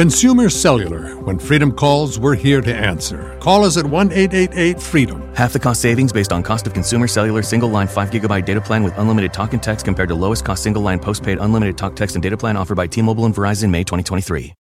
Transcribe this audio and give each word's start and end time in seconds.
Consumer 0.00 0.48
Cellular. 0.48 1.14
When 1.26 1.38
freedom 1.38 1.70
calls, 1.70 2.18
we're 2.18 2.34
here 2.34 2.62
to 2.62 2.74
answer. 2.74 3.36
Call 3.38 3.66
us 3.66 3.76
at 3.76 3.84
1 3.84 4.12
888 4.12 4.80
freedom. 4.80 5.30
Half 5.34 5.52
the 5.52 5.58
cost 5.58 5.82
savings 5.82 6.10
based 6.10 6.32
on 6.32 6.42
cost 6.42 6.66
of 6.66 6.72
consumer 6.72 7.06
cellular 7.06 7.42
single 7.42 7.68
line 7.68 7.86
5 7.86 8.08
gigabyte 8.08 8.46
data 8.46 8.62
plan 8.62 8.82
with 8.82 8.96
unlimited 8.96 9.34
talk 9.34 9.52
and 9.52 9.62
text 9.62 9.84
compared 9.84 10.08
to 10.08 10.14
lowest 10.14 10.42
cost 10.42 10.62
single 10.62 10.80
line 10.80 11.00
postpaid 11.00 11.36
unlimited 11.38 11.76
talk, 11.76 11.96
text, 11.96 12.16
and 12.16 12.22
data 12.22 12.34
plan 12.34 12.56
offered 12.56 12.76
by 12.76 12.86
T 12.86 13.02
Mobile 13.02 13.26
and 13.26 13.34
Verizon 13.34 13.68
May 13.68 13.84
2023. 13.84 14.54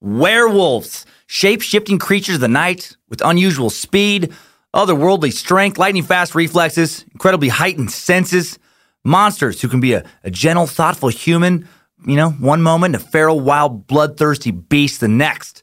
Werewolves, 0.00 1.04
shape 1.26 1.60
shifting 1.60 1.98
creatures 1.98 2.36
of 2.36 2.40
the 2.40 2.48
night 2.48 2.96
with 3.10 3.20
unusual 3.22 3.68
speed, 3.68 4.32
otherworldly 4.74 5.34
strength, 5.34 5.76
lightning 5.76 6.02
fast 6.02 6.34
reflexes, 6.34 7.04
incredibly 7.12 7.50
heightened 7.50 7.90
senses. 7.90 8.58
Monsters 9.04 9.60
who 9.60 9.68
can 9.68 9.80
be 9.80 9.92
a, 9.92 10.02
a 10.22 10.30
gentle, 10.30 10.66
thoughtful 10.66 11.10
human, 11.10 11.68
you 12.06 12.16
know, 12.16 12.30
one 12.30 12.62
moment, 12.62 12.94
a 12.94 12.98
feral, 12.98 13.40
wild, 13.40 13.86
bloodthirsty 13.86 14.50
beast 14.50 15.00
the 15.00 15.08
next. 15.08 15.62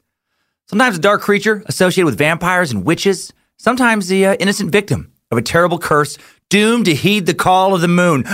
Sometimes 0.67 0.97
a 0.97 1.01
dark 1.01 1.21
creature 1.21 1.63
associated 1.65 2.05
with 2.05 2.17
vampires 2.17 2.71
and 2.71 2.85
witches, 2.85 3.33
sometimes 3.57 4.07
the 4.07 4.25
uh, 4.25 4.35
innocent 4.35 4.71
victim 4.71 5.11
of 5.29 5.37
a 5.37 5.41
terrible 5.41 5.77
curse 5.77 6.17
doomed 6.49 6.85
to 6.85 6.95
heed 6.95 7.25
the 7.25 7.33
call 7.33 7.73
of 7.73 7.81
the 7.81 7.87
moon. 7.87 8.25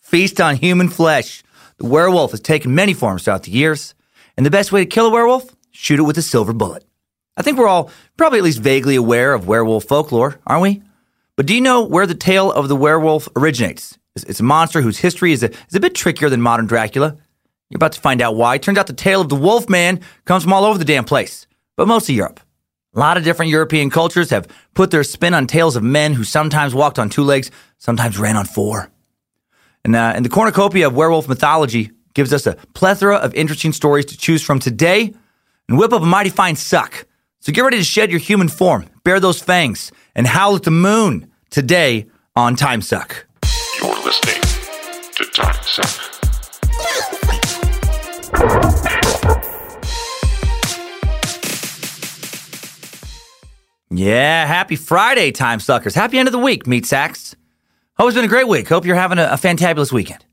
Feast 0.00 0.40
on 0.40 0.56
human 0.56 0.88
flesh. 0.88 1.42
The 1.78 1.86
werewolf 1.86 2.32
has 2.32 2.40
taken 2.40 2.74
many 2.74 2.92
forms 2.92 3.24
throughout 3.24 3.44
the 3.44 3.52
years, 3.52 3.94
and 4.36 4.44
the 4.44 4.50
best 4.50 4.72
way 4.72 4.80
to 4.80 4.86
kill 4.86 5.06
a 5.06 5.10
werewolf? 5.10 5.54
Shoot 5.70 6.00
it 6.00 6.02
with 6.02 6.18
a 6.18 6.22
silver 6.22 6.52
bullet. 6.52 6.84
I 7.36 7.42
think 7.42 7.56
we're 7.56 7.68
all 7.68 7.90
probably 8.16 8.38
at 8.40 8.44
least 8.44 8.58
vaguely 8.58 8.96
aware 8.96 9.32
of 9.32 9.46
werewolf 9.46 9.84
folklore, 9.84 10.40
aren't 10.46 10.62
we? 10.62 10.82
But 11.36 11.46
do 11.46 11.54
you 11.54 11.60
know 11.60 11.84
where 11.84 12.06
the 12.06 12.14
tale 12.14 12.52
of 12.52 12.68
the 12.68 12.76
werewolf 12.76 13.28
originates? 13.34 13.96
It's 14.24 14.40
a 14.40 14.44
monster 14.44 14.80
whose 14.80 14.98
history 14.98 15.32
is 15.32 15.42
a, 15.42 15.50
is 15.50 15.74
a 15.74 15.80
bit 15.80 15.94
trickier 15.94 16.28
than 16.28 16.40
modern 16.40 16.66
Dracula. 16.66 17.16
You're 17.68 17.78
about 17.78 17.92
to 17.92 18.00
find 18.00 18.20
out 18.20 18.36
why. 18.36 18.58
Turns 18.58 18.78
out 18.78 18.86
the 18.86 18.92
tale 18.92 19.20
of 19.20 19.28
the 19.28 19.36
wolf 19.36 19.68
man 19.68 20.00
comes 20.24 20.42
from 20.42 20.52
all 20.52 20.64
over 20.64 20.78
the 20.78 20.84
damn 20.84 21.04
place, 21.04 21.46
but 21.76 21.86
mostly 21.86 22.14
Europe. 22.14 22.40
A 22.94 22.98
lot 22.98 23.16
of 23.16 23.22
different 23.22 23.50
European 23.52 23.88
cultures 23.90 24.30
have 24.30 24.48
put 24.74 24.90
their 24.90 25.04
spin 25.04 25.34
on 25.34 25.46
tales 25.46 25.76
of 25.76 25.84
men 25.84 26.12
who 26.12 26.24
sometimes 26.24 26.74
walked 26.74 26.98
on 26.98 27.08
two 27.08 27.22
legs, 27.22 27.50
sometimes 27.78 28.18
ran 28.18 28.36
on 28.36 28.44
four. 28.44 28.90
And, 29.84 29.94
uh, 29.94 30.12
and 30.14 30.24
the 30.24 30.28
cornucopia 30.28 30.88
of 30.88 30.94
werewolf 30.94 31.28
mythology 31.28 31.92
gives 32.14 32.32
us 32.32 32.46
a 32.46 32.54
plethora 32.74 33.16
of 33.16 33.32
interesting 33.34 33.72
stories 33.72 34.06
to 34.06 34.16
choose 34.16 34.42
from 34.42 34.58
today 34.58 35.14
and 35.68 35.78
whip 35.78 35.92
up 35.92 36.02
a 36.02 36.06
mighty 36.06 36.30
fine 36.30 36.56
suck. 36.56 37.06
So 37.38 37.52
get 37.52 37.62
ready 37.62 37.78
to 37.78 37.84
shed 37.84 38.10
your 38.10 38.18
human 38.18 38.48
form, 38.48 38.86
bare 39.04 39.20
those 39.20 39.40
fangs, 39.40 39.92
and 40.14 40.26
howl 40.26 40.56
at 40.56 40.64
the 40.64 40.70
moon 40.70 41.30
today 41.50 42.06
on 42.34 42.56
Time 42.56 42.82
Suck. 42.82 43.26
You're 43.82 43.96
listening 44.04 44.42
to 45.14 45.24
Time. 45.32 45.54
Yeah, 53.90 54.44
happy 54.44 54.76
Friday, 54.76 55.32
Time 55.32 55.60
Suckers. 55.60 55.94
Happy 55.94 56.18
end 56.18 56.28
of 56.28 56.32
the 56.32 56.38
week, 56.38 56.66
Meat 56.66 56.84
Sacks. 56.84 57.34
Hope 57.96 58.08
it's 58.08 58.16
been 58.16 58.26
a 58.26 58.28
great 58.28 58.48
week. 58.48 58.68
Hope 58.68 58.84
you're 58.84 58.96
having 58.96 59.18
a, 59.18 59.24
a 59.24 59.36
fantabulous 59.36 59.92
weekend. 59.92 60.26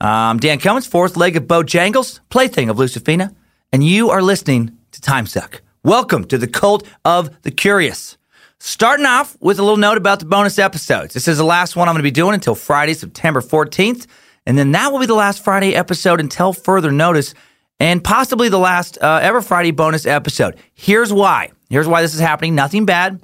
Um, 0.00 0.38
Dan 0.38 0.58
Cummins, 0.58 0.88
fourth 0.88 1.16
leg 1.16 1.36
of 1.36 1.44
Bojangles, 1.44 2.18
plaything 2.28 2.70
of 2.70 2.78
Lucifina, 2.78 3.32
and 3.72 3.84
you 3.84 4.10
are 4.10 4.20
listening 4.20 4.76
to 4.90 5.00
Time 5.00 5.26
Suck. 5.26 5.62
Welcome 5.84 6.24
to 6.24 6.38
the 6.38 6.48
cult 6.48 6.84
of 7.04 7.40
the 7.42 7.52
curious. 7.52 8.16
Starting 8.62 9.06
off 9.06 9.38
with 9.40 9.58
a 9.58 9.62
little 9.62 9.78
note 9.78 9.96
about 9.96 10.18
the 10.18 10.26
bonus 10.26 10.58
episodes. 10.58 11.14
This 11.14 11.26
is 11.26 11.38
the 11.38 11.44
last 11.44 11.76
one 11.76 11.88
I'm 11.88 11.94
going 11.94 12.00
to 12.00 12.06
be 12.06 12.10
doing 12.10 12.34
until 12.34 12.54
Friday, 12.54 12.92
September 12.92 13.40
14th. 13.40 14.06
And 14.44 14.58
then 14.58 14.72
that 14.72 14.92
will 14.92 14.98
be 15.00 15.06
the 15.06 15.14
last 15.14 15.42
Friday 15.42 15.74
episode 15.74 16.20
until 16.20 16.52
further 16.52 16.92
notice, 16.92 17.32
and 17.78 18.04
possibly 18.04 18.50
the 18.50 18.58
last 18.58 18.98
uh, 19.00 19.20
ever 19.22 19.40
Friday 19.40 19.70
bonus 19.70 20.04
episode. 20.04 20.56
Here's 20.74 21.10
why. 21.10 21.52
Here's 21.70 21.88
why 21.88 22.02
this 22.02 22.12
is 22.12 22.20
happening. 22.20 22.54
Nothing 22.54 22.84
bad. 22.84 23.22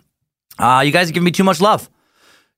Uh, 0.58 0.82
you 0.86 0.91
guys 0.91 1.08
have 1.08 1.14
given 1.14 1.24
me 1.26 1.32
too 1.32 1.44
much 1.44 1.60
love. 1.60 1.91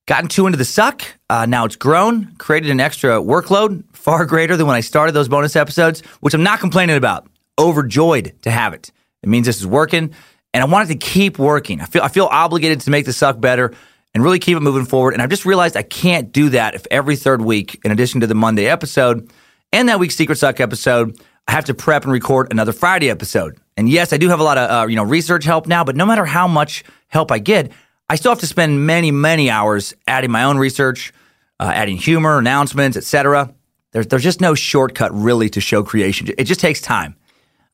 Gotten 0.07 0.29
too 0.29 0.47
into 0.47 0.57
the 0.57 0.65
suck. 0.65 1.03
Uh, 1.29 1.47
now 1.47 1.65
it's 1.65 1.77
grown, 1.77 2.37
created 2.39 2.71
an 2.71 2.79
extra 2.79 3.21
workload, 3.21 3.83
far 3.93 4.25
greater 4.25 4.57
than 4.57 4.69
when 4.69 4.77
I 4.77 4.81
started 4.83 5.13
those 5.13 5.29
bonus 5.29 5.57
episodes, 5.57 6.01
which 6.21 6.33
I'm 6.33 6.45
not 6.45 6.61
complaining 6.61 6.97
about. 6.97 7.27
Overjoyed 7.59 8.41
to 8.43 8.53
have 8.53 8.73
it. 8.73 8.93
It 9.25 9.29
means 9.29 9.47
this 9.47 9.59
is 9.59 9.67
working, 9.67 10.15
and 10.59 10.69
I 10.69 10.73
want 10.73 10.91
it 10.91 10.93
to 10.93 10.99
keep 10.99 11.39
working. 11.39 11.81
I 11.81 11.85
feel 11.85 12.03
I 12.03 12.09
feel 12.09 12.27
obligated 12.27 12.81
to 12.81 12.91
make 12.91 13.07
the 13.07 13.13
suck 13.13 13.41
better 13.41 13.73
and 14.13 14.25
really 14.25 14.41
keep 14.41 14.57
it 14.57 14.61
moving 14.61 14.87
forward. 14.87 15.15
And 15.15 15.23
I've 15.23 15.31
just 15.31 15.47
realized 15.47 15.77
I 15.77 15.85
can't 15.85 16.33
do 16.33 16.49
that 16.49 16.75
if 16.75 16.85
every 16.91 17.15
third 17.15 17.43
week, 17.43 17.81
in 17.85 17.93
addition 17.93 18.23
to 18.23 18.27
the 18.27 18.35
Monday 18.35 18.67
episode 18.67 19.31
and 19.73 19.89
that 19.89 20.01
week's 20.01 20.17
Secret 20.17 20.35
Suck 20.35 20.59
episode, 20.59 21.17
I 21.47 21.53
have 21.53 21.67
to 21.67 21.75
prep 21.75 22.03
and 22.03 22.13
record 22.13 22.49
another 22.51 22.73
Friday 22.73 23.09
episode. 23.09 23.57
And 23.77 23.89
yes, 23.89 24.13
I 24.13 24.17
do 24.17 24.31
have 24.31 24.41
a 24.41 24.43
lot 24.43 24.59
of 24.59 24.69
uh, 24.69 24.89
you 24.89 24.97
know 24.97 25.05
research 25.05 25.45
help 25.45 25.69
now, 25.69 25.85
but 25.85 25.95
no 25.95 26.05
matter 26.05 26.25
how 26.25 26.49
much 26.49 26.83
help 27.07 27.31
I 27.31 27.39
get, 27.39 27.71
I 28.11 28.17
still 28.17 28.33
have 28.33 28.41
to 28.41 28.49
spend 28.49 28.85
many 28.85 29.13
many 29.13 29.51
hours 29.51 29.95
adding 30.09 30.33
my 30.33 30.43
own 30.43 30.59
research, 30.59 31.13
uh, 31.61 31.71
adding 31.73 31.99
humor, 31.99 32.37
announcements, 32.37 32.97
etc. 32.97 33.55
There's 33.93 34.09
there's 34.09 34.25
just 34.25 34.41
no 34.41 34.57
shortcut 34.57 35.15
really 35.15 35.51
to 35.51 35.61
show 35.61 35.85
creation. 35.85 36.27
It 36.37 36.45
just 36.45 36.59
takes 36.59 36.81
time. 36.81 37.15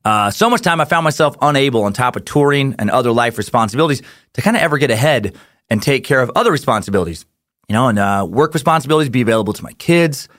Uh, 0.05 0.29
so 0.29 0.49
much 0.49 0.61
time 0.61 0.79
I 0.79 0.85
found 0.85 1.03
myself 1.03 1.35
unable, 1.41 1.83
on 1.83 1.91
top 1.91 2.15
of 2.15 2.25
touring 2.25 2.75
and 2.77 2.91
other 2.91 3.11
life 3.11 3.39
responsibilities, 3.39 4.03
to 4.33 4.41
kind 4.41 4.55
of 4.55 4.61
ever 4.61 4.77
get 4.77 4.91
ahead 4.91 5.35
and 5.69 5.81
take 5.81 6.03
care 6.03 6.21
of 6.21 6.31
other 6.35 6.51
responsibilities. 6.51 7.25
You 7.67 7.73
know, 7.73 7.87
and 7.87 7.97
uh, 7.97 8.27
work 8.29 8.53
responsibilities, 8.53 9.09
be 9.09 9.21
available 9.21 9.53
to 9.53 9.63
my 9.63 9.73
kids, 9.73 10.29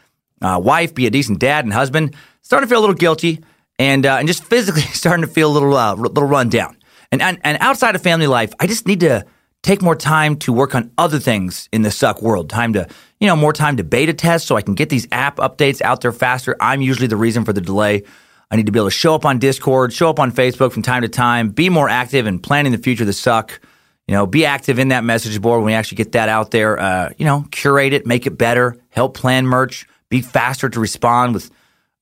uh, 0.41 0.60
wife, 0.62 0.94
be 0.94 1.09
a 1.09 1.10
decent 1.10 1.41
dad 1.41 1.65
and 1.65 1.75
husband. 1.75 2.15
Starting 2.43 2.69
to 2.69 2.71
feel 2.72 2.78
a 2.78 2.84
little 2.87 2.94
guilty, 2.94 3.43
and 3.81 4.06
uh, 4.06 4.19
and 4.19 4.28
just 4.28 4.44
physically 4.44 4.82
starting 4.93 5.27
to 5.27 5.31
feel 5.31 5.50
a 5.50 5.54
little 5.54 5.77
uh, 5.77 5.94
little 5.94 6.28
run 6.28 6.48
down. 6.48 6.77
And, 7.10 7.21
and 7.21 7.41
and 7.43 7.59
outside 7.60 7.97
of 7.97 8.03
family 8.03 8.28
life, 8.28 8.53
I 8.60 8.69
just 8.69 8.87
need 8.87 9.00
to 9.00 9.27
take 9.65 9.83
more 9.83 9.97
time 9.97 10.37
to 10.37 10.53
work 10.53 10.77
on 10.77 10.93
other 10.97 11.19
things 11.19 11.69
in 11.72 11.83
the 11.83 11.91
suck 11.91 12.22
world. 12.22 12.48
Time 12.48 12.72
to 12.75 12.87
you 13.19 13.27
know 13.27 13.34
more 13.34 13.53
time 13.53 13.77
to 13.78 13.84
beta 13.84 14.15
test 14.15 14.47
so 14.47 14.54
I 14.54 14.62
can 14.62 14.75
get 14.75 14.91
these 14.91 15.09
app 15.10 15.38
updates 15.38 15.83
out 15.83 16.03
there 16.03 16.12
faster. 16.12 16.56
I'm 16.60 16.81
usually 16.81 17.09
the 17.09 17.16
reason 17.16 17.44
for 17.44 17.53
the 17.53 17.60
delay. 17.60 18.04
I 18.51 18.57
need 18.57 18.67
to 18.67 18.73
be 18.73 18.79
able 18.79 18.89
to 18.89 18.95
show 18.95 19.15
up 19.15 19.25
on 19.25 19.39
Discord, 19.39 19.93
show 19.93 20.09
up 20.09 20.21
on 20.21 20.31
Facebook 20.31 20.73
from 20.73 20.83
time 20.83 21.03
to 21.03 21.09
time, 21.09 21.51
be 21.51 21.69
more 21.69 21.89
active 21.89 22.27
in 22.27 22.39
planning 22.39 22.73
the 22.73 22.79
future 22.79 23.03
of 23.03 23.09
the 23.09 23.12
suck. 23.12 23.61
You 24.07 24.15
know, 24.15 24.25
be 24.25 24.47
active 24.47 24.79
in 24.79 24.89
that 24.89 25.03
message 25.03 25.41
board 25.43 25.59
when 25.59 25.67
we 25.67 25.75
actually 25.75 25.97
get 25.97 26.12
that 26.12 26.29
out 26.29 26.53
there. 26.53 26.79
Uh, 26.79 27.11
you 27.19 27.25
know, 27.25 27.45
curate 27.51 27.93
it, 27.93 28.07
make 28.07 28.27
it 28.27 28.39
better, 28.39 28.77
help 28.91 29.17
plan 29.17 29.47
merch, 29.47 29.87
be 30.11 30.23
faster 30.23 30.69
to 30.69 30.79
respond 30.79 31.34
with 31.34 31.51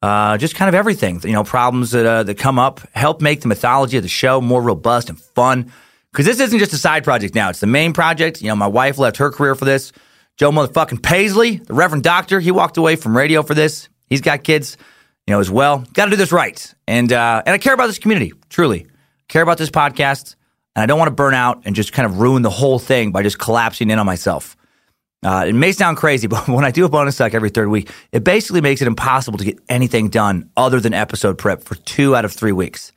uh, 0.02 0.36
just 0.36 0.54
kind 0.54 0.68
of 0.68 0.74
everything. 0.74 1.18
You 1.24 1.32
know, 1.32 1.44
problems 1.44 1.92
that 1.92 2.04
uh, 2.04 2.22
that 2.24 2.36
come 2.36 2.58
up, 2.58 2.80
help 2.92 3.22
make 3.22 3.40
the 3.40 3.48
mythology 3.48 3.96
of 3.96 4.02
the 4.02 4.08
show 4.10 4.42
more 4.42 4.60
robust 4.60 5.08
and 5.08 5.18
fun. 5.18 5.72
Because 6.12 6.26
this 6.26 6.40
isn't 6.40 6.58
just 6.58 6.74
a 6.74 6.78
side 6.78 7.04
project 7.04 7.34
now; 7.34 7.48
it's 7.48 7.60
the 7.60 7.66
main 7.66 7.94
project. 7.94 8.42
You 8.42 8.48
know, 8.48 8.56
my 8.56 8.66
wife 8.66 8.98
left 8.98 9.16
her 9.16 9.30
career 9.30 9.54
for 9.54 9.64
this. 9.64 9.90
Joe 10.36 10.50
motherfucking 10.50 11.02
Paisley, 11.02 11.56
the 11.56 11.72
Reverend 11.72 12.02
Doctor, 12.02 12.38
he 12.38 12.50
walked 12.50 12.76
away 12.76 12.96
from 12.96 13.16
radio 13.16 13.42
for 13.42 13.54
this. 13.54 13.88
He's 14.08 14.20
got 14.20 14.44
kids 14.44 14.76
you 15.26 15.32
know, 15.32 15.40
as 15.40 15.50
well. 15.50 15.84
Got 15.92 16.06
to 16.06 16.10
do 16.10 16.16
this 16.16 16.32
right, 16.32 16.74
and 16.86 17.12
uh, 17.12 17.42
and 17.44 17.54
I 17.54 17.58
care 17.58 17.74
about 17.74 17.86
this 17.86 17.98
community 17.98 18.32
truly. 18.48 18.86
Care 19.28 19.42
about 19.42 19.58
this 19.58 19.70
podcast, 19.70 20.36
and 20.76 20.82
I 20.82 20.86
don't 20.86 20.98
want 20.98 21.08
to 21.08 21.14
burn 21.14 21.34
out 21.34 21.62
and 21.64 21.74
just 21.74 21.92
kind 21.92 22.06
of 22.06 22.18
ruin 22.18 22.42
the 22.42 22.50
whole 22.50 22.78
thing 22.78 23.10
by 23.10 23.22
just 23.22 23.38
collapsing 23.38 23.90
in 23.90 23.98
on 23.98 24.06
myself. 24.06 24.56
Uh, 25.24 25.46
it 25.48 25.54
may 25.54 25.72
sound 25.72 25.96
crazy, 25.96 26.26
but 26.28 26.46
when 26.48 26.64
I 26.64 26.70
do 26.70 26.84
a 26.84 26.88
bonus 26.88 27.16
suck 27.16 27.34
every 27.34 27.50
third 27.50 27.68
week, 27.68 27.90
it 28.12 28.24
basically 28.24 28.60
makes 28.60 28.82
it 28.82 28.88
impossible 28.88 29.38
to 29.38 29.44
get 29.44 29.58
anything 29.68 30.08
done 30.08 30.50
other 30.56 30.80
than 30.80 30.92
episode 30.92 31.38
prep 31.38 31.62
for 31.62 31.74
two 31.74 32.14
out 32.14 32.24
of 32.24 32.32
three 32.32 32.52
weeks. 32.52 32.92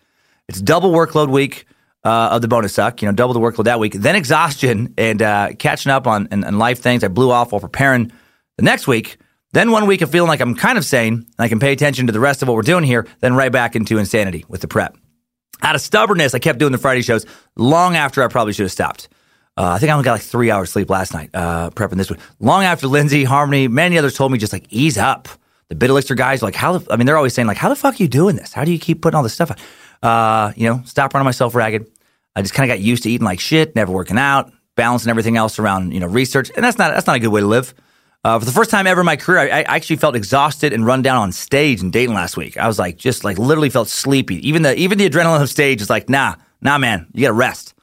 It's 0.50 0.62
double 0.62 0.92
workload 0.92 1.30
week 1.30 1.66
uh, 2.04 2.30
of 2.32 2.42
the 2.42 2.48
bonus 2.48 2.74
suck, 2.74 3.02
you 3.02 3.08
know, 3.08 3.14
double 3.14 3.34
the 3.34 3.40
workload 3.40 3.66
that 3.66 3.80
week, 3.80 3.94
then 3.94 4.16
exhaustion 4.16 4.94
and 4.98 5.22
uh, 5.22 5.50
catching 5.60 5.92
up 5.92 6.08
on 6.08 6.28
and, 6.32 6.46
and 6.46 6.60
life 6.60 6.80
things 6.80 7.04
I 7.04 7.08
blew 7.08 7.32
off 7.32 7.52
while 7.52 7.62
preparing 7.62 8.12
the 8.58 8.64
next 8.64 8.88
week. 8.88 9.18
Then 9.58 9.72
one 9.72 9.88
week 9.88 10.04
of 10.04 10.12
feeling 10.12 10.28
like 10.28 10.40
I'm 10.40 10.54
kind 10.54 10.78
of 10.78 10.86
sane 10.86 11.14
and 11.16 11.40
I 11.40 11.48
can 11.48 11.60
pay 11.60 11.72
attention 11.72 12.06
to 12.06 12.14
the 12.14 12.20
rest 12.20 12.44
of 12.44 12.48
what 12.48 12.54
we're 12.54 12.62
doing 12.62 12.84
here, 12.84 13.08
then 13.22 13.34
right 13.34 13.52
back 13.52 13.76
into 13.76 13.98
insanity 13.98 14.46
with 14.48 14.62
the 14.62 14.68
prep. 14.68 14.96
Out 15.64 15.74
of 15.74 15.82
stubbornness, 15.82 16.36
I 16.36 16.38
kept 16.38 16.60
doing 16.60 16.72
the 16.72 16.78
Friday 16.78 17.02
shows 17.02 17.26
long 17.56 17.96
after 17.96 18.22
I 18.22 18.28
probably 18.28 18.54
should 18.54 18.66
have 18.66 18.72
stopped. 18.72 19.10
Uh, 19.58 19.70
I 19.70 19.80
think 19.80 19.90
I 19.90 19.94
only 19.94 20.04
got 20.04 20.12
like 20.12 20.22
three 20.22 20.52
hours 20.52 20.70
sleep 20.70 20.92
last 20.92 21.12
night 21.12 21.32
uh, 21.34 21.72
prepping 21.72 21.98
this 21.98 22.12
one. 22.12 22.20
Long 22.40 22.66
after 22.66 22.86
Lindsay, 22.86 23.24
Harmony, 23.24 23.68
many 23.68 23.98
others 23.98 24.14
told 24.16 24.32
me 24.32 24.38
just 24.38 24.54
like 24.54 24.68
ease 24.70 25.00
up. 25.00 25.28
The 25.70 25.76
Bit 25.76 25.90
Elixir 25.90 26.14
guys 26.14 26.44
like 26.44 26.54
how 26.54 26.78
the, 26.78 26.94
I 26.94 26.96
mean 26.96 27.08
they're 27.08 27.18
always 27.18 27.34
saying 27.34 27.48
like 27.48 27.58
how 27.58 27.70
the 27.70 27.76
fuck 27.76 27.96
are 27.96 28.04
you 28.04 28.08
doing 28.08 28.36
this? 28.36 28.54
How 28.54 28.64
do 28.64 28.72
you 28.72 28.78
keep 28.78 29.02
putting 29.02 29.18
all 29.18 29.24
this 29.24 29.34
stuff? 29.34 29.60
Uh, 30.04 30.54
you 30.56 30.70
know, 30.70 30.84
stop 30.86 31.16
running 31.16 31.26
myself 31.26 31.56
ragged. 31.56 31.88
I 32.36 32.44
just 32.44 32.54
kind 32.54 32.70
of 32.70 32.78
got 32.78 32.84
used 32.84 33.02
to 33.04 33.10
eating 33.10 33.26
like 33.26 33.40
shit, 33.40 33.76
never 33.76 33.92
working 33.92 34.20
out, 34.20 34.54
balancing 34.76 35.10
everything 35.10 35.36
else 35.36 35.58
around 35.58 35.96
you 35.96 36.00
know 36.00 36.06
research, 36.06 36.52
and 36.56 36.64
that's 36.64 36.78
not 36.78 36.94
that's 36.94 37.08
not 37.08 37.16
a 37.16 37.20
good 37.20 37.30
way 37.30 37.42
to 37.42 37.48
live. 37.48 37.74
Uh, 38.28 38.38
for 38.38 38.44
the 38.44 38.52
first 38.52 38.70
time 38.70 38.86
ever 38.88 39.00
in 39.00 39.06
my 39.06 39.16
career, 39.16 39.40
I, 39.40 39.60
I 39.60 39.76
actually 39.78 39.96
felt 39.96 40.14
exhausted 40.14 40.74
and 40.74 40.86
run 40.86 41.02
down 41.02 41.16
on 41.16 41.32
stage 41.32 41.82
in 41.82 41.92
Dayton 41.92 42.14
last 42.14 42.36
week. 42.36 42.58
I 42.58 42.68
was 42.68 42.78
like, 42.78 42.98
just 42.98 43.24
like 43.24 43.40
literally 43.40 43.70
felt 43.70 43.88
sleepy. 43.88 44.46
Even 44.46 44.64
the 44.64 44.78
even 44.78 44.98
the 44.98 45.10
adrenaline 45.10 45.42
of 45.42 45.50
stage 45.50 45.82
is 45.82 45.90
like, 45.90 46.10
nah, 46.10 46.36
nah, 46.60 46.78
man, 46.78 47.08
you 47.14 47.22
got 47.22 47.30
to 47.30 47.34
rest. 47.34 47.74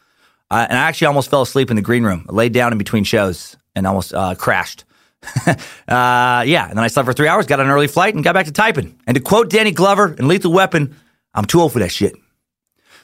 Uh, 0.51 0.67
and 0.69 0.79
I 0.79 0.83
actually 0.83 1.07
almost 1.07 1.31
fell 1.31 1.41
asleep 1.41 1.71
in 1.71 1.77
the 1.77 1.83
green 1.83 2.05
room. 2.05 2.27
I 2.29 2.33
laid 2.35 2.53
down 2.53 2.73
in 2.73 2.77
between 2.77 3.05
shows 3.05 3.57
and 3.75 3.87
almost 3.87 4.13
uh, 4.13 4.35
crashed. 4.35 4.85
uh, 5.47 5.57
yeah, 5.89 6.69
and 6.69 6.77
then 6.77 6.85
I 6.85 6.89
slept 6.89 7.07
for 7.07 7.15
three 7.15 7.27
hours, 7.27 7.47
got 7.47 7.59
on 7.59 7.65
an 7.65 7.73
early 7.73 7.89
flight, 7.89 8.15
and 8.15 8.23
got 8.23 8.35
back 8.35 8.45
to 8.45 8.53
typing. 8.53 9.01
And 9.07 9.15
to 9.15 9.23
quote 9.23 9.49
Danny 9.49 9.71
Glover 9.71 10.13
in 10.13 10.29
Lethal 10.29 10.53
Weapon, 10.53 10.95
I'm 11.33 11.47
too 11.47 11.63
old 11.63 11.73
for 11.73 11.79
that 11.79 11.91
shit. 11.91 12.17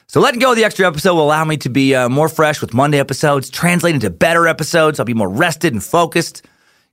So 0.05 0.19
letting 0.19 0.39
go 0.39 0.51
of 0.51 0.57
the 0.57 0.63
extra 0.63 0.85
episode 0.85 1.15
will 1.15 1.23
allow 1.23 1.43
me 1.43 1.57
to 1.57 1.69
be 1.69 1.95
uh, 1.95 2.07
more 2.07 2.29
fresh 2.29 2.61
with 2.61 2.75
Monday 2.75 2.99
episodes, 2.99 3.49
translate 3.49 3.95
into 3.95 4.11
better 4.11 4.47
episodes. 4.47 4.99
I'll 4.99 5.07
be 5.07 5.15
more 5.15 5.27
rested 5.27 5.73
and 5.73 5.83
focused 5.83 6.43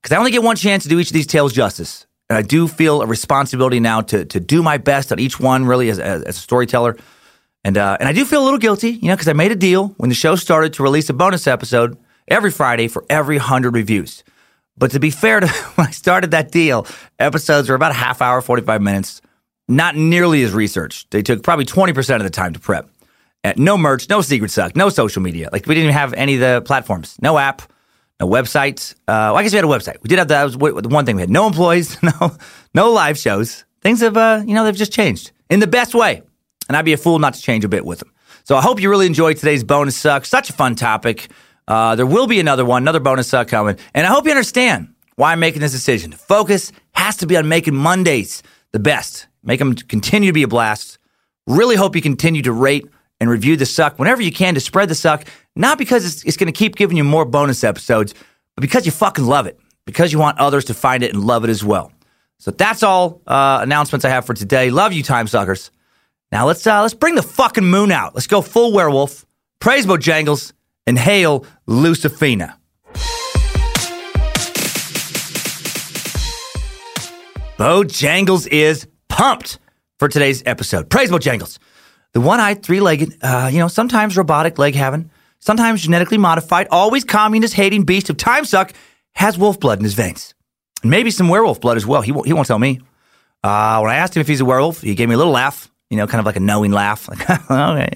because 0.03 0.15
I 0.15 0.19
only 0.19 0.31
get 0.31 0.43
one 0.43 0.57
chance 0.57 0.85
to 0.85 0.89
do 0.89 0.99
each 0.99 1.09
of 1.09 1.15
these 1.15 1.27
tales 1.27 1.53
justice. 1.53 2.07
And 2.29 2.37
I 2.37 2.43
do 2.43 2.69
feel 2.69 3.03
a 3.03 3.07
responsibility 3.07 3.81
now 3.81 4.03
to, 4.03 4.25
to 4.27 4.41
do 4.41 4.63
my 4.63 4.77
best 4.77 5.13
on 5.13 5.19
each 5.19 5.41
one, 5.41 5.65
really, 5.65 5.89
as, 5.89 5.99
as, 5.99 6.23
as 6.23 6.37
a 6.37 6.41
storyteller. 6.41 6.97
And, 7.65 7.77
uh, 7.77 7.97
and 7.99 8.09
I 8.09 8.13
do 8.13 8.25
feel 8.25 8.43
a 8.43 8.45
little 8.45 8.59
guilty, 8.59 8.91
you 8.91 9.09
know, 9.09 9.15
because 9.15 9.29
I 9.29 9.33
made 9.33 9.51
a 9.51 9.57
deal 9.57 9.89
when 9.97 10.09
the 10.11 10.15
show 10.15 10.37
started 10.37 10.75
to 10.75 10.83
release 10.83 11.09
a 11.09 11.15
bonus 11.15 11.47
episode 11.47 11.99
every 12.29 12.51
Friday 12.51 12.89
for 12.89 13.05
every 13.09 13.37
100 13.37 13.75
reviews. 13.75 14.23
But 14.77 14.93
to 14.93 15.01
be 15.01 15.11
fair 15.11 15.41
to 15.41 15.49
when 15.75 15.87
I 15.87 15.91
started 15.91 16.31
that 16.33 16.53
deal, 16.53 16.87
episodes 17.19 17.69
were 17.69 17.75
about 17.75 17.91
a 17.91 17.95
half 17.95 18.23
hour, 18.23 18.41
45 18.41 18.83
minutes, 18.83 19.21
not 19.67 19.97
nearly 19.97 20.43
as 20.43 20.53
researched. 20.53 21.11
They 21.11 21.23
took 21.23 21.43
probably 21.43 21.65
20% 21.65 22.17
of 22.17 22.23
the 22.23 22.31
time 22.31 22.53
to 22.53 22.61
prep. 22.61 22.89
Uh, 23.45 23.53
no 23.57 23.79
merch, 23.79 24.09
no 24.09 24.21
secret 24.21 24.51
suck, 24.51 24.77
no 24.77 24.89
social 24.89 25.23
media. 25.23 25.49
Like 25.53 25.67
we 25.67 25.75
didn't 25.75 25.85
even 25.85 25.95
have 25.95 26.13
any 26.15 26.35
of 26.35 26.41
the 26.41 26.63
platforms, 26.65 27.17
no 27.21 27.39
app, 27.39 27.63
no 28.21 28.29
website. 28.29 28.95
Uh, 29.07 29.31
well, 29.33 29.37
I 29.37 29.43
guess 29.43 29.53
we 29.53 29.57
had 29.57 29.65
a 29.65 29.69
website. 29.69 29.97
We 30.03 30.09
did 30.09 30.19
have 30.19 30.29
that. 30.29 30.45
Was 30.45 30.57
the 30.57 30.89
one 30.89 31.07
thing 31.07 31.17
we 31.17 31.23
had. 31.23 31.31
No 31.31 31.47
employees, 31.47 32.03
no 32.03 32.37
no 32.75 32.93
live 32.93 33.19
shows. 33.19 33.65
Things 33.81 34.01
have, 34.01 34.17
uh, 34.17 34.43
you 34.45 34.55
know, 34.55 34.65
they've 34.65 34.75
just 34.75 34.93
changed 34.93 35.31
in 35.51 35.61
the 35.61 35.67
best 35.67 35.95
way. 35.95 36.23
And 36.69 36.77
I'd 36.77 36.85
be 36.85 36.93
a 36.93 36.99
fool 36.99 37.19
not 37.19 37.35
to 37.35 37.41
change 37.41 37.65
a 37.65 37.69
bit 37.69 37.85
with 37.85 38.01
them. 38.01 38.13
So 38.45 38.57
I 38.57 38.63
hope 38.63 38.81
you 38.81 38.91
really 38.91 39.07
enjoyed 39.07 39.37
today's 39.37 39.65
bonus 39.65 39.97
suck. 39.97 40.25
Such 40.25 40.51
a 40.51 40.53
fun 40.53 40.75
topic. 40.75 41.29
Uh, 41.67 41.95
there 41.97 42.07
will 42.07 42.27
be 42.27 42.41
another 42.41 42.65
one, 42.65 42.83
another 42.83 43.01
bonus 43.01 43.29
suck 43.29 43.49
coming. 43.49 43.77
And 43.95 44.07
I 44.07 44.11
hope 44.11 44.25
you 44.25 44.31
understand 44.31 44.95
why 45.17 45.33
I'm 45.33 45.41
making 45.41 45.61
this 45.61 45.73
decision. 45.73 46.13
Focus 46.13 46.73
has 46.93 47.17
to 47.19 47.27
be 47.27 47.37
on 47.37 47.49
making 47.49 47.75
Mondays 47.75 48.43
the 48.73 48.79
best. 48.79 49.27
Make 49.43 49.59
them 49.59 49.75
continue 49.75 50.31
to 50.31 50.33
be 50.33 50.43
a 50.43 50.49
blast. 50.49 50.99
Really 51.47 51.77
hope 51.77 51.95
you 51.95 52.03
continue 52.03 52.43
to 52.43 52.53
rate 52.53 52.87
and 53.21 53.29
review 53.31 53.57
the 53.57 53.67
suck 53.67 53.99
whenever 53.99 54.23
you 54.23 54.33
can 54.33 54.55
to 54.55 54.61
spread 54.61 54.89
the 54.89 54.95
suck, 54.95 55.25
not 55.59 55.77
because 55.77 56.07
it's, 56.07 56.25
it's 56.25 56.37
going 56.37 56.47
to 56.47 56.57
keep 56.57 56.77
giving 56.77 56.97
you 56.97 57.05
more 57.05 57.25
bonus 57.25 57.65
episodes, 57.65 58.15
but 58.55 58.63
because 58.63 58.87
you 58.87 58.93
fucking 58.93 59.25
love 59.25 59.47
it, 59.47 59.59
because 59.85 60.13
you 60.13 60.19
want 60.19 60.39
others 60.39 60.67
to 60.67 60.75
find 60.75 61.03
it 61.03 61.13
and 61.13 61.25
love 61.25 61.45
it 61.45 61.51
as 61.51 61.65
well. 61.65 61.93
So 62.39 62.53
that's 62.53 62.85
all 62.85 63.21
uh, 63.27 63.59
announcements 63.61 64.05
I 64.05 64.11
have 64.11 64.25
for 64.25 64.35
today. 64.35 64.71
Love 64.71 64.93
you, 64.93 65.03
time 65.03 65.27
suckers. 65.27 65.73
Now 66.31 66.47
let's 66.47 66.67
uh, 66.67 66.83
let's 66.83 66.95
bring 66.95 67.17
the 67.17 67.23
fucking 67.23 67.65
moon 67.65 67.91
out. 67.91 68.15
Let's 68.15 68.29
go 68.29 68.41
full 68.41 68.73
werewolf. 68.73 69.27
Praise 69.61 69.87
Bojangles 69.87 70.53
and 70.87 70.99
hail 70.99 71.45
Lucifina. 71.67 72.55
Bojangles 77.59 78.47
is 78.47 78.87
pumped 79.09 79.59
for 79.99 80.07
today's 80.07 80.45
episode. 80.47 80.89
Praise 80.89 81.11
Bojangles. 81.11 81.59
The 82.13 82.21
one-eyed, 82.21 82.63
three-legged, 82.63 83.19
uh, 83.21 83.51
you 83.53 83.59
know, 83.59 83.67
sometimes 83.67 84.17
robotic 84.17 84.59
leg 84.59 84.77
having, 84.77 85.11
sometimes 85.41 85.83
genetically 85.83 86.19
modified, 86.19 86.69
always 86.71 87.05
communist-hating 87.05 87.85
beast 87.85 88.11
of 88.11 88.17
time 88.17 88.45
suck 88.45 88.73
has 89.13 89.39
wolf 89.39 89.59
blood 89.59 89.79
in 89.79 89.85
his 89.85 89.95
veins. 89.95 90.35
And 90.83 90.91
maybe 90.91 91.11
some 91.11 91.29
werewolf 91.29 91.61
blood 91.61 91.77
as 91.77 91.87
well. 91.87 92.03
He 92.03 92.13
won't, 92.13 92.27
he 92.27 92.33
won't 92.33 92.47
tell 92.47 92.59
me. 92.59 92.81
Uh, 93.43 93.81
when 93.81 93.91
I 93.91 93.97
asked 93.97 94.17
him 94.17 94.21
if 94.21 94.29
he's 94.29 94.41
a 94.41 94.45
werewolf, 94.45 94.81
he 94.83 94.95
gave 94.95 95.09
me 95.09 95.15
a 95.15 95.19
little 95.19 95.33
laugh, 95.33 95.71
you 95.91 95.97
know, 95.97 96.07
kind 96.07 96.21
of 96.21 96.27
like 96.27 96.37
a 96.37 96.41
knowing 96.41 96.73
laugh. 96.73 97.09
Like, 97.51 97.51
okay. 97.51 97.93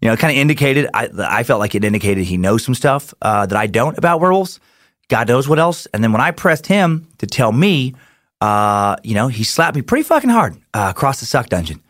You 0.00 0.10
know, 0.10 0.16
kind 0.16 0.32
of 0.32 0.38
indicated, 0.38 0.88
I, 0.92 1.08
I 1.18 1.42
felt 1.44 1.60
like 1.60 1.74
it 1.74 1.84
indicated 1.84 2.24
he 2.24 2.36
knows 2.36 2.62
some 2.64 2.74
stuff 2.74 3.14
uh, 3.22 3.46
that 3.46 3.56
I 3.56 3.66
don't 3.66 3.96
about 3.96 4.20
werewolves. 4.20 4.60
God 5.08 5.28
knows 5.28 5.48
what 5.48 5.58
else. 5.58 5.86
And 5.94 6.02
then 6.02 6.12
when 6.12 6.20
I 6.20 6.30
pressed 6.30 6.66
him 6.66 7.08
to 7.18 7.26
tell 7.26 7.52
me, 7.52 7.94
uh, 8.40 8.96
you 9.02 9.14
know, 9.14 9.28
he 9.28 9.44
slapped 9.44 9.76
me 9.76 9.82
pretty 9.82 10.02
fucking 10.02 10.30
hard 10.30 10.56
uh, 10.74 10.92
across 10.94 11.20
the 11.20 11.26
suck 11.26 11.48
dungeon, 11.48 11.80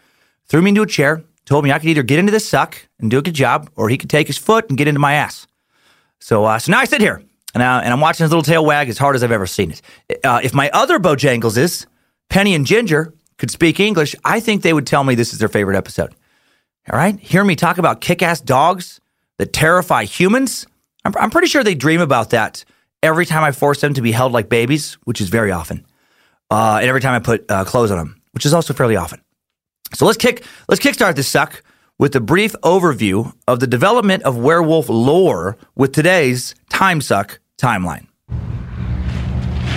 threw 0.46 0.62
me 0.62 0.68
into 0.68 0.82
a 0.82 0.86
chair, 0.86 1.24
told 1.44 1.64
me 1.64 1.72
I 1.72 1.78
could 1.78 1.88
either 1.88 2.02
get 2.02 2.18
into 2.18 2.32
this 2.32 2.48
suck 2.48 2.76
and 2.98 3.10
do 3.10 3.18
a 3.18 3.22
good 3.22 3.34
job, 3.34 3.70
or 3.76 3.88
he 3.88 3.98
could 3.98 4.10
take 4.10 4.26
his 4.26 4.38
foot 4.38 4.68
and 4.68 4.78
get 4.78 4.88
into 4.88 5.00
my 5.00 5.14
ass. 5.14 5.46
So, 6.20 6.44
uh, 6.44 6.58
so 6.58 6.72
now 6.72 6.78
I 6.78 6.84
sit 6.86 7.00
here 7.00 7.22
and, 7.54 7.62
uh, 7.62 7.80
and 7.84 7.92
I'm 7.92 8.00
watching 8.00 8.24
his 8.24 8.30
little 8.30 8.42
tail 8.42 8.64
wag 8.64 8.88
as 8.88 8.98
hard 8.98 9.14
as 9.16 9.22
I've 9.22 9.32
ever 9.32 9.46
seen 9.46 9.72
it. 9.72 10.24
Uh, 10.24 10.40
if 10.42 10.54
my 10.54 10.70
other 10.70 10.98
Bojangles 10.98 11.58
is 11.58 11.86
Penny 12.30 12.54
and 12.54 12.66
Ginger 12.66 13.12
could 13.36 13.50
speak 13.50 13.80
English, 13.80 14.16
I 14.24 14.40
think 14.40 14.62
they 14.62 14.72
would 14.72 14.86
tell 14.86 15.04
me 15.04 15.14
this 15.14 15.32
is 15.32 15.38
their 15.38 15.48
favorite 15.48 15.76
episode. 15.76 16.14
All 16.90 16.98
right, 16.98 17.18
hear 17.18 17.44
me 17.44 17.56
talk 17.56 17.78
about 17.78 18.00
kick-ass 18.00 18.40
dogs 18.40 19.00
that 19.38 19.52
terrify 19.52 20.04
humans. 20.04 20.66
I'm, 21.04 21.14
I'm 21.18 21.30
pretty 21.30 21.48
sure 21.48 21.64
they 21.64 21.74
dream 21.74 22.00
about 22.00 22.30
that 22.30 22.64
every 23.02 23.26
time 23.26 23.42
I 23.42 23.52
force 23.52 23.80
them 23.80 23.94
to 23.94 24.02
be 24.02 24.12
held 24.12 24.32
like 24.32 24.48
babies, 24.48 24.94
which 25.04 25.20
is 25.20 25.28
very 25.28 25.50
often, 25.50 25.86
uh, 26.50 26.78
and 26.80 26.88
every 26.88 27.00
time 27.00 27.14
I 27.14 27.20
put 27.20 27.50
uh, 27.50 27.64
clothes 27.64 27.90
on 27.90 27.98
them, 27.98 28.22
which 28.32 28.46
is 28.46 28.54
also 28.54 28.74
fairly 28.74 28.96
often. 28.96 29.20
So 29.92 30.06
let's 30.06 30.18
kick 30.18 30.44
let's 30.68 30.82
kickstart 30.82 31.16
this 31.16 31.28
suck 31.28 31.62
with 31.98 32.16
a 32.16 32.20
brief 32.20 32.52
overview 32.62 33.32
of 33.46 33.60
the 33.60 33.66
development 33.66 34.22
of 34.24 34.36
werewolf 34.36 34.88
lore 34.88 35.56
with 35.76 35.92
today's 35.92 36.54
time 36.70 37.00
suck 37.00 37.38
timeline. 37.60 38.06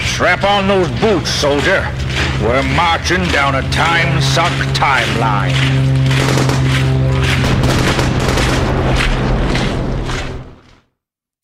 Strap 0.02 0.44
on 0.44 0.68
those 0.68 0.90
boots, 1.00 1.30
soldier. 1.30 1.82
We're 2.42 2.64
marching 2.76 3.24
down 3.26 3.56
a 3.56 3.62
time 3.70 4.20
suck 4.22 4.52
timeline. 4.74 5.54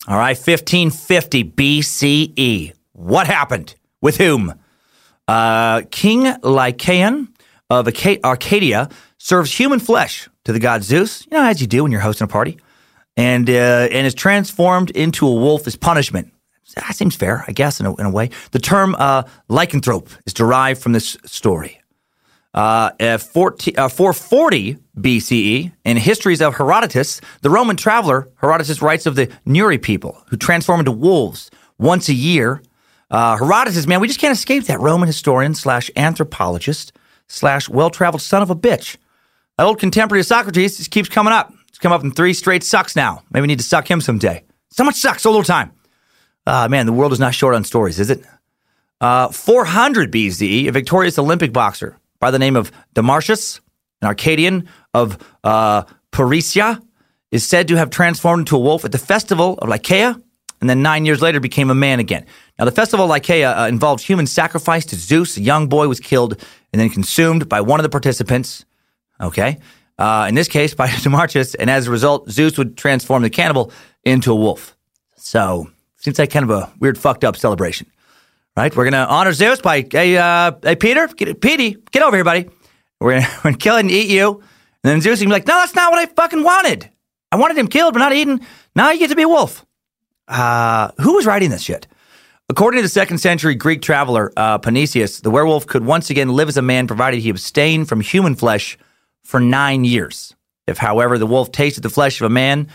All 0.06 0.18
right, 0.18 0.36
1550 0.36 1.44
BCE. 1.44 2.72
What 2.92 3.26
happened? 3.26 3.74
With 4.02 4.18
whom? 4.18 4.54
Uh, 5.26 5.82
King 5.90 6.24
Lycaon 6.42 7.33
of 7.70 7.88
Arcadia 8.24 8.88
serves 9.18 9.58
human 9.58 9.80
flesh 9.80 10.28
to 10.44 10.52
the 10.52 10.58
god 10.58 10.82
Zeus, 10.82 11.26
you 11.26 11.36
know, 11.36 11.44
as 11.44 11.60
you 11.60 11.66
do 11.66 11.82
when 11.82 11.92
you're 11.92 12.00
hosting 12.00 12.26
a 12.26 12.28
party, 12.28 12.58
and, 13.16 13.48
uh, 13.48 13.88
and 13.90 14.06
is 14.06 14.14
transformed 14.14 14.90
into 14.90 15.26
a 15.26 15.32
wolf 15.32 15.66
as 15.66 15.76
punishment. 15.76 16.32
That 16.76 16.96
seems 16.96 17.14
fair, 17.14 17.44
I 17.46 17.52
guess, 17.52 17.80
in 17.80 17.86
a, 17.86 17.94
in 17.96 18.06
a 18.06 18.10
way. 18.10 18.30
The 18.50 18.58
term 18.58 18.96
uh, 18.98 19.24
lycanthrope 19.48 20.08
is 20.26 20.34
derived 20.34 20.82
from 20.82 20.92
this 20.92 21.16
story. 21.24 21.80
Uh, 22.52 22.90
at 23.00 23.20
14, 23.20 23.74
uh, 23.76 23.88
440 23.88 24.78
BCE, 24.96 25.72
in 25.84 25.96
Histories 25.96 26.40
of 26.40 26.54
Herodotus, 26.54 27.20
the 27.42 27.50
Roman 27.50 27.76
traveler 27.76 28.28
Herodotus 28.36 28.80
writes 28.80 29.06
of 29.06 29.16
the 29.16 29.26
Neuri 29.46 29.80
people 29.80 30.22
who 30.28 30.36
transform 30.36 30.80
into 30.80 30.92
wolves 30.92 31.50
once 31.78 32.08
a 32.08 32.14
year. 32.14 32.62
Uh, 33.10 33.36
Herodotus, 33.36 33.86
man, 33.86 34.00
we 34.00 34.06
just 34.06 34.20
can't 34.20 34.32
escape 34.36 34.64
that 34.64 34.80
Roman 34.80 35.08
historian 35.08 35.54
slash 35.54 35.90
anthropologist 35.96 36.92
slash 37.28 37.68
well 37.68 37.90
traveled 37.90 38.22
son 38.22 38.42
of 38.42 38.50
a 38.50 38.56
bitch. 38.56 38.96
That 39.58 39.64
old 39.64 39.78
contemporary 39.78 40.20
of 40.20 40.26
Socrates 40.26 40.78
just 40.78 40.90
keeps 40.90 41.08
coming 41.08 41.32
up. 41.32 41.52
It's 41.68 41.78
come 41.78 41.92
up 41.92 42.02
in 42.02 42.10
three 42.10 42.34
straight 42.34 42.62
sucks 42.62 42.96
now. 42.96 43.22
Maybe 43.30 43.42
we 43.42 43.46
need 43.48 43.58
to 43.58 43.64
suck 43.64 43.90
him 43.90 44.00
someday. 44.00 44.44
So 44.70 44.84
much 44.84 44.96
sucks, 44.96 45.22
so 45.22 45.30
little 45.30 45.44
time. 45.44 45.72
Uh, 46.46 46.68
man, 46.68 46.86
the 46.86 46.92
world 46.92 47.12
is 47.12 47.20
not 47.20 47.34
short 47.34 47.54
on 47.54 47.64
stories, 47.64 47.98
is 47.98 48.10
it? 48.10 48.24
Uh, 49.00 49.28
400 49.28 50.12
BCE, 50.12 50.68
a 50.68 50.72
victorious 50.72 51.18
Olympic 51.18 51.52
boxer 51.52 51.98
by 52.20 52.30
the 52.30 52.38
name 52.38 52.56
of 52.56 52.72
Demartius, 52.94 53.60
an 54.02 54.08
Arcadian 54.08 54.68
of 54.92 55.18
uh, 55.42 55.84
Parrhasia, 56.10 56.80
is 57.30 57.46
said 57.46 57.68
to 57.68 57.76
have 57.76 57.90
transformed 57.90 58.42
into 58.42 58.56
a 58.56 58.60
wolf 58.60 58.84
at 58.84 58.92
the 58.92 58.98
festival 58.98 59.58
of 59.58 59.68
Lycaea, 59.68 60.20
and 60.60 60.70
then 60.70 60.82
nine 60.82 61.04
years 61.04 61.20
later 61.20 61.40
became 61.40 61.70
a 61.70 61.74
man 61.74 62.00
again. 62.00 62.24
Now, 62.58 62.64
the 62.64 62.72
festival 62.72 63.04
of 63.04 63.10
Lycaea 63.10 63.64
uh, 63.64 63.66
involved 63.66 64.02
human 64.02 64.26
sacrifice 64.26 64.86
to 64.86 64.96
Zeus. 64.96 65.36
A 65.36 65.42
young 65.42 65.68
boy 65.68 65.88
was 65.88 66.00
killed 66.00 66.42
and 66.74 66.80
then 66.80 66.90
consumed 66.90 67.48
by 67.48 67.60
one 67.60 67.78
of 67.78 67.84
the 67.84 67.88
participants. 67.88 68.64
Okay. 69.20 69.60
Uh, 69.96 70.26
in 70.28 70.34
this 70.34 70.48
case, 70.48 70.74
by 70.74 70.88
Demarchus. 71.04 71.54
and 71.56 71.70
as 71.70 71.86
a 71.86 71.90
result, 71.92 72.28
Zeus 72.28 72.58
would 72.58 72.76
transform 72.76 73.22
the 73.22 73.30
cannibal 73.30 73.70
into 74.02 74.32
a 74.32 74.34
wolf. 74.34 74.76
So, 75.14 75.70
seems 75.98 76.18
like 76.18 76.30
kind 76.30 76.42
of 76.42 76.50
a 76.50 76.72
weird, 76.80 76.98
fucked 76.98 77.22
up 77.22 77.36
celebration 77.36 77.86
right? 78.56 78.74
We're 78.74 78.84
going 78.84 78.92
to 78.92 79.06
honor 79.08 79.32
Zeus 79.32 79.60
by, 79.60 79.86
hey, 79.90 80.16
uh, 80.16 80.52
hey, 80.62 80.76
Peter, 80.76 81.08
get, 81.08 81.40
Petey, 81.40 81.76
get 81.90 82.02
over 82.02 82.16
here, 82.16 82.24
buddy. 82.24 82.48
We're 83.00 83.20
going 83.20 83.26
to 83.54 83.58
kill 83.58 83.76
it 83.76 83.80
and 83.80 83.90
eat 83.90 84.10
you. 84.10 84.32
And 84.32 84.90
then 84.90 85.00
Zeus 85.00 85.18
can 85.20 85.28
be 85.28 85.32
like, 85.32 85.46
no, 85.46 85.54
that's 85.54 85.74
not 85.74 85.90
what 85.90 86.00
I 86.00 86.06
fucking 86.12 86.42
wanted. 86.42 86.90
I 87.32 87.36
wanted 87.36 87.58
him 87.58 87.68
killed, 87.68 87.94
but 87.94 88.00
not 88.00 88.12
eaten. 88.12 88.40
Now 88.76 88.90
you 88.90 88.98
get 88.98 89.10
to 89.10 89.16
be 89.16 89.22
a 89.22 89.28
wolf. 89.28 89.64
Uh, 90.28 90.90
who 91.00 91.14
was 91.14 91.26
writing 91.26 91.50
this 91.50 91.62
shit? 91.62 91.86
According 92.50 92.78
to 92.78 92.82
the 92.82 92.88
second 92.90 93.18
century 93.18 93.54
Greek 93.54 93.80
traveler 93.80 94.32
uh, 94.36 94.58
Panesius, 94.58 95.22
the 95.22 95.30
werewolf 95.30 95.66
could 95.66 95.84
once 95.84 96.10
again 96.10 96.28
live 96.28 96.48
as 96.48 96.56
a 96.56 96.62
man 96.62 96.86
provided 96.86 97.20
he 97.20 97.30
abstained 97.30 97.88
from 97.88 98.00
human 98.00 98.34
flesh 98.34 98.76
for 99.22 99.40
nine 99.40 99.84
years. 99.84 100.34
If, 100.66 100.78
however, 100.78 101.18
the 101.18 101.26
wolf 101.26 101.52
tasted 101.52 101.82
the 101.82 101.90
flesh 101.90 102.20
of 102.20 102.26
a 102.26 102.30
man, 102.30 102.68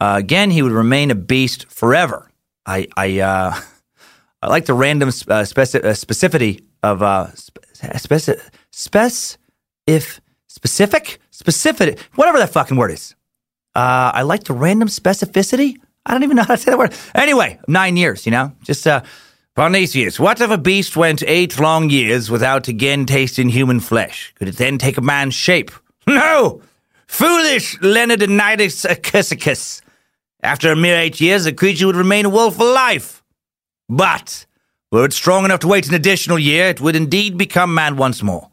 uh, 0.00 0.14
again, 0.18 0.50
he 0.50 0.62
would 0.62 0.72
remain 0.72 1.10
a 1.10 1.14
beast 1.14 1.66
forever. 1.70 2.30
I, 2.66 2.88
I, 2.96 3.20
uh, 3.20 3.60
I 4.42 4.48
like 4.48 4.66
the 4.66 4.74
random 4.74 5.08
uh, 5.08 5.42
speci- 5.42 5.84
uh, 5.84 5.92
specificity 5.92 6.64
of 6.82 7.02
uh, 7.02 7.32
spe- 7.34 7.58
speci- 7.74 8.40
spec 8.72 9.12
if 9.86 10.20
specific 10.48 11.18
specific 11.30 11.98
whatever 12.14 12.38
that 12.38 12.52
fucking 12.52 12.76
word 12.76 12.92
is. 12.92 13.14
Uh, 13.74 14.10
I 14.14 14.22
like 14.22 14.44
the 14.44 14.52
random 14.52 14.88
specificity. 14.88 15.76
I 16.04 16.12
don't 16.12 16.24
even 16.24 16.36
know 16.36 16.42
how 16.42 16.54
to 16.54 16.60
say 16.60 16.70
that 16.70 16.78
word. 16.78 16.94
Anyway, 17.14 17.58
nine 17.68 17.96
years, 17.96 18.26
you 18.26 18.32
know, 18.32 18.52
just 18.64 18.86
uh, 18.86 19.02
Parnasius. 19.54 20.18
What 20.18 20.40
if 20.40 20.50
a 20.50 20.58
beast 20.58 20.96
went 20.96 21.22
eight 21.26 21.60
long 21.60 21.90
years 21.90 22.30
without 22.30 22.68
again 22.68 23.06
tasting 23.06 23.48
human 23.48 23.80
flesh? 23.80 24.32
Could 24.36 24.48
it 24.48 24.56
then 24.56 24.78
take 24.78 24.98
a 24.98 25.02
man's 25.02 25.34
shape? 25.34 25.70
No, 26.06 26.62
foolish 27.06 27.78
Leonidonitis 27.78 28.84
Acussicus. 28.86 29.82
After 30.42 30.72
a 30.72 30.76
mere 30.76 30.96
eight 30.96 31.20
years, 31.20 31.44
the 31.44 31.52
creature 31.52 31.86
would 31.86 31.96
remain 31.96 32.24
a 32.24 32.30
wolf 32.30 32.56
for 32.56 32.64
life. 32.64 33.22
But 33.88 34.46
were 34.90 35.04
it 35.04 35.12
strong 35.12 35.44
enough 35.44 35.60
to 35.60 35.68
wait 35.68 35.86
an 35.88 35.94
additional 35.94 36.38
year, 36.38 36.66
it 36.66 36.80
would 36.80 36.96
indeed 36.96 37.38
become 37.38 37.74
man 37.74 37.96
once 37.96 38.22
more. 38.22 38.50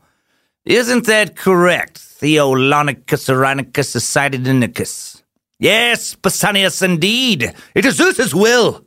Isn't 0.65 1.05
that 1.07 1.35
correct, 1.35 1.97
Theolonicus 1.97 3.27
Aranicus 3.27 3.95
Acidinicus? 3.95 5.18
Yes, 5.59 6.15
Basanius, 6.15 6.81
indeed. 6.81 7.53
It 7.75 7.85
is 7.85 7.95
Zeus's 7.97 8.33
will. 8.33 8.85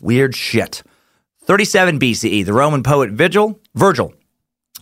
Weird 0.00 0.34
shit. 0.34 0.82
37 1.44 1.98
BCE, 1.98 2.44
the 2.44 2.52
Roman 2.52 2.82
poet 2.82 3.10
Virgil, 3.10 3.60
Virgil 3.74 4.14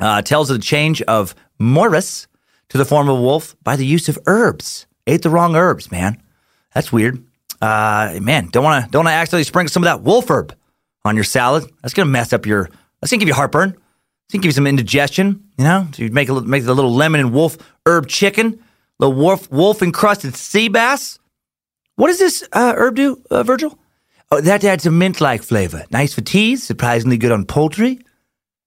uh, 0.01 0.23
tells 0.23 0.51
of 0.51 0.59
the 0.59 0.63
change 0.63 1.03
of 1.03 1.35
Moeris 1.61 2.27
to 2.69 2.79
the 2.79 2.85
form 2.85 3.09
of 3.09 3.19
a 3.19 3.23
wolf 3.23 3.57
by 3.63 3.77
the 3.77 3.87
use 3.87 4.09
of 4.09 4.19
herbs. 4.27 4.87
Ate 5.07 5.23
the 5.23 5.31
wrong 5.31 5.57
herbs, 5.57 5.91
man. 5.91 6.23
That's 6.75 6.93
weird. 6.93 7.25
Uh, 7.61 8.19
man, 8.21 8.49
don't 8.49 8.65
want 8.65 8.85
to 8.85 8.91
don't 8.91 9.05
want 9.05 9.13
to 9.13 9.17
accidentally 9.17 9.45
sprinkle 9.45 9.71
some 9.73 9.83
of 9.83 9.87
that 9.87 10.03
wolf 10.03 10.29
herb 10.31 10.55
on 11.05 11.15
your 11.15 11.25
salad. 11.25 11.65
That's 11.83 11.95
gonna 11.95 12.11
mess 12.11 12.33
up 12.33 12.45
your. 12.45 12.69
That's 13.01 13.11
gonna 13.11 13.21
give 13.21 13.29
you 13.29 13.35
heartburn. 13.35 13.71
It's 13.71 14.33
gonna 14.33 14.43
give 14.43 14.47
you 14.47 14.53
some 14.53 14.67
indigestion. 14.67 15.49
You 15.57 15.65
know, 15.65 15.89
so 15.93 16.03
you 16.03 16.11
make 16.11 16.29
a 16.29 16.41
make 16.43 16.65
the 16.65 16.75
little 16.75 16.93
lemon 16.93 17.21
and 17.21 17.33
wolf 17.33 17.57
herb 17.87 18.09
chicken, 18.09 18.63
the 18.99 19.11
wolf 19.11 19.51
wolf 19.51 19.83
encrusted 19.83 20.35
sea 20.37 20.69
bass. 20.69 21.19
What 21.97 22.09
does 22.09 22.19
this 22.19 22.45
uh, 22.53 22.75
herb 22.77 22.97
do, 22.97 23.23
uh, 23.31 23.43
Virgil? 23.43 23.79
Oh, 24.31 24.41
that 24.41 24.65
adds 24.65 24.85
a 24.87 24.91
mint-like 24.91 25.43
flavor. 25.43 25.85
Nice 25.91 26.13
for 26.15 26.21
teas, 26.21 26.63
surprisingly 26.63 27.17
good 27.17 27.33
on 27.33 27.45
poultry. 27.47 28.01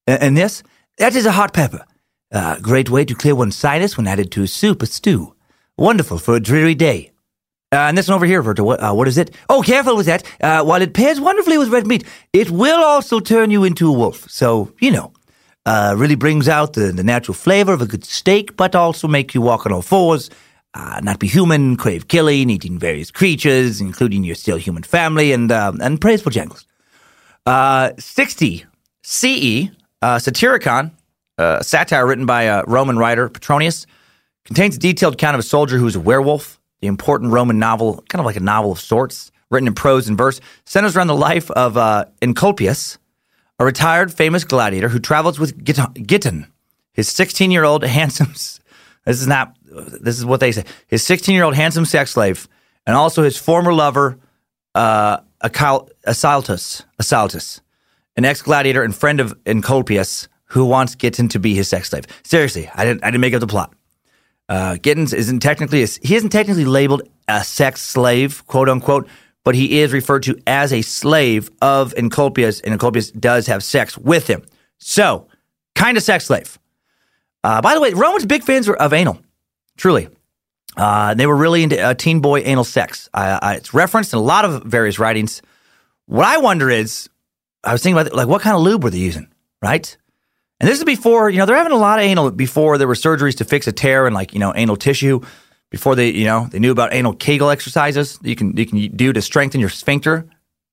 A- 0.07 0.23
And 0.23 0.35
this, 0.37 0.63
that 0.97 1.15
is 1.15 1.25
a 1.25 1.31
hot 1.33 1.53
pepper. 1.53 1.85
Uh, 2.31 2.57
great 2.59 2.89
way 2.89 3.03
to 3.05 3.13
clear 3.15 3.35
one's 3.35 3.55
sinus 3.55 3.97
when 3.97 4.07
added 4.07 4.31
to 4.31 4.43
a 4.43 4.47
soup 4.47 4.81
or 4.81 4.85
stew. 4.85 5.35
Wonderful 5.77 6.17
for 6.17 6.35
a 6.35 6.39
dreary 6.39 6.75
day. 6.75 7.11
Uh, 7.71 7.75
and 7.87 7.97
this 7.97 8.07
one 8.07 8.15
over 8.15 8.25
here, 8.25 8.41
Virgil, 8.41 8.65
what, 8.65 8.79
uh, 8.81 8.93
what 8.93 9.07
is 9.07 9.17
it? 9.17 9.35
Oh, 9.47 9.61
careful 9.61 9.95
with 9.95 10.07
that. 10.07 10.23
Uh, 10.41 10.63
while 10.63 10.81
it 10.81 10.93
pairs 10.95 11.19
wonderfully 11.19 11.57
with 11.57 11.69
red 11.69 11.85
meat, 11.85 12.03
it 12.33 12.49
will 12.49 12.83
also 12.83 13.19
turn 13.19 13.51
you 13.51 13.63
into 13.63 13.87
a 13.87 13.91
wolf. 13.91 14.27
So, 14.29 14.71
you 14.79 14.91
know, 14.91 15.13
uh, 15.69 15.93
really 15.95 16.15
brings 16.15 16.49
out 16.49 16.73
the, 16.73 16.91
the 16.91 17.03
natural 17.03 17.35
flavor 17.35 17.71
of 17.73 17.81
a 17.81 17.85
good 17.85 18.03
steak, 18.03 18.57
but 18.57 18.73
also 18.73 19.07
make 19.07 19.35
you 19.35 19.41
walk 19.41 19.67
on 19.67 19.71
all 19.71 19.83
fours, 19.83 20.31
uh, 20.73 20.99
not 21.03 21.19
be 21.19 21.27
human, 21.27 21.75
crave 21.75 22.07
killing, 22.07 22.49
eating 22.49 22.79
various 22.79 23.11
creatures, 23.11 23.79
including 23.79 24.23
your 24.23 24.33
still 24.33 24.57
human 24.57 24.81
family, 24.81 25.31
and 25.31 25.51
um, 25.51 25.79
and 25.79 26.01
praise 26.01 26.23
Bojangles. 26.23 26.65
Uh, 27.45 27.91
60 27.99 28.65
CE, 29.03 29.69
uh, 30.01 30.17
Satyricon, 30.17 30.91
uh, 31.37 31.61
satire 31.61 32.07
written 32.07 32.25
by 32.25 32.43
a 32.43 32.63
Roman 32.65 32.97
writer, 32.97 33.29
Petronius, 33.29 33.85
contains 34.45 34.75
a 34.75 34.79
detailed 34.79 35.13
account 35.13 35.35
of 35.35 35.39
a 35.39 35.43
soldier 35.43 35.77
who 35.77 35.87
is 35.87 35.95
a 35.95 35.99
werewolf, 35.99 36.59
the 36.81 36.87
important 36.87 37.31
Roman 37.31 37.59
novel, 37.59 38.03
kind 38.09 38.19
of 38.19 38.25
like 38.25 38.37
a 38.37 38.41
novel 38.41 38.71
of 38.71 38.79
sorts, 38.79 39.31
written 39.51 39.67
in 39.67 39.75
prose 39.75 40.07
and 40.07 40.17
verse, 40.17 40.41
centers 40.65 40.95
around 40.95 41.07
the 41.07 41.15
life 41.15 41.51
of 41.51 41.77
uh, 41.77 42.05
Encolpius, 42.21 42.98
a 43.59 43.65
retired 43.65 44.11
famous 44.11 44.43
gladiator 44.43 44.89
who 44.89 44.99
travels 44.99 45.39
with 45.39 45.63
Git- 45.63 45.93
Giton, 46.07 46.47
his 46.93 47.09
16 47.09 47.51
year 47.51 47.63
old 47.63 47.83
handsome. 47.83 48.33
This 49.05 49.21
is 49.21 49.27
not, 49.27 49.55
this 49.63 50.19
is 50.19 50.25
what 50.25 50.39
they 50.39 50.51
say, 50.51 50.65
his 50.87 51.03
16 51.03 51.33
year 51.33 51.43
old 51.43 51.55
handsome 51.55 51.85
sex 51.85 52.11
slave, 52.11 52.47
and 52.85 52.95
also 52.95 53.23
his 53.23 53.37
former 53.37 53.73
lover, 53.73 54.19
uh, 54.75 55.19
Asaltus, 55.41 56.83
Asaltus, 57.01 57.61
an 58.15 58.25
ex 58.25 58.41
gladiator 58.41 58.83
and 58.83 58.95
friend 58.95 59.19
of 59.19 59.41
Encolpius 59.45 60.27
who 60.45 60.65
wants 60.65 60.95
Giton 60.95 61.29
to 61.29 61.39
be 61.39 61.55
his 61.55 61.67
sex 61.69 61.89
slave. 61.89 62.05
Seriously, 62.23 62.69
I 62.73 62.85
didn't, 62.85 63.03
I 63.03 63.07
didn't 63.07 63.21
make 63.21 63.33
up 63.33 63.39
the 63.39 63.47
plot. 63.47 63.73
Uh, 64.47 64.73
Gittins 64.73 65.13
isn't 65.13 65.39
technically 65.39 65.83
a, 65.83 65.87
he 66.01 66.15
isn't 66.15 66.29
technically 66.29 66.65
labeled 66.65 67.03
a 67.27 67.43
sex 67.43 67.81
slave, 67.81 68.45
quote 68.47 68.67
unquote, 68.67 69.07
but 69.43 69.55
he 69.55 69.79
is 69.79 69.93
referred 69.93 70.23
to 70.23 70.39
as 70.45 70.73
a 70.73 70.81
slave 70.81 71.49
of 71.61 71.93
Encolpius, 71.95 72.61
and 72.63 72.77
Encolpius 72.77 73.17
does 73.17 73.47
have 73.47 73.63
sex 73.63 73.97
with 73.97 74.27
him. 74.27 74.43
So, 74.77 75.27
kind 75.75 75.97
of 75.97 76.03
sex 76.03 76.25
slave. 76.25 76.59
Uh, 77.43 77.61
by 77.61 77.73
the 77.73 77.81
way, 77.81 77.93
Romans 77.93 78.25
big 78.25 78.43
fans 78.43 78.67
were 78.67 78.79
of 78.81 78.93
anal, 78.93 79.19
truly. 79.77 80.09
Uh, 80.77 81.13
they 81.13 81.25
were 81.25 81.35
really 81.35 81.63
into 81.63 81.79
uh, 81.79 81.93
teen 81.93 82.19
boy 82.19 82.41
anal 82.41 82.63
sex. 82.63 83.09
It's 83.15 83.73
referenced 83.73 84.13
in 84.13 84.19
a 84.19 84.21
lot 84.21 84.45
of 84.45 84.63
various 84.63 84.99
writings. 84.99 85.41
What 86.05 86.25
I 86.25 86.37
wonder 86.37 86.69
is, 86.69 87.09
I 87.63 87.71
was 87.71 87.81
thinking 87.81 87.99
about 87.99 88.13
like 88.13 88.27
what 88.27 88.41
kind 88.41 88.55
of 88.55 88.61
lube 88.61 88.83
were 88.83 88.89
they 88.89 88.97
using, 88.97 89.27
right? 89.61 89.95
And 90.59 90.69
this 90.69 90.77
is 90.77 90.83
before, 90.83 91.29
you 91.29 91.37
know, 91.37 91.45
they're 91.45 91.55
having 91.55 91.71
a 91.71 91.77
lot 91.77 91.99
of 91.99 92.05
anal 92.05 92.31
before 92.31 92.77
there 92.77 92.87
were 92.87 92.93
surgeries 92.93 93.37
to 93.37 93.45
fix 93.45 93.67
a 93.67 93.71
tear 93.71 94.07
in 94.07 94.13
like, 94.13 94.33
you 94.33 94.39
know, 94.39 94.53
anal 94.55 94.75
tissue. 94.75 95.21
Before 95.71 95.95
they, 95.95 96.09
you 96.09 96.25
know, 96.25 96.47
they 96.49 96.59
knew 96.59 96.71
about 96.71 96.93
anal 96.93 97.13
Kegel 97.13 97.49
exercises 97.49 98.17
you 98.23 98.35
can 98.35 98.57
you 98.57 98.65
can 98.65 98.95
do 98.95 99.13
to 99.13 99.21
strengthen 99.21 99.59
your 99.61 99.69
sphincter 99.69 100.27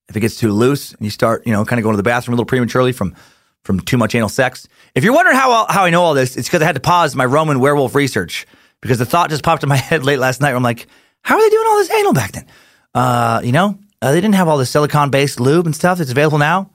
if 0.08 0.16
it 0.16 0.20
gets 0.20 0.36
too 0.36 0.52
loose 0.52 0.92
and 0.92 1.02
you 1.02 1.10
start, 1.10 1.46
you 1.46 1.52
know, 1.52 1.64
kind 1.64 1.78
of 1.78 1.82
going 1.82 1.92
to 1.92 1.98
the 1.98 2.02
bathroom 2.02 2.32
a 2.32 2.36
little 2.36 2.46
prematurely 2.46 2.92
from 2.92 3.14
from 3.62 3.80
too 3.80 3.98
much 3.98 4.14
anal 4.14 4.28
sex. 4.28 4.66
If 4.94 5.04
you're 5.04 5.12
wondering 5.12 5.36
how 5.36 5.66
how 5.68 5.84
I 5.84 5.90
know 5.90 6.02
all 6.02 6.14
this, 6.14 6.36
it's 6.36 6.48
because 6.48 6.62
I 6.62 6.64
had 6.64 6.76
to 6.76 6.80
pause 6.80 7.14
my 7.14 7.24
Roman 7.24 7.60
werewolf 7.60 7.94
research 7.94 8.46
because 8.80 8.98
the 8.98 9.06
thought 9.06 9.28
just 9.28 9.42
popped 9.42 9.62
in 9.62 9.68
my 9.68 9.76
head 9.90 10.04
late 10.04 10.18
last 10.18 10.40
night. 10.40 10.54
I'm 10.54 10.62
like, 10.62 10.86
how 11.22 11.36
are 11.36 11.42
they 11.42 11.50
doing 11.50 11.66
all 11.68 11.76
this 11.76 11.90
anal 11.90 12.12
back 12.14 12.32
then? 12.32 12.46
Uh, 12.94 13.40
you 13.44 13.52
know, 13.52 13.78
uh, 14.00 14.12
they 14.12 14.20
didn't 14.20 14.36
have 14.36 14.48
all 14.48 14.56
the 14.56 14.66
silicone 14.66 15.10
based 15.10 15.40
lube 15.40 15.66
and 15.66 15.76
stuff 15.76 15.98
that's 15.98 16.10
available 16.10 16.38
now. 16.38 16.70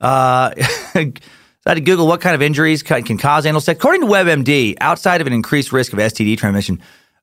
Uh, 0.00 0.54
So 1.64 1.70
I 1.70 1.70
had 1.70 1.74
to 1.76 1.80
Google 1.80 2.06
what 2.06 2.20
kind 2.20 2.34
of 2.34 2.42
injuries 2.42 2.82
ca- 2.82 3.00
can 3.00 3.16
cause 3.16 3.46
anal 3.46 3.58
sex. 3.58 3.78
According 3.78 4.02
to 4.02 4.06
WebMD, 4.06 4.76
outside 4.82 5.22
of 5.22 5.26
an 5.26 5.32
increased 5.32 5.72
risk 5.72 5.94
of 5.94 5.98
STD 5.98 6.36
transmission, 6.36 6.78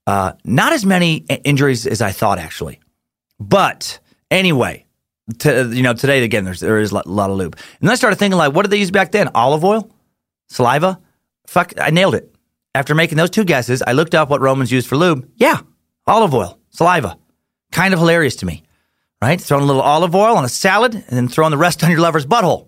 uh, 0.08 0.34
not 0.44 0.74
as 0.74 0.86
many 0.86 1.18
injuries 1.44 1.86
as 1.88 2.02
I 2.02 2.12
thought, 2.12 2.40
actually. 2.40 2.80
But 3.40 4.00
anyway, 4.30 4.86
to, 5.40 5.70
you 5.74 5.84
know, 5.84 5.94
today 5.94 6.24
again, 6.24 6.46
there's 6.46 6.60
there 6.60 6.80
is 6.80 6.92
a 6.92 7.08
lot, 7.08 7.30
of 7.30 7.38
lube, 7.38 7.58
and 7.80 7.90
I 7.90 7.96
started 7.96 8.18
thinking 8.18 8.38
like, 8.38 8.54
what 8.54 8.64
did 8.64 8.72
they 8.72 8.78
use 8.78 8.92
back 8.92 9.12
then? 9.12 9.30
Olive 9.36 9.64
oil, 9.64 9.92
saliva. 10.50 11.00
Fuck, 11.48 11.74
I 11.80 11.90
nailed 11.90 12.16
it. 12.16 12.34
After 12.74 12.96
making 12.96 13.18
those 13.18 13.30
two 13.30 13.44
guesses, 13.44 13.84
I 13.86 13.92
looked 13.92 14.16
up 14.16 14.30
what 14.30 14.42
Romans 14.42 14.72
used 14.72 14.88
for 14.88 14.96
lube. 14.96 15.30
Yeah, 15.36 15.60
olive 16.08 16.34
oil, 16.34 16.58
saliva. 16.70 17.18
Kind 17.72 17.94
of 17.94 18.00
hilarious 18.00 18.38
to 18.38 18.46
me, 18.46 18.64
right? 19.22 19.40
Throwing 19.40 19.64
a 19.64 19.68
little 19.68 19.82
olive 19.82 20.16
oil 20.16 20.38
on 20.38 20.46
a 20.46 20.50
salad, 20.50 20.94
and 20.96 21.04
then 21.10 21.28
throwing 21.28 21.52
the 21.52 21.58
rest 21.58 21.84
on 21.84 21.92
your 21.92 22.00
lover's 22.00 22.26
butthole. 22.26 22.68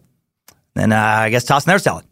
Then 0.75 0.91
uh, 0.91 0.97
I 0.97 1.29
guess 1.29 1.43
tossing 1.43 1.69
their 1.69 1.79
salad. 1.79 2.05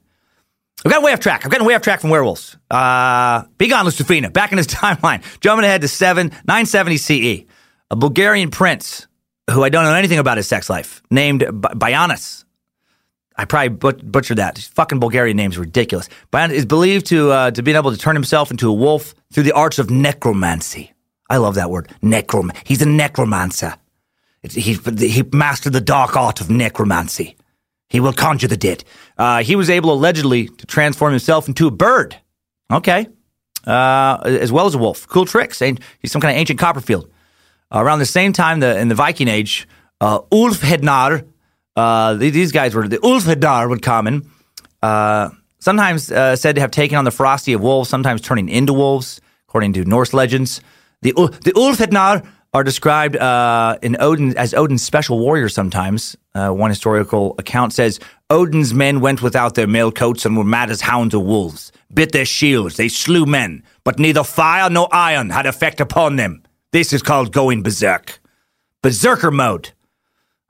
I've 0.85 0.91
gotten 0.91 1.05
way 1.05 1.13
off 1.13 1.19
track. 1.19 1.45
I've 1.45 1.51
gotten 1.51 1.67
way 1.67 1.75
off 1.75 1.81
track 1.83 1.99
from 2.01 2.09
werewolves. 2.09 2.57
Uh, 2.69 3.43
be 3.57 3.67
gone, 3.67 3.85
Lucifina. 3.85 4.31
Back 4.33 4.51
in 4.51 4.57
his 4.57 4.67
timeline. 4.81 5.21
Jumping 5.39 5.65
ahead 5.65 5.81
to 5.81 5.87
7, 5.87 6.27
970 6.29 6.97
CE. 6.97 7.45
A 7.91 7.95
Bulgarian 7.95 8.49
prince, 8.49 9.07
who 9.49 9.63
I 9.63 9.69
don't 9.69 9.83
know 9.83 9.93
anything 9.93 10.17
about 10.19 10.37
his 10.37 10.47
sex 10.47 10.69
life, 10.69 11.03
named 11.11 11.39
B- 11.41 11.45
Byanis. 11.47 12.45
I 13.35 13.45
probably 13.45 13.69
but- 13.69 14.11
butchered 14.11 14.37
that. 14.37 14.57
Fucking 14.57 14.99
Bulgarian 14.99 15.37
name's 15.37 15.57
ridiculous. 15.57 16.09
Byanis 16.31 16.51
is 16.53 16.65
believed 16.65 17.05
to, 17.07 17.31
uh, 17.31 17.51
to 17.51 17.61
being 17.61 17.77
able 17.77 17.91
to 17.91 17.97
turn 17.97 18.15
himself 18.15 18.49
into 18.49 18.67
a 18.69 18.73
wolf 18.73 19.13
through 19.33 19.43
the 19.43 19.51
arts 19.51 19.77
of 19.77 19.89
necromancy. 19.89 20.93
I 21.29 21.37
love 21.37 21.55
that 21.55 21.69
word. 21.69 21.89
Necrom. 22.01 22.55
He's 22.65 22.81
a 22.81 22.85
necromancer. 22.85 23.75
He, 24.43 24.73
he 24.73 25.23
mastered 25.31 25.73
the 25.73 25.81
dark 25.81 26.17
art 26.17 26.41
of 26.41 26.49
necromancy. 26.49 27.35
He 27.91 27.99
will 27.99 28.13
conjure 28.13 28.47
the 28.47 28.55
dead. 28.55 28.85
Uh, 29.17 29.43
he 29.43 29.57
was 29.57 29.69
able 29.69 29.91
allegedly 29.91 30.47
to 30.47 30.65
transform 30.65 31.11
himself 31.11 31.49
into 31.49 31.67
a 31.67 31.71
bird. 31.71 32.15
Okay. 32.71 33.05
Uh, 33.67 34.17
as 34.23 34.49
well 34.49 34.65
as 34.65 34.75
a 34.75 34.77
wolf. 34.77 35.05
Cool 35.09 35.25
tricks. 35.25 35.59
He's 35.59 36.09
some 36.09 36.21
kind 36.21 36.33
of 36.33 36.39
ancient 36.39 36.57
Copperfield. 36.57 37.11
around 37.69 37.99
the 37.99 38.05
same 38.05 38.31
time, 38.31 38.61
the, 38.61 38.79
in 38.79 38.87
the 38.87 38.95
Viking 38.95 39.27
Age, 39.27 39.67
uh, 39.99 40.21
Ulfhednar, 40.31 41.27
uh, 41.75 42.13
these 42.13 42.53
guys 42.53 42.73
were, 42.73 42.87
the 42.87 42.97
Ulfhednar 42.99 43.67
would 43.67 43.81
come 43.81 44.07
in. 44.07 44.31
Uh, 44.81 45.31
sometimes 45.59 46.09
uh, 46.09 46.37
said 46.37 46.55
to 46.55 46.61
have 46.61 46.71
taken 46.71 46.97
on 46.97 47.03
the 47.03 47.11
ferocity 47.11 47.51
of 47.51 47.59
wolves, 47.59 47.89
sometimes 47.89 48.21
turning 48.21 48.47
into 48.47 48.71
wolves, 48.71 49.19
according 49.49 49.73
to 49.73 49.83
Norse 49.83 50.13
legends. 50.13 50.61
The, 51.01 51.11
the 51.11 51.51
Ulfhednar 51.51 52.25
are 52.53 52.63
described 52.63 53.15
uh, 53.15 53.77
in 53.81 53.95
Odin 53.99 54.37
as 54.37 54.53
Odin's 54.53 54.83
special 54.83 55.19
warriors 55.19 55.53
sometimes. 55.53 56.17
Uh, 56.35 56.49
one 56.49 56.69
historical 56.69 57.35
account 57.37 57.73
says 57.73 57.99
Odin's 58.29 58.73
men 58.73 58.99
went 58.99 59.21
without 59.21 59.55
their 59.55 59.67
mail 59.67 59.91
coats 59.91 60.25
and 60.25 60.35
were 60.37 60.43
mad 60.43 60.69
as 60.69 60.81
hounds 60.81 61.15
or 61.15 61.23
wolves, 61.23 61.71
bit 61.93 62.11
their 62.11 62.25
shields, 62.25 62.77
they 62.77 62.89
slew 62.89 63.25
men, 63.25 63.63
but 63.83 63.99
neither 63.99 64.23
fire 64.23 64.69
nor 64.69 64.87
iron 64.93 65.29
had 65.29 65.45
effect 65.45 65.79
upon 65.79 66.17
them. 66.17 66.43
This 66.71 66.93
is 66.93 67.01
called 67.01 67.31
going 67.31 67.63
berserk. 67.63 68.19
Berserker 68.81 69.31
mode. 69.31 69.71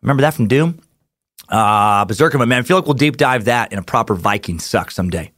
Remember 0.01 0.21
that 0.21 0.33
from 0.33 0.47
Doom? 0.47 0.79
Uh, 1.49 2.05
Berserker, 2.05 2.37
my 2.37 2.45
man. 2.45 2.59
I 2.59 2.63
feel 2.63 2.77
like 2.77 2.85
we'll 2.85 2.93
deep 2.93 3.17
dive 3.17 3.45
that 3.45 3.73
in 3.73 3.79
a 3.79 3.83
proper 3.83 4.15
Viking 4.15 4.57
suck 4.59 4.89
someday. 4.89 5.31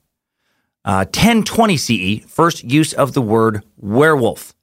Uh, 0.86 1.06
1020 1.06 1.78
CE, 1.78 2.26
first 2.28 2.64
use 2.64 2.94
of 2.94 3.14
the 3.14 3.22
word 3.22 3.64
werewolf, 3.78 4.54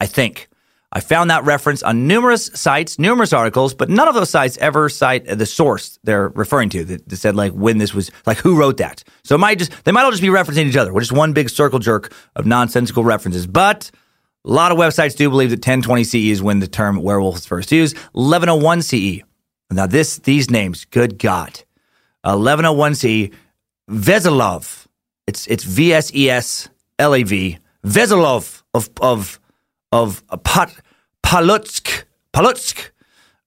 I 0.00 0.06
think. 0.06 0.48
I 0.90 1.00
found 1.00 1.30
that 1.30 1.44
reference 1.44 1.82
on 1.82 2.06
numerous 2.06 2.46
sites, 2.54 2.98
numerous 2.98 3.34
articles, 3.34 3.74
but 3.74 3.90
none 3.90 4.08
of 4.08 4.14
those 4.14 4.30
sites 4.30 4.56
ever 4.56 4.88
cite 4.88 5.26
the 5.26 5.44
source 5.44 5.98
they're 6.02 6.28
referring 6.28 6.70
to 6.70 6.84
that, 6.84 7.08
that 7.08 7.16
said 7.16 7.36
like 7.36 7.52
when 7.52 7.76
this 7.76 7.92
was, 7.92 8.10
like 8.24 8.38
who 8.38 8.58
wrote 8.58 8.78
that. 8.78 9.04
So 9.22 9.34
it 9.34 9.38
might 9.38 9.58
just, 9.58 9.84
they 9.84 9.92
might 9.92 10.04
all 10.04 10.10
just 10.10 10.22
be 10.22 10.28
referencing 10.28 10.64
each 10.64 10.76
other. 10.76 10.92
We're 10.92 11.02
just 11.02 11.12
one 11.12 11.34
big 11.34 11.50
circle 11.50 11.78
jerk 11.78 12.12
of 12.36 12.46
nonsensical 12.46 13.04
references. 13.04 13.46
But 13.46 13.90
a 14.46 14.50
lot 14.50 14.72
of 14.72 14.78
websites 14.78 15.14
do 15.14 15.28
believe 15.28 15.50
that 15.50 15.58
1020 15.58 16.04
CE 16.04 16.14
is 16.14 16.42
when 16.42 16.60
the 16.60 16.66
term 16.66 17.02
werewolf 17.02 17.34
was 17.34 17.46
first 17.46 17.70
used. 17.70 17.96
1101 18.12 18.82
CE. 18.82 19.22
Now 19.70 19.86
this, 19.86 20.18
these 20.20 20.50
names, 20.50 20.86
good 20.86 21.18
God. 21.18 21.62
1101 22.22 22.94
CE, 22.94 23.30
Veselov. 23.90 24.86
It's, 25.26 25.46
it's 25.48 25.64
V 25.64 25.92
S 25.92 26.14
E 26.14 26.30
S 26.30 26.70
L 26.98 27.14
A 27.14 27.22
V. 27.24 27.58
Veselov 27.84 28.62
of, 28.72 28.88
of, 29.02 29.38
of 29.92 30.22
Pat, 30.44 30.74
Polotsk, 31.22 32.04
Polotsk, 32.32 32.90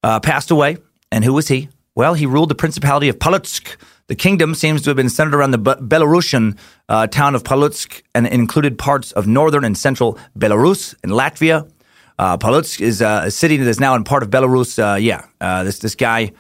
uh, 0.04 0.20
passed 0.20 0.52
away. 0.52 0.78
And 1.12 1.24
who 1.26 1.34
was 1.34 1.50
he? 1.50 1.70
Well, 1.96 2.14
he 2.14 2.26
ruled 2.26 2.50
the 2.50 2.56
Principality 2.56 3.10
of 3.10 3.20
Polotsk. 3.20 3.76
The 4.08 4.16
kingdom 4.16 4.56
seems 4.56 4.82
to 4.84 4.90
have 4.90 4.98
been 4.98 5.10
centered 5.10 5.36
around 5.36 5.52
the 5.52 5.58
Be- 5.58 5.72
Belarusian 5.72 6.58
uh, 6.90 7.08
town 7.08 7.36
of 7.36 7.44
Polotsk 7.44 8.02
and 8.16 8.28
included 8.28 8.78
parts 8.78 9.12
of 9.14 9.28
northern 9.28 9.64
and 9.64 9.78
central 9.78 10.18
Belarus 10.38 10.96
and 11.04 11.12
Latvia. 11.12 11.70
Uh, 12.18 12.38
Polotsk 12.38 12.82
is 12.82 13.02
uh, 13.02 13.24
a 13.26 13.32
city 13.32 13.58
that 13.58 13.68
is 13.68 13.80
now 13.80 13.96
in 13.96 14.04
part 14.04 14.24
of 14.24 14.30
Belarus. 14.30 14.78
Uh, 14.78 14.96
yeah, 14.96 15.26
uh, 15.40 15.64
this 15.64 15.80
this 15.80 15.96
guy, 15.96 16.32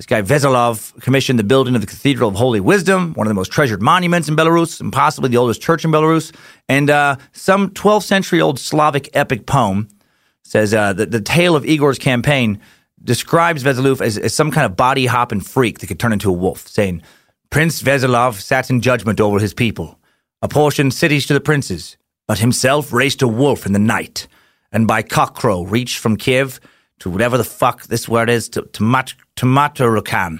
this 0.00 0.06
guy 0.06 0.22
Veselov 0.22 0.98
commissioned 1.02 1.38
the 1.38 1.44
building 1.44 1.74
of 1.74 1.82
the 1.82 1.86
Cathedral 1.86 2.30
of 2.30 2.34
Holy 2.34 2.58
Wisdom, 2.58 3.12
one 3.12 3.26
of 3.26 3.28
the 3.28 3.34
most 3.34 3.52
treasured 3.52 3.82
monuments 3.82 4.30
in 4.30 4.34
Belarus, 4.34 4.80
and 4.80 4.90
possibly 4.90 5.28
the 5.28 5.36
oldest 5.36 5.60
church 5.60 5.84
in 5.84 5.90
Belarus. 5.90 6.34
And 6.70 6.88
uh, 6.88 7.16
some 7.32 7.68
12th 7.72 8.04
century 8.04 8.40
old 8.40 8.58
Slavic 8.58 9.10
epic 9.12 9.44
poem 9.44 9.88
says 10.42 10.72
uh, 10.72 10.94
that 10.94 11.10
the 11.10 11.20
tale 11.20 11.54
of 11.54 11.66
Igor's 11.66 11.98
campaign 11.98 12.62
describes 13.04 13.62
Veselov 13.62 14.00
as, 14.00 14.16
as 14.16 14.32
some 14.32 14.50
kind 14.50 14.64
of 14.64 14.74
body 14.74 15.04
hopping 15.04 15.42
freak 15.42 15.80
that 15.80 15.88
could 15.88 16.00
turn 16.00 16.14
into 16.14 16.30
a 16.30 16.32
wolf, 16.32 16.66
saying, 16.66 17.02
Prince 17.50 17.82
Veselov 17.82 18.40
sat 18.40 18.70
in 18.70 18.80
judgment 18.80 19.20
over 19.20 19.38
his 19.38 19.52
people, 19.52 19.98
apportioned 20.40 20.94
cities 20.94 21.26
to 21.26 21.34
the 21.34 21.42
princes, 21.42 21.98
but 22.26 22.38
himself 22.38 22.90
raced 22.90 23.20
a 23.20 23.28
wolf 23.28 23.66
in 23.66 23.74
the 23.74 23.78
night, 23.78 24.28
and 24.72 24.86
by 24.86 25.02
cockcrow 25.02 25.70
reached 25.70 25.98
from 25.98 26.16
Kiev 26.16 26.58
to 27.00 27.10
whatever 27.10 27.36
the 27.36 27.44
fuck 27.44 27.82
this 27.84 28.08
word 28.08 28.30
is, 28.30 28.48
to, 28.50 28.62
to, 28.62 28.82
Mat- 28.82 29.14
to. 29.36 30.38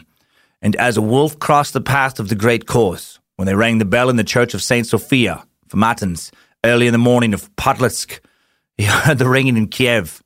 And 0.62 0.76
as 0.76 0.96
a 0.96 1.02
wolf 1.02 1.38
crossed 1.38 1.72
the 1.72 1.80
path 1.80 2.20
of 2.20 2.28
the 2.28 2.34
great 2.34 2.66
course, 2.66 3.18
when 3.36 3.46
they 3.46 3.54
rang 3.54 3.78
the 3.78 3.84
bell 3.84 4.10
in 4.10 4.16
the 4.16 4.24
church 4.24 4.54
of 4.54 4.62
St. 4.62 4.86
Sophia 4.86 5.44
for 5.68 5.76
Matins, 5.78 6.30
early 6.64 6.86
in 6.86 6.92
the 6.92 6.98
morning 6.98 7.32
of 7.32 7.54
Potlatsk, 7.56 8.20
he 8.76 8.84
heard 8.86 9.18
the 9.18 9.28
ringing 9.28 9.56
in 9.56 9.68
Kiev. 9.68 10.22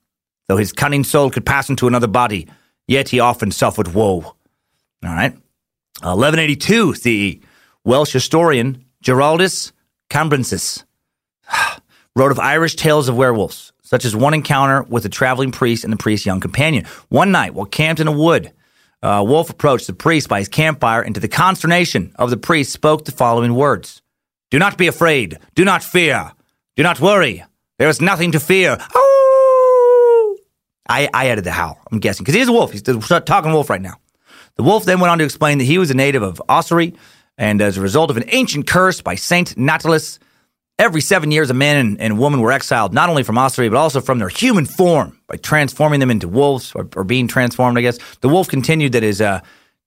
Though 0.49 0.57
his 0.57 0.73
cunning 0.73 1.05
soul 1.05 1.31
could 1.31 1.47
pass 1.47 1.71
into 1.71 1.87
another 1.87 2.07
body, 2.07 2.49
yet 2.87 3.09
he 3.09 3.21
often 3.21 3.51
suffered 3.51 3.95
woe. 3.95 4.21
All 4.23 4.37
right. 5.03 5.33
1182 6.03 6.95
CE. 6.95 7.41
Welsh 7.85 8.13
historian 8.13 8.85
Giraldus 9.03 9.73
Cambrensis 10.11 10.85
wrote 12.17 12.33
of 12.33 12.39
Irish 12.39 12.77
tales 12.77 13.09
of 13.09 13.17
werewolves, 13.17 13.73
such 13.95 14.05
as 14.05 14.17
one 14.17 14.35
encounter 14.35 14.83
with 14.83 15.05
a 15.05 15.09
traveling 15.09 15.53
priest 15.53 15.85
and 15.85 15.93
the 15.93 15.97
priest's 15.97 16.27
young 16.27 16.41
companion. 16.41 16.85
One 17.11 17.31
night, 17.31 17.55
while 17.55 17.65
camped 17.65 18.01
in 18.01 18.09
a 18.09 18.13
wood, 18.13 18.51
uh, 19.05 19.23
Wolf 19.25 19.51
approached 19.51 19.87
the 19.87 19.93
priest 19.93 20.29
by 20.29 20.41
his 20.41 20.49
campfire, 20.49 21.01
and 21.01 21.15
to 21.15 21.21
the 21.21 21.29
consternation 21.29 22.13
of 22.17 22.31
the 22.31 22.37
priest, 22.37 22.73
spoke 22.73 23.05
the 23.05 23.13
following 23.13 23.55
words 23.55 24.03
Do 24.51 24.59
not 24.59 24.77
be 24.77 24.89
afraid. 24.89 25.39
Do 25.55 25.65
not 25.65 25.85
fear. 25.85 26.33
Do 26.75 26.83
not 26.83 26.99
worry. 26.99 27.45
There 27.79 27.89
is 27.89 28.01
nothing 28.01 28.33
to 28.33 28.41
fear. 28.41 28.77
Oh! 28.97 30.39
I, 30.89 31.09
I 31.15 31.29
added 31.29 31.45
the 31.45 31.53
howl, 31.53 31.79
I'm 31.93 32.01
guessing, 32.01 32.25
because 32.25 32.35
he's 32.35 32.49
a 32.49 32.53
wolf. 32.53 32.73
He's 32.73 32.83
talking 32.83 33.53
wolf 33.53 33.71
right 33.71 33.81
now. 33.81 33.95
The 34.57 34.65
wolf 34.65 34.87
then 34.87 34.99
went 34.99 35.13
on 35.13 35.19
to 35.19 35.25
explain 35.25 35.59
that 35.59 35.65
he 35.65 35.79
was 35.79 35.93
a 35.93 35.95
native 35.95 36.25
of 36.25 36.43
Ossory, 36.49 36.97
and 37.39 37.63
as 37.63 37.77
a 37.77 37.81
result 37.81 38.11
of 38.11 38.17
an 38.17 38.25
ancient 38.27 38.67
curse 38.67 39.01
by 39.01 39.15
Saint 39.15 39.55
Natalis, 39.57 40.19
every 40.79 41.01
seven 41.01 41.31
years 41.31 41.51
a 41.51 41.55
man 41.55 41.77
and, 41.77 42.01
and 42.01 42.19
woman 42.19 42.41
were 42.41 42.53
exiled 42.53 42.93
not 42.93 43.09
only 43.09 43.23
from 43.23 43.37
Ossory, 43.37 43.71
but 43.71 43.77
also 43.77 44.01
from 44.01 44.19
their 44.19 44.29
human 44.29 44.67
form 44.67 45.19
by 45.27 45.37
transforming 45.37 46.01
them 46.01 46.11
into 46.11 46.29
wolves 46.29 46.73
or, 46.75 46.89
or 46.97 47.05
being 47.05 47.29
transformed, 47.29 47.79
I 47.79 47.83
guess. 47.83 47.99
The 48.21 48.29
wolf 48.29 48.49
continued 48.49 48.93
that 48.93 49.03
his, 49.03 49.21
uh, 49.21 49.41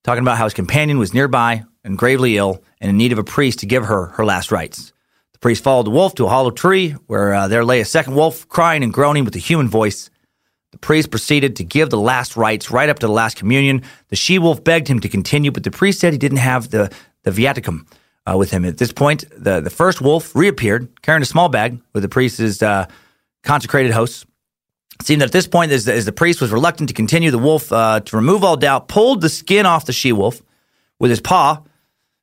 talking 0.03 0.21
about 0.21 0.37
how 0.37 0.45
his 0.45 0.53
companion 0.53 0.97
was 0.97 1.13
nearby 1.13 1.63
and 1.83 1.97
gravely 1.97 2.37
ill 2.37 2.63
and 2.79 2.89
in 2.89 2.97
need 2.97 3.11
of 3.11 3.19
a 3.19 3.23
priest 3.23 3.59
to 3.59 3.65
give 3.65 3.85
her 3.85 4.07
her 4.07 4.25
last 4.25 4.51
rites. 4.51 4.93
The 5.33 5.39
priest 5.39 5.63
followed 5.63 5.85
the 5.85 5.91
wolf 5.91 6.15
to 6.15 6.25
a 6.25 6.29
hollow 6.29 6.51
tree 6.51 6.91
where 7.07 7.33
uh, 7.33 7.47
there 7.47 7.63
lay 7.63 7.79
a 7.79 7.85
second 7.85 8.15
wolf 8.15 8.47
crying 8.47 8.83
and 8.83 8.93
groaning 8.93 9.25
with 9.25 9.35
a 9.35 9.39
human 9.39 9.67
voice. 9.67 10.09
The 10.71 10.79
priest 10.79 11.11
proceeded 11.11 11.55
to 11.57 11.63
give 11.63 11.89
the 11.89 11.99
last 11.99 12.35
rites 12.35 12.71
right 12.71 12.89
up 12.89 12.99
to 12.99 13.07
the 13.07 13.13
last 13.13 13.37
communion. 13.37 13.83
The 14.09 14.15
she 14.15 14.39
wolf 14.39 14.63
begged 14.63 14.87
him 14.87 14.99
to 15.01 15.09
continue, 15.09 15.51
but 15.51 15.63
the 15.63 15.71
priest 15.71 15.99
said 15.99 16.13
he 16.13 16.19
didn't 16.19 16.39
have 16.39 16.69
the, 16.69 16.91
the 17.23 17.31
viaticum 17.31 17.85
uh, 18.27 18.37
with 18.37 18.51
him. 18.51 18.65
At 18.65 18.77
this 18.77 18.91
point, 18.91 19.25
the, 19.35 19.61
the 19.61 19.69
first 19.69 20.01
wolf 20.01 20.35
reappeared 20.35 21.01
carrying 21.01 21.21
a 21.21 21.25
small 21.25 21.49
bag 21.49 21.81
with 21.93 22.03
the 22.03 22.09
priest's 22.09 22.61
uh, 22.61 22.87
consecrated 23.43 23.91
hosts. 23.91 24.25
It 24.99 25.05
seemed 25.05 25.21
that 25.21 25.27
at 25.27 25.31
this 25.31 25.47
point, 25.47 25.71
as 25.71 25.85
the, 25.85 25.93
as 25.93 26.05
the 26.05 26.11
priest 26.11 26.41
was 26.41 26.51
reluctant 26.51 26.89
to 26.89 26.95
continue, 26.95 27.31
the 27.31 27.37
wolf, 27.37 27.71
uh, 27.71 27.99
to 28.01 28.15
remove 28.15 28.43
all 28.43 28.57
doubt, 28.57 28.87
pulled 28.87 29.21
the 29.21 29.29
skin 29.29 29.65
off 29.65 29.85
the 29.85 29.93
she 29.93 30.11
wolf 30.11 30.41
with 30.99 31.11
his 31.11 31.21
paw 31.21 31.61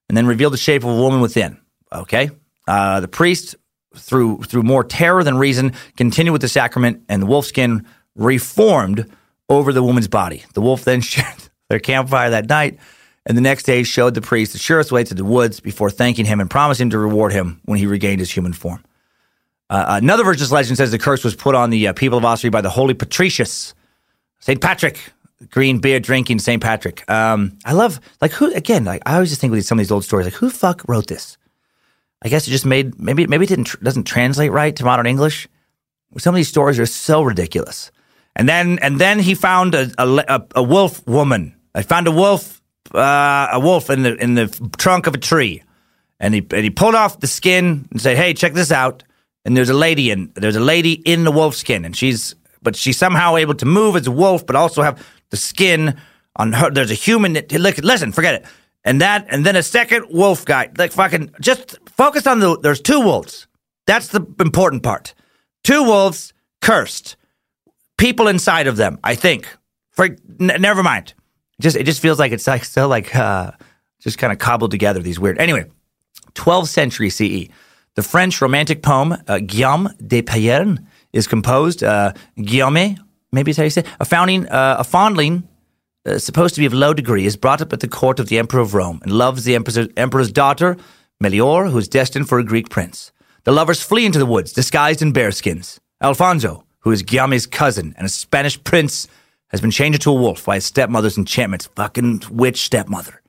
and 0.09 0.17
then 0.17 0.27
revealed 0.27 0.53
the 0.53 0.59
shape 0.59 0.83
of 0.83 0.91
a 0.91 1.01
woman 1.01 1.21
within. 1.21 1.59
Okay? 1.93 2.31
Uh, 2.67 3.01
the 3.01 3.09
priest, 3.09 3.55
through, 3.95 4.43
through 4.43 4.65
more 4.65 4.83
terror 4.83 5.23
than 5.23 5.39
reason, 5.39 5.73
continued 5.97 6.33
with 6.33 6.43
the 6.43 6.49
sacrament, 6.49 7.05
and 7.09 7.23
the 7.23 7.27
wolf 7.27 7.47
skin 7.47 7.87
reformed 8.17 9.11
over 9.49 9.73
the 9.73 9.83
woman's 9.83 10.09
body. 10.09 10.45
The 10.55 10.61
wolf 10.61 10.85
then 10.85 11.01
shared 11.01 11.49
their 11.69 11.79
campfire 11.79 12.31
that 12.31 12.49
night, 12.49 12.79
and 13.27 13.37
the 13.37 13.43
next 13.43 13.65
day 13.65 13.83
showed 13.83 14.15
the 14.15 14.21
priest 14.21 14.53
the 14.53 14.59
surest 14.59 14.93
way 14.93 15.05
to 15.05 15.15
the 15.15 15.25
woods 15.25 15.61
before 15.61 15.91
thanking 15.91 16.27
him 16.27 16.41
and 16.41 16.51
promising 16.51 16.91
to 16.91 16.99
reward 16.99 17.33
him 17.33 17.61
when 17.65 17.79
he 17.79 17.87
regained 17.87 18.21
his 18.21 18.31
human 18.31 18.53
form. 18.53 18.85
Uh, 19.71 19.99
another 20.03 20.25
version 20.25 20.43
of 20.43 20.49
this 20.49 20.53
legend 20.53 20.77
says 20.77 20.91
the 20.91 20.99
curse 20.99 21.25
was 21.25 21.35
put 21.35 21.55
on 21.55 21.71
the 21.71 21.89
uh, 21.89 21.93
people 21.95 22.19
of 22.19 22.25
Ossory 22.25 22.51
by 22.51 22.61
the 22.61 22.71
holy 22.71 22.95
Patricius, 22.95 23.75
St. 24.41 24.61
Patrick, 24.61 25.01
green 25.51 25.79
beer 25.79 26.01
drinking 26.01 26.39
St. 26.39 26.63
Patrick. 26.63 27.09
Um, 27.11 27.59
I 27.65 27.73
love, 27.73 27.99
like, 28.21 28.33
who, 28.33 28.53
again, 28.55 28.85
like, 28.85 29.03
I 29.07 29.15
always 29.15 29.31
just 29.31 29.41
think 29.41 29.53
with 29.53 29.65
some 29.65 29.79
of 29.79 29.81
these 29.85 29.91
old 29.91 30.05
stories, 30.05 30.27
like, 30.27 30.35
who 30.35 30.49
the 30.49 30.55
fuck 30.55 30.83
wrote 30.87 31.07
this? 31.07 31.39
I 32.23 32.29
guess 32.29 32.47
it 32.47 32.51
just 32.51 32.67
made, 32.67 32.99
maybe, 33.01 33.27
maybe 33.27 33.45
it 33.45 33.49
didn't, 33.49 33.83
doesn't 33.83 34.05
translate 34.05 34.53
right 34.53 34.75
to 34.77 34.85
modern 34.85 35.07
English. 35.07 35.49
Some 36.19 36.35
of 36.35 36.37
these 36.37 36.49
stories 36.49 36.79
are 36.79 36.87
so 36.87 37.23
ridiculous. 37.23 37.91
And 38.37 38.49
then, 38.49 38.79
and 38.81 39.01
then 39.01 39.19
he 39.19 39.35
found 39.35 39.75
a, 39.75 39.91
a, 39.99 40.43
a 40.57 40.63
wolf 40.63 41.07
woman. 41.07 41.55
I 41.75 41.83
found 41.83 42.07
a 42.07 42.13
wolf, 42.13 42.63
uh, 42.93 43.49
a 43.53 43.61
wolf 43.61 43.91
in 43.91 44.03
the, 44.03 44.15
in 44.17 44.35
the 44.35 44.47
trunk 44.77 45.07
of 45.07 45.15
a 45.15 45.19
tree. 45.19 45.63
And 46.21 46.35
he, 46.35 46.41
and 46.41 46.65
he 46.65 46.71
pulled 46.71 46.95
off 46.95 47.21
the 47.21 47.27
skin 47.27 47.87
and 47.91 48.01
said, 48.01 48.17
Hey, 48.17 48.35
check 48.35 48.55
this 48.55 48.73
out. 48.73 49.03
And 49.45 49.57
there's 49.57 49.69
a 49.69 49.75
lady 49.75 50.11
in, 50.11 50.33
there's 50.35 50.57
a 50.57 50.61
lady 50.61 50.93
in 50.93 51.25
the 51.25 51.31
wolf 51.31 51.55
skin 51.55 51.85
and 51.85 51.97
she's, 51.97 52.35
but 52.63 52.77
she's 52.77 52.97
somehow 52.97 53.37
able 53.37 53.55
to 53.55 53.67
move 53.67 53.95
as 53.97 54.07
a 54.07 54.11
wolf, 54.11 54.47
but 54.47 54.57
also 54.57 54.83
have 54.83 55.07
the 55.31 55.37
skin 55.37 55.97
on 56.37 56.53
her. 56.53 56.71
There's 56.71 56.91
a 56.91 56.95
human 56.95 57.35
that, 57.35 57.53
look, 57.53 57.77
listen, 57.79 58.13
forget 58.13 58.35
it. 58.37 58.47
And 58.85 59.01
that, 59.01 59.27
and 59.29 59.45
then 59.45 59.57
a 59.57 59.63
second 59.63 60.07
wolf 60.11 60.45
guy, 60.45 60.71
like 60.79 60.93
fucking, 60.93 61.35
just 61.41 61.79
focus 61.91 62.27
on 62.27 62.41
the, 62.41 62.59
there's 62.59 62.81
two 62.81 63.01
wolves. 63.01 63.47
That's 63.87 64.09
the 64.09 64.27
important 64.41 64.83
part. 64.83 65.15
Two 65.63 65.83
wolves 65.83 66.33
cursed 66.61 67.17
people 67.99 68.29
inside 68.29 68.67
of 68.67 68.77
them. 68.77 68.99
I 69.05 69.15
think. 69.15 69.47
For 69.91 70.05
n- 70.07 70.19
never 70.61 70.83
mind. 70.83 71.15
Just 71.61 71.77
it 71.77 71.85
just 71.85 72.01
feels 72.01 72.19
like 72.19 72.33
it's 72.33 72.47
like 72.47 72.65
so 72.65 72.89
like 72.89 73.15
uh, 73.15 73.53
just 74.01 74.19
kind 74.19 74.33
of 74.33 74.39
cobbled 74.39 74.71
together 74.71 75.01
these 75.01 75.19
weird. 75.19 75.39
Anyway, 75.39 75.65
12th 76.35 76.69
century 76.69 77.11
CE. 77.11 77.49
The 77.95 78.03
French 78.03 78.41
romantic 78.43 78.83
poem 78.83 79.17
uh, 79.29 79.39
Guillaume 79.39 79.89
de 80.05 80.21
Palerne 80.21 80.87
is 81.13 81.29
composed. 81.29 81.83
Uh, 81.83 82.13
Guillaume, 82.37 82.97
maybe 83.33 83.51
is 83.53 83.57
how 83.57 83.63
you 83.63 83.71
say, 83.71 83.83
it. 83.83 83.87
a 84.01 84.05
founding, 84.05 84.49
uh, 84.49 84.77
a 84.81 84.85
fondling, 84.85 85.49
uh, 86.05 86.19
supposed 86.19 86.57
to 86.57 86.61
be 86.61 86.67
of 86.67 86.75
low 86.75 86.93
degree, 86.93 87.25
is 87.25 87.37
brought 87.37 87.63
up 87.63 87.73
at 87.73 87.81
the 87.81 87.89
court 87.89 88.19
of 88.19 88.29
the 88.29 88.39
Emperor 88.39 88.61
of 88.61 88.75
Rome 88.75 88.99
and 89.03 89.13
loves 89.13 89.45
the 89.45 89.55
emperor's, 89.55 89.89
emperor's 89.97 90.33
daughter, 90.33 90.77
Melior, 91.21 91.71
who 91.71 91.79
is 91.79 91.89
destined 91.89 92.29
for 92.29 92.41
a 92.41 92.45
Greek 92.45 92.69
prince. 92.69 93.13
The 93.45 93.53
lovers 93.53 93.81
flee 93.81 94.05
into 94.05 94.19
the 94.19 94.27
woods, 94.27 94.53
disguised 94.53 95.01
in 95.01 95.13
bearskins. 95.13 95.79
Alfonso, 96.03 96.65
who 96.81 96.91
is 96.91 97.03
Guillaume's 97.03 97.47
cousin 97.47 97.95
and 97.97 98.07
a 98.07 98.11
Spanish 98.11 98.63
prince, 98.65 99.07
has 99.55 99.61
been 99.61 99.71
changed 99.71 100.01
into 100.01 100.11
a 100.11 100.15
wolf 100.15 100.45
by 100.45 100.57
his 100.57 100.65
stepmother's 100.65 101.17
enchantments. 101.17 101.67
Fucking 101.77 102.23
witch 102.29 102.63
stepmother. 102.63 103.23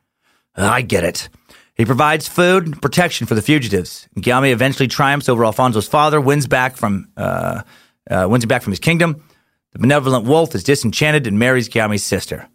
I 0.55 0.81
get 0.81 1.03
it. 1.03 1.29
He 1.75 1.85
provides 1.85 2.27
food 2.27 2.65
and 2.65 2.81
protection 2.81 3.27
for 3.27 3.35
the 3.35 3.43
fugitives. 3.43 4.09
Guillaume 4.19 4.45
eventually 4.45 4.87
triumphs 4.87 5.29
over 5.29 5.45
Alfonso's 5.45 5.87
father, 5.87 6.19
wins 6.19 6.47
back 6.47 6.77
from 6.77 7.09
uh, 7.15 7.61
uh, 8.09 8.25
wins 8.27 8.43
him 8.43 8.47
back 8.47 8.63
from 8.63 8.71
his 8.71 8.79
kingdom. 8.79 9.23
The 9.73 9.79
benevolent 9.79 10.25
wolf 10.25 10.55
is 10.55 10.63
disenchanted 10.63 11.27
and 11.27 11.37
marries 11.37 11.69
Guillaume's 11.69 12.03
sister. 12.03 12.49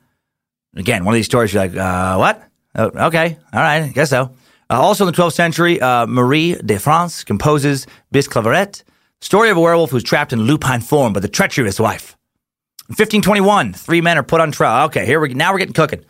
Again, 0.75 1.05
one 1.05 1.15
of 1.15 1.17
these 1.17 1.27
stories 1.27 1.55
you're 1.55 1.63
like, 1.63 1.77
uh, 1.77 2.17
what? 2.17 2.43
Oh, 2.75 2.91
okay, 3.07 3.39
all 3.53 3.61
right, 3.61 3.85
I 3.85 3.89
guess 3.91 4.11
so. 4.11 4.35
Uh, 4.69 4.81
also 4.81 5.07
in 5.07 5.15
the 5.15 5.23
12th 5.23 5.35
century, 5.35 5.81
uh, 5.81 6.07
Marie 6.09 6.55
de 6.55 6.81
France 6.81 7.23
composes 7.23 7.87
Bisclavret, 8.13 8.83
story 9.21 9.51
of 9.51 9.57
a 9.57 9.61
werewolf 9.61 9.93
who's 9.93 10.03
trapped 10.03 10.33
in 10.33 10.41
lupine 10.43 10.81
form 10.81 11.13
by 11.13 11.21
the 11.21 11.29
treacherous 11.29 11.79
wife. 11.79 12.17
In 12.91 12.95
1521, 12.95 13.73
three 13.75 14.01
men 14.01 14.19
are 14.19 14.25
put 14.25 14.41
on 14.41 14.51
trial. 14.51 14.87
Okay, 14.87 15.07
here 15.07 15.21
we 15.21 15.33
now 15.33 15.53
we're 15.53 15.61
getting 15.61 15.75
cooking. 15.75 16.05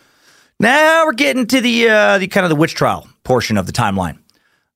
Now 0.59 1.05
we're 1.05 1.12
getting 1.12 1.47
to 1.47 1.61
the 1.61 1.90
uh, 1.90 2.16
the 2.16 2.27
kind 2.27 2.47
of 2.47 2.49
the 2.49 2.57
witch 2.57 2.75
trial 2.75 3.07
portion 3.23 3.59
of 3.59 3.66
the 3.66 3.73
timeline. 3.73 4.16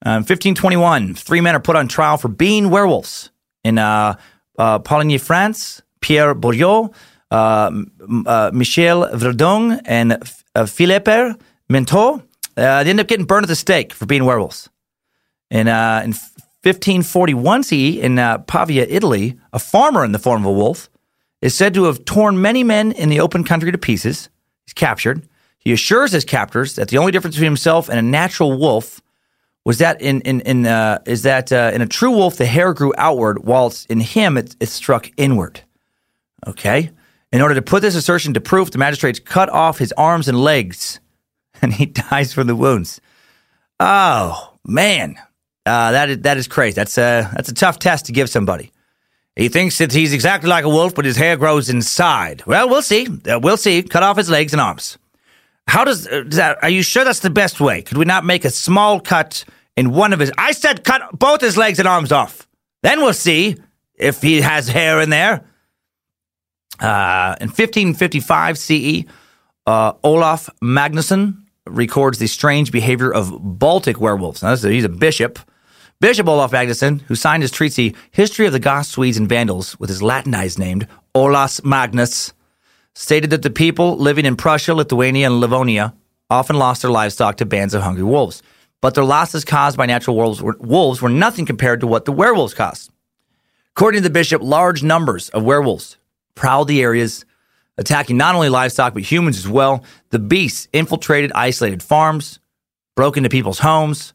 Um, 0.04 0.20
1521, 0.20 1.14
three 1.14 1.40
men 1.40 1.54
are 1.54 1.60
put 1.60 1.76
on 1.76 1.88
trial 1.88 2.18
for 2.18 2.28
being 2.28 2.68
werewolves 2.68 3.30
in 3.64 3.78
uh, 3.78 4.18
uh, 4.58 4.80
Poligny, 4.80 5.18
France. 5.18 5.80
Pierre 6.02 6.34
Bourriot, 6.34 6.94
uh, 7.30 7.70
uh, 8.26 8.50
Michel 8.52 9.08
Verdung, 9.08 9.80
and 9.86 10.22
uh, 10.54 10.66
Philippe 10.66 11.32
Mentot. 11.72 12.22
They 12.54 12.90
end 12.90 13.00
up 13.00 13.08
getting 13.08 13.24
burned 13.24 13.44
at 13.44 13.48
the 13.48 13.56
stake 13.56 13.94
for 13.94 14.04
being 14.04 14.26
werewolves. 14.26 14.68
In, 15.50 15.68
in 15.68 16.12
1541 16.12 17.62
CE, 17.62 17.72
in 17.72 18.16
Pavia, 18.46 18.84
Italy, 18.90 19.38
a 19.54 19.58
farmer 19.58 20.04
in 20.04 20.12
the 20.12 20.18
form 20.18 20.42
of 20.42 20.50
a 20.50 20.52
wolf 20.52 20.90
is 21.44 21.54
said 21.54 21.74
to 21.74 21.84
have 21.84 22.06
torn 22.06 22.40
many 22.40 22.64
men 22.64 22.90
in 22.92 23.10
the 23.10 23.20
open 23.20 23.44
country 23.44 23.70
to 23.70 23.76
pieces. 23.76 24.30
He's 24.64 24.72
captured. 24.72 25.28
He 25.58 25.74
assures 25.74 26.10
his 26.10 26.24
captors 26.24 26.76
that 26.76 26.88
the 26.88 26.96
only 26.96 27.12
difference 27.12 27.36
between 27.36 27.50
himself 27.50 27.90
and 27.90 27.98
a 27.98 28.02
natural 28.02 28.56
wolf 28.56 29.02
was 29.62 29.76
that 29.78 30.00
in 30.00 30.22
in, 30.22 30.40
in 30.40 30.66
uh, 30.66 31.00
is 31.04 31.22
that 31.22 31.52
uh, 31.52 31.70
in 31.74 31.82
a 31.82 31.86
true 31.86 32.12
wolf 32.12 32.38
the 32.38 32.46
hair 32.46 32.72
grew 32.72 32.94
outward, 32.96 33.44
whilst 33.44 33.90
in 33.90 34.00
him 34.00 34.38
it, 34.38 34.56
it 34.58 34.70
struck 34.70 35.10
inward. 35.18 35.60
Okay. 36.46 36.90
In 37.30 37.42
order 37.42 37.54
to 37.56 37.62
put 37.62 37.82
this 37.82 37.94
assertion 37.94 38.32
to 38.34 38.40
proof, 38.40 38.70
the 38.70 38.78
magistrates 38.78 39.18
cut 39.18 39.50
off 39.50 39.78
his 39.78 39.92
arms 39.98 40.28
and 40.28 40.40
legs, 40.40 40.98
and 41.62 41.74
he 41.74 41.84
dies 41.84 42.32
from 42.32 42.46
the 42.46 42.56
wounds. 42.56 43.02
Oh 43.78 44.54
man, 44.64 45.16
uh, 45.66 45.92
that 45.92 46.08
is 46.08 46.18
that 46.20 46.38
is 46.38 46.48
crazy. 46.48 46.74
That's 46.74 46.96
a 46.96 47.30
that's 47.34 47.50
a 47.50 47.54
tough 47.54 47.78
test 47.78 48.06
to 48.06 48.12
give 48.12 48.30
somebody. 48.30 48.70
He 49.36 49.48
thinks 49.48 49.78
that 49.78 49.92
he's 49.92 50.12
exactly 50.12 50.48
like 50.48 50.64
a 50.64 50.68
wolf, 50.68 50.94
but 50.94 51.04
his 51.04 51.16
hair 51.16 51.36
grows 51.36 51.68
inside. 51.68 52.44
Well, 52.46 52.68
we'll 52.68 52.82
see. 52.82 53.08
Uh, 53.28 53.40
we'll 53.40 53.56
see. 53.56 53.82
Cut 53.82 54.02
off 54.02 54.16
his 54.16 54.30
legs 54.30 54.52
and 54.52 54.60
arms. 54.60 54.96
How 55.66 55.84
does, 55.84 56.06
uh, 56.06 56.22
does 56.22 56.36
that? 56.36 56.62
Are 56.62 56.68
you 56.70 56.82
sure 56.82 57.04
that's 57.04 57.20
the 57.20 57.30
best 57.30 57.60
way? 57.60 57.82
Could 57.82 57.98
we 57.98 58.04
not 58.04 58.24
make 58.24 58.44
a 58.44 58.50
small 58.50 59.00
cut 59.00 59.44
in 59.76 59.90
one 59.90 60.12
of 60.12 60.20
his? 60.20 60.30
I 60.38 60.52
said 60.52 60.84
cut 60.84 61.18
both 61.18 61.40
his 61.40 61.56
legs 61.56 61.78
and 61.78 61.88
arms 61.88 62.12
off. 62.12 62.46
Then 62.82 63.00
we'll 63.00 63.12
see 63.12 63.56
if 63.96 64.22
he 64.22 64.40
has 64.40 64.68
hair 64.68 65.00
in 65.00 65.10
there. 65.10 65.44
Uh, 66.80 67.36
in 67.40 67.48
1555 67.48 68.58
CE, 68.58 69.04
uh, 69.66 69.92
Olaf 70.02 70.50
Magnusson 70.62 71.44
records 71.66 72.18
the 72.18 72.26
strange 72.26 72.70
behavior 72.70 73.12
of 73.12 73.32
Baltic 73.40 74.00
werewolves. 74.00 74.42
Now, 74.42 74.56
he's 74.56 74.84
a 74.84 74.88
bishop. 74.88 75.38
Bishop 76.04 76.28
Olaf 76.28 76.50
Magnusson, 76.50 77.00
who 77.00 77.14
signed 77.14 77.42
his 77.42 77.50
treatise 77.50 77.96
History 78.10 78.44
of 78.44 78.52
the 78.52 78.58
Goths, 78.58 78.90
Swedes, 78.90 79.16
and 79.16 79.26
Vandals 79.26 79.80
with 79.80 79.88
his 79.88 80.02
Latinized 80.02 80.58
name, 80.58 80.82
Olaus 81.14 81.64
Magnus, 81.64 82.34
stated 82.94 83.30
that 83.30 83.40
the 83.40 83.48
people 83.48 83.96
living 83.96 84.26
in 84.26 84.36
Prussia, 84.36 84.74
Lithuania, 84.74 85.28
and 85.28 85.40
Livonia 85.40 85.94
often 86.28 86.56
lost 86.56 86.82
their 86.82 86.90
livestock 86.90 87.38
to 87.38 87.46
bands 87.46 87.72
of 87.72 87.80
hungry 87.80 88.02
wolves. 88.02 88.42
But 88.82 88.94
their 88.94 89.02
losses 89.02 89.46
caused 89.46 89.78
by 89.78 89.86
natural 89.86 90.14
wolves 90.14 90.42
were, 90.42 90.58
wolves 90.60 91.00
were 91.00 91.08
nothing 91.08 91.46
compared 91.46 91.80
to 91.80 91.86
what 91.86 92.04
the 92.04 92.12
werewolves 92.12 92.52
caused. 92.52 92.90
According 93.74 94.02
to 94.02 94.06
the 94.06 94.12
bishop, 94.12 94.42
large 94.42 94.82
numbers 94.82 95.30
of 95.30 95.42
werewolves 95.42 95.96
prowled 96.34 96.68
the 96.68 96.82
areas, 96.82 97.24
attacking 97.78 98.18
not 98.18 98.34
only 98.34 98.50
livestock 98.50 98.92
but 98.92 99.04
humans 99.04 99.38
as 99.38 99.48
well. 99.48 99.82
The 100.10 100.18
beasts 100.18 100.68
infiltrated 100.70 101.32
isolated 101.34 101.82
farms, 101.82 102.40
broke 102.94 103.16
into 103.16 103.30
people's 103.30 103.60
homes, 103.60 104.12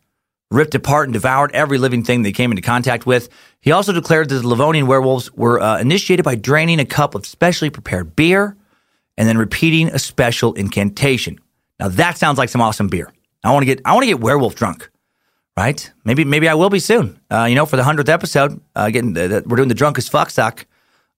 ripped 0.51 0.75
apart 0.75 1.07
and 1.07 1.13
devoured 1.13 1.51
every 1.53 1.77
living 1.77 2.03
thing 2.03 2.23
they 2.23 2.31
came 2.31 2.51
into 2.51 2.62
contact 2.62 3.05
with. 3.05 3.29
He 3.62 3.71
also 3.71 3.93
declared 3.93 4.29
that 4.29 4.41
the 4.41 4.47
Livonian 4.47 4.88
werewolves 4.88 5.31
were 5.33 5.59
uh, 5.59 5.79
initiated 5.79 6.25
by 6.25 6.35
draining 6.35 6.79
a 6.79 6.85
cup 6.85 7.13
of 7.15 7.25
specially 7.25 7.69
prepared 7.69 8.15
beer 8.15 8.57
and 9.17 9.27
then 9.27 9.38
repeating 9.38 9.89
a 9.89 9.99
special 9.99 10.53
incantation. 10.53 11.39
Now 11.79 11.89
that 11.89 12.17
sounds 12.17 12.38
like 12.38 12.49
some 12.49 12.62
awesome 12.62 12.88
beer. 12.88 13.12
I 13.43 13.51
want 13.51 13.62
to 13.62 13.65
get 13.65 13.81
I 13.85 13.93
want 13.93 14.03
to 14.03 14.07
get 14.07 14.19
werewolf 14.19 14.55
drunk, 14.55 14.89
right? 15.55 15.91
Maybe 16.03 16.25
maybe 16.25 16.49
I 16.49 16.55
will 16.55 16.69
be 16.69 16.79
soon. 16.79 17.19
Uh, 17.31 17.45
you 17.45 17.55
know, 17.55 17.65
for 17.65 17.77
the 17.77 17.83
hundredth 17.83 18.09
episode, 18.09 18.59
uh, 18.75 18.89
getting 18.89 19.13
the, 19.13 19.27
the, 19.27 19.43
we're 19.45 19.55
doing 19.55 19.69
the 19.69 19.75
drunkest 19.75 20.09
fuck 20.09 20.29
stock 20.29 20.65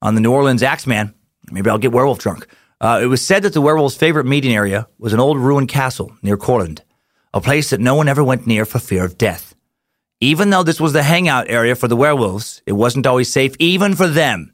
on 0.01 0.15
the 0.15 0.21
New 0.21 0.31
Orleans 0.31 0.61
Axeman. 0.61 1.13
Maybe 1.51 1.69
I'll 1.69 1.79
get 1.79 1.91
werewolf 1.91 2.19
drunk. 2.19 2.47
Uh, 2.79 2.99
it 3.01 3.05
was 3.05 3.25
said 3.25 3.43
that 3.43 3.53
the 3.53 3.61
werewolf's 3.61 3.95
favorite 3.95 4.25
meeting 4.25 4.55
area 4.55 4.87
was 4.97 5.13
an 5.13 5.19
old 5.19 5.37
ruined 5.37 5.69
castle 5.69 6.11
near 6.21 6.37
Courland, 6.37 6.83
a 7.33 7.41
place 7.41 7.69
that 7.69 7.79
no 7.79 7.95
one 7.95 8.07
ever 8.07 8.23
went 8.23 8.47
near 8.47 8.65
for 8.65 8.79
fear 8.79 9.05
of 9.05 9.17
death. 9.17 9.55
Even 10.19 10.49
though 10.49 10.63
this 10.63 10.79
was 10.79 10.93
the 10.93 11.03
hangout 11.03 11.49
area 11.49 11.75
for 11.75 11.87
the 11.87 11.95
werewolves, 11.95 12.61
it 12.65 12.73
wasn't 12.73 13.07
always 13.07 13.31
safe 13.31 13.55
even 13.59 13.95
for 13.95 14.07
them. 14.07 14.53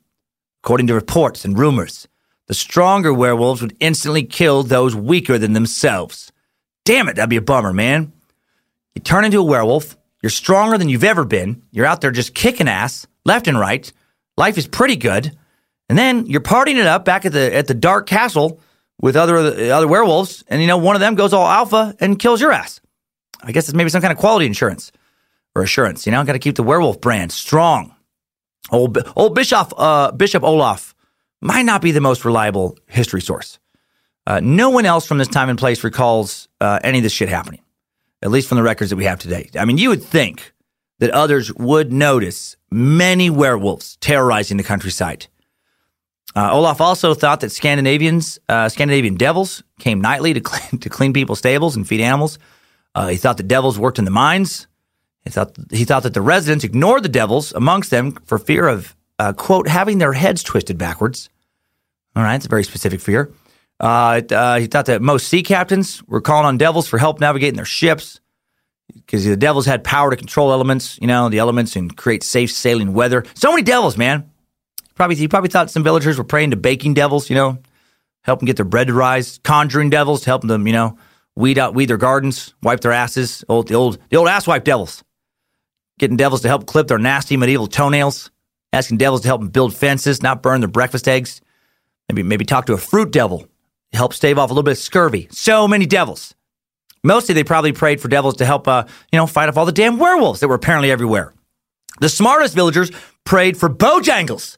According 0.63 0.87
to 0.87 0.93
reports 0.93 1.43
and 1.43 1.57
rumors, 1.57 2.07
the 2.47 2.53
stronger 2.53 3.13
werewolves 3.13 3.61
would 3.61 3.75
instantly 3.79 4.23
kill 4.23 4.63
those 4.63 4.95
weaker 4.95 5.37
than 5.37 5.53
themselves. 5.53 6.31
Damn 6.85 7.09
it, 7.09 7.17
that'd 7.17 7.29
be 7.29 7.35
a 7.35 7.41
bummer, 7.41 7.73
man. 7.73 8.13
You 8.95 9.01
turn 9.01 9.25
into 9.25 9.39
a 9.39 9.43
werewolf, 9.43 9.97
you're 10.21 10.29
stronger 10.29 10.77
than 10.77 10.89
you've 10.89 11.03
ever 11.03 11.25
been, 11.25 11.63
you're 11.71 11.85
out 11.85 12.01
there 12.01 12.11
just 12.11 12.33
kicking 12.33 12.69
ass, 12.69 13.05
left 13.25 13.47
and 13.47 13.59
right, 13.59 13.91
life 14.37 14.57
is 14.57 14.67
pretty 14.67 14.95
good, 14.95 15.37
and 15.89 15.97
then 15.97 16.25
you're 16.25 16.41
partying 16.41 16.77
it 16.77 16.87
up 16.87 17.05
back 17.05 17.25
at 17.25 17.33
the 17.33 17.53
at 17.53 17.67
the 17.67 17.73
dark 17.73 18.07
castle 18.07 18.61
with 19.01 19.15
other 19.15 19.37
other 19.37 19.87
werewolves, 19.87 20.43
and 20.47 20.61
you 20.61 20.67
know 20.67 20.77
one 20.77 20.95
of 20.95 20.99
them 20.99 21.15
goes 21.15 21.33
all 21.33 21.47
alpha 21.47 21.95
and 21.99 22.19
kills 22.19 22.41
your 22.41 22.51
ass. 22.51 22.81
I 23.41 23.51
guess 23.51 23.69
it's 23.69 23.75
maybe 23.75 23.89
some 23.89 24.01
kind 24.01 24.11
of 24.11 24.17
quality 24.17 24.45
insurance 24.45 24.91
or 25.55 25.61
assurance. 25.63 26.05
You 26.05 26.11
know, 26.11 26.23
got 26.23 26.33
to 26.33 26.39
keep 26.39 26.55
the 26.55 26.63
werewolf 26.63 27.01
brand 27.01 27.31
strong. 27.31 27.95
Old 28.71 28.97
old 29.15 29.35
Bishop 29.35 29.73
uh, 29.77 30.11
Bishop 30.11 30.43
Olaf 30.43 30.95
might 31.41 31.63
not 31.63 31.81
be 31.81 31.91
the 31.91 32.01
most 32.01 32.25
reliable 32.25 32.77
history 32.87 33.21
source. 33.21 33.59
Uh, 34.25 34.41
no 34.43 34.69
one 34.69 34.85
else 34.85 35.07
from 35.07 35.19
this 35.19 35.27
time 35.29 35.49
and 35.49 35.57
place 35.57 35.83
recalls 35.83 36.49
uh, 36.59 36.79
any 36.83 36.97
of 36.97 37.03
this 37.03 37.13
shit 37.13 37.29
happening, 37.29 37.61
at 38.21 38.29
least 38.29 38.49
from 38.49 38.57
the 38.57 38.63
records 38.63 38.89
that 38.89 38.97
we 38.97 39.05
have 39.05 39.19
today. 39.19 39.49
I 39.57 39.63
mean, 39.63 39.77
you 39.77 39.89
would 39.89 40.03
think 40.03 40.53
that 40.99 41.11
others 41.11 41.53
would 41.53 41.93
notice 41.93 42.57
many 42.69 43.29
werewolves 43.29 43.97
terrorizing 44.01 44.57
the 44.57 44.63
countryside. 44.63 45.27
Uh, 46.37 46.51
Olaf 46.51 46.81
also 46.81 47.15
thought 47.15 47.39
that 47.39 47.51
Scandinavians, 47.51 48.37
uh, 48.47 48.69
Scandinavian 48.69 49.15
devils, 49.15 49.63
came 49.79 50.01
nightly 50.01 50.35
to 50.35 50.39
clean, 50.39 50.79
to 50.81 50.87
clean 50.87 51.11
people's 51.11 51.39
stables 51.39 51.75
and 51.75 51.87
feed 51.87 51.99
animals. 51.99 52.37
Uh, 52.93 53.07
he 53.07 53.17
thought 53.17 53.37
the 53.37 53.43
devils 53.43 53.79
worked 53.79 53.97
in 53.97 54.05
the 54.05 54.11
mines. 54.11 54.67
He 55.23 55.31
thought 55.31 55.57
he 55.71 55.83
thought 55.83 56.03
that 56.03 56.13
the 56.13 56.21
residents 56.21 56.63
ignored 56.63 57.01
the 57.01 57.09
devils 57.09 57.53
amongst 57.53 57.89
them 57.89 58.11
for 58.25 58.37
fear 58.37 58.67
of 58.67 58.95
uh, 59.17 59.33
quote 59.33 59.67
having 59.67 59.97
their 59.97 60.13
heads 60.13 60.43
twisted 60.43 60.77
backwards. 60.77 61.29
All 62.15 62.21
right, 62.21 62.35
it's 62.35 62.45
a 62.45 62.49
very 62.49 62.63
specific 62.63 63.01
fear. 63.01 63.33
Uh, 63.79 64.21
uh, 64.29 64.59
he 64.59 64.67
thought 64.67 64.85
that 64.85 65.01
most 65.01 65.27
sea 65.27 65.41
captains 65.41 66.03
were 66.03 66.21
calling 66.21 66.45
on 66.45 66.59
devils 66.59 66.87
for 66.87 66.99
help 66.99 67.19
navigating 67.19 67.55
their 67.55 67.65
ships 67.65 68.19
because 68.93 69.25
the 69.25 69.35
devils 69.35 69.65
had 69.65 69.83
power 69.83 70.11
to 70.11 70.15
control 70.15 70.51
elements, 70.51 70.99
you 71.01 71.07
know, 71.07 71.29
the 71.29 71.39
elements 71.39 71.75
and 71.75 71.97
create 71.97 72.21
safe 72.21 72.51
sailing 72.51 72.93
weather. 72.93 73.25
So 73.33 73.49
many 73.49 73.63
devils, 73.63 73.97
man. 73.97 74.29
Probably 74.97 75.15
he 75.15 75.27
probably 75.27 75.49
thought 75.49 75.69
some 75.69 75.83
villagers 75.83 76.17
were 76.17 76.23
praying 76.23 76.49
to 76.51 76.57
baking 76.57 76.95
devils, 76.95 77.29
you 77.29 77.35
know, 77.35 77.59
help 78.23 78.39
them 78.39 78.47
get 78.47 78.55
their 78.55 78.65
bread 78.65 78.87
to 78.87 78.93
rise, 78.93 79.39
conjuring 79.43 79.91
devils 79.91 80.21
to 80.21 80.25
help 80.25 80.41
them, 80.41 80.65
you 80.65 80.73
know, 80.73 80.97
weed 81.35 81.59
out 81.59 81.75
weed 81.75 81.85
their 81.85 81.97
gardens, 81.97 82.55
wipe 82.63 82.81
their 82.81 82.91
asses, 82.91 83.45
old 83.47 83.67
the 83.67 83.75
old 83.75 83.99
the 84.09 84.17
old 84.17 84.27
asswipe 84.27 84.63
devils. 84.63 85.03
Getting 85.99 86.17
devils 86.17 86.41
to 86.41 86.47
help 86.47 86.65
clip 86.65 86.87
their 86.87 86.97
nasty 86.97 87.37
medieval 87.37 87.67
toenails, 87.67 88.31
asking 88.73 88.97
devils 88.97 89.21
to 89.21 89.27
help 89.27 89.41
them 89.41 89.49
build 89.49 89.75
fences, 89.75 90.23
not 90.23 90.41
burn 90.41 90.61
their 90.61 90.67
breakfast 90.67 91.07
eggs. 91.07 91.41
Maybe 92.09 92.23
maybe 92.23 92.43
talk 92.43 92.65
to 92.65 92.73
a 92.73 92.77
fruit 92.79 93.11
devil, 93.11 93.47
help 93.93 94.15
stave 94.15 94.39
off 94.39 94.49
a 94.49 94.53
little 94.53 94.63
bit 94.63 94.71
of 94.71 94.77
scurvy. 94.79 95.27
So 95.29 95.67
many 95.67 95.85
devils. 95.85 96.33
Mostly 97.03 97.35
they 97.35 97.43
probably 97.43 97.71
prayed 97.71 98.01
for 98.01 98.07
devils 98.07 98.37
to 98.37 98.45
help 98.45 98.67
uh, 98.67 98.85
you 99.11 99.17
know, 99.17 99.27
fight 99.27 99.47
off 99.47 99.57
all 99.57 99.65
the 99.67 99.71
damn 99.71 99.99
werewolves 99.99 100.39
that 100.39 100.47
were 100.47 100.55
apparently 100.55 100.89
everywhere. 100.89 101.35
The 101.99 102.09
smartest 102.09 102.55
villagers 102.55 102.89
prayed 103.25 103.57
for 103.57 103.69
Bojangles 103.69 104.57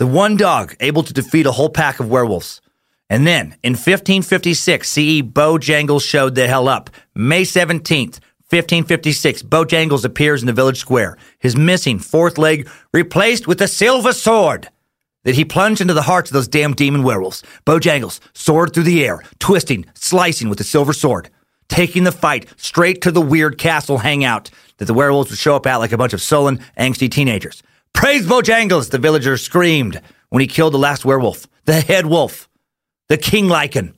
the 0.00 0.06
one 0.06 0.34
dog 0.34 0.74
able 0.80 1.02
to 1.02 1.12
defeat 1.12 1.44
a 1.44 1.52
whole 1.52 1.68
pack 1.68 2.00
of 2.00 2.08
werewolves. 2.08 2.62
And 3.10 3.26
then 3.26 3.54
in 3.62 3.74
1556, 3.74 4.88
CE 4.88 5.20
Bojangles 5.20 6.08
showed 6.08 6.34
the 6.34 6.48
hell 6.48 6.68
up. 6.68 6.88
May 7.14 7.42
17th, 7.42 8.18
1556, 8.48 9.42
Bojangles 9.42 10.06
appears 10.06 10.40
in 10.42 10.46
the 10.46 10.54
village 10.54 10.78
square, 10.78 11.18
his 11.38 11.54
missing 11.54 11.98
fourth 11.98 12.38
leg 12.38 12.66
replaced 12.94 13.46
with 13.46 13.60
a 13.60 13.68
silver 13.68 14.14
sword 14.14 14.70
that 15.24 15.34
he 15.34 15.44
plunged 15.44 15.82
into 15.82 15.92
the 15.92 16.00
hearts 16.00 16.30
of 16.30 16.34
those 16.34 16.48
damn 16.48 16.72
demon 16.72 17.02
werewolves. 17.02 17.42
Bojangles 17.66 18.20
soared 18.32 18.72
through 18.72 18.84
the 18.84 19.04
air, 19.04 19.22
twisting, 19.38 19.84
slicing 19.92 20.48
with 20.48 20.56
the 20.56 20.64
silver 20.64 20.94
sword, 20.94 21.28
taking 21.68 22.04
the 22.04 22.10
fight 22.10 22.46
straight 22.56 23.02
to 23.02 23.12
the 23.12 23.20
weird 23.20 23.58
castle 23.58 23.98
hangout 23.98 24.50
that 24.78 24.86
the 24.86 24.94
werewolves 24.94 25.28
would 25.28 25.38
show 25.38 25.56
up 25.56 25.66
at 25.66 25.76
like 25.76 25.92
a 25.92 25.98
bunch 25.98 26.14
of 26.14 26.22
sullen, 26.22 26.58
angsty 26.78 27.10
teenagers. 27.10 27.62
Praise 27.94 28.26
Bojangles, 28.26 28.90
the 28.90 28.98
villagers 28.98 29.42
screamed 29.42 30.00
when 30.30 30.40
he 30.40 30.46
killed 30.46 30.72
the 30.72 30.78
last 30.78 31.04
werewolf, 31.04 31.46
the 31.64 31.80
head 31.80 32.06
wolf, 32.06 32.48
the 33.08 33.18
king 33.18 33.48
lichen. 33.48 33.94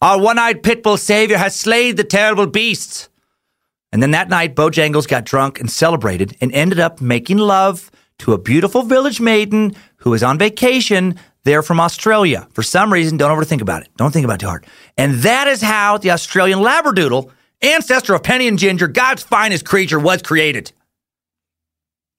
Our 0.00 0.20
one 0.20 0.38
eyed 0.38 0.62
pit 0.62 0.82
bull 0.82 0.96
savior 0.96 1.38
has 1.38 1.54
slayed 1.54 1.96
the 1.96 2.04
terrible 2.04 2.46
beasts. 2.46 3.08
And 3.90 4.02
then 4.02 4.12
that 4.12 4.28
night, 4.28 4.54
Bojangles 4.54 5.08
got 5.08 5.24
drunk 5.24 5.60
and 5.60 5.70
celebrated 5.70 6.36
and 6.40 6.52
ended 6.52 6.78
up 6.78 7.00
making 7.00 7.38
love 7.38 7.90
to 8.18 8.32
a 8.32 8.38
beautiful 8.38 8.82
village 8.82 9.20
maiden 9.20 9.74
who 9.96 10.10
was 10.10 10.22
on 10.22 10.38
vacation 10.38 11.16
there 11.44 11.62
from 11.62 11.80
Australia. 11.80 12.46
For 12.52 12.62
some 12.62 12.92
reason, 12.92 13.16
don't 13.16 13.36
overthink 13.36 13.60
about 13.60 13.82
it. 13.82 13.88
Don't 13.96 14.12
think 14.12 14.24
about 14.24 14.34
it 14.34 14.40
too 14.40 14.48
hard. 14.48 14.66
And 14.96 15.14
that 15.20 15.48
is 15.48 15.62
how 15.62 15.98
the 15.98 16.10
Australian 16.10 16.58
Labradoodle, 16.60 17.30
ancestor 17.62 18.14
of 18.14 18.22
Penny 18.22 18.46
and 18.48 18.58
Ginger, 18.58 18.88
God's 18.88 19.22
finest 19.22 19.64
creature, 19.64 19.98
was 19.98 20.22
created. 20.22 20.72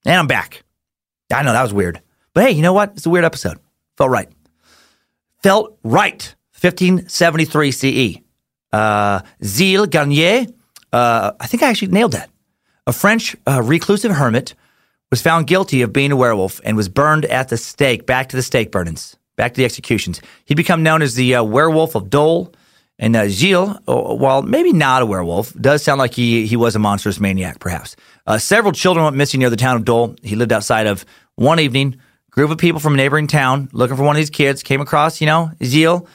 And 0.06 0.16
I'm 0.16 0.28
back. 0.28 0.64
I 1.32 1.44
know 1.44 1.54
that 1.54 1.62
was 1.62 1.74
weird. 1.74 2.02
But 2.34 2.46
hey, 2.46 2.52
you 2.52 2.62
know 2.62 2.74
what? 2.74 2.94
It's 2.96 3.06
a 3.06 3.10
weird 3.10 3.26
episode. 3.26 3.60
Felt 3.98 4.10
right. 4.10 4.30
Felt 5.42 5.78
right. 5.84 6.36
1573 6.60 7.72
CE. 7.72 8.18
Uh, 8.72 9.22
Gilles 9.42 9.88
Garnier, 9.88 10.46
uh, 10.92 11.32
I 11.40 11.48
think 11.48 11.64
I 11.64 11.70
actually 11.70 11.90
nailed 11.90 12.12
that. 12.12 12.30
A 12.86 12.94
French 12.94 13.36
uh, 13.48 13.62
reclusive 13.64 14.12
hermit 14.12 14.56
was 15.10 15.22
found 15.22 15.48
guilty 15.48 15.82
of 15.82 15.94
being 15.94 16.12
a 16.12 16.16
werewolf 16.16 16.62
and 16.64 16.78
was 16.78 16.90
burned 16.90 17.26
at 17.26 17.50
the 17.50 17.58
stake, 17.58 18.06
back 18.06 18.30
to 18.30 18.36
the 18.36 18.44
stake 18.44 18.72
burnings, 18.72 19.16
back 19.38 19.54
to 19.54 19.58
the 19.58 19.66
executions. 19.66 20.22
He'd 20.46 20.56
become 20.56 20.84
known 20.84 21.02
as 21.02 21.16
the 21.16 21.36
uh, 21.36 21.44
werewolf 21.44 21.96
of 21.96 22.10
Dole. 22.10 22.54
And 23.02 23.16
uh, 23.16 23.30
Gilles, 23.30 23.80
uh, 23.88 23.96
while 24.16 24.42
maybe 24.42 24.74
not 24.74 25.02
a 25.02 25.06
werewolf, 25.06 25.54
does 25.54 25.82
sound 25.82 26.00
like 26.00 26.14
he, 26.14 26.46
he 26.46 26.58
was 26.58 26.76
a 26.76 26.80
monstrous 26.80 27.20
maniac, 27.20 27.60
perhaps. 27.60 27.96
Uh, 28.28 28.38
several 28.38 28.74
children 28.74 29.06
went 29.06 29.16
missing 29.16 29.40
near 29.40 29.50
the 29.50 29.56
town 29.56 29.78
of 29.78 29.86
Dole. 29.86 30.16
He 30.22 30.36
lived 30.36 30.52
outside 30.52 30.86
of 30.86 31.06
one 31.36 31.60
evening. 31.62 31.98
Group 32.30 32.52
of 32.52 32.58
people 32.58 32.82
from 32.82 32.94
a 32.94 32.98
neighboring 32.98 33.28
town 33.28 33.70
looking 33.72 33.96
for 33.96 34.04
one 34.04 34.16
of 34.16 34.20
these 34.20 34.30
kids 34.30 34.62
came 34.64 34.82
across, 34.82 35.22
you 35.22 35.28
know, 35.28 35.50
Gilles 35.64 36.06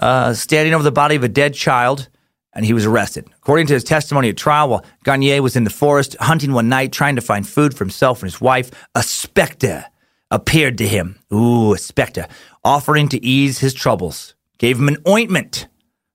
uh, 0.00 0.34
standing 0.34 0.74
over 0.74 0.82
the 0.82 0.92
body 0.92 1.14
of 1.14 1.22
a 1.22 1.28
dead 1.28 1.54
child, 1.54 2.08
and 2.52 2.66
he 2.66 2.72
was 2.72 2.86
arrested. 2.86 3.26
According 3.36 3.68
to 3.68 3.74
his 3.74 3.84
testimony 3.84 4.28
at 4.28 4.36
trial, 4.36 4.68
while 4.68 4.84
Garnier 5.04 5.42
was 5.42 5.56
in 5.56 5.64
the 5.64 5.70
forest 5.70 6.16
hunting 6.18 6.52
one 6.52 6.68
night 6.68 6.92
trying 6.92 7.16
to 7.16 7.22
find 7.22 7.48
food 7.48 7.72
for 7.72 7.84
himself 7.84 8.20
and 8.20 8.30
his 8.30 8.40
wife, 8.40 8.70
a 8.94 9.02
specter 9.02 9.86
appeared 10.30 10.78
to 10.78 10.88
him. 10.88 11.18
Ooh, 11.32 11.74
a 11.74 11.78
specter, 11.78 12.26
offering 12.64 13.08
to 13.08 13.24
ease 13.24 13.58
his 13.60 13.74
troubles. 13.74 14.34
Gave 14.58 14.78
him 14.78 14.88
an 14.88 14.98
ointment 15.06 15.68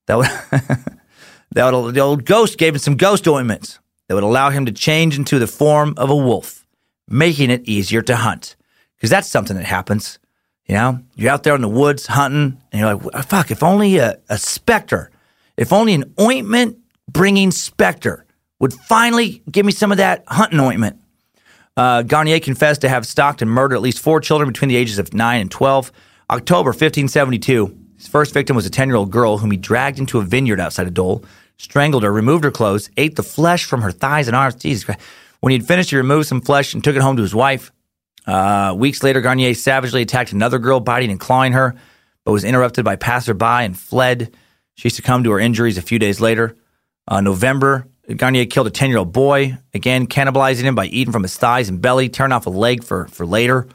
that 0.08 0.18
would, 0.18 0.28
that 1.52 1.74
would, 1.74 1.94
the 1.94 2.00
old 2.02 2.26
ghost 2.26 2.58
gave 2.58 2.74
him 2.74 2.80
some 2.80 2.98
ghost 2.98 3.28
ointments 3.28 3.80
that 4.08 4.16
would 4.16 4.24
allow 4.24 4.50
him 4.50 4.66
to 4.66 4.72
change 4.72 5.18
into 5.18 5.40
the 5.40 5.48
form 5.48 5.94
of 5.98 6.10
a 6.10 6.16
wolf, 6.16 6.66
making 7.08 7.50
it 7.50 7.68
easier 7.68 8.02
to 8.02 8.16
hunt. 8.16 8.56
Because 8.96 9.10
that's 9.10 9.28
something 9.28 9.56
that 9.56 9.66
happens. 9.66 10.18
You 10.66 10.76
know, 10.76 11.00
you're 11.16 11.32
out 11.32 11.44
there 11.44 11.56
in 11.56 11.62
the 11.62 11.70
woods 11.70 12.08
hunting, 12.08 12.62
and 12.72 12.82
you're 12.82 12.96
like, 12.96 13.26
fuck, 13.26 13.52
if 13.52 13.64
only 13.64 13.98
a, 13.98 14.20
a 14.28 14.38
specter, 14.38 15.12
if 15.56 15.72
only 15.72 15.94
an 15.94 16.14
ointment 16.20 16.78
bringing 17.10 17.52
specter 17.52 18.26
would 18.60 18.74
finally 18.74 19.44
give 19.50 19.66
me 19.66 19.72
some 19.72 19.92
of 19.92 19.98
that 19.98 20.24
hunting 20.28 20.60
ointment. 20.60 21.00
Uh, 21.78 22.02
Garnier 22.02 22.40
confessed 22.40 22.82
to 22.82 22.90
have 22.90 23.06
stalked 23.06 23.42
and 23.42 23.52
murdered 23.52 23.76
at 23.76 23.82
least 23.82 24.00
four 24.00 24.20
children 24.20 24.50
between 24.50 24.68
the 24.68 24.76
ages 24.76 24.98
of 24.98 25.14
9 25.14 25.42
and 25.42 25.52
12. 25.52 25.92
October 26.30 26.70
1572, 26.70 27.78
his 27.98 28.08
first 28.08 28.34
victim 28.34 28.56
was 28.56 28.66
a 28.66 28.70
10 28.70 28.88
year 28.88 28.96
old 28.96 29.12
girl 29.12 29.38
whom 29.38 29.52
he 29.52 29.58
dragged 29.58 30.00
into 30.00 30.20
a 30.20 30.24
vineyard 30.24 30.60
outside 30.60 30.88
of 30.88 30.94
Dole, 30.94 31.24
strangled 31.58 32.04
her, 32.04 32.12
removed 32.12 32.44
her 32.44 32.52
clothes, 32.52 32.90
ate 32.98 33.16
the 33.16 33.24
flesh 33.24 33.66
from 33.66 33.82
her 33.82 33.92
thighs 33.92 34.28
and 34.28 34.36
arms. 34.36 34.56
Jesus 34.56 34.84
Christ. 34.84 35.02
When 35.40 35.52
he 35.52 35.58
had 35.58 35.68
finished, 35.68 35.90
he 35.90 35.98
removed 35.98 36.28
some 36.28 36.42
flesh 36.42 36.74
and 36.74 36.84
took 36.84 36.96
it 36.96 37.02
home 37.02 37.18
to 37.18 37.22
his 37.22 37.36
wife. 37.36 37.72
Uh, 38.26 38.76
weeks 38.78 39.04
later, 39.04 39.22
Garnier 39.22 39.54
savagely 39.54 40.02
attacked 40.02 40.32
another 40.32 40.60
girl, 40.60 40.80
biting 40.80 41.12
and 41.12 41.20
clawing 41.20 41.54
her, 41.54 41.76
but 42.26 42.32
was 42.32 42.44
interrupted 42.44 42.84
by 42.84 42.96
passerby 42.96 43.46
and 43.46 43.78
fled. 43.78 44.36
She 44.76 44.90
succumbed 44.90 45.24
to 45.26 45.32
her 45.32 45.40
injuries 45.40 45.78
a 45.78 45.82
few 45.82 45.98
days 45.98 46.20
later. 46.20 46.56
Uh, 47.08 47.22
November, 47.22 47.88
Garnier 48.16 48.46
killed 48.46 48.68
a 48.68 48.72
10 48.72 48.90
year 48.90 49.00
old 49.00 49.14
boy, 49.14 49.58
again, 49.74 50.08
cannibalizing 50.08 50.64
him 50.64 50.76
by 50.76 50.86
eating 50.88 51.12
from 51.12 51.24
his 51.24 51.38
thighs 51.38 51.70
and 51.70 51.82
belly, 51.82 52.10
tearing 52.10 52.34
off 52.34 52.46
a 52.46 52.50
leg 52.50 52.84
for, 52.84 53.08
for 53.08 53.26
later. 53.26 53.68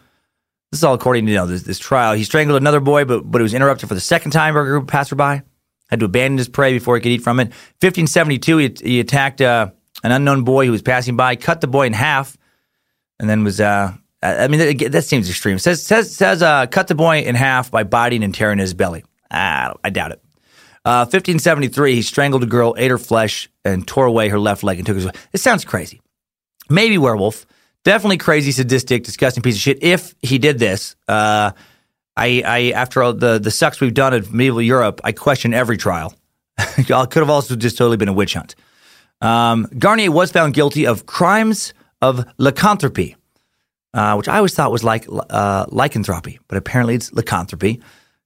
This 0.72 0.80
is 0.80 0.84
all 0.84 0.94
according 0.94 1.26
to 1.26 1.32
you 1.32 1.36
know, 1.36 1.46
this, 1.46 1.62
this 1.62 1.78
trial. 1.78 2.14
He 2.14 2.24
strangled 2.24 2.60
another 2.60 2.80
boy, 2.80 3.04
but, 3.04 3.30
but 3.30 3.40
it 3.40 3.44
was 3.44 3.54
interrupted 3.54 3.88
for 3.88 3.94
the 3.94 4.00
second 4.00 4.30
time 4.30 4.54
by 4.54 4.60
a 4.60 4.64
group 4.64 4.84
of 4.84 4.88
passerby. 4.88 5.42
Had 5.90 6.00
to 6.00 6.06
abandon 6.06 6.38
his 6.38 6.48
prey 6.48 6.72
before 6.72 6.96
he 6.96 7.02
could 7.02 7.12
eat 7.12 7.22
from 7.22 7.38
it. 7.38 7.48
1572, 7.80 8.56
he, 8.56 8.74
he 8.82 9.00
attacked 9.00 9.42
uh, 9.42 9.70
an 10.02 10.12
unknown 10.12 10.44
boy 10.44 10.64
who 10.64 10.72
was 10.72 10.80
passing 10.80 11.14
by, 11.14 11.36
cut 11.36 11.60
the 11.60 11.66
boy 11.66 11.86
in 11.86 11.92
half, 11.92 12.38
and 13.20 13.28
then 13.28 13.44
was 13.44 13.60
uh, 13.60 13.92
I 14.22 14.48
mean, 14.48 14.78
that, 14.78 14.92
that 14.92 15.04
seems 15.04 15.28
extreme. 15.28 15.58
Says 15.58 15.84
says 15.84 16.14
says 16.14 16.42
uh, 16.42 16.66
cut 16.66 16.88
the 16.88 16.94
boy 16.94 17.18
in 17.18 17.34
half 17.34 17.70
by 17.70 17.82
biting 17.82 18.22
and 18.22 18.34
tearing 18.34 18.58
his 18.58 18.72
belly. 18.72 19.04
Ah, 19.30 19.74
I 19.82 19.90
doubt 19.90 20.12
it. 20.12 20.22
Uh, 20.84 21.04
1573, 21.04 21.96
he 21.96 22.02
strangled 22.02 22.42
a 22.42 22.46
girl, 22.46 22.74
ate 22.76 22.90
her 22.90 22.98
flesh, 22.98 23.48
and 23.64 23.86
tore 23.86 24.06
away 24.06 24.28
her 24.28 24.38
left 24.38 24.62
leg 24.62 24.78
and 24.78 24.86
took 24.86 24.96
his. 24.96 25.06
It 25.32 25.38
sounds 25.38 25.64
crazy. 25.64 26.00
Maybe 26.70 26.98
werewolf. 26.98 27.46
Definitely 27.84 28.18
crazy, 28.18 28.52
sadistic, 28.52 29.04
disgusting 29.04 29.42
piece 29.42 29.56
of 29.56 29.60
shit. 29.60 29.82
If 29.82 30.14
he 30.22 30.38
did 30.38 30.58
this, 30.58 30.94
uh, 31.08 31.52
I, 32.16 32.42
I 32.46 32.72
after 32.74 33.02
all 33.02 33.12
the 33.12 33.38
the 33.38 33.50
sucks 33.50 33.80
we've 33.80 33.94
done 33.94 34.14
in 34.14 34.24
medieval 34.30 34.62
Europe, 34.62 35.00
I 35.02 35.12
question 35.12 35.52
every 35.52 35.76
trial. 35.76 36.14
Could 36.58 36.88
have 36.88 37.30
also 37.30 37.56
just 37.56 37.78
totally 37.78 37.96
been 37.96 38.08
a 38.08 38.12
witch 38.12 38.34
hunt. 38.34 38.54
Um, 39.20 39.68
Garnier 39.78 40.10
was 40.10 40.30
found 40.30 40.54
guilty 40.54 40.86
of 40.86 41.06
crimes 41.06 41.74
of 42.00 42.24
lycanthropy 42.38 43.16
uh, 43.94 44.14
which 44.14 44.28
I 44.28 44.36
always 44.36 44.54
thought 44.54 44.72
was 44.72 44.84
like 44.84 45.06
uh, 45.10 45.66
lycanthropy, 45.68 46.38
but 46.48 46.58
apparently 46.58 46.94
it's 46.94 47.12
lycanthropy, 47.12 47.80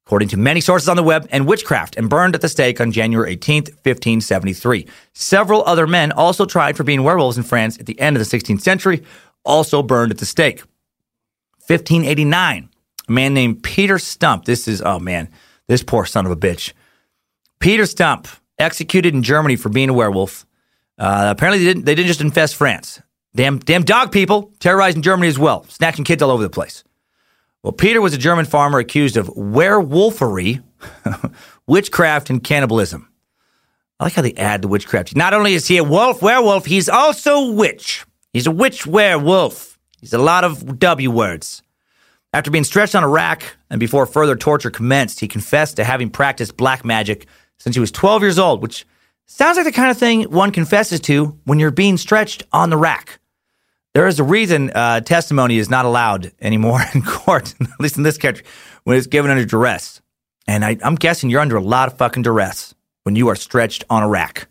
according 0.06 0.28
to 0.28 0.36
many 0.36 0.60
sources 0.60 0.88
on 0.88 0.96
the 0.96 1.02
web, 1.02 1.26
and 1.30 1.46
witchcraft, 1.46 1.96
and 1.96 2.08
burned 2.08 2.34
at 2.34 2.40
the 2.40 2.48
stake 2.48 2.80
on 2.80 2.92
January 2.92 3.36
18th, 3.36 3.70
1573. 3.82 4.86
Several 5.12 5.64
other 5.64 5.86
men 5.86 6.12
also 6.12 6.46
tried 6.46 6.76
for 6.76 6.84
being 6.84 7.02
werewolves 7.02 7.36
in 7.36 7.42
France 7.42 7.78
at 7.78 7.86
the 7.86 7.98
end 8.00 8.16
of 8.16 8.24
the 8.24 8.38
16th 8.38 8.60
century, 8.60 9.02
also 9.46 9.82
burned 9.82 10.12
at 10.12 10.18
the 10.18 10.26
stake. 10.26 10.60
1589, 11.66 12.68
a 13.08 13.12
man 13.12 13.34
named 13.34 13.62
Peter 13.62 13.98
Stump. 13.98 14.44
This 14.44 14.68
is, 14.68 14.82
oh 14.82 14.98
man, 14.98 15.28
this 15.66 15.82
poor 15.82 16.04
son 16.04 16.26
of 16.26 16.32
a 16.32 16.36
bitch. 16.36 16.72
Peter 17.58 17.86
Stump, 17.86 18.28
executed 18.58 19.14
in 19.14 19.22
Germany 19.22 19.56
for 19.56 19.68
being 19.68 19.88
a 19.88 19.92
werewolf. 19.92 20.46
Uh, 20.98 21.28
apparently, 21.30 21.58
they 21.58 21.72
didn't, 21.72 21.84
they 21.84 21.94
didn't 21.94 22.08
just 22.08 22.20
infest 22.20 22.56
France. 22.56 23.00
Damn, 23.34 23.58
damn 23.58 23.82
dog 23.82 24.12
people 24.12 24.52
terrorizing 24.60 25.02
Germany 25.02 25.28
as 25.28 25.38
well, 25.38 25.64
snatching 25.68 26.04
kids 26.04 26.22
all 26.22 26.30
over 26.30 26.42
the 26.42 26.50
place. 26.50 26.84
Well, 27.62 27.72
Peter 27.72 28.00
was 28.00 28.14
a 28.14 28.18
German 28.18 28.46
farmer 28.46 28.78
accused 28.78 29.16
of 29.16 29.28
werewolfery, 29.28 30.62
witchcraft, 31.66 32.30
and 32.30 32.42
cannibalism. 32.42 33.10
I 33.98 34.04
like 34.04 34.14
how 34.14 34.22
they 34.22 34.34
add 34.34 34.62
the 34.62 34.68
witchcraft. 34.68 35.16
Not 35.16 35.34
only 35.34 35.54
is 35.54 35.66
he 35.66 35.76
a 35.78 35.84
wolf, 35.84 36.22
werewolf, 36.22 36.66
he's 36.66 36.88
also 36.88 37.50
witch. 37.50 38.04
He's 38.36 38.46
a 38.46 38.50
witch 38.50 38.86
werewolf. 38.86 39.78
He's 39.98 40.12
a 40.12 40.18
lot 40.18 40.44
of 40.44 40.78
W 40.78 41.10
words. 41.10 41.62
After 42.34 42.50
being 42.50 42.64
stretched 42.64 42.94
on 42.94 43.02
a 43.02 43.08
rack 43.08 43.56
and 43.70 43.80
before 43.80 44.04
further 44.04 44.36
torture 44.36 44.70
commenced, 44.70 45.20
he 45.20 45.26
confessed 45.26 45.76
to 45.76 45.84
having 45.84 46.10
practiced 46.10 46.58
black 46.58 46.84
magic 46.84 47.28
since 47.56 47.74
he 47.74 47.80
was 47.80 47.90
12 47.90 48.20
years 48.20 48.38
old, 48.38 48.60
which 48.60 48.84
sounds 49.24 49.56
like 49.56 49.64
the 49.64 49.72
kind 49.72 49.90
of 49.90 49.96
thing 49.96 50.24
one 50.24 50.52
confesses 50.52 51.00
to 51.00 51.40
when 51.44 51.58
you're 51.58 51.70
being 51.70 51.96
stretched 51.96 52.42
on 52.52 52.68
the 52.68 52.76
rack. 52.76 53.20
There 53.94 54.06
is 54.06 54.20
a 54.20 54.24
reason 54.24 54.70
uh, 54.74 55.00
testimony 55.00 55.56
is 55.56 55.70
not 55.70 55.86
allowed 55.86 56.30
anymore 56.38 56.82
in 56.94 57.00
court, 57.00 57.54
at 57.58 57.80
least 57.80 57.96
in 57.96 58.02
this 58.02 58.18
country, 58.18 58.44
when 58.84 58.98
it's 58.98 59.06
given 59.06 59.30
under 59.30 59.46
duress. 59.46 60.02
And 60.46 60.62
I, 60.62 60.76
I'm 60.82 60.96
guessing 60.96 61.30
you're 61.30 61.40
under 61.40 61.56
a 61.56 61.62
lot 61.62 61.90
of 61.90 61.96
fucking 61.96 62.24
duress 62.24 62.74
when 63.04 63.16
you 63.16 63.28
are 63.28 63.34
stretched 63.34 63.84
on 63.88 64.02
a 64.02 64.08
rack. 64.10 64.46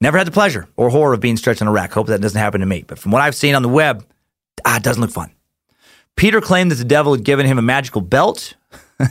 Never 0.00 0.18
had 0.18 0.26
the 0.26 0.32
pleasure 0.32 0.68
or 0.76 0.90
horror 0.90 1.14
of 1.14 1.20
being 1.20 1.36
stretched 1.36 1.62
on 1.62 1.68
a 1.68 1.72
rack. 1.72 1.92
Hope 1.92 2.08
that 2.08 2.20
doesn't 2.20 2.38
happen 2.38 2.60
to 2.60 2.66
me. 2.66 2.84
But 2.86 2.98
from 2.98 3.12
what 3.12 3.22
I've 3.22 3.34
seen 3.34 3.54
on 3.54 3.62
the 3.62 3.68
web, 3.68 4.04
ah, 4.64 4.76
it 4.76 4.82
doesn't 4.82 5.00
look 5.00 5.10
fun. 5.10 5.32
Peter 6.16 6.40
claimed 6.40 6.70
that 6.70 6.76
the 6.76 6.84
devil 6.84 7.14
had 7.14 7.24
given 7.24 7.46
him 7.46 7.58
a 7.58 7.62
magical 7.62 8.00
belt 8.00 8.54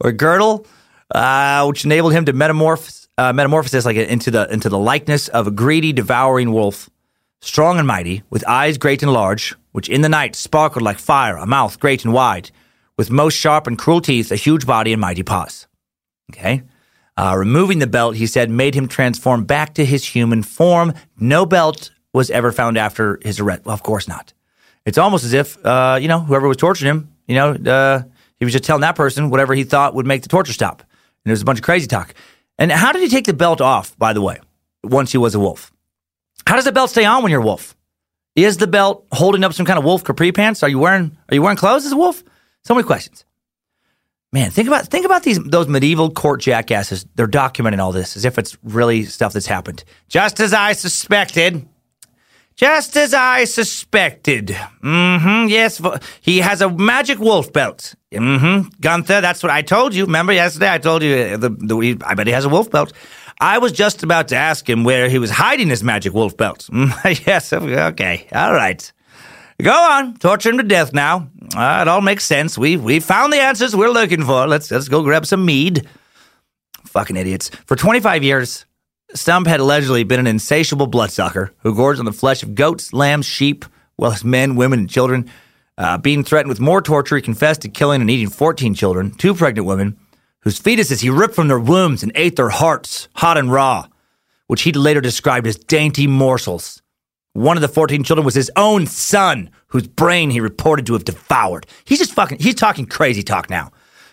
or 0.00 0.12
girdle, 0.12 0.66
uh, 1.14 1.64
which 1.66 1.84
enabled 1.84 2.12
him 2.12 2.24
to 2.24 2.32
metamorphose, 2.32 3.08
uh, 3.16 3.32
metamorphosis 3.32 3.84
like 3.84 3.96
into 3.96 4.30
the 4.30 4.52
into 4.52 4.68
the 4.68 4.78
likeness 4.78 5.28
of 5.28 5.46
a 5.46 5.50
greedy, 5.52 5.92
devouring 5.92 6.52
wolf 6.52 6.90
strong 7.40 7.78
and 7.78 7.86
mighty, 7.86 8.22
with 8.30 8.46
eyes 8.48 8.78
great 8.78 9.02
and 9.02 9.12
large, 9.12 9.54
which 9.72 9.88
in 9.88 10.00
the 10.00 10.08
night 10.08 10.34
sparkled 10.34 10.82
like 10.82 10.98
fire, 10.98 11.36
a 11.36 11.46
mouth 11.46 11.78
great 11.78 12.04
and 12.04 12.12
wide, 12.12 12.50
with 12.96 13.10
most 13.10 13.34
sharp 13.34 13.66
and 13.66 13.78
cruel 13.78 14.00
teeth, 14.00 14.32
a 14.32 14.36
huge 14.36 14.66
body 14.66 14.92
and 14.92 15.00
mighty 15.00 15.22
paws. 15.22 15.66
Okay? 16.32 16.62
Uh, 17.16 17.34
removing 17.36 17.78
the 17.78 17.86
belt, 17.86 18.16
he 18.16 18.26
said, 18.26 18.50
made 18.50 18.74
him 18.74 18.88
transform 18.88 19.44
back 19.44 19.74
to 19.74 19.84
his 19.84 20.04
human 20.04 20.42
form. 20.42 20.92
No 21.18 21.46
belt 21.46 21.90
was 22.12 22.30
ever 22.30 22.50
found 22.50 22.76
after 22.76 23.20
his 23.22 23.38
arrest. 23.40 23.64
Well, 23.64 23.74
of 23.74 23.82
course 23.82 24.08
not. 24.08 24.32
It's 24.84 24.98
almost 24.98 25.24
as 25.24 25.32
if, 25.32 25.64
uh, 25.64 25.98
you 26.00 26.08
know, 26.08 26.20
whoever 26.20 26.48
was 26.48 26.56
torturing 26.56 26.90
him, 26.90 27.14
you 27.26 27.34
know, 27.36 27.52
uh, 27.52 28.02
he 28.38 28.44
was 28.44 28.52
just 28.52 28.64
telling 28.64 28.82
that 28.82 28.96
person 28.96 29.30
whatever 29.30 29.54
he 29.54 29.64
thought 29.64 29.94
would 29.94 30.06
make 30.06 30.22
the 30.22 30.28
torture 30.28 30.52
stop. 30.52 30.80
And 30.80 31.30
it 31.30 31.32
was 31.32 31.42
a 31.42 31.44
bunch 31.44 31.58
of 31.58 31.64
crazy 31.64 31.86
talk. 31.86 32.14
And 32.58 32.70
how 32.70 32.92
did 32.92 33.02
he 33.02 33.08
take 33.08 33.26
the 33.26 33.32
belt 33.32 33.60
off, 33.60 33.96
by 33.98 34.12
the 34.12 34.20
way, 34.20 34.40
once 34.82 35.12
he 35.12 35.18
was 35.18 35.34
a 35.34 35.40
wolf? 35.40 35.72
How 36.46 36.56
does 36.56 36.64
the 36.64 36.72
belt 36.72 36.90
stay 36.90 37.04
on 37.04 37.22
when 37.22 37.30
you're 37.30 37.40
a 37.40 37.44
wolf? 37.44 37.74
Is 38.36 38.58
the 38.58 38.66
belt 38.66 39.06
holding 39.12 39.44
up 39.44 39.52
some 39.52 39.64
kind 39.64 39.78
of 39.78 39.84
wolf 39.84 40.04
capri 40.04 40.32
pants? 40.32 40.62
Are 40.62 40.68
you 40.68 40.78
wearing 40.78 41.16
Are 41.28 41.34
you 41.34 41.42
wearing 41.42 41.56
clothes 41.56 41.86
as 41.86 41.92
a 41.92 41.96
wolf? 41.96 42.22
So 42.64 42.74
many 42.74 42.84
questions. 42.86 43.24
Man, 44.34 44.50
think 44.50 44.66
about 44.66 44.88
think 44.88 45.06
about 45.06 45.22
these 45.22 45.38
those 45.38 45.68
medieval 45.68 46.10
court 46.10 46.40
jackasses. 46.40 47.06
They're 47.14 47.28
documenting 47.28 47.78
all 47.78 47.92
this 47.92 48.16
as 48.16 48.24
if 48.24 48.36
it's 48.36 48.58
really 48.64 49.04
stuff 49.04 49.32
that's 49.32 49.46
happened. 49.46 49.84
Just 50.08 50.40
as 50.40 50.52
I 50.52 50.72
suspected. 50.72 51.68
Just 52.56 52.96
as 52.96 53.14
I 53.14 53.44
suspected. 53.44 54.48
Mm-hmm. 54.82 55.48
Yes, 55.48 55.80
he 56.20 56.38
has 56.38 56.62
a 56.62 56.68
magic 56.68 57.20
wolf 57.20 57.52
belt. 57.52 57.94
Mm-hmm. 58.12 58.70
Gunther, 58.80 59.20
that's 59.20 59.40
what 59.40 59.50
I 59.50 59.62
told 59.62 59.94
you. 59.94 60.04
Remember 60.04 60.32
yesterday 60.32 60.72
I 60.72 60.78
told 60.78 61.04
you 61.04 61.14
uh, 61.14 61.36
the, 61.36 61.50
the 61.50 62.02
I 62.04 62.14
bet 62.14 62.26
he 62.26 62.32
has 62.32 62.44
a 62.44 62.48
wolf 62.48 62.72
belt. 62.72 62.92
I 63.40 63.58
was 63.58 63.70
just 63.70 64.02
about 64.02 64.28
to 64.28 64.36
ask 64.36 64.68
him 64.68 64.82
where 64.82 65.08
he 65.08 65.20
was 65.20 65.30
hiding 65.30 65.68
his 65.68 65.84
magic 65.84 66.12
wolf 66.12 66.36
belt. 66.36 66.68
yes, 67.04 67.52
okay. 67.52 68.26
All 68.32 68.52
right. 68.52 68.92
Go 69.62 69.72
on, 69.72 70.16
torture 70.16 70.50
him 70.50 70.58
to 70.58 70.64
death 70.64 70.92
now. 70.92 71.28
Uh, 71.54 71.78
it 71.82 71.88
all 71.88 72.00
makes 72.00 72.24
sense. 72.24 72.58
We 72.58 72.76
we 72.76 72.98
found 73.00 73.32
the 73.32 73.40
answers 73.40 73.76
we're 73.76 73.88
looking 73.90 74.24
for. 74.24 74.46
Let's 74.46 74.70
let's 74.70 74.88
go 74.88 75.02
grab 75.02 75.26
some 75.26 75.44
mead. 75.44 75.88
Fucking 76.86 77.16
idiots. 77.16 77.50
For 77.66 77.76
25 77.76 78.22
years, 78.22 78.66
Stump 79.14 79.46
had 79.46 79.60
allegedly 79.60 80.04
been 80.04 80.20
an 80.20 80.26
insatiable 80.26 80.86
bloodsucker 80.86 81.52
who 81.58 81.74
gorged 81.74 82.00
on 82.00 82.04
the 82.04 82.12
flesh 82.12 82.42
of 82.42 82.54
goats, 82.54 82.92
lambs, 82.92 83.26
sheep, 83.26 83.64
well 83.96 84.12
as 84.12 84.24
men, 84.24 84.56
women, 84.56 84.80
and 84.80 84.90
children. 84.90 85.30
Uh, 85.76 85.98
being 85.98 86.22
threatened 86.22 86.48
with 86.48 86.60
more 86.60 86.80
torture, 86.82 87.16
he 87.16 87.22
confessed 87.22 87.62
to 87.62 87.68
killing 87.68 88.00
and 88.00 88.10
eating 88.10 88.28
14 88.28 88.74
children, 88.74 89.10
two 89.12 89.34
pregnant 89.34 89.66
women, 89.66 89.96
whose 90.40 90.60
fetuses 90.60 91.00
he 91.00 91.10
ripped 91.10 91.34
from 91.34 91.48
their 91.48 91.58
wombs 91.58 92.02
and 92.02 92.12
ate 92.14 92.36
their 92.36 92.50
hearts, 92.50 93.08
hot 93.16 93.36
and 93.38 93.50
raw, 93.50 93.86
which 94.46 94.62
he 94.62 94.72
later 94.72 95.00
described 95.00 95.46
as 95.46 95.56
dainty 95.56 96.06
morsels. 96.06 96.80
One 97.34 97.56
of 97.56 97.62
the 97.62 97.68
14 97.68 98.04
children 98.04 98.24
was 98.24 98.34
his 98.34 98.50
own 98.56 98.86
son, 98.86 99.50
whose 99.66 99.86
brain 99.86 100.30
he 100.30 100.40
reported 100.40 100.86
to 100.86 100.92
have 100.92 101.04
devoured. 101.04 101.66
He's 101.84 101.98
just 101.98 102.12
fucking, 102.12 102.38
he's 102.38 102.54
talking 102.54 102.86
crazy 102.86 103.22
talk 103.22 103.50
now. 103.50 103.72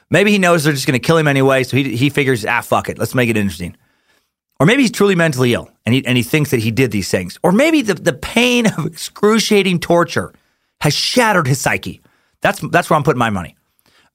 Maybe 0.10 0.32
he 0.32 0.40
knows 0.40 0.64
they're 0.64 0.74
just 0.74 0.88
going 0.88 1.00
to 1.00 1.06
kill 1.06 1.18
him 1.18 1.28
anyway, 1.28 1.64
so 1.64 1.78
he, 1.78 1.96
he 1.96 2.10
figures, 2.10 2.46
ah, 2.46 2.62
fuck 2.62 2.90
it, 2.90 2.98
let's 2.98 3.16
make 3.16 3.30
it 3.30 3.38
interesting. 3.38 3.78
Or 4.60 4.66
maybe 4.66 4.82
he's 4.82 4.92
truly 4.92 5.16
mentally 5.16 5.54
ill 5.54 5.72
and 5.86 5.96
he, 5.96 6.06
and 6.06 6.18
he 6.18 6.24
thinks 6.24 6.52
that 6.52 6.60
he 6.60 6.72
did 6.72 6.92
these 6.92 7.10
things. 7.10 7.38
Or 7.44 7.52
maybe 7.52 7.82
the, 7.82 7.94
the 7.94 8.14
pain 8.14 8.66
of 8.78 8.86
excruciating 8.88 9.80
torture 9.80 10.34
has 10.82 10.94
shattered 10.94 11.48
his 11.48 11.62
psyche. 11.62 12.02
That's, 12.42 12.60
that's 12.70 12.90
where 12.90 12.98
I'm 12.98 13.04
putting 13.04 13.20
my 13.20 13.30
money. 13.30 13.56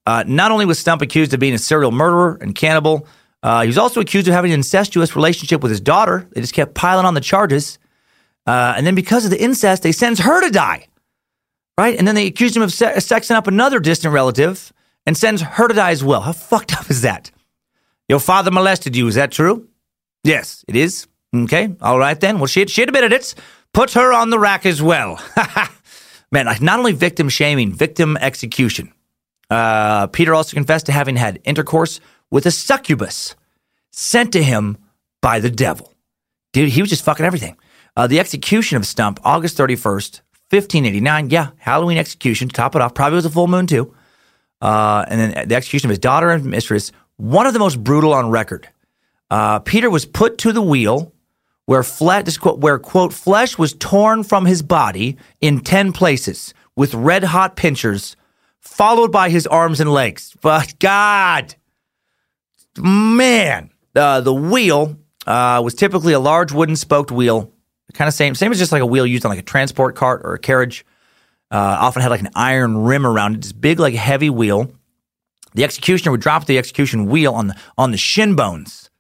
Uh, 0.05 0.25
not 0.27 0.51
only 0.51 0.65
was 0.65 0.79
Stump 0.79 1.01
accused 1.01 1.33
of 1.33 1.41
being 1.41 1.55
a 1.55 1.59
serial 1.59 1.93
murderer 1.93 2.39
and 2.41 2.55
cannibal, 2.55 3.07
uh, 3.45 3.63
he 3.63 3.69
was 3.69 3.79
also 3.79 4.01
accused 4.01 4.27
of 4.27 4.35
having 4.35 4.53
an 4.53 4.59
incestuous 4.59 5.15
relationship 5.15 5.63
with 5.63 5.71
his 5.71 5.81
daughter. 5.81 6.29
They 6.33 6.41
just 6.41 6.55
kept 6.55 6.75
piling 6.75 7.07
on 7.07 7.15
the 7.15 7.21
charges. 7.21 7.79
Uh, 8.47 8.75
and 8.77 8.87
then 8.87 8.95
because 8.95 9.25
of 9.25 9.31
the 9.31 9.43
incest, 9.43 9.83
they 9.83 9.93
sentence 9.93 10.21
her 10.21 10.41
to 10.43 10.51
die. 10.51 10.87
Right? 11.79 11.99
And 11.99 12.07
then 12.07 12.15
they 12.15 12.27
accuse 12.27 12.57
him 12.57 12.63
of 12.63 12.73
se- 12.73 12.95
sexing 12.97 13.35
up 13.35 13.47
another 13.47 13.81
distant 13.81 14.15
relative 14.15 14.73
and 15.05 15.17
sends 15.17 15.43
her 15.43 15.69
to 15.69 15.75
die 15.75 15.91
as 15.91 16.03
well. 16.03 16.21
How 16.21 16.33
fucked 16.33 16.75
up 16.79 16.91
is 16.91 17.03
that? 17.03 17.31
Your 18.09 18.21
father 18.21 18.51
molested 18.51 18.97
you, 18.97 19.07
is 19.09 19.17
that 19.17 19.33
true? 19.33 19.69
Yes, 20.25 20.65
it 20.69 20.77
is. 20.77 21.07
Okay, 21.35 21.75
all 21.81 21.99
right 21.99 22.19
then. 22.19 22.39
Well, 22.39 22.47
she, 22.47 22.67
she 22.67 22.83
admitted 22.83 23.13
it. 23.13 23.35
Put 23.73 23.93
her 23.93 24.13
on 24.13 24.31
the 24.31 24.39
rack 24.39 24.65
as 24.65 24.81
well. 24.81 25.21
Man, 26.33 26.47
not 26.61 26.79
only 26.79 26.93
victim 26.93 27.29
shaming, 27.29 27.73
victim 27.73 28.17
execution. 28.17 28.93
Uh, 29.51 30.07
Peter 30.09 30.35
also 30.35 30.55
confessed 30.55 30.87
to 30.87 30.93
having 30.93 31.17
had 31.17 31.41
intercourse 31.45 32.01
with 32.31 32.47
a 32.47 32.51
succubus 32.51 33.37
sent 33.93 34.33
to 34.33 34.43
him 34.43 34.79
by 35.21 35.39
the 35.41 35.51
devil. 35.51 35.93
Dude, 36.53 36.71
he 36.71 36.81
was 36.81 36.91
just 36.91 37.05
fucking 37.05 37.25
everything. 37.27 37.57
Uh, 37.97 38.07
the 38.07 38.21
execution 38.21 38.77
of 38.77 38.87
Stump, 38.87 39.19
August 39.25 39.57
31st, 39.57 40.21
1589. 40.51 41.31
Yeah, 41.31 41.51
Halloween 41.57 41.99
execution. 41.99 42.49
To 42.49 42.55
top 42.55 42.77
it 42.77 42.83
off, 42.83 42.95
probably 42.95 43.17
was 43.17 43.25
a 43.25 43.31
full 43.31 43.49
moon 43.49 43.67
too. 43.67 43.95
Uh, 44.61 45.05
and 45.09 45.21
then 45.21 45.49
the 45.49 45.55
execution 45.55 45.89
of 45.89 45.91
his 45.91 45.99
daughter 45.99 46.31
and 46.31 46.45
mistress, 46.45 46.93
one 47.17 47.47
of 47.47 47.53
the 47.53 47.59
most 47.59 47.83
brutal 47.83 48.13
on 48.13 48.31
record. 48.31 48.69
Uh, 49.31 49.59
Peter 49.61 49.91
was 49.91 50.07
put 50.07 50.39
to 50.39 50.53
the 50.53 50.63
wheel 50.63 51.13
where, 51.67 51.83
quote, 51.83 52.59
where, 52.61 52.79
quote, 52.79 53.13
flesh 53.13 53.59
was 53.59 53.75
torn 53.75 54.23
from 54.23 54.47
his 54.47 54.63
body 54.63 55.17
in 55.41 55.61
10 55.61 55.93
places 55.93 56.55
with 56.77 56.95
red 56.95 57.25
hot 57.25 57.57
pincers, 57.57 58.17
followed 58.61 59.11
by 59.11 59.29
his 59.29 59.47
arms 59.47 59.81
and 59.81 59.93
legs. 59.93 60.35
But 60.41 60.79
God, 60.79 61.57
man, 62.79 63.71
uh, 63.95 64.21
the 64.21 64.35
wheel 64.35 64.97
uh, 65.27 65.61
was 65.65 65.75
typically 65.75 66.13
a 66.13 66.21
large 66.21 66.53
wooden 66.53 66.77
spoked 66.77 67.11
wheel, 67.11 67.53
kind 67.97 68.09
of 68.09 68.15
same, 68.15 68.35
same 68.35 68.53
as 68.53 68.59
just 68.59 68.73
like 68.73 68.83
a 68.83 68.87
wheel 68.87 69.07
used 69.07 69.25
on 69.25 69.31
like 69.31 69.39
a 69.39 69.43
transport 69.43 69.97
cart 69.97 70.23
or 70.25 70.35
a 70.35 70.39
carriage. 70.39 70.85
Uh, 71.51 71.77
often 71.81 72.03
had 72.03 72.11
like 72.11 72.21
an 72.21 72.31
iron 72.35 72.77
rim 72.77 73.07
around 73.07 73.37
it, 73.37 73.43
this 73.43 73.53
big, 73.53 73.79
like 73.79 73.95
heavy 73.95 74.31
wheel. 74.31 74.71
The 75.55 75.65
executioner 75.65 76.11
would 76.11 76.21
drop 76.21 76.47
the 76.47 76.59
execution 76.59 77.07
wheel 77.07 77.33
on 77.33 77.49
the 77.49 77.57
on 77.79 77.93
the 77.93 77.97
shin 77.97 78.35
bones 78.35 78.91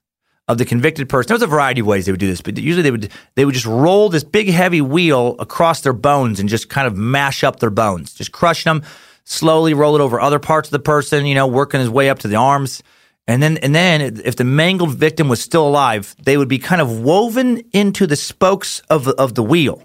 of 0.48 0.58
the 0.58 0.64
convicted 0.64 1.08
person. 1.08 1.28
There 1.28 1.34
was 1.34 1.42
a 1.42 1.48
variety 1.48 1.80
of 1.80 1.86
ways 1.86 2.06
they 2.06 2.12
would 2.12 2.20
do 2.20 2.28
this, 2.28 2.40
but 2.40 2.56
usually 2.56 2.82
they 2.82 2.90
would 2.90 3.10
they 3.34 3.44
would 3.44 3.54
just 3.54 3.66
roll 3.66 4.08
this 4.08 4.24
big 4.24 4.48
heavy 4.48 4.80
wheel 4.80 5.36
across 5.38 5.80
their 5.80 5.92
bones 5.92 6.38
and 6.38 6.48
just 6.48 6.68
kind 6.68 6.86
of 6.86 6.96
mash 6.96 7.42
up 7.42 7.58
their 7.58 7.70
bones, 7.70 8.14
just 8.14 8.32
crush 8.32 8.64
them, 8.64 8.82
slowly 9.24 9.74
roll 9.74 9.96
it 9.96 10.00
over 10.00 10.20
other 10.20 10.38
parts 10.38 10.68
of 10.68 10.72
the 10.72 10.78
person, 10.78 11.26
you 11.26 11.34
know, 11.34 11.46
working 11.46 11.80
his 11.80 11.90
way 11.90 12.08
up 12.08 12.20
to 12.20 12.28
the 12.28 12.36
arms. 12.36 12.82
And 13.28 13.42
then 13.42 13.56
and 13.58 13.74
then 13.74 14.20
if 14.24 14.36
the 14.36 14.44
mangled 14.44 14.94
victim 14.94 15.28
was 15.28 15.40
still 15.40 15.66
alive, 15.66 16.14
they 16.22 16.36
would 16.36 16.48
be 16.48 16.58
kind 16.58 16.80
of 16.80 17.00
woven 17.00 17.62
into 17.72 18.06
the 18.06 18.16
spokes 18.16 18.80
of 18.88 19.08
of 19.08 19.34
the 19.34 19.42
wheel. 19.42 19.82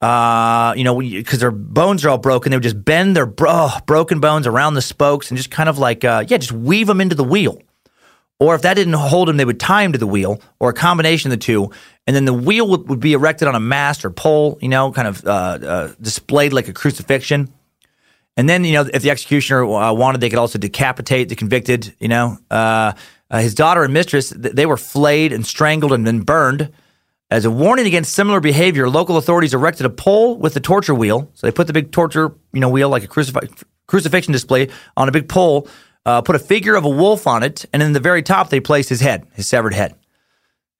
Uh, 0.00 0.74
you 0.76 0.82
know, 0.82 0.98
because 0.98 1.38
their 1.38 1.52
bones 1.52 2.04
are 2.04 2.10
all 2.10 2.18
broken, 2.18 2.50
they 2.50 2.56
would 2.56 2.64
just 2.64 2.84
bend 2.84 3.14
their 3.14 3.26
bro- 3.26 3.50
oh, 3.52 3.78
broken 3.86 4.18
bones 4.18 4.48
around 4.48 4.74
the 4.74 4.82
spokes 4.82 5.30
and 5.30 5.38
just 5.38 5.50
kind 5.52 5.68
of 5.68 5.78
like, 5.78 6.04
uh, 6.04 6.24
yeah, 6.26 6.38
just 6.38 6.50
weave 6.50 6.88
them 6.88 7.00
into 7.00 7.14
the 7.14 7.22
wheel. 7.22 7.62
Or 8.40 8.56
if 8.56 8.62
that 8.62 8.74
didn't 8.74 8.94
hold 8.94 9.28
them, 9.28 9.36
they 9.36 9.44
would 9.44 9.60
tie 9.60 9.84
him 9.84 9.92
to 9.92 9.98
the 9.98 10.06
wheel 10.06 10.40
or 10.58 10.70
a 10.70 10.72
combination 10.72 11.30
of 11.30 11.38
the 11.38 11.44
two. 11.44 11.70
And 12.08 12.16
then 12.16 12.24
the 12.24 12.32
wheel 12.32 12.66
would, 12.66 12.88
would 12.88 12.98
be 12.98 13.12
erected 13.12 13.46
on 13.46 13.54
a 13.54 13.60
mast 13.60 14.04
or 14.04 14.10
pole, 14.10 14.58
you 14.60 14.68
know, 14.68 14.90
kind 14.90 15.06
of 15.06 15.24
uh, 15.24 15.30
uh, 15.30 15.92
displayed 16.00 16.52
like 16.52 16.66
a 16.66 16.72
crucifixion. 16.72 17.52
And 18.36 18.48
then, 18.48 18.64
you 18.64 18.72
know, 18.72 18.88
if 18.92 19.02
the 19.02 19.10
executioner 19.10 19.64
uh, 19.64 19.92
wanted, 19.92 20.20
they 20.20 20.30
could 20.30 20.38
also 20.38 20.58
decapitate 20.58 21.28
the 21.28 21.36
convicted, 21.36 21.94
you 21.98 22.08
know. 22.08 22.38
Uh, 22.50 22.92
uh, 23.30 23.40
his 23.40 23.54
daughter 23.54 23.82
and 23.82 23.92
mistress, 23.92 24.30
they 24.36 24.66
were 24.66 24.76
flayed 24.76 25.32
and 25.32 25.46
strangled 25.46 25.92
and 25.92 26.06
then 26.06 26.20
burned. 26.20 26.72
As 27.30 27.46
a 27.46 27.50
warning 27.50 27.86
against 27.86 28.12
similar 28.12 28.40
behavior, 28.40 28.90
local 28.90 29.16
authorities 29.16 29.54
erected 29.54 29.86
a 29.86 29.90
pole 29.90 30.36
with 30.36 30.52
the 30.52 30.60
torture 30.60 30.94
wheel. 30.94 31.30
So 31.34 31.46
they 31.46 31.50
put 31.50 31.66
the 31.66 31.72
big 31.72 31.90
torture, 31.90 32.34
you 32.52 32.60
know, 32.60 32.68
wheel 32.68 32.90
like 32.90 33.04
a 33.04 33.08
crucif- 33.08 33.64
crucifixion 33.86 34.32
display 34.32 34.68
on 34.96 35.08
a 35.08 35.12
big 35.12 35.28
pole, 35.28 35.66
uh, 36.04 36.20
put 36.20 36.36
a 36.36 36.38
figure 36.38 36.74
of 36.74 36.84
a 36.84 36.90
wolf 36.90 37.26
on 37.26 37.42
it, 37.42 37.64
and 37.72 37.82
in 37.82 37.92
the 37.92 38.00
very 38.00 38.22
top 38.22 38.50
they 38.50 38.60
placed 38.60 38.90
his 38.90 39.00
head, 39.00 39.26
his 39.32 39.46
severed 39.46 39.72
head. 39.72 39.94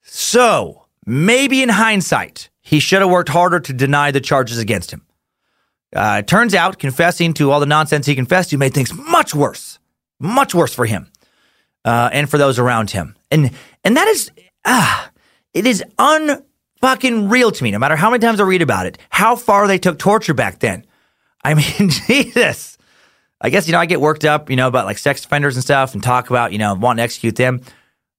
So 0.02 0.86
maybe 1.06 1.62
in 1.62 1.70
hindsight, 1.70 2.50
he 2.60 2.80
should 2.80 3.00
have 3.00 3.10
worked 3.10 3.30
harder 3.30 3.60
to 3.60 3.72
deny 3.72 4.10
the 4.10 4.20
charges 4.20 4.58
against 4.58 4.90
him. 4.90 5.06
Uh, 5.94 6.16
it 6.20 6.26
turns 6.26 6.54
out, 6.54 6.78
confessing 6.78 7.34
to 7.34 7.50
all 7.50 7.60
the 7.60 7.66
nonsense 7.66 8.06
he 8.06 8.14
confessed 8.14 8.50
to 8.50 8.56
made 8.56 8.72
things 8.72 8.94
much 8.94 9.34
worse, 9.34 9.78
much 10.18 10.54
worse 10.54 10.74
for 10.74 10.86
him 10.86 11.10
uh, 11.84 12.10
and 12.12 12.30
for 12.30 12.38
those 12.38 12.58
around 12.58 12.90
him. 12.90 13.16
And 13.30 13.50
and 13.84 13.96
that 13.96 14.08
is 14.08 14.30
ah, 14.64 15.10
it 15.52 15.66
is 15.66 15.84
unfucking 15.98 17.30
real 17.30 17.50
to 17.50 17.64
me. 17.64 17.70
No 17.70 17.78
matter 17.78 17.96
how 17.96 18.10
many 18.10 18.20
times 18.20 18.40
I 18.40 18.44
read 18.44 18.62
about 18.62 18.86
it, 18.86 18.98
how 19.10 19.36
far 19.36 19.66
they 19.66 19.78
took 19.78 19.98
torture 19.98 20.34
back 20.34 20.60
then. 20.60 20.86
I 21.44 21.54
mean, 21.54 21.90
Jesus. 22.06 22.78
I 23.40 23.50
guess 23.50 23.66
you 23.66 23.72
know 23.72 23.80
I 23.80 23.86
get 23.86 24.00
worked 24.00 24.24
up, 24.24 24.50
you 24.50 24.56
know, 24.56 24.68
about 24.68 24.86
like 24.86 24.98
sex 24.98 25.24
offenders 25.24 25.56
and 25.56 25.64
stuff, 25.64 25.94
and 25.94 26.02
talk 26.02 26.30
about 26.30 26.52
you 26.52 26.58
know 26.58 26.74
wanting 26.74 26.98
to 26.98 27.02
execute 27.02 27.36
them. 27.36 27.60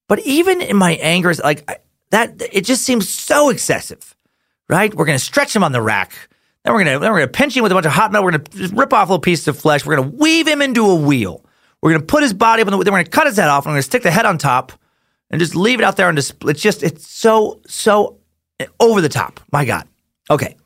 But 0.06 0.20
even 0.20 0.60
in 0.60 0.76
my 0.76 0.92
anger, 0.96 1.32
like 1.42 1.68
I, 1.68 1.78
that, 2.10 2.42
it 2.52 2.66
just 2.66 2.82
seems 2.82 3.08
so 3.08 3.48
excessive, 3.48 4.14
right? 4.68 4.94
We're 4.94 5.06
gonna 5.06 5.18
stretch 5.18 5.56
him 5.56 5.64
on 5.64 5.72
the 5.72 5.80
rack. 5.80 6.12
Then 6.64 6.72
we're 6.72 6.84
gonna 6.84 6.98
then 6.98 7.12
we're 7.12 7.18
gonna 7.18 7.28
pinch 7.28 7.56
him 7.56 7.62
with 7.62 7.72
a 7.72 7.74
bunch 7.74 7.86
of 7.86 7.92
hot 7.92 8.10
metal. 8.10 8.24
We're 8.24 8.38
gonna 8.38 8.74
rip 8.74 8.92
off 8.92 9.08
little 9.08 9.20
pieces 9.20 9.48
of 9.48 9.58
flesh. 9.58 9.84
We're 9.84 9.96
gonna 9.96 10.08
weave 10.08 10.48
him 10.48 10.62
into 10.62 10.86
a 10.86 10.94
wheel. 10.94 11.44
We're 11.82 11.92
gonna 11.92 12.04
put 12.04 12.22
his 12.22 12.32
body 12.32 12.62
up 12.62 12.68
on 12.68 12.78
the. 12.78 12.84
Then 12.84 12.92
we're 12.92 13.00
gonna 13.00 13.10
cut 13.10 13.26
his 13.26 13.36
head 13.36 13.48
off. 13.48 13.66
And 13.66 13.72
we're 13.72 13.76
gonna 13.76 13.82
stick 13.82 14.02
the 14.02 14.10
head 14.10 14.24
on 14.24 14.38
top 14.38 14.72
and 15.30 15.40
just 15.40 15.54
leave 15.54 15.80
it 15.80 15.84
out 15.84 15.96
there 15.96 16.08
on 16.08 16.14
display. 16.14 16.52
It's 16.52 16.62
just, 16.62 16.82
it's 16.82 17.08
so, 17.10 17.60
so 17.66 18.18
over 18.80 19.00
the 19.00 19.08
top. 19.08 19.40
My 19.52 19.64
God. 19.64 19.86
Okay. 20.30 20.56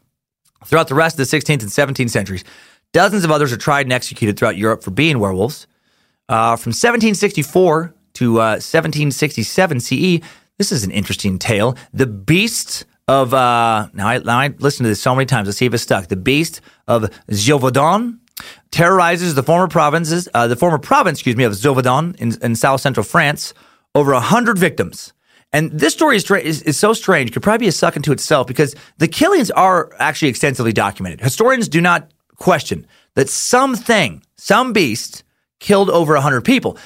Throughout 0.66 0.88
the 0.88 0.94
rest 0.94 1.18
of 1.18 1.28
the 1.28 1.36
16th 1.36 1.62
and 1.62 1.96
17th 1.96 2.10
centuries, 2.10 2.44
dozens 2.92 3.24
of 3.24 3.30
others 3.30 3.52
are 3.52 3.56
tried 3.56 3.86
and 3.86 3.92
executed 3.92 4.38
throughout 4.38 4.56
Europe 4.56 4.82
for 4.82 4.90
being 4.90 5.18
werewolves. 5.18 5.66
Uh, 6.28 6.56
from 6.56 6.70
1764 6.70 7.94
to 8.14 8.40
uh, 8.40 8.60
1767 8.60 9.80
CE, 9.80 10.20
this 10.58 10.72
is 10.72 10.84
an 10.84 10.90
interesting 10.90 11.38
tale. 11.38 11.76
The 11.94 12.06
beast 12.06 12.84
of, 13.08 13.32
uh, 13.32 13.88
now, 13.94 14.06
I, 14.06 14.18
now 14.18 14.38
I 14.38 14.48
listened 14.58 14.84
to 14.84 14.90
this 14.90 15.00
so 15.00 15.14
many 15.14 15.26
times. 15.26 15.48
Let's 15.48 15.58
see 15.58 15.66
if 15.66 15.74
it's 15.74 15.82
stuck. 15.82 16.08
The 16.08 16.16
beast 16.16 16.60
of 16.86 17.04
Gévaudan 17.30 18.18
terrorizes 18.70 19.34
the 19.34 19.42
former 19.42 19.66
provinces, 19.66 20.28
uh, 20.34 20.46
the 20.46 20.56
former 20.56 20.78
province, 20.78 21.18
excuse 21.18 21.34
me, 21.34 21.44
of 21.44 21.52
Gévaudan 21.54 22.14
in, 22.16 22.34
in 22.42 22.54
south 22.54 22.82
central 22.82 23.02
France 23.02 23.54
over 23.94 24.12
100 24.12 24.58
victims. 24.58 25.14
And 25.50 25.72
this 25.72 25.94
story 25.94 26.16
is, 26.16 26.30
is, 26.30 26.62
is, 26.62 26.78
so 26.78 26.92
strange, 26.92 27.32
could 27.32 27.42
probably 27.42 27.64
be 27.64 27.68
a 27.68 27.72
suck 27.72 27.96
into 27.96 28.12
itself 28.12 28.46
because 28.46 28.76
the 28.98 29.08
killings 29.08 29.50
are 29.50 29.90
actually 29.98 30.28
extensively 30.28 30.74
documented. 30.74 31.22
Historians 31.22 31.68
do 31.68 31.80
not 31.80 32.10
question 32.36 32.86
that 33.14 33.30
something, 33.30 34.22
some 34.36 34.74
beast, 34.74 35.24
killed 35.58 35.88
over 35.88 36.12
100 36.12 36.42
people. 36.42 36.76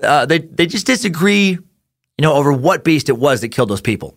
Uh, 0.00 0.24
they, 0.24 0.38
they 0.38 0.66
just 0.66 0.86
disagree, 0.86 1.48
you 1.50 1.60
know, 2.20 2.34
over 2.34 2.52
what 2.52 2.84
beast 2.84 3.08
it 3.08 3.18
was 3.18 3.40
that 3.40 3.48
killed 3.48 3.68
those 3.68 3.80
people. 3.80 4.16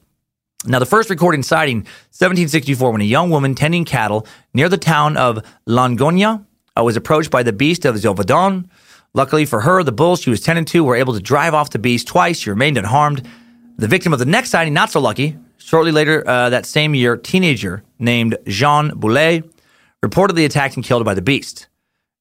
Now, 0.67 0.79
the 0.79 0.85
first 0.85 1.09
recorded 1.09 1.45
sighting, 1.45 1.79
1764, 1.79 2.91
when 2.91 3.01
a 3.01 3.05
young 3.05 3.29
woman 3.29 3.55
tending 3.55 3.85
cattle 3.85 4.25
near 4.53 4.69
the 4.69 4.77
town 4.77 5.17
of 5.17 5.43
Langogne 5.67 6.45
uh, 6.77 6.83
was 6.83 6.95
approached 6.95 7.31
by 7.31 7.43
the 7.43 7.53
beast 7.53 7.85
of 7.85 7.95
Gévaudan. 7.95 8.67
Luckily 9.13 9.45
for 9.45 9.61
her, 9.61 9.83
the 9.83 9.91
bulls 9.91 10.21
she 10.21 10.29
was 10.29 10.41
tending 10.41 10.65
to 10.65 10.83
were 10.83 10.95
able 10.95 11.13
to 11.13 11.21
drive 11.21 11.53
off 11.53 11.69
the 11.69 11.79
beast 11.79 12.07
twice. 12.07 12.39
She 12.39 12.49
remained 12.49 12.77
unharmed. 12.77 13.27
The 13.77 13.87
victim 13.87 14.11
of 14.13 14.19
the 14.19 14.25
next 14.25 14.49
sighting, 14.49 14.73
not 14.73 14.91
so 14.91 14.99
lucky. 14.99 15.37
Shortly 15.57 15.91
later 15.91 16.27
uh, 16.27 16.49
that 16.49 16.65
same 16.65 16.93
year, 16.93 17.15
teenager 17.15 17.83
named 17.97 18.37
Jean 18.45 18.89
Boulet 18.89 19.43
reportedly 20.03 20.45
attacked 20.45 20.75
and 20.75 20.83
killed 20.83 21.05
by 21.05 21.13
the 21.13 21.21
beast. 21.21 21.67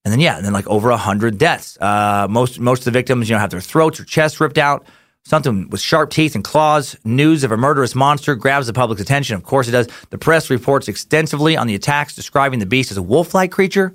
And 0.04 0.12
then, 0.12 0.20
yeah, 0.20 0.36
and 0.36 0.44
then 0.44 0.52
like 0.52 0.66
over 0.66 0.90
a 0.90 0.96
hundred 0.96 1.38
deaths. 1.38 1.78
Uh, 1.80 2.26
most 2.30 2.60
most 2.60 2.80
of 2.80 2.84
the 2.84 2.90
victims, 2.90 3.28
you 3.28 3.34
know, 3.34 3.40
have 3.40 3.50
their 3.50 3.60
throats 3.60 3.98
or 3.98 4.04
chests 4.04 4.40
ripped 4.40 4.58
out. 4.58 4.86
Something 5.26 5.70
with 5.70 5.80
sharp 5.80 6.10
teeth 6.10 6.34
and 6.34 6.44
claws. 6.44 6.96
News 7.02 7.44
of 7.44 7.52
a 7.52 7.56
murderous 7.56 7.94
monster 7.94 8.34
grabs 8.34 8.66
the 8.66 8.74
public's 8.74 9.00
attention. 9.00 9.36
Of 9.36 9.42
course, 9.42 9.66
it 9.68 9.72
does. 9.72 9.88
The 10.10 10.18
press 10.18 10.50
reports 10.50 10.86
extensively 10.86 11.56
on 11.56 11.66
the 11.66 11.74
attacks, 11.74 12.14
describing 12.14 12.58
the 12.58 12.66
beast 12.66 12.90
as 12.90 12.98
a 12.98 13.02
wolf-like 13.02 13.50
creature 13.50 13.94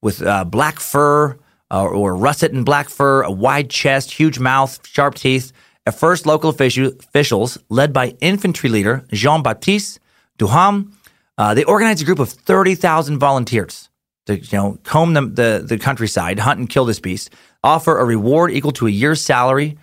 with 0.00 0.22
uh, 0.22 0.44
black 0.44 0.80
fur 0.80 1.36
uh, 1.70 1.84
or 1.84 2.16
russet 2.16 2.52
and 2.52 2.64
black 2.64 2.88
fur, 2.88 3.22
a 3.22 3.30
wide 3.30 3.68
chest, 3.68 4.12
huge 4.12 4.38
mouth, 4.38 4.86
sharp 4.86 5.14
teeth. 5.14 5.52
At 5.84 5.94
first, 5.94 6.24
local 6.24 6.50
officials, 6.50 7.58
led 7.68 7.92
by 7.92 8.16
infantry 8.20 8.70
leader 8.70 9.04
Jean 9.12 9.42
Baptiste 9.42 10.00
Duham, 10.38 10.92
uh, 11.38 11.52
they 11.52 11.64
organized 11.64 12.00
a 12.00 12.06
group 12.06 12.18
of 12.18 12.30
30,000 12.30 13.18
volunteers 13.18 13.90
to 14.24 14.38
you 14.38 14.58
know 14.58 14.78
comb 14.84 15.12
the, 15.12 15.20
the, 15.20 15.64
the 15.66 15.78
countryside, 15.78 16.38
hunt 16.38 16.58
and 16.58 16.70
kill 16.70 16.86
this 16.86 16.98
beast, 16.98 17.30
offer 17.62 17.98
a 17.98 18.04
reward 18.04 18.50
equal 18.52 18.72
to 18.72 18.86
a 18.86 18.90
year's 18.90 19.20
salary 19.20 19.76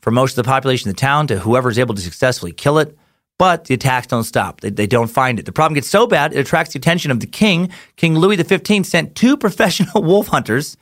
for 0.00 0.10
most 0.10 0.32
of 0.32 0.36
the 0.36 0.48
population 0.48 0.88
of 0.88 0.96
the 0.96 1.00
town 1.00 1.26
to 1.28 1.38
whoever 1.38 1.68
is 1.68 1.78
able 1.78 1.94
to 1.94 2.00
successfully 2.00 2.52
kill 2.52 2.78
it. 2.78 2.96
But 3.38 3.64
the 3.64 3.74
attacks 3.74 4.06
don't 4.06 4.24
stop. 4.24 4.60
They, 4.60 4.68
they 4.68 4.86
don't 4.86 5.08
find 5.08 5.38
it. 5.38 5.46
The 5.46 5.52
problem 5.52 5.74
gets 5.74 5.88
so 5.88 6.06
bad, 6.06 6.34
it 6.34 6.38
attracts 6.38 6.74
the 6.74 6.78
attention 6.78 7.10
of 7.10 7.20
the 7.20 7.26
king. 7.26 7.70
King 7.96 8.16
Louis 8.16 8.36
XV 8.36 8.84
sent 8.84 9.14
two 9.14 9.36
professional 9.46 10.02
wolf 10.02 10.26
hunters, 10.28 10.76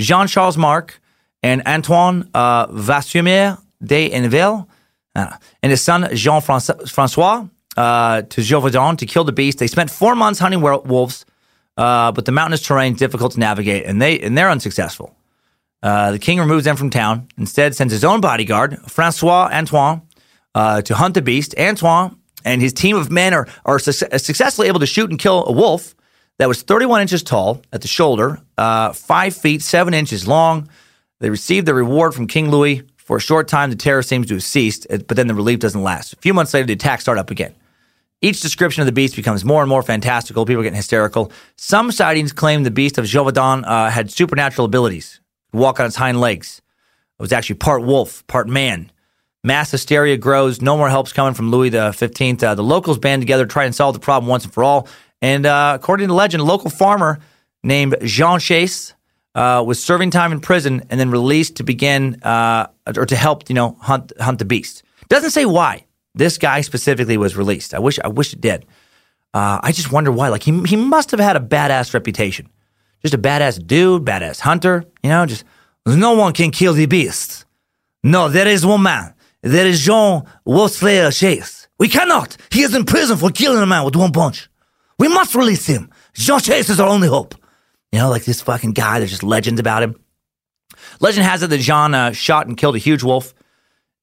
Jean 0.00 0.26
Charles 0.26 0.56
Marc 0.56 1.00
and 1.42 1.62
Antoine 1.66 2.28
uh, 2.34 2.66
Vassumier 2.68 3.58
de 3.82 4.10
Henneville, 4.10 4.66
uh, 5.14 5.36
and 5.62 5.70
his 5.70 5.82
son 5.82 6.08
Jean 6.14 6.40
Francois 6.40 7.46
uh, 7.76 8.22
to 8.22 8.40
Gévaudan 8.40 8.98
to 8.98 9.06
kill 9.06 9.24
the 9.24 9.32
beast. 9.32 9.58
They 9.58 9.66
spent 9.66 9.90
four 9.90 10.14
months 10.14 10.40
hunting 10.40 10.60
wolves, 10.60 11.24
uh, 11.76 12.12
but 12.12 12.24
the 12.24 12.32
mountainous 12.32 12.62
terrain 12.62 12.94
is 12.94 12.98
difficult 12.98 13.32
to 13.32 13.40
navigate, 13.40 13.84
and 13.86 14.00
they 14.02 14.18
and 14.20 14.36
they're 14.36 14.50
unsuccessful. 14.50 15.14
Uh, 15.82 16.10
the 16.12 16.18
king 16.18 16.38
removes 16.38 16.64
them 16.64 16.76
from 16.76 16.90
town. 16.90 17.28
Instead, 17.36 17.74
sends 17.74 17.92
his 17.92 18.04
own 18.04 18.20
bodyguard, 18.20 18.78
Francois 18.88 19.48
Antoine, 19.52 20.02
uh, 20.54 20.82
to 20.82 20.94
hunt 20.94 21.14
the 21.14 21.22
beast. 21.22 21.54
Antoine 21.58 22.16
and 22.44 22.60
his 22.60 22.72
team 22.72 22.96
of 22.96 23.10
men 23.10 23.32
are, 23.34 23.46
are 23.64 23.78
su- 23.78 23.92
successfully 23.92 24.68
able 24.68 24.80
to 24.80 24.86
shoot 24.86 25.10
and 25.10 25.18
kill 25.18 25.46
a 25.46 25.52
wolf 25.52 25.94
that 26.38 26.48
was 26.48 26.62
31 26.62 27.02
inches 27.02 27.22
tall 27.22 27.62
at 27.72 27.82
the 27.82 27.88
shoulder, 27.88 28.40
uh, 28.56 28.92
5 28.92 29.36
feet 29.36 29.62
7 29.62 29.94
inches 29.94 30.26
long. 30.26 30.68
They 31.20 31.30
received 31.30 31.66
the 31.66 31.74
reward 31.74 32.14
from 32.14 32.26
King 32.26 32.50
Louis. 32.50 32.82
For 32.96 33.16
a 33.16 33.20
short 33.20 33.48
time, 33.48 33.70
the 33.70 33.76
terror 33.76 34.02
seems 34.02 34.26
to 34.26 34.34
have 34.34 34.42
ceased, 34.42 34.86
but 34.90 35.16
then 35.16 35.28
the 35.28 35.34
relief 35.34 35.60
doesn't 35.60 35.82
last. 35.82 36.12
A 36.12 36.16
few 36.16 36.34
months 36.34 36.52
later, 36.52 36.66
the 36.66 36.74
attacks 36.74 37.02
start 37.04 37.18
up 37.18 37.30
again. 37.30 37.54
Each 38.20 38.40
description 38.40 38.82
of 38.82 38.86
the 38.86 38.92
beast 38.92 39.16
becomes 39.16 39.44
more 39.44 39.62
and 39.62 39.68
more 39.68 39.82
fantastical. 39.82 40.44
People 40.44 40.60
are 40.60 40.64
getting 40.64 40.76
hysterical. 40.76 41.32
Some 41.56 41.90
sightings 41.90 42.32
claim 42.32 42.64
the 42.64 42.70
beast 42.70 42.98
of 42.98 43.04
Gévaudan 43.06 43.64
uh, 43.66 43.90
had 43.90 44.10
supernatural 44.10 44.66
abilities 44.66 45.20
walk 45.52 45.80
on 45.80 45.86
its 45.86 45.96
hind 45.96 46.20
legs. 46.20 46.62
It 47.18 47.22
was 47.22 47.32
actually 47.32 47.56
part 47.56 47.82
wolf, 47.82 48.26
part 48.26 48.48
man. 48.48 48.92
Mass 49.44 49.70
hysteria 49.70 50.16
grows. 50.16 50.60
No 50.60 50.76
more 50.76 50.88
help's 50.88 51.12
coming 51.12 51.34
from 51.34 51.50
Louis 51.50 51.70
the 51.70 51.92
Fifteenth. 51.92 52.42
Uh, 52.42 52.54
the 52.54 52.62
locals 52.62 52.98
band 52.98 53.22
together 53.22 53.44
to 53.44 53.52
try 53.52 53.64
and 53.64 53.74
solve 53.74 53.94
the 53.94 54.00
problem 54.00 54.28
once 54.28 54.44
and 54.44 54.52
for 54.52 54.64
all. 54.64 54.88
And 55.22 55.46
uh, 55.46 55.72
according 55.74 56.08
to 56.08 56.14
legend, 56.14 56.40
a 56.40 56.44
local 56.44 56.70
farmer 56.70 57.18
named 57.62 57.96
Jean 58.02 58.40
Chase 58.40 58.94
uh, 59.34 59.62
was 59.66 59.82
serving 59.82 60.10
time 60.10 60.32
in 60.32 60.40
prison 60.40 60.82
and 60.90 60.98
then 60.98 61.10
released 61.10 61.56
to 61.56 61.62
begin 61.62 62.20
uh, 62.22 62.66
or 62.96 63.06
to 63.06 63.16
help, 63.16 63.48
you 63.48 63.54
know, 63.54 63.76
hunt 63.80 64.12
hunt 64.20 64.38
the 64.38 64.44
beast. 64.44 64.82
Doesn't 65.08 65.30
say 65.30 65.44
why 65.44 65.84
this 66.14 66.38
guy 66.38 66.60
specifically 66.60 67.16
was 67.16 67.36
released. 67.36 67.74
I 67.74 67.78
wish 67.78 67.98
I 68.04 68.08
wish 68.08 68.32
it 68.32 68.40
did. 68.40 68.66
Uh, 69.34 69.60
I 69.62 69.72
just 69.72 69.92
wonder 69.92 70.10
why. 70.10 70.28
Like 70.28 70.42
he 70.42 70.60
he 70.62 70.76
must 70.76 71.10
have 71.12 71.20
had 71.20 71.36
a 71.36 71.40
badass 71.40 71.94
reputation 71.94 72.48
just 73.02 73.14
a 73.14 73.18
badass 73.18 73.64
dude, 73.64 74.04
badass 74.04 74.40
hunter, 74.40 74.84
you 75.02 75.10
know, 75.10 75.26
just 75.26 75.44
no 75.86 76.12
one 76.12 76.32
can 76.32 76.50
kill 76.50 76.72
the 76.72 76.86
beast. 76.86 77.44
No, 78.02 78.28
there 78.28 78.48
is 78.48 78.64
one 78.64 78.82
man. 78.82 79.14
There 79.42 79.66
is 79.66 79.80
Jean 79.80 80.24
Wolfslayer 80.46 81.16
Chase. 81.16 81.68
We 81.78 81.88
cannot. 81.88 82.36
He 82.50 82.62
is 82.62 82.74
in 82.74 82.84
prison 82.84 83.16
for 83.16 83.30
killing 83.30 83.62
a 83.62 83.66
man 83.66 83.84
with 83.84 83.96
one 83.96 84.12
punch. 84.12 84.48
We 84.98 85.08
must 85.08 85.34
release 85.34 85.66
him. 85.66 85.90
Jean 86.14 86.40
Chase 86.40 86.70
is 86.70 86.80
our 86.80 86.88
only 86.88 87.08
hope. 87.08 87.34
You 87.92 88.00
know, 88.00 88.10
like 88.10 88.24
this 88.24 88.42
fucking 88.42 88.72
guy, 88.72 88.98
there's 88.98 89.10
just 89.10 89.22
legends 89.22 89.60
about 89.60 89.82
him. 89.82 89.94
Legend 91.00 91.24
has 91.24 91.42
it 91.42 91.50
that 91.50 91.58
Jean 91.58 91.94
uh, 91.94 92.12
shot 92.12 92.46
and 92.46 92.56
killed 92.56 92.74
a 92.74 92.78
huge 92.78 93.02
wolf 93.02 93.32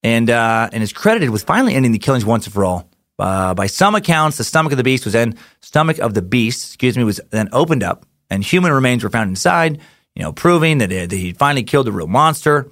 and, 0.01 0.29
uh, 0.29 0.69
and 0.71 0.81
is 0.81 0.93
credited 0.93 1.29
with 1.29 1.43
finally 1.43 1.75
ending 1.75 1.91
the 1.91 1.99
killings 1.99 2.25
once 2.25 2.45
and 2.45 2.53
for 2.53 2.63
all. 2.63 2.89
Uh, 3.19 3.53
by 3.53 3.67
some 3.67 3.95
accounts, 3.95 4.37
the 4.37 4.43
stomach 4.43 4.71
of 4.71 4.77
the 4.77 4.83
beast 4.83 5.05
was 5.05 5.13
then, 5.13 5.37
stomach 5.61 5.99
of 5.99 6.13
the 6.13 6.21
beast, 6.21 6.67
excuse 6.67 6.97
me, 6.97 7.03
was 7.03 7.19
then 7.31 7.49
opened 7.51 7.83
up 7.83 8.05
and 8.29 8.43
human 8.43 8.71
remains 8.71 9.03
were 9.03 9.09
found 9.09 9.29
inside, 9.29 9.79
you 10.15 10.23
know, 10.23 10.31
proving 10.31 10.79
that, 10.79 10.91
it, 10.91 11.09
that 11.09 11.15
he 11.15 11.33
finally 11.33 11.63
killed 11.63 11.87
the 11.87 11.91
real 11.91 12.07
monster. 12.07 12.69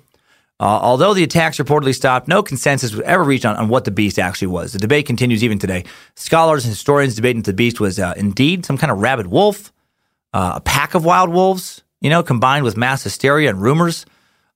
Uh, 0.60 0.80
although 0.82 1.14
the 1.14 1.24
attacks 1.24 1.58
reportedly 1.58 1.94
stopped, 1.94 2.28
no 2.28 2.42
consensus 2.42 2.94
was 2.94 3.02
ever 3.02 3.24
reached 3.24 3.46
on, 3.46 3.56
on, 3.58 3.68
what 3.68 3.86
the 3.86 3.92
beast 3.92 4.20
actually 4.20 4.48
was. 4.48 4.72
The 4.72 4.80
debate 4.80 5.06
continues 5.06 5.44
even 5.44 5.60
today. 5.60 5.84
Scholars 6.16 6.64
and 6.64 6.72
historians 6.72 7.16
debate 7.16 7.36
if 7.36 7.44
the 7.44 7.54
beast 7.54 7.80
was 7.80 8.00
uh, 8.00 8.14
indeed 8.16 8.66
some 8.66 8.78
kind 8.78 8.92
of 8.92 9.00
rabid 9.00 9.28
wolf, 9.28 9.74
uh, 10.32 10.54
a 10.56 10.62
pack 10.62 10.94
of 10.94 11.04
wild 11.04 11.30
wolves, 11.30 11.84
you 12.02 12.10
know, 12.10 12.24
combined 12.24 12.64
with 12.64 12.78
mass 12.78 13.04
hysteria 13.04 13.50
and 13.50 13.62
rumors. 13.62 14.06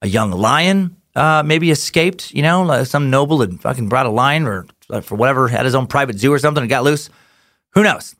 A 0.01 0.07
young 0.07 0.31
lion 0.31 0.95
uh, 1.15 1.41
maybe 1.43 1.71
escaped, 1.71 2.31
you 2.31 2.43
know, 2.43 2.83
some 2.83 3.09
noble 3.09 3.41
had 3.41 3.59
fucking 3.59 3.89
brought 3.89 4.05
a 4.05 4.11
lion 4.11 4.45
or 4.45 4.67
uh, 4.89 5.01
for 5.01 5.15
whatever, 5.15 5.47
had 5.47 5.65
his 5.65 5.73
own 5.73 5.87
private 5.87 6.19
zoo 6.19 6.31
or 6.31 6.39
something 6.39 6.61
and 6.61 6.69
got 6.69 6.83
loose. 6.83 7.09
Who 7.71 7.83
knows? 7.83 8.15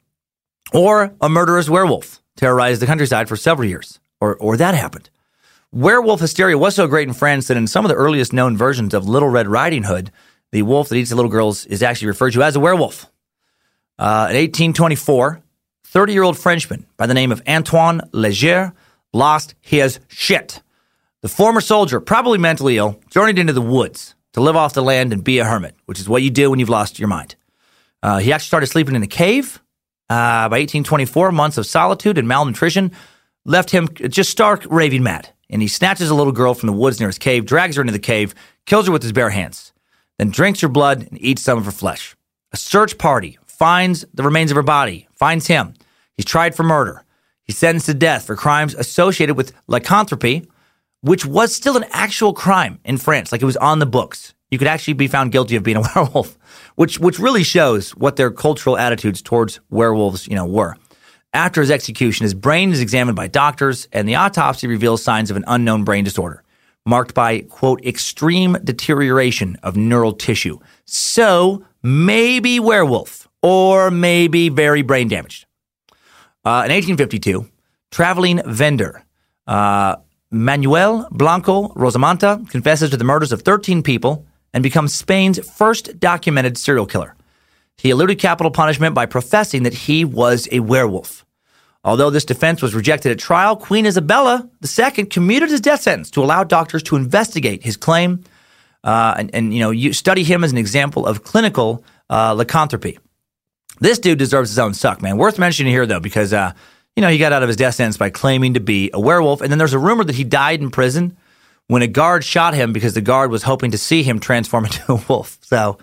Or 0.74 1.16
a 1.22 1.30
murderous 1.30 1.70
werewolf 1.70 2.22
terrorized 2.38 2.82
the 2.82 2.86
countryside 2.86 3.28
for 3.28 3.36
several 3.36 3.68
years, 3.68 4.00
or, 4.22 4.36
or 4.38 4.56
that 4.56 4.76
happened. 4.76 5.10
Werewolf 5.74 6.22
hysteria 6.22 6.58
was 6.58 6.76
so 6.76 6.88
great 6.88 7.10
in 7.10 7.14
France 7.14 7.48
that 7.48 7.58
in 7.58 7.68
some 7.68 7.84
of 7.84 7.90
the 7.90 7.96
earliest 7.96 8.32
known 8.32 8.56
versions 8.56 8.94
of 8.94 9.08
Little 9.08 9.28
Red 9.28 9.50
Riding 9.50 9.84
Hood, 9.84 10.12
the 10.52 10.62
wolf 10.62 10.88
that 10.88 10.96
eats 10.96 11.10
the 11.10 11.16
little 11.18 11.30
girls 11.30 11.66
is 11.66 11.84
actually 11.84 12.08
referred 12.08 12.32
to 12.32 12.44
as 12.44 12.56
a 12.56 12.60
werewolf. 12.62 13.06
Uh, 14.00 14.28
in 14.30 14.38
1824, 14.38 15.42
30 15.84 16.14
year 16.14 16.24
old 16.24 16.38
Frenchman 16.38 16.86
by 16.96 17.06
the 17.06 17.14
name 17.14 17.32
of 17.32 17.42
Antoine 17.48 18.02
Leger 18.14 18.74
lost 19.14 19.56
his 19.60 20.00
shit. 20.08 20.62
The 21.22 21.30
former 21.30 21.62
soldier, 21.62 22.00
probably 22.00 22.38
mentally 22.38 22.78
ill, 22.78 23.02
journeyed 23.10 23.40
into 23.40 23.54
the 23.54 23.62
woods 23.62 24.16
to 24.34 24.42
live 24.42 24.56
off 24.56 24.74
the 24.74 24.84
land 24.84 25.12
and 25.12 25.24
be 25.24 25.40
a 25.40 25.46
hermit, 25.46 25.76
which 25.86 26.00
is 26.00 26.08
what 26.08 26.22
you 26.22 26.30
do 26.30 26.50
when 26.50 26.60
you've 26.60 26.70
lost 26.70 27.00
your 27.00 27.08
mind. 27.08 27.36
Uh, 28.04 28.20
he 28.20 28.32
actually 28.32 28.48
started 28.48 28.68
sleeping 28.68 28.96
in 28.96 29.04
a 29.04 29.08
cave 29.08 29.62
uh, 30.10 30.50
by 30.50 30.60
1824, 30.60 31.32
months 31.32 31.58
of 31.58 31.66
solitude 31.66 32.18
and 32.18 32.28
malnutrition 32.28 32.92
left 33.46 33.72
him 33.72 33.88
just 34.10 34.30
stark 34.30 34.66
raving 34.70 35.04
mad. 35.04 35.30
And 35.50 35.62
he 35.62 35.68
snatches 35.68 36.10
a 36.10 36.16
little 36.16 36.34
girl 36.34 36.54
from 36.54 36.68
the 36.68 36.74
woods 36.74 37.00
near 37.00 37.10
his 37.10 37.18
cave, 37.18 37.46
drags 37.46 37.76
her 37.78 37.82
into 37.82 37.94
the 37.94 38.00
cave, 38.00 38.36
kills 38.66 38.88
her 38.88 38.92
with 38.92 39.04
his 39.04 39.14
bare 39.14 39.30
hands, 39.30 39.72
then 40.18 40.30
drinks 40.30 40.62
her 40.62 40.68
blood 40.68 41.08
and 41.10 41.22
eats 41.22 41.42
some 41.42 41.58
of 41.58 41.66
her 41.66 41.72
flesh. 41.72 42.16
A 42.52 42.58
search 42.58 42.98
party 42.98 43.38
finds 43.46 44.06
the 44.14 44.24
remains 44.24 44.52
of 44.52 44.56
her 44.56 44.64
body, 44.64 45.08
finds 45.14 45.48
him. 45.48 45.74
He's 46.16 46.26
tried 46.26 46.56
for 46.56 46.64
murder. 46.64 47.04
He's 47.44 47.58
sentenced 47.58 47.86
to 47.86 47.94
death 47.94 48.26
for 48.26 48.36
crimes 48.36 48.76
associated 48.76 49.38
with 49.38 49.54
lycanthropy, 49.68 50.48
which 51.02 51.26
was 51.26 51.56
still 51.56 51.78
an 51.78 51.86
actual 51.92 52.34
crime 52.34 52.80
in 52.84 52.98
France. 52.98 53.32
Like 53.32 53.42
it 53.42 53.46
was 53.46 53.58
on 53.58 53.80
the 53.80 53.86
books. 53.86 54.34
You 54.50 54.58
could 54.58 54.68
actually 54.68 54.94
be 54.94 55.08
found 55.08 55.32
guilty 55.32 55.56
of 55.56 55.64
being 55.64 55.78
a 55.78 55.82
werewolf 55.96 56.38
which 56.78 57.00
which 57.00 57.20
really 57.20 57.44
shows 57.44 57.92
what 57.92 58.16
their 58.16 58.32
cultural 58.32 58.78
attitudes 58.78 59.22
towards 59.22 59.60
werewolves, 59.70 60.28
you 60.28 60.36
know, 60.36 60.46
were. 60.46 60.78
After 61.34 61.60
his 61.60 61.72
execution, 61.72 62.24
his 62.24 62.34
brain 62.34 62.72
is 62.72 62.80
examined 62.80 63.16
by 63.16 63.28
doctors, 63.28 63.88
and 63.92 64.08
the 64.08 64.16
autopsy 64.16 64.68
reveals 64.68 65.04
signs 65.04 65.30
of 65.30 65.38
an 65.38 65.44
unknown 65.48 65.84
brain 65.84 66.04
disorder, 66.04 66.44
marked 66.86 67.14
by 67.14 67.42
quote 67.42 67.84
extreme 67.86 68.58
deterioration 68.64 69.58
of 69.64 69.76
neural 69.76 70.14
tissue. 70.14 70.60
So 70.86 71.66
maybe 71.84 72.60
werewolf, 72.60 73.28
or 73.42 73.92
maybe 73.92 74.50
very 74.50 74.84
brain 74.84 75.08
damaged. 75.08 75.46
Uh, 76.46 76.64
in 76.66 76.72
1852, 76.72 77.50
traveling 77.92 78.42
vendor 78.46 79.04
uh, 79.48 79.96
Manuel 80.30 81.08
Blanco 81.10 81.70
Rosamanta 81.70 82.48
confesses 82.50 82.92
to 82.92 82.98
the 82.98 83.04
murders 83.04 83.32
of 83.32 83.42
13 83.42 83.82
people 83.82 84.26
and 84.54 84.64
becomes 84.64 84.94
Spain's 84.94 85.40
first 85.52 86.00
documented 86.00 86.58
serial 86.58 86.86
killer. 86.86 87.16
He 87.78 87.90
eluded 87.92 88.20
capital 88.20 88.52
punishment 88.52 88.96
by 88.96 89.06
professing 89.06 89.64
that 89.64 89.74
he 89.74 90.04
was 90.04 90.48
a 90.52 90.62
werewolf. 90.62 91.26
Although 91.84 92.10
this 92.10 92.26
defense 92.26 92.62
was 92.62 92.74
rejected 92.74 93.12
at 93.12 93.20
trial, 93.20 93.56
Queen 93.56 93.86
Isabella 93.86 94.50
II 94.62 95.06
commuted 95.06 95.50
his 95.50 95.62
death 95.62 95.82
sentence 95.82 96.12
to 96.12 96.24
allow 96.24 96.44
doctors 96.44 96.84
to 96.84 96.96
investigate 96.96 97.64
his 97.64 97.78
claim 97.78 98.24
uh, 98.84 99.16
and, 99.18 99.30
and, 99.34 99.54
you 99.54 99.60
know 99.60 99.72
you 99.72 99.92
study 99.92 100.24
him 100.24 100.44
as 100.44 100.52
an 100.52 100.58
example 100.58 101.06
of 101.06 101.24
clinical 101.24 101.84
uh, 102.10 102.34
lycanthropy. 102.34 102.98
This 103.80 104.00
dude 104.00 104.18
deserves 104.18 104.50
his 104.50 104.60
own 104.60 104.74
suck, 104.74 105.02
man. 105.02 105.18
Worth 105.18 105.38
mentioning 105.38 105.72
here 105.72 105.86
though, 105.86 106.00
because 106.00 106.32
uh, 106.32 106.54
you 106.96 107.02
know 107.02 107.10
he 107.10 107.18
got 107.18 107.34
out 107.34 107.44
of 107.44 107.50
his 107.50 107.58
death 107.58 107.76
sentence 107.76 107.98
by 107.98 108.10
claiming 108.10 108.54
to 108.54 108.60
be 108.60 108.90
a 108.94 109.00
werewolf, 109.00 109.42
and 109.42 109.52
then 109.52 109.58
there's 109.58 109.74
a 109.74 109.80
rumor 109.80 110.04
that 110.04 110.16
he 110.16 110.24
died 110.24 110.62
in 110.62 110.72
prison 110.72 111.18
when 111.68 111.82
a 111.82 111.88
guard 111.88 112.24
shot 112.24 112.54
him 112.54 112.74
because 112.74 112.94
the 112.94 113.02
guard 113.02 113.32
was 113.32 113.44
hoping 113.44 113.72
to 113.72 113.78
see 113.78 114.04
him 114.04 114.20
transform 114.20 114.66
into 114.66 114.94
a 114.94 115.04
wolf. 115.08 115.38
So 115.42 115.78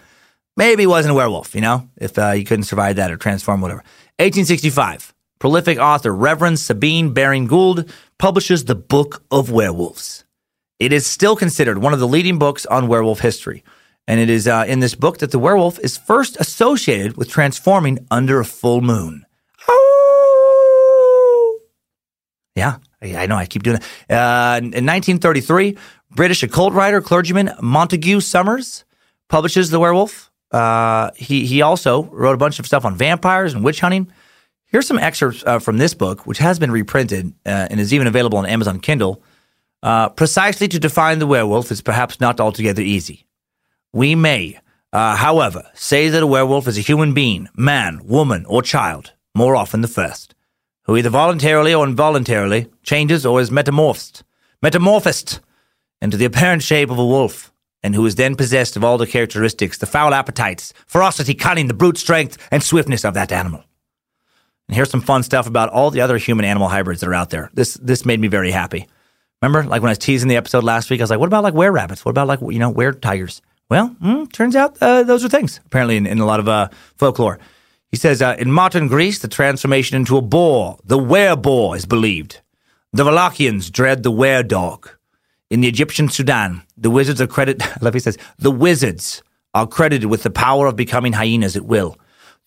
maybe 0.57 0.83
he 0.83 0.87
wasn't 0.87 1.13
a 1.13 1.15
werewolf, 1.15 1.55
you 1.55 1.61
know, 1.61 1.89
if 1.97 2.19
uh, 2.19 2.33
he 2.33 2.45
couldn't 2.45 2.65
survive 2.65 2.97
that 2.97 3.11
or 3.11 3.17
transform, 3.17 3.61
whatever. 3.61 3.83
1865. 4.19 5.13
Prolific 5.39 5.79
author 5.79 6.15
Reverend 6.15 6.59
Sabine 6.59 7.13
Baring 7.13 7.47
Gould 7.47 7.93
publishes 8.19 8.65
the 8.65 8.75
Book 8.75 9.23
of 9.31 9.51
Werewolves. 9.51 10.25
It 10.79 10.93
is 10.93 11.07
still 11.07 11.37
considered 11.37 11.79
one 11.79 11.93
of 11.93 12.01
the 12.01 12.09
leading 12.09 12.39
books 12.39 12.65
on 12.67 12.89
werewolf 12.89 13.21
history. 13.21 13.63
And 14.07 14.21
it 14.21 14.29
is 14.29 14.47
uh, 14.47 14.65
in 14.67 14.81
this 14.81 14.95
book 14.95 15.19
that 15.19 15.31
the 15.31 15.39
werewolf 15.39 15.79
is 15.79 15.97
first 15.97 16.37
associated 16.39 17.17
with 17.17 17.29
transforming 17.29 18.07
under 18.11 18.41
a 18.41 18.45
full 18.45 18.81
moon. 18.81 19.25
Yeah, 22.55 22.77
I 23.05 23.27
know. 23.27 23.37
I 23.37 23.47
keep 23.47 23.63
doing 23.63 23.77
it. 23.77 23.83
Uh, 24.11 24.59
in 24.59 24.87
1933, 24.87 25.77
British 26.11 26.43
occult 26.43 26.73
writer, 26.73 27.01
clergyman 27.01 27.51
Montague 27.61 28.21
Summers 28.21 28.85
publishes 29.29 29.71
The 29.71 29.81
Werewolf. 29.81 30.31
Uh, 30.51 31.11
he, 31.17 31.47
he 31.47 31.63
also 31.63 32.05
wrote 32.05 32.35
a 32.35 32.39
bunch 32.39 32.59
of 32.59 32.67
stuff 32.67 32.85
on 32.85 32.97
vampires 32.97 33.55
and 33.55 33.65
witch 33.65 33.81
hunting. 33.81 34.11
Here's 34.67 34.87
some 34.87 34.99
excerpts 34.99 35.43
uh, 35.47 35.59
from 35.59 35.79
this 35.79 35.95
book, 35.95 36.27
which 36.27 36.39
has 36.39 36.59
been 36.59 36.71
reprinted 36.71 37.33
uh, 37.45 37.69
and 37.71 37.81
is 37.81 37.93
even 37.93 38.07
available 38.07 38.39
on 38.39 38.47
Amazon 38.47 38.81
Kindle. 38.81 39.23
Uh, 39.83 40.09
precisely 40.09 40.67
to 40.69 40.79
define 40.79 41.19
the 41.19 41.27
werewolf 41.27 41.71
is 41.71 41.83
perhaps 41.83 42.19
not 42.19 42.41
altogether 42.41 42.81
easy. 42.83 43.27
We 43.93 44.15
may, 44.15 44.59
uh, 44.93 45.17
however, 45.17 45.71
say 45.75 46.09
that 46.09 46.23
a 46.23 46.27
werewolf 46.27 46.67
is 46.67 46.79
a 46.79 46.81
human 46.81 47.13
being, 47.13 47.49
man, 47.57 48.01
woman, 48.05 48.47
or 48.47 48.63
child, 48.63 49.13
more 49.35 49.55
often 49.55 49.83
the 49.83 49.89
first, 49.89 50.35
who 50.85 50.97
either 50.97 51.11
voluntarily 51.11 51.75
or 51.75 51.87
involuntarily 51.87 52.69
changes 52.83 53.27
or 53.27 53.41
is 53.41 53.51
metamorphosed, 53.51 54.23
metamorphosed 54.63 55.41
into 56.01 56.17
the 56.17 56.25
apparent 56.25 56.63
shape 56.63 56.91
of 56.91 56.99
a 56.99 57.07
wolf, 57.07 57.53
and 57.83 57.95
who 57.95 58.07
is 58.07 58.15
then 58.15 58.35
possessed 58.35 58.77
of 58.77 58.85
all 58.85 58.99
the 58.99 59.07
characteristics, 59.07 59.79
the 59.79 59.87
foul 59.87 60.15
appetites, 60.15 60.73
ferocity, 60.87 61.35
cunning, 61.35 61.69
the 61.69 61.75
brute 61.75 61.99
strength, 61.99 62.39
and 62.51 62.63
swiftness 62.63 63.05
of 63.05 63.15
that 63.15 63.33
animal. 63.33 63.65
And 64.69 64.75
here's 64.75 64.91
some 64.91 65.03
fun 65.03 65.23
stuff 65.23 65.47
about 65.47 65.71
all 65.71 65.91
the 65.91 66.01
other 66.01 66.17
human 66.17 66.45
animal 66.45 66.69
hybrids 66.69 67.01
that 67.01 67.09
are 67.09 67.15
out 67.15 67.31
there. 67.31 67.51
This 67.53 67.75
this 67.75 68.07
made 68.07 68.21
me 68.21 68.29
very 68.29 68.51
happy. 68.51 68.87
Remember, 69.43 69.69
like 69.69 69.83
when 69.83 69.91
I 69.91 69.93
was 69.93 69.99
teasing 69.99 70.29
the 70.29 70.37
episode 70.37 70.65
last 70.65 70.89
week, 70.89 71.01
I 71.01 71.03
was 71.03 71.11
like, 71.11 71.21
"What 71.21 71.27
about 71.27 71.43
like 71.43 71.53
were 71.53 71.71
rabbits? 71.71 72.05
What 72.05 72.13
about 72.13 72.29
like 72.29 72.41
you 72.41 72.59
know 72.59 72.71
were 72.71 72.93
tigers?" 72.93 73.43
Well, 73.69 73.95
mm, 74.03 74.31
turns 74.33 74.57
out 74.57 74.79
uh, 74.81 75.03
those 75.03 75.25
are 75.25 75.29
things 75.29 75.61
apparently 75.67 75.97
in, 75.97 76.07
in 76.07 76.19
a 76.19 76.27
lot 76.27 76.41
of 76.41 76.49
uh, 76.49 76.69
folklore. 76.97 77.39
He 77.95 77.99
says 77.99 78.21
uh, 78.21 78.35
in 78.41 78.51
modern 78.51 78.89
Greece, 78.89 79.21
the 79.21 79.29
transformation 79.29 79.97
into 79.97 80.17
a 80.17 80.21
boar, 80.21 80.81
the 80.85 80.99
were 80.99 81.37
boar, 81.37 81.77
is 81.77 81.87
believed. 81.87 82.41
The 82.93 83.05
Wallachians 83.05 83.71
dread 83.71 84.03
the 84.03 84.11
were 84.11 84.43
dog. 84.43 84.91
In 85.49 85.61
the 85.61 85.69
Egyptian 85.69 86.09
Sudan, 86.09 86.65
the 86.77 86.91
wizards 86.91 87.21
are 87.21 87.29
credited. 87.29 87.63
He 87.93 88.01
says 88.01 88.19
the 88.37 88.51
wizards 88.51 89.23
are 89.55 89.69
credited 89.69 90.11
with 90.11 90.25
the 90.25 90.31
power 90.31 90.67
of 90.67 90.75
becoming 90.75 91.13
hyenas 91.13 91.55
at 91.55 91.67
will. 91.67 91.97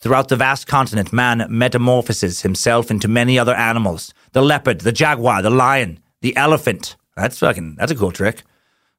Throughout 0.01 0.27
the 0.27 0.35
vast 0.35 0.67
continent, 0.67 1.13
man 1.13 1.45
metamorphoses 1.47 2.41
himself 2.41 2.91
into 2.91 3.07
many 3.07 3.39
other 3.39 3.55
animals 3.55 4.13
the 4.33 4.41
leopard, 4.41 4.81
the 4.81 4.91
jaguar, 4.91 5.41
the 5.41 5.49
lion, 5.49 6.01
the 6.19 6.35
elephant. 6.35 6.97
That's 7.15 7.39
fucking, 7.39 7.75
that's 7.77 7.93
a 7.93 7.95
cool 7.95 8.11
trick. 8.11 8.43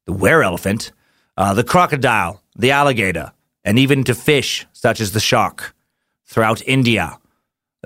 The 0.07 0.15
were 0.15 0.43
elephant, 0.43 0.93
uh, 1.37 1.53
the 1.53 1.63
crocodile, 1.63 2.43
the 2.57 2.71
alligator, 2.71 3.33
and 3.67 3.79
even 3.79 4.03
to 4.05 4.15
fish 4.15 4.67
such 4.73 4.99
as 4.99 5.13
the 5.13 5.21
shark. 5.21 5.75
Throughout 6.29 6.63
India, 6.67 7.19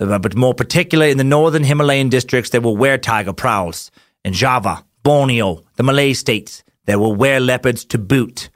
uh, 0.01 0.18
but 0.18 0.34
more 0.34 0.53
particularly 0.53 1.12
in 1.12 1.18
the 1.18 1.24
northern 1.24 1.62
Himalayan 1.62 2.09
districts, 2.09 2.51
there 2.51 2.61
will 2.61 2.76
were 2.76 2.99
tiger 2.99 3.32
prowls. 3.32 3.90
In 4.24 4.32
Java, 4.32 4.84
Borneo, 5.05 5.62
the 5.76 5.82
Malay 5.84 6.12
states, 6.12 6.64
there 6.86 6.99
will 6.99 7.14
were 7.14 7.38
leopards 7.38 7.84
to 7.86 7.99
boot. 7.99 8.51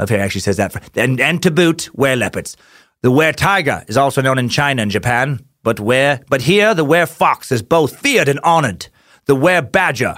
Okay, 0.00 0.18
actually 0.18 0.42
says 0.42 0.58
that. 0.58 0.72
For, 0.72 0.80
and, 0.94 1.20
and 1.20 1.42
to 1.42 1.50
boot, 1.50 1.90
were 1.94 2.14
leopards. 2.14 2.56
The 3.02 3.10
were 3.10 3.32
tiger 3.32 3.84
is 3.88 3.96
also 3.96 4.22
known 4.22 4.38
in 4.38 4.48
China 4.48 4.82
and 4.82 4.90
Japan, 4.90 5.44
but 5.64 5.80
where 5.80 6.20
but 6.28 6.42
here 6.42 6.72
the 6.74 6.84
were 6.84 7.06
fox 7.06 7.50
is 7.50 7.62
both 7.62 7.96
feared 7.96 8.28
and 8.28 8.38
honored. 8.44 8.86
The 9.26 9.34
were 9.34 9.60
badger 9.62 10.16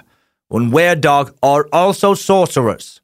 and 0.50 0.72
were 0.72 0.94
dog 0.94 1.34
are 1.42 1.66
also 1.72 2.14
sorcerers. 2.14 3.00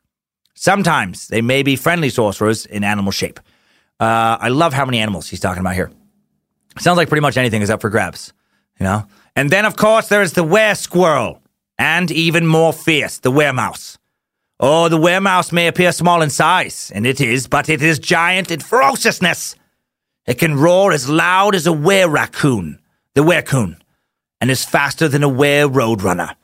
Sometimes 0.54 1.28
they 1.28 1.40
may 1.40 1.62
be 1.62 1.76
friendly 1.76 2.10
sorcerers 2.10 2.66
in 2.66 2.84
animal 2.84 3.12
shape. 3.12 3.40
Uh, 3.98 4.36
I 4.40 4.48
love 4.48 4.74
how 4.74 4.84
many 4.84 4.98
animals 4.98 5.28
he's 5.28 5.40
talking 5.40 5.60
about 5.60 5.74
here. 5.74 5.90
Sounds 6.78 6.96
like 6.96 7.08
pretty 7.08 7.22
much 7.22 7.36
anything 7.36 7.62
is 7.62 7.70
up 7.70 7.80
for 7.80 7.90
grabs, 7.90 8.32
you 8.78 8.84
know. 8.84 9.06
And 9.36 9.50
then 9.50 9.64
of 9.64 9.76
course 9.76 10.08
there 10.08 10.22
is 10.22 10.32
the 10.32 10.44
were 10.44 10.74
squirrel, 10.74 11.42
and 11.78 12.10
even 12.10 12.46
more 12.46 12.72
fierce, 12.72 13.18
the 13.18 13.30
were 13.30 13.52
mouse. 13.52 13.98
Oh, 14.58 14.88
the 14.88 15.00
were 15.00 15.20
mouse 15.20 15.52
may 15.52 15.68
appear 15.68 15.92
small 15.92 16.20
in 16.22 16.30
size, 16.30 16.92
and 16.94 17.06
it 17.06 17.20
is, 17.20 17.46
but 17.46 17.68
it 17.68 17.82
is 17.82 17.98
giant 17.98 18.50
in 18.50 18.60
ferociousness. 18.60 19.56
It 20.26 20.38
can 20.38 20.58
roar 20.58 20.92
as 20.92 21.08
loud 21.08 21.54
as 21.54 21.66
a 21.66 21.72
were 21.72 22.08
raccoon, 22.08 22.78
the 23.14 23.22
werecoon, 23.22 23.80
and 24.40 24.50
is 24.50 24.64
faster 24.64 25.08
than 25.08 25.22
a 25.22 25.28
were 25.28 25.66
roadrunner. 25.66 26.34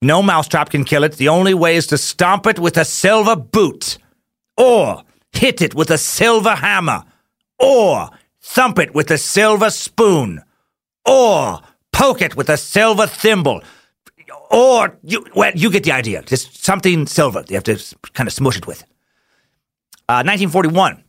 No 0.00 0.22
mousetrap 0.22 0.70
can 0.70 0.84
kill 0.84 1.04
it. 1.04 1.14
The 1.14 1.28
only 1.28 1.54
way 1.54 1.76
is 1.76 1.86
to 1.88 1.98
stomp 1.98 2.46
it 2.46 2.58
with 2.58 2.76
a 2.76 2.84
silver 2.84 3.36
boot, 3.36 3.98
or 4.56 5.02
hit 5.32 5.60
it 5.60 5.74
with 5.74 5.90
a 5.90 5.98
silver 5.98 6.54
hammer, 6.54 7.04
or 7.58 8.08
thump 8.48 8.78
it 8.78 8.94
with 8.94 9.10
a 9.10 9.18
silver 9.18 9.70
spoon, 9.70 10.42
or 11.04 11.60
poke 11.92 12.22
it 12.22 12.36
with 12.36 12.48
a 12.48 12.56
silver 12.56 13.06
thimble, 13.06 13.62
or 14.50 14.96
you, 15.02 15.26
well, 15.34 15.52
you 15.54 15.70
get 15.70 15.84
the 15.84 15.92
idea. 15.92 16.22
Just 16.22 16.64
something 16.64 17.06
silver. 17.06 17.44
You 17.48 17.56
have 17.56 17.64
to 17.64 17.78
kind 18.14 18.26
of 18.26 18.32
smush 18.32 18.56
it 18.56 18.66
with. 18.66 18.82
Uh, 20.08 20.24
1941, 20.24 21.04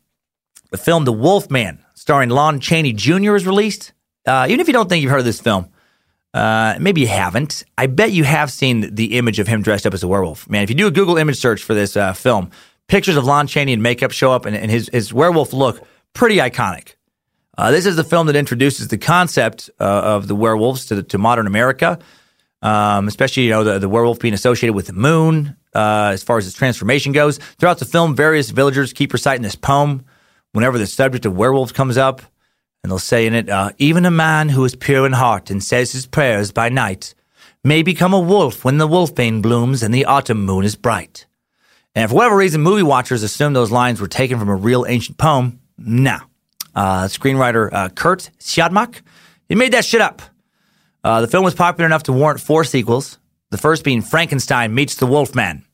the 0.71 0.77
film 0.77 1.05
The 1.05 1.13
Wolf 1.13 1.49
Man 1.49 1.85
starring 1.99 2.29
Lon 2.29 2.59
Chaney 2.59 2.93
Jr., 2.93 3.35
is 3.35 3.45
released. 3.45 3.93
Uh, 4.25 4.45
even 4.47 4.59
if 4.59 4.67
you 4.67 4.73
don't 4.73 4.87
think 4.89 5.01
you've 5.01 5.11
heard 5.11 5.19
of 5.19 5.25
this 5.25 5.41
film, 5.41 5.69
uh, 6.33 6.75
maybe 6.79 7.01
you 7.01 7.07
haven't. 7.07 7.63
I 7.77 7.87
bet 7.87 8.11
you 8.11 8.23
have 8.23 8.51
seen 8.51 8.95
the 8.95 9.17
image 9.17 9.37
of 9.39 9.47
him 9.47 9.61
dressed 9.61 9.85
up 9.85 9.93
as 9.93 10.01
a 10.01 10.07
werewolf. 10.07 10.49
Man, 10.49 10.63
if 10.63 10.69
you 10.69 10.75
do 10.75 10.87
a 10.87 10.91
Google 10.91 11.17
image 11.17 11.37
search 11.37 11.61
for 11.61 11.73
this 11.73 11.97
uh, 11.97 12.13
film, 12.13 12.51
pictures 12.87 13.17
of 13.17 13.25
Lon 13.25 13.47
Chaney 13.47 13.73
in 13.73 13.81
makeup 13.81 14.11
show 14.11 14.31
up, 14.31 14.45
and, 14.45 14.55
and 14.55 14.71
his, 14.71 14.89
his 14.91 15.13
werewolf 15.13 15.53
look 15.53 15.81
pretty 16.13 16.37
iconic. 16.37 16.95
Uh, 17.57 17.71
this 17.71 17.85
is 17.85 17.95
the 17.95 18.03
film 18.03 18.27
that 18.27 18.35
introduces 18.35 18.87
the 18.87 18.97
concept 18.97 19.69
uh, 19.79 19.83
of 19.83 20.27
the 20.27 20.35
werewolves 20.35 20.85
to, 20.85 21.03
to 21.03 21.17
modern 21.17 21.47
America, 21.47 21.99
um, 22.61 23.07
especially 23.07 23.43
you 23.43 23.49
know 23.49 23.63
the, 23.63 23.79
the 23.79 23.89
werewolf 23.89 24.19
being 24.19 24.33
associated 24.33 24.73
with 24.73 24.87
the 24.87 24.93
moon. 24.93 25.55
Uh, 25.73 26.11
as 26.13 26.23
far 26.23 26.37
as 26.37 26.47
its 26.47 26.55
transformation 26.55 27.11
goes, 27.11 27.37
throughout 27.59 27.77
the 27.77 27.85
film, 27.85 28.15
various 28.15 28.49
villagers 28.49 28.91
keep 28.91 29.13
reciting 29.13 29.43
this 29.43 29.55
poem 29.55 30.03
whenever 30.51 30.77
the 30.77 30.87
subject 30.87 31.25
of 31.25 31.37
werewolves 31.37 31.71
comes 31.71 31.97
up, 31.97 32.21
and 32.83 32.91
they'll 32.91 32.97
say 32.97 33.27
in 33.27 33.33
it, 33.33 33.49
uh, 33.49 33.71
even 33.77 34.05
a 34.05 34.11
man 34.11 34.49
who 34.49 34.65
is 34.65 34.75
pure 34.75 35.05
in 35.05 35.13
heart 35.13 35.49
and 35.51 35.63
says 35.63 35.91
his 35.91 36.07
prayers 36.07 36.51
by 36.51 36.69
night 36.69 37.13
may 37.63 37.83
become 37.83 38.13
a 38.13 38.19
wolf 38.19 38.63
when 38.63 38.77
the 38.77 38.87
wolfbane 38.87 39.41
blooms 39.41 39.83
and 39.83 39.93
the 39.93 40.05
autumn 40.05 40.45
moon 40.45 40.63
is 40.63 40.75
bright. 40.75 41.25
And 41.93 42.09
for 42.09 42.15
whatever 42.15 42.37
reason, 42.37 42.61
movie 42.61 42.83
watchers 42.83 43.23
assume 43.23 43.53
those 43.53 43.71
lines 43.71 43.99
were 43.99 44.07
taken 44.07 44.39
from 44.39 44.49
a 44.49 44.55
real 44.55 44.85
ancient 44.87 45.17
poem. 45.17 45.59
Nah. 45.77 46.21
Uh, 46.75 47.05
screenwriter 47.05 47.71
uh, 47.71 47.89
Curt 47.89 48.29
Siodmak, 48.39 49.01
he 49.47 49.55
made 49.55 49.73
that 49.73 49.85
shit 49.85 50.01
up. 50.01 50.21
Uh, 51.03 51.21
the 51.21 51.27
film 51.27 51.43
was 51.43 51.55
popular 51.55 51.85
enough 51.85 52.03
to 52.03 52.13
warrant 52.13 52.39
four 52.39 52.63
sequels, 52.63 53.17
the 53.49 53.57
first 53.57 53.83
being 53.83 54.01
Frankenstein 54.01 54.73
Meets 54.73 54.95
the 54.95 55.07
Wolfman. 55.07 55.65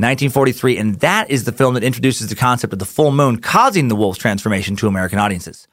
1943, 0.00 0.76
and 0.76 0.94
that 1.00 1.28
is 1.28 1.44
the 1.44 1.50
film 1.50 1.74
that 1.74 1.82
introduces 1.82 2.28
the 2.28 2.36
concept 2.36 2.72
of 2.72 2.78
the 2.78 2.84
full 2.84 3.10
moon 3.10 3.36
causing 3.40 3.88
the 3.88 3.96
wolf's 3.96 4.20
transformation 4.20 4.76
to 4.76 4.86
American 4.86 5.18
audiences. 5.18 5.66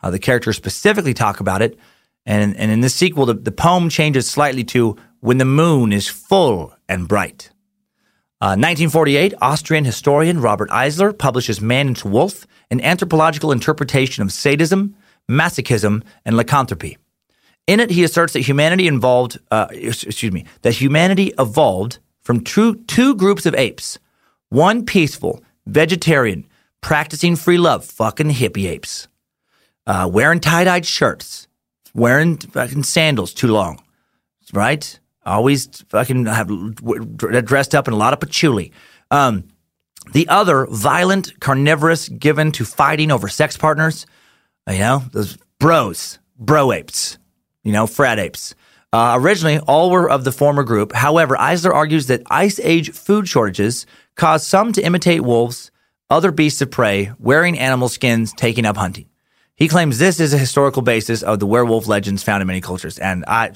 Uh, 0.00 0.10
the 0.10 0.20
characters 0.20 0.56
specifically 0.56 1.14
talk 1.14 1.40
about 1.40 1.62
it, 1.62 1.76
and, 2.24 2.56
and 2.56 2.70
in 2.70 2.80
this 2.80 2.94
sequel, 2.94 3.26
the, 3.26 3.34
the 3.34 3.50
poem 3.50 3.88
changes 3.88 4.30
slightly 4.30 4.62
to 4.62 4.96
when 5.18 5.38
the 5.38 5.44
moon 5.44 5.92
is 5.92 6.06
full 6.06 6.72
and 6.88 7.08
bright. 7.08 7.50
Uh, 8.42 8.58
1948, 8.58 9.34
Austrian 9.40 9.84
historian 9.84 10.40
Robert 10.40 10.68
Eisler 10.70 11.16
publishes 11.16 11.60
Man 11.60 11.86
into 11.86 12.08
Wolf, 12.08 12.44
an 12.72 12.80
anthropological 12.80 13.52
interpretation 13.52 14.20
of 14.20 14.32
sadism, 14.32 14.96
masochism, 15.30 16.02
and 16.24 16.36
lycanthropy. 16.36 16.98
In 17.68 17.78
it, 17.78 17.90
he 17.90 18.02
asserts 18.02 18.32
that 18.32 18.40
humanity 18.40 18.88
involved, 18.88 19.38
uh, 19.52 19.68
excuse 19.70 20.32
me, 20.32 20.44
that 20.62 20.74
humanity 20.74 21.32
evolved 21.38 22.00
from 22.22 22.40
two, 22.40 22.74
two 22.86 23.14
groups 23.14 23.46
of 23.46 23.54
apes. 23.54 24.00
One 24.48 24.84
peaceful, 24.86 25.40
vegetarian, 25.66 26.44
practicing 26.80 27.36
free 27.36 27.58
love, 27.58 27.84
fucking 27.84 28.30
hippie 28.30 28.68
apes, 28.68 29.06
uh, 29.86 30.10
wearing 30.12 30.40
tie 30.40 30.64
dyed 30.64 30.84
shirts, 30.84 31.46
wearing 31.94 32.38
fucking 32.38 32.82
sandals 32.82 33.34
too 33.34 33.52
long, 33.52 33.80
right? 34.52 34.98
Always 35.24 35.66
fucking 35.88 36.26
have 36.26 36.48
dressed 37.44 37.74
up 37.74 37.86
in 37.86 37.94
a 37.94 37.96
lot 37.96 38.12
of 38.12 38.20
patchouli. 38.20 38.72
Um, 39.10 39.44
the 40.12 40.28
other 40.28 40.66
violent 40.66 41.38
carnivorous 41.38 42.08
given 42.08 42.50
to 42.52 42.64
fighting 42.64 43.12
over 43.12 43.28
sex 43.28 43.56
partners, 43.56 44.06
you 44.68 44.78
know, 44.78 45.04
those 45.12 45.38
bros, 45.60 46.18
bro 46.38 46.72
apes, 46.72 47.18
you 47.62 47.72
know, 47.72 47.86
frat 47.86 48.18
apes. 48.18 48.54
Uh, 48.92 49.16
originally, 49.18 49.58
all 49.60 49.90
were 49.90 50.10
of 50.10 50.24
the 50.24 50.32
former 50.32 50.64
group. 50.64 50.92
However, 50.92 51.36
Eisler 51.36 51.72
argues 51.72 52.08
that 52.08 52.22
ice 52.28 52.60
age 52.60 52.90
food 52.90 53.26
shortages 53.26 53.86
caused 54.16 54.46
some 54.46 54.72
to 54.72 54.82
imitate 54.82 55.22
wolves, 55.22 55.70
other 56.10 56.30
beasts 56.30 56.60
of 56.60 56.70
prey, 56.70 57.12
wearing 57.18 57.58
animal 57.58 57.88
skins, 57.88 58.34
taking 58.34 58.66
up 58.66 58.76
hunting. 58.76 59.08
He 59.54 59.68
claims 59.68 59.98
this 59.98 60.20
is 60.20 60.34
a 60.34 60.38
historical 60.38 60.82
basis 60.82 61.22
of 61.22 61.38
the 61.38 61.46
werewolf 61.46 61.86
legends 61.86 62.22
found 62.22 62.42
in 62.42 62.48
many 62.48 62.60
cultures, 62.60 62.98
and 62.98 63.24
I, 63.26 63.52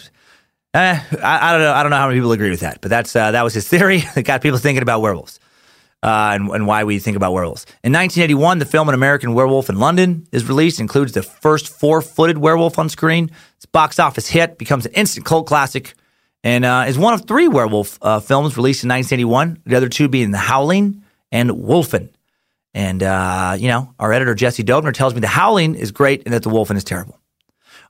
eh, 0.76 1.00
I, 1.22 1.48
I, 1.48 1.52
don't 1.52 1.60
know, 1.60 1.72
I 1.72 1.82
don't 1.82 1.90
know 1.90 1.96
how 1.96 2.08
many 2.08 2.18
people 2.18 2.32
agree 2.32 2.50
with 2.50 2.60
that, 2.60 2.80
but 2.80 2.88
that's 2.90 3.14
uh, 3.16 3.30
that 3.30 3.42
was 3.42 3.54
his 3.54 3.68
theory 3.68 3.98
that 4.14 4.22
got 4.22 4.42
people 4.42 4.58
thinking 4.58 4.82
about 4.82 5.00
werewolves. 5.00 5.40
Uh, 6.02 6.32
and, 6.34 6.50
and, 6.50 6.66
why 6.66 6.84
we 6.84 6.98
think 6.98 7.16
about 7.16 7.32
werewolves. 7.32 7.64
In 7.82 7.92
1981, 7.92 8.58
the 8.58 8.66
film 8.66 8.88
An 8.88 8.94
American 8.94 9.32
Werewolf 9.32 9.70
in 9.70 9.78
London 9.78 10.26
is 10.30 10.46
released, 10.46 10.78
includes 10.78 11.12
the 11.12 11.22
first 11.22 11.68
four 11.68 12.02
footed 12.02 12.38
werewolf 12.38 12.78
on 12.78 12.90
screen. 12.90 13.30
It's 13.56 13.66
box 13.66 13.98
office 13.98 14.28
hit, 14.28 14.58
becomes 14.58 14.84
an 14.86 14.92
instant 14.92 15.24
cult 15.24 15.46
classic, 15.46 15.94
and 16.44 16.64
uh, 16.64 16.84
is 16.86 16.98
one 16.98 17.14
of 17.14 17.26
three 17.26 17.48
werewolf 17.48 17.98
uh, 18.02 18.20
films 18.20 18.56
released 18.56 18.84
in 18.84 18.90
1981, 18.90 19.62
the 19.64 19.74
other 19.74 19.88
two 19.88 20.06
being 20.06 20.30
The 20.30 20.38
Howling 20.38 21.02
and 21.32 21.50
Wolfen. 21.50 22.10
And, 22.74 23.02
uh, 23.02 23.56
you 23.58 23.68
know, 23.68 23.94
our 23.98 24.12
editor, 24.12 24.34
Jesse 24.34 24.62
Dobner, 24.62 24.92
tells 24.92 25.14
me 25.14 25.20
The 25.20 25.28
Howling 25.28 25.74
is 25.74 25.92
great 25.92 26.24
and 26.24 26.34
that 26.34 26.42
The 26.42 26.50
Wolfen 26.50 26.76
is 26.76 26.84
terrible. 26.84 27.18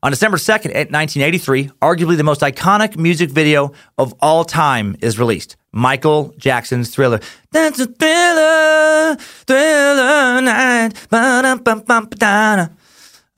On 0.07 0.13
December 0.13 0.37
2nd, 0.37 0.73
1983, 0.93 1.71
arguably 1.83 2.17
the 2.17 2.23
most 2.23 2.41
iconic 2.41 2.97
music 2.97 3.29
video 3.29 3.73
of 3.99 4.15
all 4.21 4.45
time 4.45 4.95
is 5.01 5.19
released. 5.19 5.57
Michael 5.73 6.33
Jackson's 6.39 6.95
Thriller. 6.95 7.19
That's 7.51 7.81
a 7.81 7.87
thriller, 7.87 9.17
thriller 9.17 10.41
night. 10.43 10.93
Uh, 11.11 11.17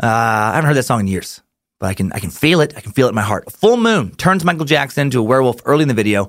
I 0.03 0.53
haven't 0.57 0.69
heard 0.69 0.77
that 0.77 0.83
song 0.83 1.01
in 1.01 1.07
years, 1.07 1.41
but 1.81 1.87
I 1.87 1.95
can 1.95 2.13
I 2.13 2.19
can 2.19 2.29
feel 2.29 2.61
it. 2.61 2.75
I 2.77 2.83
can 2.83 2.93
feel 2.93 3.07
it 3.07 3.11
in 3.13 3.15
my 3.15 3.23
heart. 3.23 3.45
A 3.47 3.51
full 3.51 3.79
moon 3.79 4.15
turns 4.17 4.45
Michael 4.45 4.67
Jackson 4.67 5.07
into 5.07 5.21
a 5.21 5.23
werewolf 5.23 5.63
early 5.65 5.81
in 5.81 5.89
the 5.89 5.95
video. 5.95 6.29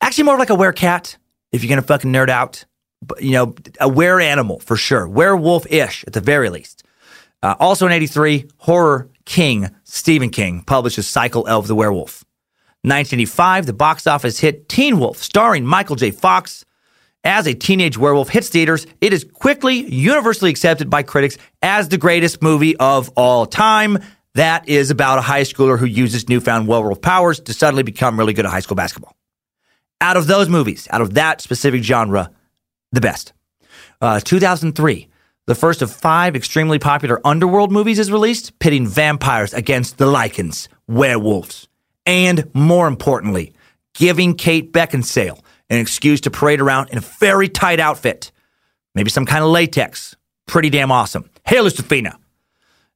Actually, 0.00 0.24
more 0.24 0.38
like 0.38 0.48
a 0.48 0.56
werecat. 0.56 1.18
If 1.52 1.62
you're 1.62 1.68
gonna 1.68 1.82
fucking 1.82 2.10
nerd 2.10 2.30
out, 2.30 2.64
but 3.02 3.22
you 3.22 3.32
know, 3.32 3.54
a 3.78 3.90
were 3.90 4.22
animal 4.22 4.58
for 4.58 4.78
sure, 4.78 5.06
werewolf 5.06 5.70
ish 5.70 6.02
at 6.06 6.14
the 6.14 6.22
very 6.22 6.48
least. 6.48 6.82
Uh, 7.42 7.54
also 7.60 7.84
in 7.84 7.92
'83, 7.92 8.46
horror 8.56 9.10
king 9.26 9.68
Stephen 9.84 10.30
King 10.30 10.62
publishes 10.62 11.06
Cycle 11.06 11.46
of 11.46 11.66
the 11.66 11.74
Werewolf. 11.74 12.24
1985, 12.82 13.66
the 13.66 13.72
box 13.72 14.06
office 14.06 14.38
hit 14.38 14.68
Teen 14.68 14.98
Wolf, 14.98 15.18
starring 15.18 15.66
Michael 15.66 15.96
J. 15.96 16.10
Fox. 16.12 16.64
As 17.24 17.48
a 17.48 17.54
teenage 17.54 17.98
werewolf 17.98 18.28
hits 18.28 18.48
theaters, 18.48 18.86
it 19.00 19.12
is 19.12 19.24
quickly 19.24 19.92
universally 19.92 20.50
accepted 20.50 20.88
by 20.88 21.02
critics 21.02 21.36
as 21.60 21.88
the 21.88 21.98
greatest 21.98 22.40
movie 22.40 22.76
of 22.76 23.08
all 23.16 23.44
time. 23.44 23.98
That 24.34 24.68
is 24.68 24.92
about 24.92 25.18
a 25.18 25.22
high 25.22 25.42
schooler 25.42 25.76
who 25.76 25.86
uses 25.86 26.28
newfound 26.28 26.68
werewolf 26.68 27.02
powers 27.02 27.40
to 27.40 27.52
suddenly 27.52 27.82
become 27.82 28.16
really 28.16 28.32
good 28.32 28.46
at 28.46 28.52
high 28.52 28.60
school 28.60 28.76
basketball. 28.76 29.16
Out 30.00 30.16
of 30.16 30.28
those 30.28 30.48
movies, 30.48 30.86
out 30.92 31.00
of 31.00 31.14
that 31.14 31.40
specific 31.40 31.82
genre, 31.82 32.30
the 32.92 33.00
best. 33.00 33.32
Uh, 34.00 34.20
2003, 34.20 35.08
the 35.46 35.54
first 35.54 35.82
of 35.82 35.90
five 35.90 36.36
extremely 36.36 36.78
popular 36.78 37.20
underworld 37.24 37.72
movies 37.72 37.98
is 37.98 38.12
released, 38.12 38.58
pitting 38.58 38.86
vampires 38.86 39.54
against 39.54 39.98
the 39.98 40.06
Lycans, 40.06 40.68
werewolves 40.86 41.68
and 42.06 42.48
more 42.54 42.86
importantly, 42.86 43.52
giving 43.94 44.34
Kate 44.34 44.72
Beckinsale 44.72 45.42
an 45.68 45.78
excuse 45.78 46.20
to 46.22 46.30
parade 46.30 46.60
around 46.60 46.90
in 46.90 46.98
a 46.98 47.00
very 47.00 47.48
tight 47.48 47.80
outfit, 47.80 48.30
maybe 48.94 49.10
some 49.10 49.26
kind 49.26 49.42
of 49.42 49.50
latex. 49.50 50.16
Pretty 50.46 50.70
damn 50.70 50.92
awesome. 50.92 51.28
Hey, 51.44 51.56
Lucifina. 51.56 52.16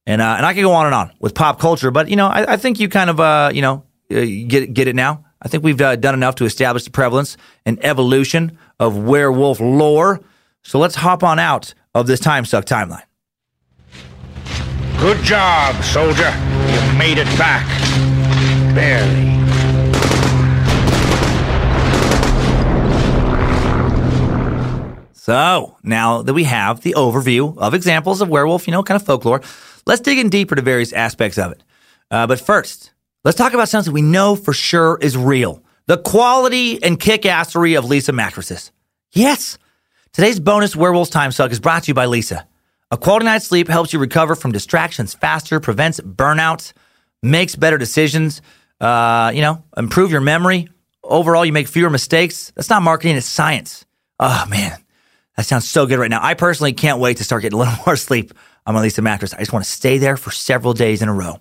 And, 0.07 0.21
uh, 0.21 0.35
and 0.37 0.45
I 0.45 0.53
could 0.53 0.61
go 0.61 0.71
on 0.71 0.85
and 0.85 0.95
on 0.95 1.11
with 1.19 1.35
pop 1.35 1.59
culture, 1.59 1.91
but 1.91 2.09
you 2.09 2.15
know, 2.15 2.27
I, 2.27 2.53
I 2.53 2.57
think 2.57 2.79
you 2.79 2.89
kind 2.89 3.09
of, 3.09 3.19
uh, 3.19 3.51
you 3.53 3.61
know, 3.61 3.83
uh, 4.09 4.21
get, 4.47 4.73
get 4.73 4.87
it 4.87 4.95
now. 4.95 5.25
I 5.41 5.47
think 5.47 5.63
we've 5.63 5.81
uh, 5.81 5.95
done 5.95 6.13
enough 6.13 6.35
to 6.35 6.45
establish 6.45 6.85
the 6.85 6.91
prevalence 6.91 7.35
and 7.65 7.83
evolution 7.83 8.57
of 8.79 8.97
werewolf 8.97 9.59
lore. 9.59 10.21
So 10.63 10.79
let's 10.79 10.95
hop 10.95 11.23
on 11.23 11.39
out 11.39 11.73
of 11.93 12.07
this 12.07 12.19
time 12.19 12.45
suck 12.45 12.65
timeline. 12.65 13.03
Good 14.99 15.23
job, 15.23 15.81
soldier. 15.83 16.29
You 16.67 16.97
made 16.97 17.17
it 17.17 17.27
back. 17.37 17.65
Barely. 18.75 19.31
So 25.13 25.77
now 25.83 26.23
that 26.23 26.33
we 26.33 26.45
have 26.45 26.81
the 26.81 26.95
overview 26.97 27.57
of 27.57 27.73
examples 27.73 28.21
of 28.21 28.29
werewolf, 28.29 28.67
you 28.67 28.71
know, 28.71 28.81
kind 28.83 28.99
of 28.99 29.05
folklore, 29.05 29.41
let's 29.85 30.01
dig 30.01 30.17
in 30.17 30.29
deeper 30.29 30.55
to 30.55 30.61
various 30.61 30.93
aspects 30.93 31.37
of 31.37 31.51
it. 31.51 31.63
Uh, 32.09 32.25
but 32.27 32.39
first, 32.39 32.91
let's 33.23 33.37
talk 33.37 33.53
about 33.53 33.69
something 33.69 33.93
we 33.93 34.01
know 34.01 34.35
for 34.35 34.53
sure 34.53 34.97
is 35.01 35.15
real 35.15 35.63
the 35.85 35.97
quality 35.97 36.81
and 36.83 36.99
kick-assery 36.99 37.77
of 37.77 37.85
Leesa 37.85 38.13
mattresses. 38.13 38.71
Yes, 39.11 39.57
today's 40.13 40.39
bonus 40.39 40.75
Werewolves 40.75 41.09
Time 41.09 41.31
Suck 41.31 41.51
is 41.51 41.59
brought 41.59 41.83
to 41.83 41.87
you 41.87 41.93
by 41.93 42.05
Leesa. 42.05 42.45
A 42.91 42.97
quality 42.97 43.25
night's 43.25 43.45
sleep 43.45 43.67
helps 43.67 43.93
you 43.93 43.99
recover 43.99 44.35
from 44.35 44.51
distractions 44.51 45.13
faster, 45.13 45.59
prevents 45.59 45.99
burnout, 46.01 46.73
makes 47.23 47.55
better 47.55 47.77
decisions, 47.77 48.41
uh, 48.81 49.31
you 49.33 49.41
know, 49.41 49.63
improve 49.77 50.11
your 50.11 50.21
memory. 50.21 50.69
Overall, 51.03 51.45
you 51.45 51.53
make 51.53 51.67
fewer 51.67 51.89
mistakes. 51.89 52.51
That's 52.55 52.69
not 52.69 52.81
marketing, 52.83 53.15
it's 53.15 53.25
science. 53.25 53.85
Oh, 54.19 54.45
man. 54.49 54.77
That 55.37 55.45
sounds 55.45 55.67
so 55.67 55.85
good 55.85 55.97
right 55.97 56.09
now. 56.09 56.19
I 56.21 56.33
personally 56.33 56.73
can't 56.73 56.99
wait 56.99 57.17
to 57.17 57.23
start 57.23 57.41
getting 57.41 57.55
a 57.55 57.59
little 57.63 57.77
more 57.85 57.95
sleep 57.95 58.33
on 58.65 58.75
my 58.75 58.85
Leesa 58.85 59.01
mattress. 59.01 59.33
I 59.33 59.39
just 59.39 59.53
want 59.53 59.65
to 59.65 59.71
stay 59.71 59.97
there 59.97 60.17
for 60.17 60.31
several 60.31 60.73
days 60.73 61.01
in 61.01 61.09
a 61.09 61.13
row. 61.13 61.39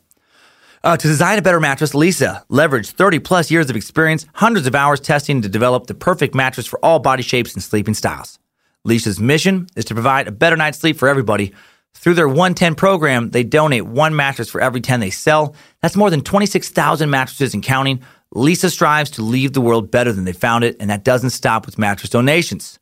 Uh, 0.83 0.97
to 0.97 1.07
design 1.07 1.39
a 1.39 1.43
better 1.43 1.61
mattress, 1.61 1.93
Leesa 1.93 2.47
leveraged 2.47 2.93
30 2.93 3.19
plus 3.19 3.51
years 3.51 3.69
of 3.69 3.77
experience, 3.77 4.25
hundreds 4.35 4.67
of 4.67 4.75
hours 4.75 5.01
testing 5.01 5.43
to 5.43 5.49
develop 5.49 5.89
the 5.89 5.95
perfect 5.95 6.35
mattress 6.35 6.67
for 6.67 6.83
all 6.83 6.99
body 6.99 7.23
shapes 7.23 7.53
and 7.53 7.63
sleeping 7.63 7.93
styles. 7.93 8.39
Leesa's 8.87 9.21
mission 9.21 9.67
is 9.77 9.85
to 9.87 9.95
provide 9.95 10.29
a 10.29 10.33
better 10.33 10.57
night's 10.57 10.79
sleep 10.79 10.97
for 10.97 11.09
everybody 11.09 11.53
through 11.95 12.15
their 12.15 12.29
110 12.29 12.75
program, 12.77 13.31
they 13.31 13.45
donate 13.45 13.85
one 13.85 14.15
mattress 14.17 14.49
for 14.49 14.61
every 14.61 14.81
10 14.81 15.01
they 15.01 15.11
sell. 15.11 15.55
That's 15.81 15.97
more 15.97 16.11
than 16.11 16.23
26,000 16.23 17.11
mattresses 17.11 17.55
and 17.55 17.63
counting. 17.63 18.03
Leesa 18.35 18.71
strives 18.71 19.11
to 19.13 19.23
leave 19.23 19.53
the 19.53 19.61
world 19.61 19.91
better 19.91 20.13
than 20.13 20.25
they 20.25 20.33
found 20.33 20.65
it, 20.65 20.77
and 20.81 20.89
that 20.89 21.05
doesn't 21.05 21.31
stop 21.31 21.67
with 21.67 21.79
mattress 21.79 22.11
donations. 22.11 22.79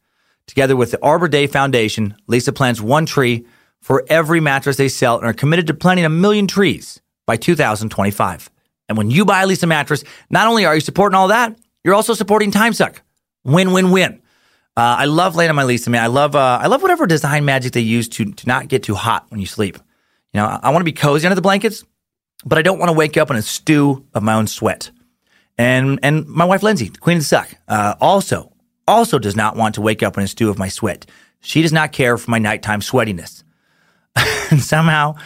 Together 0.46 0.76
with 0.76 0.90
the 0.90 1.02
Arbor 1.02 1.28
Day 1.28 1.46
Foundation, 1.46 2.14
Leesa 2.28 2.54
plants 2.54 2.80
one 2.80 3.06
tree 3.06 3.46
for 3.80 4.04
every 4.08 4.40
mattress 4.40 4.76
they 4.76 4.88
sell 4.88 5.18
and 5.18 5.26
are 5.26 5.32
committed 5.32 5.66
to 5.68 5.74
planting 5.74 6.04
a 6.04 6.10
million 6.10 6.46
trees 6.46 7.00
by 7.26 7.36
2025. 7.36 8.50
And 8.88 8.96
when 8.96 9.10
you 9.10 9.24
buy 9.24 9.42
a 9.42 9.46
Leesa 9.46 9.68
mattress, 9.68 10.04
not 10.30 10.46
only 10.46 10.64
are 10.64 10.74
you 10.74 10.80
supporting 10.80 11.16
all 11.16 11.28
that, 11.28 11.58
you're 11.84 11.94
also 11.94 12.14
supporting 12.14 12.50
TimeSuck. 12.50 12.98
Win, 13.44 13.72
win, 13.72 13.90
win. 13.90 14.20
Uh, 14.78 14.94
I 15.00 15.06
love 15.06 15.34
laying 15.34 15.50
on 15.50 15.56
my 15.56 15.64
Leesa, 15.64 15.88
man. 15.88 16.04
I 16.04 16.06
love 16.06 16.36
uh, 16.36 16.60
I 16.62 16.68
love 16.68 16.82
whatever 16.82 17.04
design 17.08 17.44
magic 17.44 17.72
they 17.72 17.80
use 17.80 18.08
to 18.10 18.26
to 18.26 18.46
not 18.46 18.68
get 18.68 18.84
too 18.84 18.94
hot 18.94 19.26
when 19.28 19.40
you 19.40 19.46
sleep. 19.46 19.76
You 20.32 20.38
know, 20.38 20.46
I, 20.46 20.60
I 20.62 20.70
want 20.70 20.82
to 20.82 20.84
be 20.84 20.92
cozy 20.92 21.26
under 21.26 21.34
the 21.34 21.42
blankets, 21.42 21.82
but 22.44 22.58
I 22.58 22.62
don't 22.62 22.78
want 22.78 22.88
to 22.88 22.92
wake 22.92 23.16
up 23.16 23.28
in 23.28 23.34
a 23.34 23.42
stew 23.42 24.06
of 24.14 24.22
my 24.22 24.34
own 24.34 24.46
sweat. 24.46 24.92
And 25.58 25.98
and 26.04 26.28
my 26.28 26.44
wife 26.44 26.62
Lindsay, 26.62 26.90
the 26.90 26.98
queen 26.98 27.16
of 27.16 27.24
the 27.24 27.26
suck, 27.26 27.52
uh, 27.66 27.96
also 28.00 28.52
also 28.86 29.18
does 29.18 29.34
not 29.34 29.56
want 29.56 29.74
to 29.74 29.80
wake 29.80 30.04
up 30.04 30.16
in 30.16 30.22
a 30.22 30.28
stew 30.28 30.48
of 30.48 30.60
my 30.60 30.68
sweat. 30.68 31.06
She 31.40 31.60
does 31.60 31.72
not 31.72 31.90
care 31.90 32.16
for 32.16 32.30
my 32.30 32.38
nighttime 32.38 32.80
sweatiness. 32.80 33.42
and 34.52 34.60
somehow, 34.60 35.16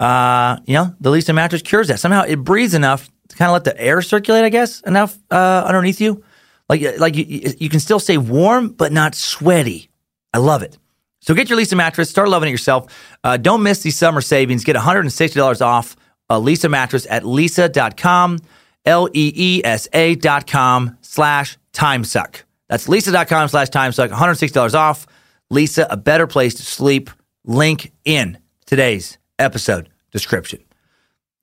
uh, 0.00 0.56
you 0.64 0.72
know, 0.72 0.94
the 1.02 1.10
Leesa 1.10 1.34
mattress 1.34 1.60
cures 1.60 1.88
that. 1.88 2.00
Somehow 2.00 2.22
it 2.22 2.36
breathes 2.36 2.72
enough 2.72 3.10
to 3.28 3.36
kind 3.36 3.50
of 3.50 3.52
let 3.52 3.64
the 3.64 3.78
air 3.78 4.00
circulate, 4.00 4.44
I 4.44 4.48
guess, 4.48 4.80
enough 4.80 5.18
uh, 5.30 5.64
underneath 5.66 6.00
you 6.00 6.24
like, 6.72 6.98
like 6.98 7.16
you, 7.16 7.54
you 7.58 7.68
can 7.68 7.80
still 7.80 7.98
stay 7.98 8.16
warm, 8.16 8.68
but 8.68 8.92
not 8.92 9.14
sweaty. 9.14 9.90
I 10.32 10.38
love 10.38 10.62
it. 10.62 10.78
So 11.20 11.34
get 11.34 11.50
your 11.50 11.58
Leesa 11.58 11.76
mattress. 11.76 12.10
Start 12.10 12.28
loving 12.28 12.48
it 12.48 12.52
yourself. 12.52 12.92
Uh, 13.22 13.36
don't 13.36 13.62
miss 13.62 13.82
these 13.82 13.96
summer 13.96 14.20
savings. 14.20 14.64
Get 14.64 14.74
$160 14.74 15.60
off 15.60 15.96
a 16.28 16.40
Leesa 16.40 16.70
mattress 16.70 17.06
at 17.10 17.24
leesa.com, 17.24 18.38
L 18.86 19.08
E 19.12 19.32
E 19.34 19.62
S 19.64 19.86
A.com 19.92 20.96
slash 21.02 21.58
timesuck. 21.72 22.42
That's 22.68 22.88
leesa.com 22.88 23.48
slash 23.48 23.68
timesuck. 23.68 24.08
$160 24.08 24.74
off. 24.74 25.06
Leesa, 25.52 25.86
a 25.90 25.96
better 25.96 26.26
place 26.26 26.54
to 26.54 26.62
sleep. 26.62 27.10
Link 27.44 27.92
in 28.04 28.38
today's 28.64 29.18
episode 29.38 29.90
description. 30.10 30.60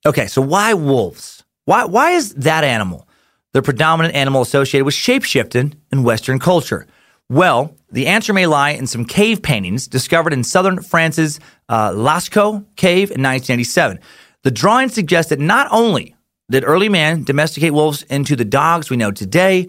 Okay, 0.05 0.27
so 0.27 0.41
why 0.41 0.73
wolves? 0.73 1.43
Why, 1.65 1.86
why 1.86 2.11
is 2.11 2.34
that 2.36 2.63
animal 2.63 3.07
the 3.54 3.62
predominant 3.62 4.16
animal 4.16 4.41
associated 4.41 4.86
with 4.86 4.95
shapeshifting 4.95 5.74
in 5.91 6.04
Western 6.04 6.39
culture? 6.39 6.88
Well, 7.30 7.76
the 7.91 8.08
answer 8.08 8.34
may 8.34 8.47
lie 8.47 8.72
in 8.72 8.88
some 8.88 9.06
cave 9.06 9.41
paintings 9.41 9.88
discovered 9.88 10.34
in 10.34 10.43
southern 10.43 10.82
France's 10.82 11.39
uh, 11.68 11.91
Lascaux 11.91 12.66
cave 12.76 13.12
in 13.12 13.22
1987. 13.22 14.00
The 14.43 14.52
drawing 14.52 14.89
suggests 14.89 15.30
that 15.30 15.39
not 15.39 15.68
only 15.72 16.16
did 16.50 16.64
early 16.66 16.89
man 16.89 17.24
domesticate 17.24 17.74
wolves 17.74 18.04
into 18.04 18.36
the 18.36 18.45
dogs 18.45 18.89
we 18.89 18.97
know 18.97 19.12
today, 19.12 19.68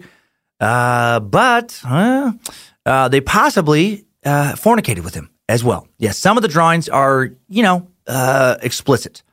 uh, 0.59 1.19
but 1.19 1.79
uh, 1.85 2.31
uh, 2.85 3.07
they 3.09 3.21
possibly 3.21 4.05
uh, 4.25 4.53
fornicated 4.53 5.03
with 5.03 5.13
him 5.13 5.29
as 5.47 5.63
well. 5.63 5.87
Yes, 5.97 6.17
some 6.17 6.37
of 6.37 6.41
the 6.41 6.47
drawings 6.47 6.89
are, 6.89 7.29
you 7.47 7.63
know, 7.63 7.87
uh, 8.07 8.57
explicit 8.61 9.23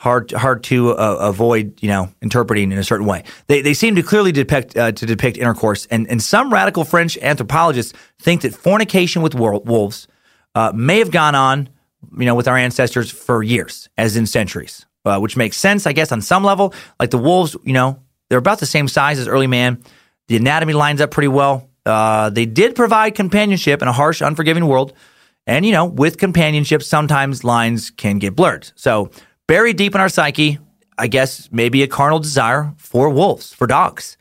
hard 0.00 0.32
hard 0.32 0.64
to 0.64 0.90
uh, 0.92 1.16
avoid 1.20 1.74
you 1.82 1.88
know 1.88 2.08
interpreting 2.22 2.72
in 2.72 2.78
a 2.78 2.84
certain 2.84 3.06
way. 3.06 3.22
They, 3.46 3.60
they 3.60 3.74
seem 3.74 3.94
to 3.96 4.02
clearly 4.02 4.32
depict 4.32 4.76
uh, 4.76 4.92
to 4.92 5.06
depict 5.06 5.36
intercourse, 5.36 5.86
and 5.86 6.08
and 6.08 6.22
some 6.22 6.52
radical 6.52 6.84
French 6.84 7.18
anthropologists 7.18 7.92
think 8.18 8.40
that 8.42 8.54
fornication 8.54 9.22
with 9.22 9.34
wolves 9.34 10.08
uh, 10.54 10.72
may 10.74 10.98
have 10.98 11.10
gone 11.10 11.34
on 11.34 11.68
you 12.16 12.24
know 12.24 12.34
with 12.34 12.48
our 12.48 12.56
ancestors 12.56 13.10
for 13.10 13.42
years, 13.42 13.88
as 13.98 14.16
in 14.16 14.26
centuries, 14.26 14.86
uh, 15.04 15.18
which 15.18 15.36
makes 15.36 15.56
sense, 15.56 15.86
I 15.86 15.92
guess, 15.92 16.12
on 16.12 16.22
some 16.22 16.42
level. 16.42 16.74
Like 16.98 17.10
the 17.10 17.18
wolves, 17.18 17.54
you 17.62 17.74
know, 17.74 18.00
they're 18.30 18.38
about 18.38 18.58
the 18.58 18.66
same 18.66 18.88
size 18.88 19.18
as 19.18 19.28
early 19.28 19.46
man. 19.46 19.82
The 20.28 20.36
anatomy 20.36 20.72
lines 20.72 21.00
up 21.00 21.10
pretty 21.10 21.28
well. 21.28 21.68
Uh, 21.84 22.30
they 22.30 22.46
did 22.46 22.74
provide 22.74 23.14
companionship 23.14 23.82
in 23.82 23.88
a 23.88 23.92
harsh, 23.92 24.22
unforgiving 24.22 24.66
world. 24.66 24.92
And, 25.46 25.66
you 25.66 25.72
know, 25.72 25.86
with 25.86 26.18
companionship, 26.18 26.82
sometimes 26.82 27.42
lines 27.42 27.90
can 27.90 28.18
get 28.18 28.36
blurred. 28.36 28.70
So 28.76 29.10
buried 29.50 29.76
deep 29.76 29.96
in 29.96 30.00
our 30.00 30.08
psyche, 30.08 30.60
I 30.96 31.08
guess 31.08 31.48
maybe 31.50 31.82
a 31.82 31.88
carnal 31.88 32.20
desire 32.20 32.72
for 32.76 33.10
wolves, 33.10 33.52
for 33.52 33.66
dogs. 33.66 34.16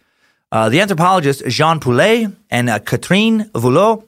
Uh, 0.51 0.69
the 0.69 0.81
anthropologists 0.81 1.43
Jean 1.45 1.79
Poulet 1.79 2.31
and 2.49 2.67
uh, 2.67 2.79
Catherine 2.79 3.43
Voulot 3.53 4.07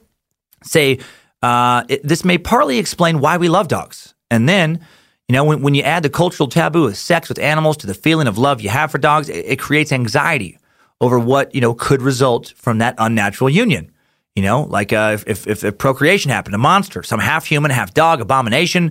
say 0.64 0.98
uh, 1.40 1.84
it, 1.88 2.02
this 2.02 2.24
may 2.24 2.38
partly 2.38 2.78
explain 2.78 3.20
why 3.20 3.36
we 3.36 3.48
love 3.48 3.68
dogs. 3.68 4.14
And 4.32 4.48
then, 4.48 4.84
you 5.28 5.34
know, 5.34 5.44
when, 5.44 5.62
when 5.62 5.74
you 5.74 5.84
add 5.84 6.02
the 6.02 6.10
cultural 6.10 6.48
taboo 6.48 6.88
of 6.88 6.96
sex 6.96 7.28
with 7.28 7.38
animals 7.38 7.76
to 7.76 7.86
the 7.86 7.94
feeling 7.94 8.26
of 8.26 8.36
love 8.36 8.60
you 8.60 8.70
have 8.70 8.90
for 8.90 8.98
dogs, 8.98 9.28
it, 9.28 9.44
it 9.46 9.58
creates 9.60 9.92
anxiety 9.92 10.58
over 11.00 11.20
what, 11.20 11.54
you 11.54 11.60
know, 11.60 11.72
could 11.72 12.02
result 12.02 12.52
from 12.56 12.78
that 12.78 12.96
unnatural 12.98 13.48
union. 13.48 13.92
You 14.34 14.42
know, 14.42 14.62
like 14.62 14.92
uh, 14.92 15.18
if, 15.24 15.46
if, 15.46 15.62
if 15.62 15.78
procreation 15.78 16.32
happened, 16.32 16.56
a 16.56 16.58
monster, 16.58 17.04
some 17.04 17.20
half 17.20 17.46
human, 17.46 17.70
half 17.70 17.94
dog 17.94 18.20
abomination 18.20 18.90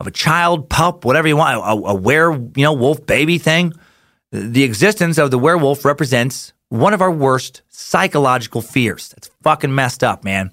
of 0.00 0.06
a 0.06 0.10
child, 0.10 0.68
pup, 0.70 1.04
whatever 1.04 1.28
you 1.28 1.36
want, 1.36 1.58
a, 1.58 1.88
a 1.90 1.94
were, 1.94 2.32
you 2.32 2.64
know, 2.64 2.72
wolf 2.72 3.04
baby 3.04 3.38
thing. 3.38 3.74
The 4.32 4.64
existence 4.64 5.18
of 5.18 5.30
the 5.30 5.38
werewolf 5.38 5.84
represents 5.84 6.52
one 6.70 6.94
of 6.94 7.02
our 7.02 7.10
worst 7.10 7.62
psychological 7.68 8.62
fears. 8.62 9.10
That's 9.10 9.30
fucking 9.42 9.74
messed 9.74 10.02
up, 10.02 10.24
man. 10.24 10.52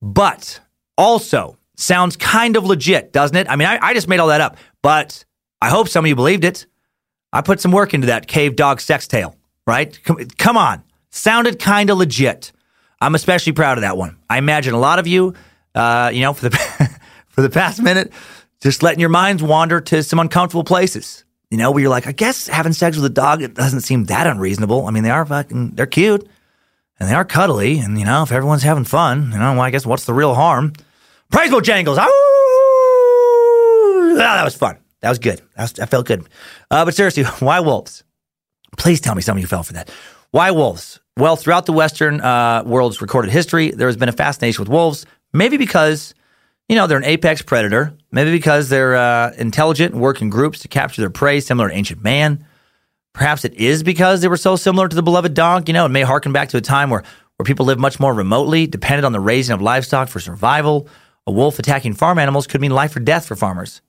But 0.00 0.60
also 0.96 1.58
sounds 1.76 2.16
kind 2.16 2.56
of 2.56 2.64
legit, 2.64 3.12
doesn't 3.12 3.36
it? 3.36 3.48
I 3.50 3.56
mean, 3.56 3.68
I, 3.68 3.78
I 3.80 3.94
just 3.94 4.08
made 4.08 4.20
all 4.20 4.28
that 4.28 4.40
up, 4.40 4.56
but 4.80 5.24
I 5.60 5.68
hope 5.68 5.88
some 5.88 6.04
of 6.04 6.08
you 6.08 6.14
believed 6.14 6.44
it. 6.44 6.66
I 7.32 7.40
put 7.40 7.60
some 7.60 7.72
work 7.72 7.92
into 7.92 8.06
that 8.08 8.26
cave 8.26 8.56
dog 8.56 8.80
sex 8.80 9.06
tale, 9.06 9.36
right? 9.66 10.02
Come, 10.04 10.18
come 10.38 10.56
on. 10.56 10.82
Sounded 11.10 11.58
kind 11.58 11.90
of 11.90 11.98
legit. 11.98 12.52
I'm 13.00 13.14
especially 13.14 13.52
proud 13.52 13.78
of 13.78 13.82
that 13.82 13.96
one. 13.96 14.18
I 14.30 14.38
imagine 14.38 14.74
a 14.74 14.78
lot 14.78 14.98
of 14.98 15.06
you, 15.06 15.34
uh, 15.74 16.10
you 16.12 16.20
know, 16.20 16.32
for 16.32 16.48
the 16.48 16.56
for 17.28 17.42
the 17.42 17.50
past 17.50 17.82
minute, 17.82 18.12
just 18.62 18.82
letting 18.82 19.00
your 19.00 19.08
minds 19.08 19.42
wander 19.42 19.80
to 19.80 20.02
some 20.02 20.18
uncomfortable 20.18 20.64
places. 20.64 21.24
You 21.50 21.58
know, 21.58 21.70
where 21.70 21.82
you're 21.82 21.90
like, 21.90 22.06
I 22.06 22.12
guess 22.12 22.46
having 22.46 22.72
sex 22.72 22.96
with 22.96 23.04
a 23.04 23.10
dog 23.10 23.42
it 23.42 23.52
doesn't 23.52 23.82
seem 23.82 24.06
that 24.06 24.26
unreasonable. 24.26 24.86
I 24.86 24.90
mean, 24.90 25.02
they 25.02 25.10
are 25.10 25.26
fucking, 25.26 25.72
they're 25.72 25.84
cute 25.84 26.26
and 26.98 27.10
they 27.10 27.14
are 27.14 27.26
cuddly. 27.26 27.78
And, 27.78 27.98
you 27.98 28.06
know, 28.06 28.22
if 28.22 28.32
everyone's 28.32 28.62
having 28.62 28.84
fun, 28.84 29.32
you 29.32 29.38
know, 29.38 29.52
well, 29.52 29.60
I 29.60 29.70
guess 29.70 29.84
what's 29.84 30.06
the 30.06 30.14
real 30.14 30.34
harm? 30.34 30.72
Praise 31.30 31.50
Bojangles. 31.50 31.98
Ah, 31.98 32.06
that 34.16 34.44
was 34.44 34.54
fun. 34.54 34.78
That 35.00 35.10
was 35.10 35.18
good. 35.18 35.42
That, 35.56 35.62
was, 35.62 35.72
that 35.74 35.90
felt 35.90 36.06
good. 36.06 36.26
Uh, 36.70 36.84
but 36.86 36.94
seriously, 36.94 37.24
why 37.40 37.60
wolves? 37.60 38.04
Please 38.78 39.00
tell 39.00 39.14
me 39.14 39.20
some 39.20 39.36
of 39.36 39.40
you 39.42 39.46
fell 39.46 39.62
for 39.62 39.74
that. 39.74 39.90
Why 40.30 40.52
wolves? 40.52 41.00
Well, 41.18 41.36
throughout 41.36 41.66
the 41.66 41.74
Western 41.74 42.22
uh, 42.22 42.62
world's 42.64 43.02
recorded 43.02 43.30
history, 43.30 43.72
there 43.72 43.88
has 43.88 43.98
been 43.98 44.08
a 44.08 44.12
fascination 44.12 44.62
with 44.62 44.70
wolves, 44.70 45.04
maybe 45.34 45.58
because 45.58 46.14
you 46.72 46.76
know, 46.76 46.86
they're 46.86 46.96
an 46.96 47.04
apex 47.04 47.42
predator, 47.42 47.92
maybe 48.12 48.32
because 48.32 48.70
they're 48.70 48.96
uh, 48.96 49.34
intelligent 49.36 49.92
and 49.92 50.00
work 50.00 50.22
in 50.22 50.30
groups 50.30 50.60
to 50.60 50.68
capture 50.68 51.02
their 51.02 51.10
prey, 51.10 51.38
similar 51.38 51.68
to 51.68 51.74
ancient 51.74 52.02
man. 52.02 52.46
Perhaps 53.12 53.44
it 53.44 53.52
is 53.52 53.82
because 53.82 54.22
they 54.22 54.28
were 54.28 54.38
so 54.38 54.56
similar 54.56 54.88
to 54.88 54.96
the 54.96 55.02
beloved 55.02 55.34
dog. 55.34 55.68
You 55.68 55.74
know, 55.74 55.84
it 55.84 55.90
may 55.90 56.00
harken 56.00 56.32
back 56.32 56.48
to 56.48 56.56
a 56.56 56.62
time 56.62 56.88
where, 56.88 57.02
where 57.36 57.44
people 57.44 57.66
lived 57.66 57.78
much 57.78 58.00
more 58.00 58.14
remotely, 58.14 58.66
dependent 58.66 59.04
on 59.04 59.12
the 59.12 59.20
raising 59.20 59.52
of 59.52 59.60
livestock 59.60 60.08
for 60.08 60.18
survival. 60.18 60.88
A 61.26 61.30
wolf 61.30 61.58
attacking 61.58 61.92
farm 61.92 62.18
animals 62.18 62.46
could 62.46 62.62
mean 62.62 62.70
life 62.70 62.96
or 62.96 63.00
death 63.00 63.26
for 63.26 63.36
farmers. 63.36 63.82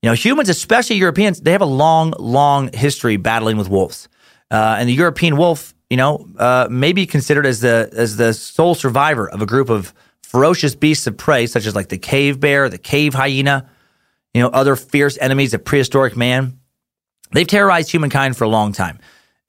You 0.00 0.08
know, 0.08 0.14
humans, 0.14 0.48
especially 0.48 0.96
Europeans, 0.96 1.38
they 1.38 1.52
have 1.52 1.60
a 1.60 1.66
long, 1.66 2.14
long 2.18 2.72
history 2.72 3.18
battling 3.18 3.58
with 3.58 3.68
wolves. 3.68 4.08
Uh, 4.50 4.76
and 4.78 4.88
the 4.88 4.94
European 4.94 5.36
wolf, 5.36 5.74
you 5.90 5.98
know, 5.98 6.26
uh, 6.38 6.66
may 6.70 6.94
be 6.94 7.04
considered 7.04 7.44
as 7.44 7.60
the 7.60 7.90
as 7.92 8.16
the 8.16 8.32
sole 8.32 8.74
survivor 8.74 9.28
of 9.28 9.42
a 9.42 9.46
group 9.46 9.68
of 9.68 9.92
ferocious 10.32 10.74
beasts 10.74 11.06
of 11.06 11.18
prey, 11.18 11.46
such 11.46 11.66
as 11.66 11.74
like 11.74 11.90
the 11.90 11.98
cave 11.98 12.40
bear, 12.40 12.70
the 12.70 12.78
cave 12.78 13.12
hyena, 13.12 13.68
you 14.32 14.40
know, 14.40 14.48
other 14.48 14.76
fierce 14.76 15.18
enemies 15.18 15.52
of 15.52 15.62
prehistoric 15.62 16.16
man. 16.16 16.58
They've 17.32 17.46
terrorized 17.46 17.90
humankind 17.90 18.34
for 18.38 18.44
a 18.44 18.48
long 18.48 18.72
time. 18.72 18.98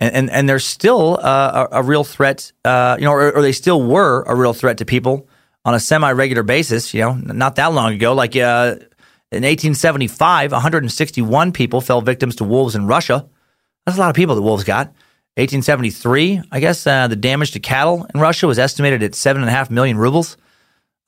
And, 0.02 0.14
and, 0.14 0.30
and 0.30 0.50
they're 0.50 0.60
still 0.60 1.18
uh, 1.22 1.68
a, 1.72 1.80
a, 1.80 1.84
real 1.84 2.04
threat, 2.04 2.52
uh, 2.66 2.98
you 3.00 3.06
know, 3.06 3.14
or, 3.14 3.32
or, 3.32 3.42
they 3.42 3.54
still 3.54 3.82
were 3.82 4.24
a 4.24 4.36
real 4.36 4.52
threat 4.52 4.80
to 4.80 4.86
people 4.86 5.30
on 5.64 5.74
a 5.74 5.80
semi 5.80 6.12
regular 6.12 6.44
basis, 6.44 6.94
you 6.94 7.00
know, 7.00 7.14
not 7.14 7.56
that 7.56 7.68
long 7.68 7.94
ago. 7.94 8.14
Like 8.14 8.36
uh, 8.36 8.76
in 9.32 9.44
1875, 9.44 10.52
161 10.52 11.54
people 11.54 11.80
fell 11.80 12.02
victims 12.02 12.36
to 12.38 12.44
wolves 12.44 12.76
in 12.76 12.88
Russia. 12.88 13.26
That's 13.86 13.98
a 13.98 14.02
lot 14.02 14.10
of 14.10 14.18
people 14.18 14.36
the 14.36 14.42
wolves 14.42 14.66
got. 14.66 14.88
1873, 15.38 16.42
I 16.52 16.60
guess 16.60 16.86
uh, 16.86 17.08
the 17.08 17.16
damage 17.16 17.52
to 17.52 17.62
cattle 17.62 18.06
in 18.14 18.20
Russia 18.20 18.48
was 18.48 18.60
estimated 18.60 19.02
at 19.02 19.16
seven 19.16 19.42
and 19.42 19.50
a 19.50 19.54
half 19.54 19.72
million 19.72 19.98
rubles. 19.98 20.36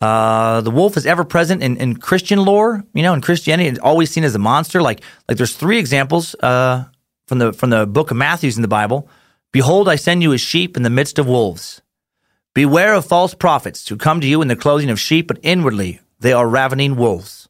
Uh, 0.06 0.62
the 0.62 0.70
wolf 0.70 0.98
is 0.98 1.06
ever 1.08 1.24
present 1.24 1.64
in, 1.64 1.78
in 1.78 1.96
Christian 1.96 2.38
lore. 2.38 2.84
You 2.94 3.02
know, 3.02 3.14
in 3.14 3.22
Christianity, 3.22 3.68
it's 3.68 3.80
always 3.80 4.12
seen 4.12 4.24
as 4.24 4.36
a 4.36 4.40
monster. 4.40 4.80
Like, 4.80 5.02
like 5.28 5.38
there's 5.38 5.56
three 5.56 5.80
examples 5.80 6.36
uh, 6.36 6.86
from 7.28 7.40
the 7.40 7.54
from 7.54 7.72
the 7.72 7.88
book 7.88 8.12
of 8.12 8.18
Matthew's 8.18 8.56
in 8.56 8.62
the 8.62 8.68
Bible. 8.68 9.10
Behold, 9.52 9.90
I 9.90 9.96
send 9.96 10.22
you 10.22 10.32
as 10.34 10.42
sheep 10.42 10.78
in 10.78 10.84
the 10.84 10.92
midst 10.92 11.18
of 11.18 11.28
wolves. 11.28 11.82
Beware 12.54 12.94
of 12.94 13.06
false 13.06 13.34
prophets 13.34 13.88
who 13.88 13.98
come 13.98 14.22
to 14.22 14.28
you 14.28 14.44
in 14.44 14.48
the 14.48 14.56
clothing 14.56 14.92
of 14.92 15.00
sheep, 15.00 15.28
but 15.28 15.40
inwardly 15.42 16.02
they 16.20 16.34
are 16.34 16.48
ravening 16.48 16.96
wolves. 16.98 17.50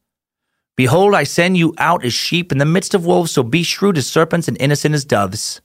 Behold, 0.77 1.13
I 1.13 1.25
send 1.25 1.57
you 1.57 1.73
out 1.77 2.05
as 2.05 2.13
sheep 2.13 2.53
in 2.53 2.57
the 2.57 2.65
midst 2.65 2.93
of 2.93 3.05
wolves, 3.05 3.31
so 3.31 3.43
be 3.43 3.63
shrewd 3.63 3.97
as 3.97 4.07
serpents 4.07 4.47
and 4.47 4.57
innocent 4.61 4.95
as 4.95 5.03
doves. 5.03 5.61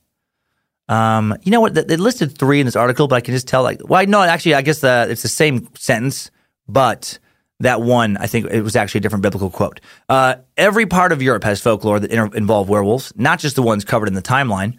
Um, 0.88 1.36
you 1.44 1.52
know 1.52 1.60
what? 1.60 1.74
They 1.74 1.96
listed 1.96 2.36
three 2.36 2.58
in 2.58 2.66
this 2.66 2.74
article, 2.74 3.06
but 3.06 3.14
I 3.16 3.20
can 3.20 3.34
just 3.34 3.46
tell. 3.46 3.62
Like, 3.62 3.80
well, 3.88 4.04
no, 4.06 4.22
actually, 4.22 4.54
I 4.54 4.62
guess 4.62 4.82
uh, 4.82 5.06
it's 5.08 5.22
the 5.22 5.28
same 5.28 5.68
sentence 5.76 6.32
but 6.72 7.18
that 7.60 7.82
one, 7.82 8.16
I 8.16 8.26
think 8.26 8.46
it 8.46 8.62
was 8.62 8.74
actually 8.74 8.98
a 8.98 9.02
different 9.02 9.22
biblical 9.22 9.50
quote. 9.50 9.80
Uh, 10.08 10.36
every 10.56 10.86
part 10.86 11.12
of 11.12 11.22
Europe 11.22 11.44
has 11.44 11.60
folklore 11.60 12.00
that 12.00 12.10
inter- 12.10 12.34
involve 12.36 12.68
werewolves, 12.68 13.12
not 13.16 13.38
just 13.38 13.54
the 13.54 13.62
ones 13.62 13.84
covered 13.84 14.08
in 14.08 14.14
the 14.14 14.22
timeline. 14.22 14.78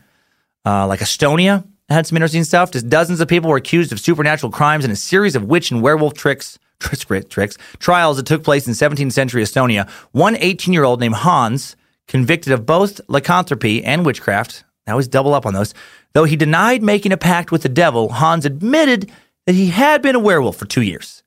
Uh, 0.66 0.88
like 0.88 1.00
Estonia 1.00 1.66
had 1.90 2.08
some 2.08 2.18
interesting 2.18 2.44
stuff. 2.44 2.72
Just 2.72 2.90
dozens 2.90 3.22
of 3.22 3.28
people 3.28 3.50
were 3.50 3.58
accused 3.58 3.92
of 3.92 4.00
supernatural 4.00 4.52
crimes 4.52 4.84
in 4.84 4.92
a 4.92 4.96
series 4.96 5.36
of 5.36 5.46
witch 5.46 5.72
and 5.72 5.82
werewolf 5.82 6.14
tricks, 6.16 6.58
tricks, 6.80 7.28
tricks 7.30 7.58
trials 7.80 8.18
that 8.18 8.26
took 8.26 8.44
place 8.44 8.68
in 8.68 8.74
17th 8.74 9.12
century 9.12 9.44
Estonia. 9.44 9.90
One 10.12 10.36
18 10.38 10.74
year 10.74 10.84
old 10.84 11.00
named 11.00 11.16
Hans, 11.16 11.76
convicted 12.08 12.52
of 12.52 12.66
both 12.66 13.00
lycanthropy 13.08 13.84
and 13.84 14.06
witchcraft, 14.06 14.64
I 14.88 14.92
always 14.92 15.08
double 15.08 15.34
up 15.34 15.46
on 15.46 15.54
those. 15.54 15.74
Though 16.14 16.26
he 16.26 16.36
denied 16.36 16.84
making 16.84 17.12
a 17.12 17.18
pact 17.18 17.52
with 17.52 17.62
the 17.62 17.70
devil, 17.70 18.10
Hans 18.10 18.46
admitted 18.46 19.12
that 19.46 19.56
he 19.56 19.70
had 19.70 20.02
been 20.02 20.16
a 20.16 20.20
werewolf 20.20 20.58
for 20.58 20.66
two 20.66 20.82
years. 20.82 21.21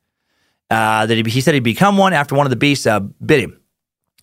Uh, 0.70 1.06
that 1.06 1.16
he, 1.16 1.30
he, 1.30 1.40
said 1.40 1.54
he'd 1.54 1.60
become 1.60 1.98
one 1.98 2.12
after 2.12 2.34
one 2.34 2.46
of 2.46 2.50
the 2.50 2.56
beasts 2.56 2.86
uh, 2.86 3.00
bit 3.00 3.40
him. 3.40 3.60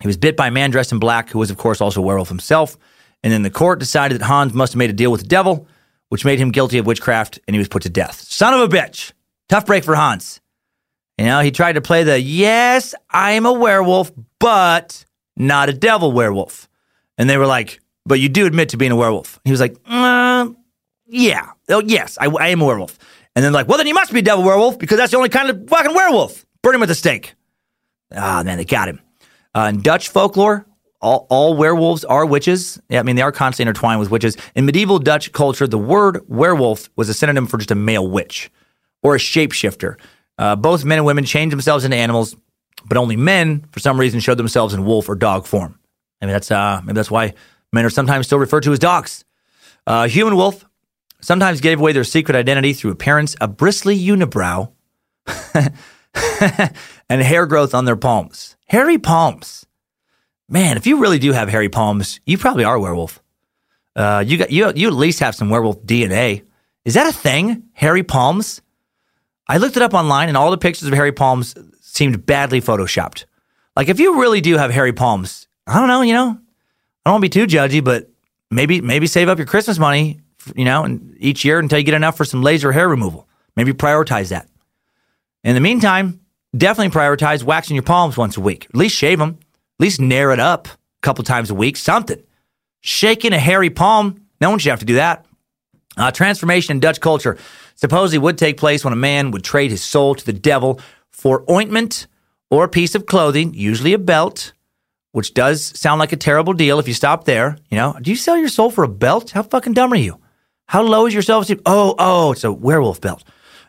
He 0.00 0.06
was 0.06 0.16
bit 0.16 0.36
by 0.36 0.48
a 0.48 0.50
man 0.50 0.70
dressed 0.70 0.92
in 0.92 0.98
black, 0.98 1.30
who 1.30 1.38
was, 1.38 1.50
of 1.50 1.56
course, 1.56 1.80
also 1.80 2.00
a 2.00 2.02
werewolf 2.02 2.28
himself. 2.28 2.76
And 3.22 3.32
then 3.32 3.42
the 3.42 3.50
court 3.50 3.78
decided 3.78 4.18
that 4.18 4.24
Hans 4.24 4.52
must 4.52 4.72
have 4.72 4.78
made 4.78 4.90
a 4.90 4.94
deal 4.94 5.12
with 5.12 5.20
the 5.20 5.28
devil, 5.28 5.68
which 6.08 6.24
made 6.24 6.40
him 6.40 6.50
guilty 6.50 6.78
of 6.78 6.86
witchcraft, 6.86 7.38
and 7.46 7.54
he 7.54 7.58
was 7.58 7.68
put 7.68 7.82
to 7.82 7.90
death. 7.90 8.20
Son 8.20 8.52
of 8.52 8.60
a 8.60 8.68
bitch. 8.68 9.12
Tough 9.48 9.66
break 9.66 9.84
for 9.84 9.94
Hans. 9.94 10.40
You 11.18 11.26
know, 11.26 11.40
he 11.40 11.50
tried 11.50 11.74
to 11.74 11.80
play 11.80 12.02
the 12.02 12.18
yes, 12.20 12.94
I 13.10 13.32
am 13.32 13.46
a 13.46 13.52
werewolf, 13.52 14.10
but 14.40 15.04
not 15.36 15.68
a 15.68 15.72
devil 15.72 16.10
werewolf. 16.10 16.68
And 17.18 17.30
they 17.30 17.36
were 17.36 17.46
like, 17.46 17.80
but 18.04 18.18
you 18.18 18.28
do 18.28 18.46
admit 18.46 18.70
to 18.70 18.76
being 18.76 18.90
a 18.90 18.96
werewolf. 18.96 19.38
He 19.44 19.50
was 19.50 19.60
like, 19.60 19.76
uh, 19.86 20.48
yeah, 21.06 21.50
oh, 21.68 21.82
yes, 21.84 22.18
I, 22.20 22.26
I 22.26 22.48
am 22.48 22.60
a 22.60 22.64
werewolf. 22.64 22.98
And 23.34 23.44
then 23.44 23.52
like, 23.52 23.68
well, 23.68 23.78
then 23.78 23.86
you 23.86 23.94
must 23.94 24.12
be 24.12 24.18
a 24.18 24.22
devil 24.22 24.44
werewolf 24.44 24.78
because 24.78 24.98
that's 24.98 25.10
the 25.10 25.16
only 25.16 25.28
kind 25.28 25.48
of 25.50 25.68
fucking 25.68 25.94
werewolf. 25.94 26.44
Burn 26.62 26.74
him 26.74 26.82
at 26.82 26.86
the 26.86 26.94
stake. 26.94 27.34
Ah, 28.14 28.40
oh, 28.40 28.44
man, 28.44 28.58
they 28.58 28.64
got 28.64 28.88
him. 28.88 29.00
Uh, 29.54 29.70
in 29.74 29.80
Dutch 29.80 30.10
folklore, 30.10 30.66
all, 31.00 31.26
all 31.30 31.54
werewolves 31.54 32.04
are 32.04 32.26
witches. 32.26 32.80
Yeah, 32.88 33.00
I 33.00 33.02
mean, 33.02 33.16
they 33.16 33.22
are 33.22 33.32
constantly 33.32 33.68
intertwined 33.68 34.00
with 34.00 34.10
witches. 34.10 34.36
In 34.54 34.66
medieval 34.66 34.98
Dutch 34.98 35.32
culture, 35.32 35.66
the 35.66 35.78
word 35.78 36.22
werewolf 36.28 36.90
was 36.96 37.08
a 37.08 37.14
synonym 37.14 37.46
for 37.46 37.58
just 37.58 37.70
a 37.70 37.74
male 37.74 38.06
witch 38.06 38.50
or 39.02 39.14
a 39.14 39.18
shapeshifter. 39.18 39.96
Uh, 40.38 40.56
both 40.56 40.84
men 40.84 40.98
and 40.98 41.06
women 41.06 41.24
changed 41.24 41.52
themselves 41.52 41.84
into 41.84 41.96
animals, 41.96 42.36
but 42.84 42.96
only 42.96 43.16
men, 43.16 43.66
for 43.72 43.80
some 43.80 43.98
reason, 43.98 44.20
showed 44.20 44.38
themselves 44.38 44.74
in 44.74 44.84
wolf 44.84 45.08
or 45.08 45.14
dog 45.14 45.46
form. 45.46 45.78
Maybe 46.20 46.32
that's 46.32 46.50
uh, 46.50 46.80
maybe 46.84 46.94
that's 46.94 47.10
why 47.10 47.34
men 47.72 47.84
are 47.84 47.90
sometimes 47.90 48.26
still 48.26 48.38
referred 48.38 48.62
to 48.62 48.72
as 48.72 48.78
dogs. 48.78 49.24
Uh, 49.86 50.06
human 50.06 50.36
wolf 50.36 50.64
sometimes 51.22 51.60
gave 51.60 51.80
away 51.80 51.92
their 51.92 52.04
secret 52.04 52.36
identity 52.36 52.74
through 52.74 52.90
appearance, 52.90 53.34
a 53.40 53.48
bristly 53.48 53.98
unibrow, 53.98 54.72
and 57.08 57.22
hair 57.22 57.46
growth 57.46 57.74
on 57.74 57.86
their 57.86 57.96
palms. 57.96 58.56
Hairy 58.66 58.98
palms. 58.98 59.64
Man, 60.48 60.76
if 60.76 60.86
you 60.86 61.00
really 61.00 61.18
do 61.18 61.32
have 61.32 61.48
hairy 61.48 61.68
palms, 61.68 62.20
you 62.26 62.36
probably 62.36 62.64
are 62.64 62.74
a 62.74 62.80
werewolf. 62.80 63.22
Uh, 63.94 64.24
you 64.26 64.38
got 64.38 64.50
you 64.50 64.72
you 64.74 64.88
at 64.88 64.94
least 64.94 65.20
have 65.20 65.34
some 65.34 65.50
werewolf 65.50 65.82
DNA. 65.82 66.44
Is 66.84 66.94
that 66.94 67.06
a 67.06 67.12
thing? 67.12 67.64
Hairy 67.72 68.02
palms? 68.02 68.60
I 69.46 69.58
looked 69.58 69.76
it 69.76 69.82
up 69.82 69.94
online, 69.94 70.28
and 70.28 70.36
all 70.36 70.50
the 70.50 70.58
pictures 70.58 70.88
of 70.88 70.94
hairy 70.94 71.12
palms 71.12 71.54
seemed 71.80 72.24
badly 72.26 72.60
photoshopped. 72.60 73.26
Like 73.76 73.88
if 73.88 74.00
you 74.00 74.20
really 74.20 74.40
do 74.40 74.56
have 74.56 74.70
hairy 74.70 74.92
palms, 74.92 75.46
I 75.66 75.78
don't 75.78 75.88
know. 75.88 76.02
You 76.02 76.14
know, 76.14 76.38
I 77.04 77.10
don't 77.10 77.20
want 77.20 77.24
to 77.24 77.28
be 77.30 77.46
too 77.46 77.46
judgy, 77.46 77.84
but 77.84 78.10
maybe 78.50 78.80
maybe 78.80 79.06
save 79.06 79.28
up 79.28 79.38
your 79.38 79.46
Christmas 79.46 79.78
money, 79.78 80.21
you 80.56 80.64
know, 80.64 80.84
and 80.84 81.16
each 81.18 81.44
year 81.44 81.58
until 81.58 81.78
you 81.78 81.84
get 81.84 81.94
enough 81.94 82.16
for 82.16 82.24
some 82.24 82.42
laser 82.42 82.72
hair 82.72 82.88
removal. 82.88 83.28
Maybe 83.56 83.72
prioritize 83.72 84.30
that. 84.30 84.48
In 85.44 85.54
the 85.54 85.60
meantime, 85.60 86.20
definitely 86.56 86.92
prioritize 86.92 87.42
waxing 87.42 87.76
your 87.76 87.82
palms 87.82 88.16
once 88.16 88.36
a 88.36 88.40
week. 88.40 88.66
At 88.66 88.76
least 88.76 88.96
shave 88.96 89.18
them. 89.18 89.38
At 89.40 89.84
least 89.84 90.00
nair 90.00 90.30
it 90.32 90.40
up 90.40 90.68
a 90.68 90.78
couple 91.02 91.24
times 91.24 91.50
a 91.50 91.54
week. 91.54 91.76
Something. 91.76 92.22
Shaking 92.80 93.32
a 93.32 93.38
hairy 93.38 93.70
palm. 93.70 94.26
No 94.40 94.50
one 94.50 94.58
should 94.58 94.70
have 94.70 94.80
to 94.80 94.86
do 94.86 94.94
that. 94.94 95.26
Uh, 95.96 96.10
transformation 96.10 96.76
in 96.76 96.80
Dutch 96.80 97.00
culture 97.00 97.36
supposedly 97.74 98.18
would 98.18 98.38
take 98.38 98.56
place 98.56 98.84
when 98.84 98.92
a 98.92 98.96
man 98.96 99.30
would 99.30 99.44
trade 99.44 99.70
his 99.70 99.82
soul 99.82 100.14
to 100.14 100.24
the 100.24 100.32
devil 100.32 100.80
for 101.10 101.44
ointment 101.50 102.06
or 102.50 102.64
a 102.64 102.68
piece 102.68 102.94
of 102.94 103.06
clothing, 103.06 103.52
usually 103.54 103.92
a 103.92 103.98
belt, 103.98 104.52
which 105.12 105.34
does 105.34 105.78
sound 105.78 105.98
like 105.98 106.12
a 106.12 106.16
terrible 106.16 106.52
deal 106.54 106.78
if 106.78 106.88
you 106.88 106.94
stop 106.94 107.24
there. 107.24 107.58
You 107.70 107.76
know, 107.76 107.96
do 108.00 108.10
you 108.10 108.16
sell 108.16 108.36
your 108.36 108.48
soul 108.48 108.70
for 108.70 108.84
a 108.84 108.88
belt? 108.88 109.30
How 109.30 109.42
fucking 109.42 109.74
dumb 109.74 109.92
are 109.92 109.96
you? 109.96 110.18
How 110.72 110.80
low 110.80 111.04
is 111.04 111.12
your 111.12 111.22
self 111.22 111.42
esteem? 111.42 111.60
Oh, 111.66 111.94
oh, 111.98 112.32
it's 112.32 112.44
a 112.44 112.50
werewolf 112.50 112.98
belt. 113.02 113.24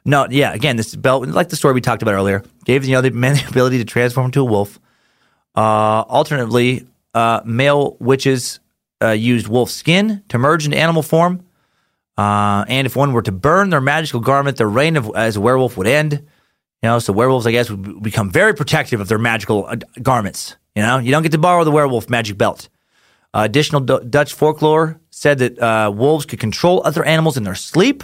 No, 0.06 0.26
yeah, 0.30 0.54
again, 0.54 0.78
this 0.78 0.96
belt, 0.96 1.28
like 1.28 1.50
the 1.50 1.58
story 1.58 1.74
we 1.74 1.82
talked 1.82 2.02
about 2.02 2.14
earlier, 2.14 2.46
gave 2.64 2.86
you 2.86 2.94
know, 2.94 3.02
the 3.02 3.12
man 3.12 3.36
the 3.44 3.46
ability 3.50 3.78
to 3.80 3.84
transform 3.84 4.28
into 4.28 4.40
a 4.40 4.46
wolf. 4.46 4.80
Uh, 5.54 5.60
alternatively, 6.08 6.88
uh, 7.14 7.42
male 7.44 7.98
witches 8.00 8.62
uh, 9.02 9.10
used 9.10 9.50
wolf 9.50 9.70
skin 9.70 10.24
to 10.30 10.38
merge 10.38 10.64
into 10.64 10.78
animal 10.78 11.04
form. 11.04 11.46
Uh, 12.18 12.64
and 12.70 12.88
if 12.88 12.96
one 12.96 13.12
were 13.12 13.22
to 13.22 13.34
burn 13.34 13.70
their 13.70 13.82
magical 13.82 14.22
garment, 14.22 14.56
their 14.56 14.70
reign 14.70 14.96
of, 14.96 15.12
as 15.14 15.36
a 15.36 15.42
werewolf 15.42 15.76
would 15.76 15.88
end. 15.88 16.14
You 16.14 16.90
know, 16.90 17.00
so 17.00 17.12
werewolves, 17.12 17.46
I 17.46 17.52
guess, 17.52 17.70
would 17.70 18.02
become 18.02 18.32
very 18.32 18.54
protective 18.54 19.02
of 19.02 19.10
their 19.10 19.20
magical 19.20 19.66
uh, 19.66 19.76
garments. 20.02 20.56
You 20.74 20.84
know, 20.84 21.00
you 21.00 21.12
don't 21.12 21.24
get 21.24 21.34
to 21.34 21.38
borrow 21.38 21.66
the 21.66 21.72
werewolf 21.72 22.10
magic 22.10 22.38
belt. 22.38 22.70
Uh, 23.34 23.42
additional 23.44 23.82
D- 23.82 24.00
Dutch 24.10 24.34
folklore 24.34 25.00
said 25.10 25.40
that 25.40 25.60
uh, 25.60 25.92
wolves 25.92 26.26
could 26.26 26.40
control 26.40 26.82
other 26.86 27.04
animals 27.04 27.38
in 27.38 27.44
their 27.44 27.56
sleep, 27.56 28.04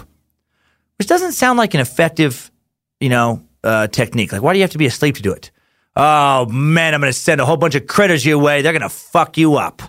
which 0.98 1.08
doesn't 1.08 1.32
sound 1.32 1.58
like 1.58 1.74
an 1.74 1.80
effective, 1.80 2.50
you 2.98 3.08
know, 3.08 3.42
uh, 3.62 3.86
technique. 3.86 4.32
Like, 4.32 4.42
why 4.42 4.52
do 4.52 4.58
you 4.58 4.62
have 4.62 4.72
to 4.72 4.78
be 4.78 4.86
asleep 4.86 5.16
to 5.16 5.22
do 5.22 5.32
it? 5.32 5.50
Oh 5.96 6.46
man, 6.46 6.94
I'm 6.94 7.00
going 7.00 7.12
to 7.12 7.18
send 7.18 7.40
a 7.40 7.46
whole 7.46 7.56
bunch 7.56 7.74
of 7.74 7.86
critters 7.86 8.24
your 8.24 8.38
way. 8.38 8.62
They're 8.62 8.72
going 8.72 8.82
to 8.82 8.88
fuck 8.88 9.36
you 9.36 9.56
up. 9.56 9.82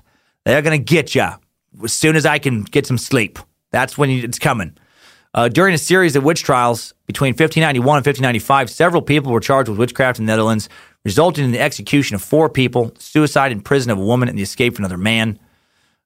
They're 0.46 0.62
going 0.62 0.78
to 0.78 0.84
get 0.84 1.16
you 1.16 1.28
as 1.84 1.94
soon 1.94 2.16
as 2.16 2.26
I 2.26 2.40
can 2.40 2.64
get 2.64 2.86
some 2.86 2.98
sleep. 2.98 3.40
That's 3.72 3.98
when 3.98 4.10
it's 4.10 4.40
coming. 4.40 4.78
Uh, 5.34 5.48
during 5.48 5.74
a 5.74 5.78
series 5.78 6.16
of 6.16 6.24
witch 6.24 6.44
trials 6.44 6.94
between 7.08 7.30
1591 7.30 7.98
and 7.98 8.06
1595, 8.06 8.70
several 8.70 9.02
people 9.02 9.32
were 9.32 9.40
charged 9.40 9.70
with 9.70 9.78
witchcraft 9.80 10.20
in 10.20 10.26
the 10.26 10.32
Netherlands, 10.32 10.68
resulting 11.06 11.46
in 11.46 11.52
the 11.52 11.60
execution 11.60 12.16
of 12.16 12.22
four 12.22 12.50
people, 12.50 12.92
suicide 13.00 13.52
in 13.52 13.62
prison 13.62 13.92
of 13.92 13.98
a 13.98 14.04
woman, 14.04 14.30
and 14.30 14.38
the 14.38 14.44
escape 14.44 14.74
of 14.74 14.80
another 14.80 14.98
man. 14.98 15.40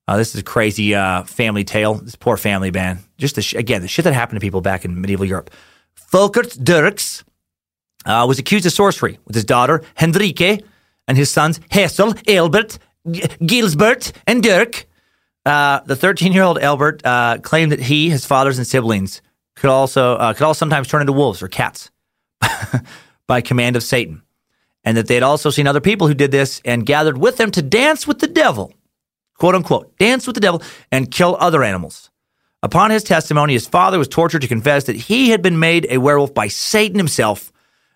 Uh, 0.07 0.17
this 0.17 0.35
is 0.35 0.41
a 0.41 0.43
crazy 0.43 0.93
uh, 0.93 1.23
family 1.23 1.63
tale. 1.63 1.95
This 1.95 2.15
poor 2.15 2.37
family, 2.37 2.71
man. 2.71 2.99
Just 3.17 3.35
the 3.35 3.41
sh- 3.41 3.55
again, 3.55 3.81
the 3.81 3.87
shit 3.87 4.05
that 4.05 4.13
happened 4.13 4.39
to 4.39 4.45
people 4.45 4.61
back 4.61 4.85
in 4.85 5.01
medieval 5.01 5.25
Europe. 5.25 5.49
Volkert 6.11 6.63
Dirks 6.63 7.23
uh, 8.05 8.25
was 8.27 8.39
accused 8.39 8.65
of 8.65 8.71
sorcery 8.71 9.19
with 9.25 9.35
his 9.35 9.45
daughter 9.45 9.81
Hendrike 9.97 10.63
and 11.07 11.17
his 11.17 11.31
sons 11.31 11.59
Hessel, 11.71 12.13
Elbert, 12.27 12.77
G- 13.09 13.23
Gilsbert, 13.45 14.11
and 14.27 14.43
Dirk. 14.43 14.85
Uh, 15.45 15.79
the 15.85 15.95
13 15.95 16.33
year 16.33 16.43
old 16.43 16.59
Albert 16.59 17.05
uh, 17.05 17.37
claimed 17.39 17.71
that 17.71 17.79
he, 17.79 18.09
his 18.09 18.25
fathers, 18.25 18.57
and 18.57 18.65
siblings 18.65 19.21
could 19.55 19.69
also 19.69 20.15
uh, 20.15 20.33
could 20.33 20.43
all 20.43 20.53
sometimes 20.53 20.87
turn 20.87 21.01
into 21.01 21.13
wolves 21.13 21.41
or 21.41 21.47
cats 21.47 21.91
by 23.27 23.41
command 23.41 23.75
of 23.75 23.83
Satan, 23.83 24.21
and 24.85 24.95
that 24.95 25.07
they 25.07 25.15
had 25.15 25.23
also 25.23 25.49
seen 25.49 25.67
other 25.67 25.81
people 25.81 26.07
who 26.07 26.13
did 26.13 26.31
this 26.31 26.61
and 26.63 26.85
gathered 26.85 27.17
with 27.17 27.37
them 27.37 27.51
to 27.51 27.61
dance 27.61 28.07
with 28.07 28.19
the 28.19 28.27
devil, 28.27 28.71
quote 29.33 29.55
unquote, 29.55 29.97
dance 29.97 30.27
with 30.27 30.35
the 30.35 30.39
devil 30.39 30.61
and 30.91 31.11
kill 31.11 31.35
other 31.39 31.63
animals. 31.63 32.11
Upon 32.63 32.91
his 32.91 33.03
testimony, 33.03 33.53
his 33.53 33.67
father 33.67 33.99
was 33.99 34.07
tortured 34.07 34.41
to 34.41 34.47
confess 34.47 34.85
that 34.85 34.95
he 34.95 35.29
had 35.29 35.41
been 35.41 35.59
made 35.59 35.87
a 35.89 35.97
werewolf 35.97 36.33
by 36.33 36.47
Satan 36.47 36.97
himself 36.97 37.51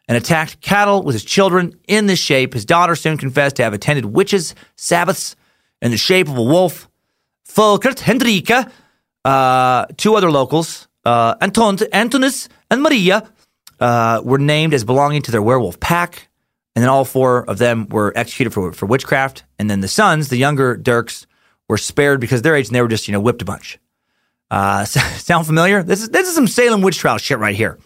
and 0.07 0.17
attacked 0.17 0.61
cattle 0.61 1.03
with 1.03 1.13
his 1.13 1.23
children 1.23 1.79
in 1.87 2.07
this 2.07 2.19
shape. 2.19 2.53
His 2.53 2.65
daughter 2.65 2.95
soon 2.95 3.17
confessed 3.17 3.55
to 3.57 3.63
have 3.63 3.73
attended 3.73 4.05
witches' 4.05 4.55
sabbaths 4.75 5.35
in 5.81 5.91
the 5.91 5.97
shape 5.97 6.27
of 6.27 6.37
a 6.37 6.43
wolf. 6.43 6.89
Volkert, 7.47 7.99
Hendrika, 7.99 8.71
uh, 9.25 9.85
two 9.97 10.15
other 10.15 10.31
locals, 10.31 10.87
uh, 11.05 11.35
Anton, 11.41 11.77
Antonis, 11.77 12.47
and 12.69 12.83
Maria, 12.83 13.27
uh, 13.79 14.21
were 14.23 14.37
named 14.37 14.73
as 14.73 14.83
belonging 14.83 15.21
to 15.23 15.31
their 15.31 15.41
werewolf 15.41 15.79
pack. 15.79 16.28
And 16.79 16.83
then 16.85 16.89
all 16.89 17.03
four 17.03 17.43
of 17.49 17.57
them 17.57 17.89
were 17.89 18.13
executed 18.15 18.51
for, 18.51 18.71
for 18.71 18.85
witchcraft. 18.85 19.43
And 19.59 19.69
then 19.69 19.81
the 19.81 19.89
sons, 19.89 20.29
the 20.29 20.37
younger 20.37 20.77
Dirks, 20.77 21.27
were 21.67 21.77
spared 21.77 22.21
because 22.21 22.41
their 22.41 22.55
age 22.55 22.67
and 22.67 22.75
they 22.75 22.81
were 22.81 22.87
just, 22.87 23.05
you 23.05 23.11
know, 23.11 23.19
whipped 23.19 23.41
a 23.41 23.45
bunch. 23.45 23.77
Uh, 24.49 24.85
sound 24.85 25.45
familiar? 25.45 25.83
This 25.83 26.01
is, 26.01 26.07
this 26.07 26.29
is 26.29 26.35
some 26.35 26.47
Salem 26.47 26.81
witch 26.81 26.97
trial 26.97 27.17
shit 27.17 27.37
right 27.37 27.53
here. 27.53 27.77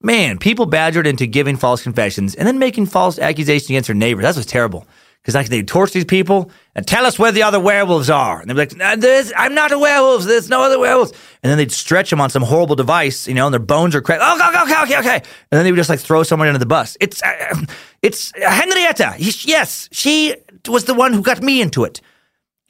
Man, 0.00 0.38
people 0.38 0.64
badgered 0.64 1.08
into 1.08 1.26
giving 1.26 1.56
false 1.56 1.82
confessions 1.82 2.36
and 2.36 2.46
then 2.46 2.60
making 2.60 2.86
false 2.86 3.18
accusations 3.18 3.68
against 3.68 3.88
their 3.88 3.96
neighbors. 3.96 4.22
That 4.22 4.36
was 4.36 4.46
terrible 4.46 4.86
because 5.22 5.34
like 5.34 5.48
they 5.48 5.62
torch 5.62 5.92
these 5.92 6.04
people 6.04 6.50
and 6.74 6.86
tell 6.86 7.04
us 7.04 7.18
where 7.18 7.32
the 7.32 7.42
other 7.42 7.60
werewolves 7.60 8.08
are, 8.08 8.40
and 8.40 8.48
they'd 8.48 8.54
be 8.54 8.76
like, 8.76 9.32
"I'm 9.36 9.54
not 9.54 9.72
a 9.72 9.78
werewolf. 9.78 10.24
There's 10.24 10.48
no 10.48 10.62
other 10.62 10.78
werewolves." 10.78 11.12
And 11.42 11.50
then 11.50 11.58
they'd 11.58 11.72
stretch 11.72 12.10
them 12.10 12.20
on 12.20 12.30
some 12.30 12.42
horrible 12.42 12.76
device, 12.76 13.28
you 13.28 13.34
know, 13.34 13.46
and 13.46 13.52
their 13.52 13.60
bones 13.60 13.94
are 13.94 14.00
cracked. 14.00 14.22
Oh, 14.24 14.48
okay, 14.48 14.62
okay, 14.62 14.82
okay, 14.82 14.98
okay. 14.98 15.16
And 15.16 15.24
then 15.50 15.64
they 15.64 15.72
would 15.72 15.76
just 15.76 15.90
like 15.90 16.00
throw 16.00 16.22
someone 16.22 16.48
under 16.48 16.58
the 16.58 16.66
bus. 16.66 16.96
It's 17.00 17.22
uh, 17.22 17.56
it's 18.02 18.32
Henrietta. 18.36 19.12
He, 19.12 19.32
yes, 19.50 19.88
she 19.92 20.36
was 20.68 20.84
the 20.84 20.94
one 20.94 21.12
who 21.12 21.22
got 21.22 21.42
me 21.42 21.60
into 21.60 21.84
it. 21.84 22.00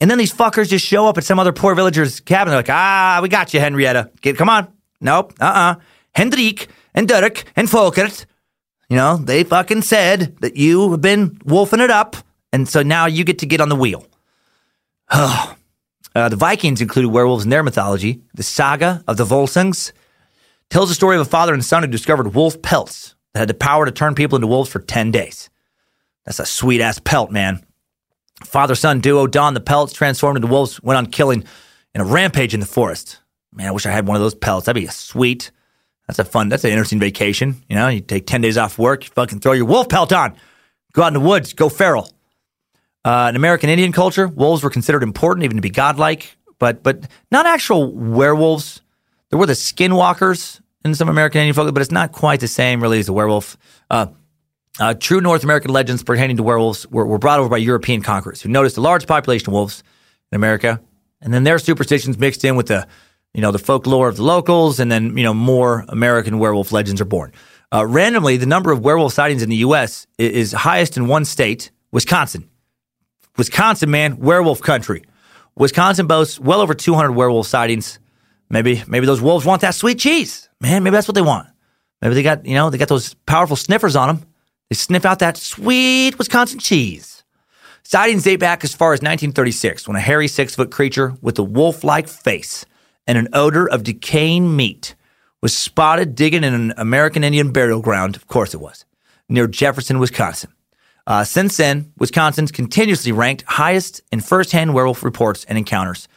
And 0.01 0.09
then 0.09 0.17
these 0.17 0.33
fuckers 0.33 0.67
just 0.67 0.85
show 0.85 1.07
up 1.07 1.17
at 1.17 1.23
some 1.23 1.39
other 1.39 1.53
poor 1.53 1.75
villager's 1.75 2.19
cabin. 2.19 2.51
They're 2.51 2.59
like, 2.59 2.69
"Ah, 2.69 3.19
we 3.21 3.29
got 3.29 3.53
you, 3.53 3.59
Henrietta. 3.59 4.11
Get, 4.21 4.37
come 4.37 4.49
on." 4.49 4.67
Nope. 4.99 5.33
Uh 5.39 5.45
uh 5.45 5.75
Hendrik 6.13 6.67
and 6.93 7.07
Dirk 7.07 7.45
and 7.55 7.67
Volkert. 7.67 8.25
You 8.89 8.97
know, 8.97 9.15
they 9.15 9.45
fucking 9.45 9.83
said 9.83 10.35
that 10.41 10.57
you 10.57 10.91
have 10.91 10.99
been 10.99 11.39
wolfing 11.45 11.79
it 11.79 11.89
up. 11.89 12.17
And 12.53 12.67
so 12.67 12.83
now 12.83 13.05
you 13.05 13.23
get 13.23 13.39
to 13.39 13.45
get 13.45 13.61
on 13.61 13.69
the 13.69 13.75
wheel. 13.75 14.05
uh, 15.09 15.55
the 16.13 16.35
Vikings 16.35 16.81
included 16.81 17.09
werewolves 17.09 17.43
in 17.43 17.49
their 17.49 17.63
mythology. 17.63 18.21
The 18.33 18.43
saga 18.43 19.03
of 19.07 19.17
the 19.17 19.25
Volsungs 19.25 19.91
tells 20.69 20.89
the 20.89 20.95
story 20.95 21.15
of 21.15 21.21
a 21.21 21.29
father 21.29 21.53
and 21.53 21.63
son 21.63 21.83
who 21.83 21.87
discovered 21.87 22.33
wolf 22.33 22.61
pelts 22.61 23.15
that 23.33 23.39
had 23.39 23.49
the 23.49 23.53
power 23.53 23.85
to 23.85 23.91
turn 23.91 24.15
people 24.15 24.35
into 24.35 24.47
wolves 24.47 24.69
for 24.69 24.79
10 24.79 25.11
days. 25.11 25.49
That's 26.25 26.39
a 26.39 26.45
sweet 26.45 26.81
ass 26.81 26.99
pelt, 26.99 27.31
man. 27.31 27.63
Father 28.43 28.75
son 28.75 28.99
duo 28.99 29.27
donned 29.27 29.55
the 29.55 29.61
pelts, 29.61 29.93
transformed 29.93 30.37
into 30.37 30.47
wolves, 30.47 30.81
went 30.81 30.97
on 30.97 31.05
killing 31.07 31.43
in 31.93 32.01
a 32.01 32.05
rampage 32.05 32.53
in 32.53 32.59
the 32.59 32.65
forest. 32.65 33.19
Man, 33.53 33.67
I 33.67 33.71
wish 33.71 33.85
I 33.85 33.91
had 33.91 34.07
one 34.07 34.15
of 34.15 34.21
those 34.21 34.35
pelts. 34.35 34.65
That'd 34.65 34.81
be 34.81 34.87
a 34.87 34.91
sweet. 34.91 35.51
That's 36.07 36.19
a 36.19 36.25
fun, 36.25 36.49
that's 36.49 36.63
an 36.63 36.71
interesting 36.71 36.99
vacation. 36.99 37.63
You 37.69 37.75
know, 37.75 37.87
you 37.87 38.01
take 38.01 38.27
10 38.27 38.41
days 38.41 38.57
off 38.57 38.77
work, 38.77 39.05
you 39.05 39.11
fucking 39.11 39.39
throw 39.39 39.53
your 39.53 39.65
wolf 39.65 39.87
pelt 39.87 40.11
on, 40.11 40.35
go 40.93 41.03
out 41.03 41.07
in 41.07 41.13
the 41.13 41.19
woods, 41.19 41.53
go 41.53 41.69
feral. 41.69 42.09
Uh, 43.03 43.27
in 43.29 43.35
American 43.35 43.69
Indian 43.69 43.91
culture, 43.91 44.27
wolves 44.27 44.63
were 44.63 44.69
considered 44.69 45.03
important, 45.03 45.43
even 45.43 45.57
to 45.57 45.61
be 45.61 45.69
godlike, 45.69 46.37
but 46.59 46.83
but 46.83 47.07
not 47.31 47.45
actual 47.45 47.91
werewolves. 47.91 48.81
There 49.29 49.39
were 49.39 49.47
the 49.47 49.53
skinwalkers 49.53 50.61
in 50.85 50.93
some 50.93 51.09
American 51.09 51.41
Indian 51.41 51.55
folk, 51.55 51.73
but 51.73 51.81
it's 51.81 51.91
not 51.91 52.11
quite 52.11 52.39
the 52.39 52.47
same, 52.47 52.81
really, 52.81 52.99
as 52.99 53.09
a 53.09 53.13
werewolf. 53.13 53.57
Uh, 53.89 54.07
uh, 54.79 54.93
true 54.93 55.19
North 55.19 55.43
American 55.43 55.71
legends 55.71 56.03
pertaining 56.03 56.37
to 56.37 56.43
werewolves 56.43 56.87
were, 56.87 57.05
were 57.05 57.17
brought 57.17 57.39
over 57.39 57.49
by 57.49 57.57
European 57.57 58.01
conquerors 58.01 58.41
who 58.41 58.49
noticed 58.49 58.77
a 58.77 58.81
large 58.81 59.05
population 59.05 59.49
of 59.49 59.53
wolves 59.53 59.83
in 60.31 60.35
America, 60.35 60.79
and 61.21 61.33
then 61.33 61.43
their 61.43 61.59
superstitions 61.59 62.17
mixed 62.17 62.45
in 62.45 62.55
with 62.55 62.67
the 62.67 62.87
you 63.33 63.41
know 63.41 63.51
the 63.51 63.59
folklore 63.59 64.09
of 64.09 64.17
the 64.17 64.23
locals, 64.23 64.79
and 64.79 64.91
then 64.91 65.17
you 65.17 65.23
know 65.23 65.33
more 65.33 65.85
American 65.89 66.37
werewolf 66.37 66.71
legends 66.71 67.01
are 67.01 67.05
born. 67.05 67.31
Uh, 67.73 67.85
randomly, 67.85 68.37
the 68.37 68.45
number 68.45 68.71
of 68.71 68.81
werewolf 68.81 69.13
sightings 69.13 69.41
in 69.41 69.49
the 69.49 69.57
U.S. 69.57 70.05
is 70.17 70.51
highest 70.51 70.97
in 70.97 71.07
one 71.07 71.25
state, 71.25 71.71
Wisconsin. 71.91 72.50
Wisconsin, 73.37 73.89
man, 73.89 74.17
werewolf 74.17 74.61
country. 74.61 75.03
Wisconsin 75.55 76.07
boasts 76.07 76.39
well 76.39 76.61
over 76.61 76.73
200 76.73 77.11
werewolf 77.11 77.47
sightings. 77.47 77.99
Maybe, 78.49 78.83
maybe 78.87 79.05
those 79.05 79.21
wolves 79.21 79.45
want 79.45 79.61
that 79.61 79.75
sweet 79.75 79.99
cheese, 79.99 80.49
man. 80.59 80.83
Maybe 80.83 80.93
that's 80.93 81.07
what 81.07 81.15
they 81.15 81.21
want. 81.21 81.47
Maybe 82.01 82.15
they 82.15 82.23
got, 82.23 82.45
you 82.45 82.55
know, 82.55 82.69
they 82.69 82.77
got 82.77 82.89
those 82.89 83.13
powerful 83.25 83.55
sniffers 83.55 83.95
on 83.95 84.07
them. 84.07 84.27
They 84.69 84.75
sniff 84.75 85.05
out 85.05 85.19
that 85.19 85.37
sweet 85.37 86.17
Wisconsin 86.17 86.59
cheese. 86.59 87.23
Sightings 87.83 88.23
date 88.23 88.37
back 88.37 88.63
as 88.63 88.73
far 88.73 88.93
as 88.93 88.99
1936 88.99 89.87
when 89.87 89.97
a 89.97 90.01
hairy 90.01 90.27
six 90.27 90.55
foot 90.55 90.71
creature 90.71 91.13
with 91.21 91.37
a 91.39 91.43
wolf 91.43 91.83
like 91.83 92.07
face 92.07 92.65
and 93.07 93.17
an 93.17 93.27
odor 93.33 93.67
of 93.67 93.83
decaying 93.83 94.55
meat 94.55 94.95
was 95.41 95.57
spotted 95.57 96.15
digging 96.15 96.43
in 96.43 96.53
an 96.53 96.73
American 96.77 97.23
Indian 97.23 97.51
burial 97.51 97.81
ground. 97.81 98.15
Of 98.15 98.27
course 98.27 98.53
it 98.53 98.61
was, 98.61 98.85
near 99.27 99.47
Jefferson, 99.47 99.99
Wisconsin. 99.99 100.51
Uh, 101.07 101.23
since 101.23 101.57
then, 101.57 101.93
Wisconsin's 101.97 102.51
continuously 102.51 103.11
ranked 103.11 103.43
highest 103.47 104.01
in 104.11 104.21
firsthand 104.21 104.73
werewolf 104.73 105.03
reports 105.03 105.45
and 105.45 105.57
encounters. 105.57 106.07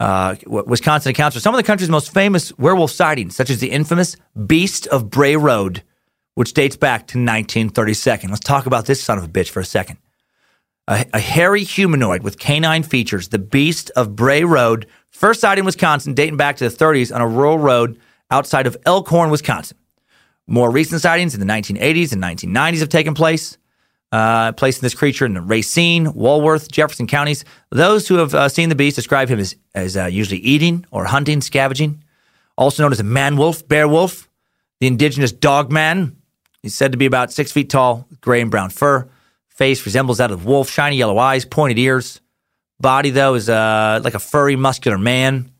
Uh, 0.00 0.34
Wisconsin 0.46 1.10
accounts 1.10 1.36
for 1.36 1.40
some 1.40 1.54
of 1.54 1.58
the 1.58 1.62
country's 1.62 1.88
most 1.88 2.12
famous 2.12 2.56
werewolf 2.58 2.90
sightings, 2.90 3.36
such 3.36 3.48
as 3.48 3.60
the 3.60 3.70
infamous 3.70 4.16
Beast 4.46 4.86
of 4.88 5.08
Bray 5.08 5.36
Road, 5.36 5.82
which 6.34 6.52
dates 6.52 6.76
back 6.76 7.06
to 7.08 7.18
1932. 7.18 8.28
Let's 8.28 8.40
talk 8.40 8.66
about 8.66 8.86
this 8.86 9.02
son 9.02 9.18
of 9.18 9.24
a 9.24 9.28
bitch 9.28 9.50
for 9.50 9.60
a 9.60 9.64
second. 9.64 9.98
A, 10.88 11.06
a 11.14 11.20
hairy 11.20 11.62
humanoid 11.62 12.22
with 12.22 12.38
canine 12.38 12.82
features, 12.82 13.28
the 13.28 13.38
Beast 13.38 13.90
of 13.94 14.16
Bray 14.16 14.42
Road, 14.42 14.86
first 15.10 15.40
sighted 15.40 15.60
in 15.60 15.64
Wisconsin, 15.64 16.12
dating 16.12 16.36
back 16.36 16.56
to 16.56 16.68
the 16.68 16.76
30s 16.76 17.14
on 17.14 17.22
a 17.22 17.28
rural 17.28 17.58
road 17.58 17.98
outside 18.30 18.66
of 18.66 18.76
Elkhorn, 18.84 19.30
Wisconsin. 19.30 19.78
More 20.46 20.70
recent 20.70 21.00
sightings 21.00 21.34
in 21.34 21.40
the 21.40 21.46
1980s 21.46 22.12
and 22.12 22.22
1990s 22.22 22.80
have 22.80 22.88
taken 22.88 23.14
place 23.14 23.56
uh, 24.14 24.52
placing 24.52 24.82
this 24.82 24.94
creature 24.94 25.26
in 25.26 25.48
Racine, 25.48 26.12
Walworth, 26.14 26.70
Jefferson 26.70 27.08
counties. 27.08 27.44
Those 27.70 28.06
who 28.06 28.18
have 28.18 28.32
uh, 28.32 28.48
seen 28.48 28.68
the 28.68 28.76
beast 28.76 28.94
describe 28.94 29.28
him 29.28 29.40
as, 29.40 29.56
as 29.74 29.96
uh, 29.96 30.04
usually 30.04 30.38
eating 30.38 30.86
or 30.92 31.04
hunting, 31.04 31.40
scavenging. 31.40 32.00
Also 32.56 32.84
known 32.84 32.92
as 32.92 33.00
a 33.00 33.04
man 33.04 33.36
wolf, 33.36 33.66
bear 33.66 33.88
wolf, 33.88 34.28
the 34.78 34.86
indigenous 34.86 35.32
dog 35.32 35.72
man. 35.72 36.16
He's 36.62 36.76
said 36.76 36.92
to 36.92 36.98
be 36.98 37.06
about 37.06 37.32
six 37.32 37.50
feet 37.50 37.70
tall, 37.70 38.06
gray 38.20 38.40
and 38.40 38.52
brown 38.52 38.70
fur. 38.70 39.08
Face 39.48 39.84
resembles 39.84 40.18
that 40.18 40.30
of 40.30 40.46
a 40.46 40.48
wolf, 40.48 40.70
shiny 40.70 40.94
yellow 40.94 41.18
eyes, 41.18 41.44
pointed 41.44 41.80
ears. 41.80 42.20
Body, 42.78 43.10
though, 43.10 43.34
is 43.34 43.48
uh, 43.48 44.00
like 44.04 44.14
a 44.14 44.20
furry, 44.20 44.54
muscular 44.54 44.96
man. 44.96 45.50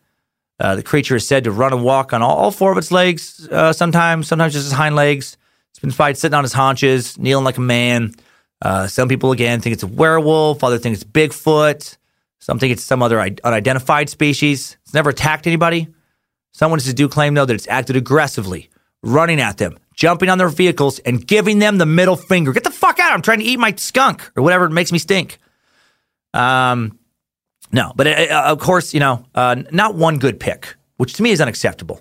Uh, 0.61 0.77
the 0.77 0.85
creature 0.85 1.17
is 1.17 1.27
said 1.27 1.43
to 1.43 1.51
run 1.51 1.73
and 1.73 1.83
walk 1.83 2.13
on 2.13 2.23
all, 2.23 2.37
all 2.37 2.51
four 2.53 2.71
of 2.71 2.79
its 2.79 2.93
legs 2.93 3.49
uh, 3.51 3.73
sometimes, 3.73 4.29
sometimes 4.29 4.53
just 4.53 4.67
his 4.67 4.73
hind 4.73 4.95
legs. 4.95 5.37
It's 5.71 5.81
been 5.81 5.91
spotted 5.91 6.19
sitting 6.19 6.37
on 6.37 6.45
his 6.45 6.53
haunches, 6.53 7.19
kneeling 7.19 7.45
like 7.45 7.59
a 7.59 7.61
man. 7.61 8.15
Uh, 8.63 8.87
some 8.87 9.09
people, 9.09 9.33
again, 9.33 9.61
think 9.61 9.75
it's 9.75 9.83
a 9.83 9.89
werewolf. 9.89 10.65
Others 10.65 10.81
think 10.81 10.95
it's 10.95 11.05
Bigfoot. 11.05 11.97
Some 12.39 12.59
think 12.59 12.73
it's 12.73 12.85
some 12.85 13.03
other 13.03 13.21
unidentified 13.21 14.11
species. 14.11 14.77
It's 14.83 14.95
never 14.95 15.11
attacked 15.11 15.47
anybody. 15.47 15.89
Some 16.53 16.71
witnesses 16.71 16.95
do 16.95 17.09
claim, 17.09 17.35
though, 17.35 17.45
that 17.45 17.55
it's 17.55 17.69
acted 17.69 17.97
aggressively, 17.97 18.71
running 19.03 19.41
at 19.41 19.59
them, 19.59 19.79
jumping 19.95 20.29
on 20.29 20.39
their 20.39 20.49
vehicles, 20.49 20.99
and 21.01 21.27
giving 21.27 21.59
them 21.59 21.79
the 21.79 21.87
middle 21.87 22.17
finger. 22.17 22.53
Get 22.53 22.65
the 22.65 22.71
fuck 22.71 23.01
out. 23.01 23.13
I'm 23.13 23.23
trying 23.23 23.41
to 23.41 23.45
eat 23.45 23.59
my 23.59 23.75
skunk 23.77 24.31
or 24.37 24.43
whatever 24.43 24.69
makes 24.69 24.93
me 24.93 24.99
stink. 24.99 25.39
Um, 26.33 26.99
no, 27.73 27.93
but 27.97 28.07
uh, 28.07 28.11
uh, 28.11 28.43
of 28.53 28.61
course, 28.61 28.95
you 28.95 29.01
know, 29.01 29.25
uh, 29.35 29.57
not 29.73 29.95
one 29.95 30.19
good 30.19 30.39
pick, 30.39 30.77
which 30.97 31.15
to 31.15 31.23
me 31.23 31.31
is 31.31 31.41
unacceptable. 31.41 32.01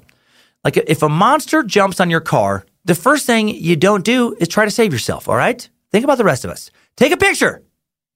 Like 0.64 0.78
if 0.78 1.01
a 1.01 1.10
monster 1.10 1.64
jumps 1.64 1.99
on 1.99 2.10
your 2.10 2.22
car, 2.22 2.66
the 2.86 2.95
first 2.95 3.26
thing 3.26 3.49
you 3.49 3.76
don't 3.76 4.04
do 4.04 4.36
is 4.39 4.47
try 4.47 4.66
to 4.66 4.72
save 4.72 4.93
yourself, 4.93 5.28
all 5.28 5.36
right? 5.36 5.68
Think 5.94 6.04
about 6.04 6.18
the 6.18 6.24
rest 6.26 6.44
of 6.44 6.52
us. 6.52 6.72
Take 6.98 7.14
a 7.14 7.18
picture. 7.18 7.64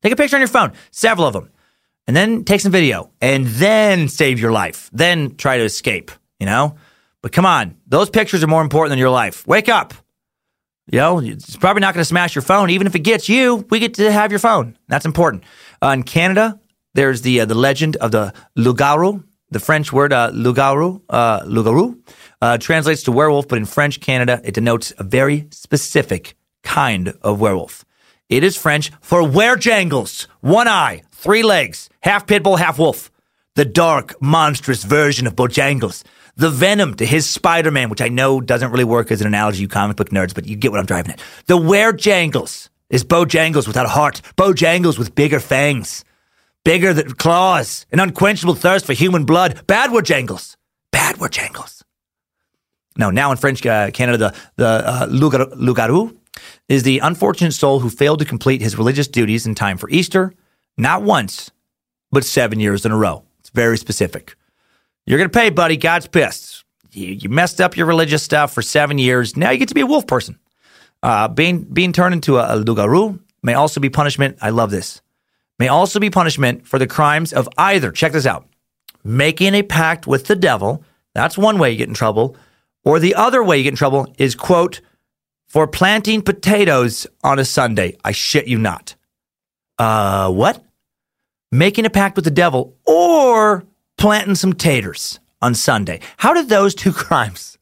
Take 0.02 0.12
a 0.12 0.16
picture 0.16 0.36
on 0.36 0.42
your 0.42 0.48
phone, 0.48 0.74
several 0.92 1.28
of 1.28 1.34
them, 1.34 1.50
and 2.08 2.16
then 2.16 2.44
take 2.44 2.62
some 2.62 2.72
video 2.72 3.12
and 3.22 3.46
then 3.46 4.10
save 4.10 4.40
your 4.40 4.52
life. 4.52 4.90
Then 4.92 5.36
try 5.36 5.58
to 5.58 5.64
escape, 5.64 6.12
you 6.40 6.46
know? 6.46 6.76
But 7.22 7.32
come 7.32 7.46
on, 7.46 7.78
those 7.88 8.10
pictures 8.10 8.44
are 8.44 8.48
more 8.48 8.62
important 8.62 8.92
than 8.92 9.00
your 9.00 9.12
life. 9.12 9.46
Wake 9.48 9.70
up. 9.70 9.94
You 10.92 11.00
know, 11.00 11.20
it's 11.20 11.56
probably 11.56 11.82
not 11.82 11.94
going 11.94 12.02
to 12.02 12.06
smash 12.06 12.34
your 12.34 12.42
phone. 12.42 12.70
Even 12.70 12.88
if 12.88 12.96
it 12.96 13.00
gets 13.00 13.28
you, 13.30 13.66
we 13.70 13.80
get 13.80 13.96
to 13.96 14.12
have 14.12 14.32
your 14.32 14.40
phone. 14.40 14.78
That's 14.88 15.06
important. 15.06 15.44
Uh, 15.84 15.90
in 15.90 16.04
Canada, 16.04 16.60
there's 16.94 17.22
the 17.22 17.42
uh, 17.42 17.46
the 17.46 17.56
legend 17.56 17.96
of 17.98 18.12
the 18.12 18.34
loup-garou. 18.56 19.24
The 19.50 19.60
French 19.60 19.94
word 19.94 20.14
uh, 20.14 20.32
loup-garou, 20.34 21.02
uh, 21.10 21.44
loup-garou 21.46 22.02
uh, 22.42 22.58
translates 22.58 23.04
to 23.04 23.12
werewolf, 23.12 23.48
but 23.48 23.58
in 23.58 23.66
French 23.66 24.00
Canada, 24.00 24.42
it 24.44 24.54
denotes 24.54 24.94
a 24.98 25.04
very 25.04 25.48
specific 25.52 26.36
kind 26.68 27.14
of 27.22 27.40
werewolf. 27.40 27.86
It 28.28 28.44
is 28.44 28.58
French 28.58 28.92
for 29.00 29.22
werejangles, 29.22 30.28
one 30.42 30.68
eye, 30.68 31.04
three 31.12 31.44
legs, 31.44 31.90
half 32.02 32.28
pit 32.28 32.44
bull, 32.44 32.58
half 32.58 32.78
wolf. 32.78 33.10
The 33.56 33.64
dark, 33.64 34.22
monstrous 34.22 34.84
version 34.84 35.26
of 35.26 35.36
Bojangles. 35.36 36.04
The 36.36 36.50
venom 36.50 36.96
to 36.96 37.06
his 37.06 37.28
Spider 37.28 37.72
Man, 37.72 37.90
which 37.90 38.02
I 38.02 38.10
know 38.10 38.42
doesn't 38.42 38.72
really 38.72 38.84
work 38.84 39.12
as 39.12 39.22
an 39.22 39.28
analogy, 39.28 39.62
you 39.62 39.68
comic 39.70 39.98
book 39.98 40.10
nerds, 40.10 40.36
but 40.36 40.46
you 40.46 40.56
get 40.58 40.72
what 40.72 40.80
I'm 40.80 40.86
driving 40.86 41.14
at. 41.14 41.22
The 41.46 41.58
werejangles 41.58 42.70
is 42.90 43.04
Bojangles 43.04 43.66
without 43.66 43.86
a 43.86 43.90
heart, 43.90 44.22
Bojangles 44.36 45.00
with 45.00 45.16
bigger 45.16 45.40
fangs, 45.40 46.04
bigger 46.66 46.94
than 46.94 47.14
claws, 47.14 47.86
an 47.92 48.00
unquenchable 48.00 48.56
thirst 48.56 48.86
for 48.86 48.94
human 48.94 49.26
blood. 49.26 49.66
Bad 49.68 49.90
werejangles. 49.90 50.58
Bad 50.92 51.16
werejangles. 51.16 51.82
No, 52.98 53.10
now 53.10 53.32
in 53.32 53.38
French 53.38 53.66
uh, 53.66 53.90
Canada, 53.92 54.18
the, 54.18 54.34
the 54.64 54.68
uh, 54.68 55.08
is 56.70 56.84
the 56.84 57.00
unfortunate 57.00 57.54
soul 57.54 57.80
who 57.80 57.90
failed 57.90 58.20
to 58.20 58.26
complete 58.26 58.62
his 58.62 58.78
religious 58.78 59.08
duties 59.08 59.46
in 59.46 59.56
time 59.56 59.78
for 59.78 59.90
Easter, 59.90 60.34
not 60.78 61.02
once, 61.02 61.52
but 62.12 62.24
seven 62.24 62.60
years 62.60 62.86
in 62.86 62.92
a 62.92 62.98
row. 62.98 63.24
It's 63.40 63.50
very 63.50 63.78
specific. 63.78 64.36
You're 65.06 65.18
going 65.18 65.30
to 65.30 65.40
pay, 65.40 65.50
buddy. 65.50 65.78
God's 65.78 66.08
pissed. 66.08 66.66
You, 66.92 67.08
you, 67.08 67.30
messed 67.30 67.62
up 67.62 67.78
your 67.78 67.86
religious 67.86 68.24
stuff 68.24 68.54
for 68.54 68.62
seven 68.62 68.98
years. 68.98 69.38
Now 69.38 69.52
you 69.52 69.58
get 69.58 69.70
to 69.70 69.76
be 69.76 69.82
a 69.82 69.88
wolf 69.88 70.08
person. 70.08 70.38
Uh, 71.04 71.28
being 71.28 71.64
being 71.64 71.94
turned 71.94 72.14
into 72.14 72.38
a, 72.38 72.56
a 72.56 72.58
loup-garou 72.58 73.20
may 73.44 73.54
also 73.54 73.80
be 73.80 73.90
punishment. 73.90 74.38
I 74.42 74.50
love 74.50 74.72
this. 74.72 75.02
May 75.60 75.68
also 75.68 76.00
be 76.00 76.10
punishment 76.10 76.68
for 76.68 76.80
the 76.80 76.88
crimes 76.88 77.34
of 77.34 77.48
either. 77.58 77.92
Check 77.92 78.14
this 78.14 78.26
out: 78.26 78.48
making 79.04 79.54
a 79.54 79.64
pact 79.64 80.08
with 80.08 80.26
the 80.26 80.36
devil. 80.36 80.84
That's 81.14 81.38
one 81.38 81.60
way 81.60 81.72
you 81.72 81.78
get 81.78 81.88
in 81.88 81.94
trouble. 81.94 82.36
Or 82.84 83.00
the 83.00 83.16
other 83.16 83.44
way 83.44 83.58
you 83.58 83.64
get 83.64 83.74
in 83.74 83.78
trouble 83.78 84.14
is 84.18 84.34
quote 84.34 84.82
for 85.48 85.68
planting 85.68 86.22
potatoes 86.22 87.08
on 87.24 87.40
a 87.40 87.46
Sunday. 87.46 87.98
I 88.04 88.12
shit 88.12 88.48
you 88.48 88.58
not. 88.58 88.96
Uh, 89.80 90.32
what? 90.32 90.64
Making 91.52 91.86
a 91.86 91.90
pact 91.90 92.16
with 92.16 92.26
the 92.26 92.32
devil 92.32 92.76
or 92.86 93.66
planting 93.98 94.36
some 94.36 94.54
taters 94.54 95.20
on 95.42 95.56
Sunday. 95.56 96.02
How 96.18 96.34
did 96.34 96.50
those 96.50 96.76
two 96.76 96.92
crimes 97.06 97.58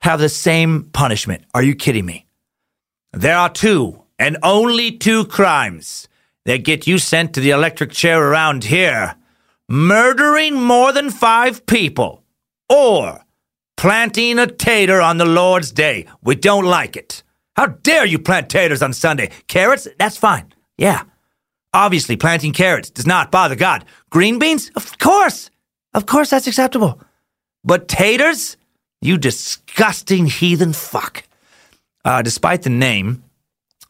have 0.00 0.20
the 0.20 0.28
same 0.28 0.84
punishment? 0.92 1.44
Are 1.54 1.62
you 1.62 1.74
kidding 1.74 2.06
me? 2.06 2.26
There 3.12 3.36
are 3.36 3.50
two 3.50 4.02
and 4.18 4.38
only 4.42 4.92
two 4.92 5.24
crimes 5.24 6.08
that 6.44 6.64
get 6.64 6.86
you 6.86 6.98
sent 6.98 7.34
to 7.34 7.40
the 7.40 7.50
electric 7.50 7.90
chair 7.90 8.22
around 8.22 8.64
here 8.64 9.16
murdering 9.68 10.54
more 10.54 10.92
than 10.92 11.10
five 11.10 11.66
people 11.66 12.22
or 12.68 13.20
planting 13.76 14.38
a 14.38 14.46
tater 14.46 15.00
on 15.00 15.18
the 15.18 15.24
Lord's 15.24 15.72
day. 15.72 16.06
We 16.22 16.34
don't 16.34 16.64
like 16.64 16.96
it. 16.96 17.22
How 17.54 17.66
dare 17.66 18.04
you 18.04 18.18
plant 18.18 18.50
taters 18.50 18.82
on 18.82 18.92
Sunday? 18.92 19.30
Carrots? 19.48 19.88
That's 19.98 20.16
fine. 20.16 20.52
Yeah. 20.76 21.02
Obviously, 21.72 22.16
planting 22.16 22.52
carrots 22.52 22.90
does 22.90 23.06
not 23.06 23.30
bother 23.30 23.54
God. 23.56 23.84
Green 24.10 24.38
beans? 24.38 24.70
Of 24.76 24.98
course. 24.98 25.50
Of 25.94 26.06
course, 26.06 26.30
that's 26.30 26.46
acceptable. 26.46 27.00
But 27.64 27.88
taters? 27.88 28.56
You 29.02 29.18
disgusting 29.18 30.26
heathen 30.26 30.72
fuck. 30.72 31.22
Uh, 32.04 32.22
despite 32.22 32.62
the 32.62 32.70
name, 32.70 33.22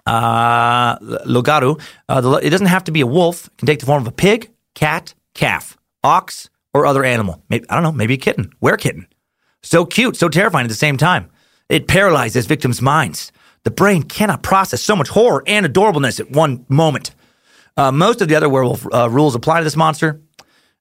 uh, 0.06 0.96
loup-garou, 1.00 1.76
uh, 2.08 2.40
it 2.42 2.50
doesn't 2.50 2.66
have 2.66 2.84
to 2.84 2.92
be 2.92 3.02
a 3.02 3.06
wolf. 3.06 3.46
It 3.46 3.58
can 3.58 3.66
take 3.66 3.80
the 3.80 3.86
form 3.86 4.02
of 4.02 4.08
a 4.08 4.12
pig, 4.12 4.50
cat, 4.74 5.14
calf, 5.34 5.76
ox, 6.02 6.50
or 6.74 6.86
other 6.86 7.04
animal. 7.04 7.42
Maybe, 7.48 7.68
I 7.70 7.74
don't 7.74 7.82
know, 7.82 7.92
maybe 7.92 8.14
a 8.14 8.18
kitten. 8.18 8.52
Where 8.58 8.76
kitten? 8.76 9.06
So 9.66 9.84
cute, 9.84 10.14
so 10.16 10.28
terrifying 10.28 10.64
at 10.64 10.68
the 10.68 10.76
same 10.76 10.96
time. 10.96 11.28
It 11.68 11.88
paralyzes 11.88 12.46
victims' 12.46 12.80
minds. 12.80 13.32
The 13.64 13.72
brain 13.72 14.04
cannot 14.04 14.44
process 14.44 14.80
so 14.80 14.94
much 14.94 15.08
horror 15.08 15.42
and 15.44 15.66
adorableness 15.66 16.20
at 16.20 16.30
one 16.30 16.64
moment. 16.68 17.10
Uh, 17.76 17.90
most 17.90 18.20
of 18.20 18.28
the 18.28 18.36
other 18.36 18.48
werewolf 18.48 18.86
uh, 18.94 19.10
rules 19.10 19.34
apply 19.34 19.58
to 19.58 19.64
this 19.64 19.74
monster. 19.74 20.20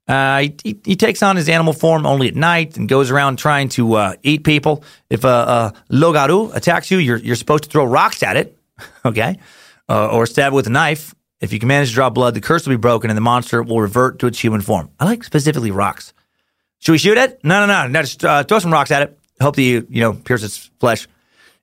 Uh, 0.08 0.50
he, 0.64 0.80
he, 0.86 0.96
takes 0.96 1.24
on 1.24 1.36
his 1.36 1.50
animal 1.50 1.74
form 1.74 2.06
only 2.06 2.28
at 2.28 2.36
night 2.36 2.78
and 2.78 2.88
goes 2.88 3.10
around 3.10 3.38
trying 3.38 3.70
to 3.70 3.96
uh, 3.96 4.14
eat 4.22 4.44
people. 4.44 4.84
If 5.10 5.24
a, 5.24 5.74
loup-garou 5.90 6.52
attacks 6.52 6.92
you, 6.92 7.00
you're, 7.00 7.18
you're 7.18 7.36
supposed 7.36 7.64
to 7.64 7.70
throw 7.72 7.86
rocks 7.86 8.22
at 8.22 8.38
it, 8.38 8.56
okay, 9.06 9.40
uh, 9.90 10.10
or 10.10 10.28
stab 10.28 10.54
it 10.54 10.56
with 10.56 10.68
a 10.68 10.70
knife. 10.70 11.16
If 11.42 11.52
you 11.52 11.58
can 11.58 11.70
manage 11.70 11.90
to 11.90 11.96
draw 11.96 12.12
blood, 12.12 12.36
the 12.36 12.42
curse 12.42 12.68
will 12.68 12.74
be 12.74 12.82
broken 12.82 13.10
and 13.10 13.18
the 13.18 13.22
monster 13.22 13.64
will 13.64 13.82
revert 13.82 14.20
to 14.20 14.28
its 14.28 14.40
human 14.40 14.62
form. 14.62 14.92
I 15.00 15.06
like 15.06 15.24
specifically 15.24 15.72
rocks. 15.72 16.14
Should 16.86 16.92
we 16.92 16.98
shoot 17.00 17.18
it? 17.18 17.44
No, 17.44 17.66
no, 17.66 17.68
no. 17.68 17.88
no 17.88 18.02
just 18.02 18.24
uh, 18.24 18.44
throw 18.44 18.60
some 18.60 18.72
rocks 18.72 18.92
at 18.92 19.02
it. 19.02 19.18
Hope 19.42 19.56
that 19.56 19.64
you, 19.64 19.88
you 19.90 20.02
know, 20.02 20.14
pierce 20.14 20.44
its 20.44 20.70
flesh. 20.80 21.08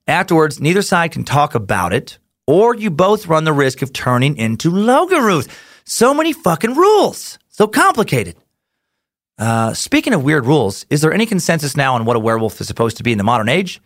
Afterwards, 0.05 0.59
neither 0.59 0.81
side 0.81 1.13
can 1.13 1.23
talk 1.23 1.55
about 1.55 1.93
it, 1.93 2.17
or 2.45 2.75
you 2.75 2.91
both 2.91 3.27
run 3.27 3.45
the 3.45 3.53
risk 3.53 3.81
of 3.81 3.93
turning 3.93 4.35
into 4.35 4.69
loup-garous. 4.69 5.47
So 5.85 6.13
many 6.13 6.33
fucking 6.33 6.75
rules. 6.75 7.39
So 7.47 7.67
complicated. 7.67 8.35
Uh, 9.39 9.73
speaking 9.73 10.13
of 10.13 10.23
weird 10.23 10.45
rules, 10.45 10.85
is 10.89 10.99
there 11.01 11.13
any 11.13 11.25
consensus 11.25 11.77
now 11.77 11.95
on 11.95 12.03
what 12.05 12.17
a 12.17 12.19
werewolf 12.19 12.59
is 12.59 12.67
supposed 12.67 12.97
to 12.97 13.03
be 13.03 13.13
in 13.13 13.17
the 13.17 13.23
modern 13.23 13.47
age? 13.49 13.81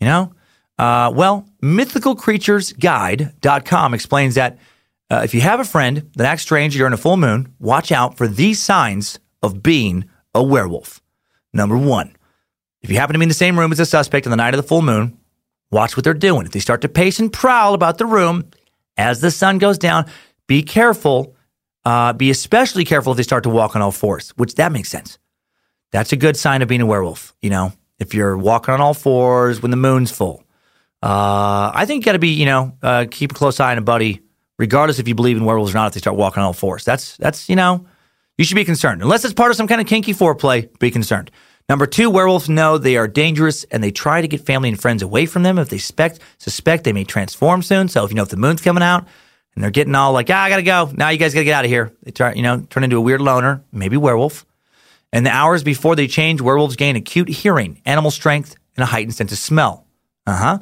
You 0.00 0.08
know? 0.08 0.32
Uh, 0.76 1.12
well, 1.14 1.46
mythicalcreaturesguide.com 1.62 3.94
explains 3.94 4.34
that 4.34 4.58
Uh, 5.12 5.22
if 5.24 5.34
you 5.34 5.40
have 5.40 5.58
a 5.58 5.64
friend 5.64 6.08
that 6.14 6.24
acts 6.26 6.42
strange 6.42 6.76
during 6.76 6.92
a 6.92 6.96
full 6.96 7.16
moon, 7.16 7.52
watch 7.58 7.90
out 7.90 8.16
for 8.16 8.28
these 8.28 8.60
signs 8.60 9.18
of 9.42 9.60
being 9.60 10.04
a 10.34 10.42
werewolf. 10.42 11.00
Number 11.52 11.76
one, 11.76 12.16
if 12.82 12.90
you 12.90 12.96
happen 12.96 13.14
to 13.14 13.18
be 13.18 13.24
in 13.24 13.28
the 13.28 13.34
same 13.34 13.58
room 13.58 13.72
as 13.72 13.80
a 13.80 13.86
suspect 13.86 14.26
on 14.26 14.30
the 14.30 14.36
night 14.36 14.54
of 14.54 14.58
the 14.58 14.66
full 14.66 14.82
moon, 14.82 15.18
watch 15.70 15.96
what 15.96 16.04
they're 16.04 16.14
doing. 16.14 16.46
If 16.46 16.52
they 16.52 16.60
start 16.60 16.80
to 16.82 16.88
pace 16.88 17.18
and 17.18 17.32
prowl 17.32 17.74
about 17.74 17.98
the 17.98 18.06
room 18.06 18.50
as 18.96 19.20
the 19.20 19.30
sun 19.30 19.58
goes 19.58 19.78
down, 19.78 20.06
be 20.46 20.62
careful. 20.62 21.36
Uh, 21.84 22.12
be 22.12 22.30
especially 22.30 22.84
careful 22.84 23.12
if 23.12 23.16
they 23.16 23.22
start 23.22 23.42
to 23.44 23.48
walk 23.48 23.74
on 23.74 23.80
all 23.80 23.90
fours, 23.90 24.30
which 24.36 24.54
that 24.56 24.70
makes 24.70 24.90
sense. 24.90 25.18
That's 25.92 26.12
a 26.12 26.16
good 26.16 26.36
sign 26.36 26.60
of 26.60 26.68
being 26.68 26.82
a 26.82 26.86
werewolf. 26.86 27.34
You 27.40 27.48
know, 27.50 27.72
if 27.98 28.12
you're 28.12 28.36
walking 28.36 28.74
on 28.74 28.80
all 28.82 28.94
fours 28.94 29.62
when 29.62 29.70
the 29.70 29.78
moon's 29.78 30.10
full, 30.10 30.44
uh, 31.02 31.72
I 31.74 31.86
think 31.86 32.02
you 32.02 32.04
got 32.04 32.12
to 32.12 32.18
be, 32.18 32.28
you 32.28 32.44
know, 32.44 32.76
uh, 32.82 33.06
keep 33.10 33.32
a 33.32 33.34
close 33.34 33.60
eye 33.60 33.72
on 33.72 33.78
a 33.78 33.82
buddy, 33.82 34.20
regardless 34.58 34.98
if 34.98 35.08
you 35.08 35.14
believe 35.14 35.38
in 35.38 35.44
werewolves 35.46 35.72
or 35.72 35.78
not. 35.78 35.86
If 35.88 35.94
they 35.94 36.00
start 36.00 36.16
walking 36.16 36.42
on 36.42 36.46
all 36.48 36.52
fours, 36.52 36.84
that's 36.84 37.16
that's 37.16 37.48
you 37.48 37.56
know, 37.56 37.86
you 38.40 38.46
should 38.46 38.54
be 38.54 38.64
concerned. 38.64 39.02
Unless 39.02 39.26
it's 39.26 39.34
part 39.34 39.50
of 39.50 39.56
some 39.58 39.68
kind 39.68 39.82
of 39.82 39.86
kinky 39.86 40.14
foreplay, 40.14 40.66
be 40.78 40.90
concerned. 40.90 41.30
Number 41.68 41.84
two, 41.84 42.08
werewolves 42.08 42.48
know 42.48 42.78
they 42.78 42.96
are 42.96 43.06
dangerous 43.06 43.64
and 43.64 43.84
they 43.84 43.90
try 43.90 44.22
to 44.22 44.28
get 44.28 44.46
family 44.46 44.70
and 44.70 44.80
friends 44.80 45.02
away 45.02 45.26
from 45.26 45.42
them 45.42 45.58
if 45.58 45.68
they 45.68 45.76
suspect 45.76 46.20
suspect 46.38 46.84
they 46.84 46.94
may 46.94 47.04
transform 47.04 47.62
soon. 47.62 47.88
So 47.88 48.02
if 48.02 48.10
you 48.10 48.16
know 48.16 48.22
if 48.22 48.30
the 48.30 48.38
moon's 48.38 48.62
coming 48.62 48.82
out 48.82 49.06
and 49.54 49.62
they're 49.62 49.70
getting 49.70 49.94
all 49.94 50.14
like, 50.14 50.30
ah, 50.30 50.42
I 50.42 50.48
gotta 50.48 50.62
go. 50.62 50.90
Now 50.94 51.10
you 51.10 51.18
guys 51.18 51.34
gotta 51.34 51.44
get 51.44 51.52
out 51.52 51.66
of 51.66 51.70
here. 51.70 51.92
They 52.02 52.12
try, 52.12 52.32
you 52.32 52.40
know, 52.40 52.62
turn 52.62 52.82
into 52.82 52.96
a 52.96 53.00
weird 53.02 53.20
loner, 53.20 53.62
maybe 53.72 53.98
werewolf. 53.98 54.46
And 55.12 55.26
the 55.26 55.30
hours 55.30 55.62
before 55.62 55.94
they 55.94 56.06
change, 56.06 56.40
werewolves 56.40 56.76
gain 56.76 56.96
acute 56.96 57.28
hearing, 57.28 57.82
animal 57.84 58.10
strength, 58.10 58.56
and 58.74 58.82
a 58.82 58.86
heightened 58.86 59.14
sense 59.14 59.32
of 59.32 59.38
smell. 59.38 59.86
Uh 60.26 60.36
huh. 60.36 60.58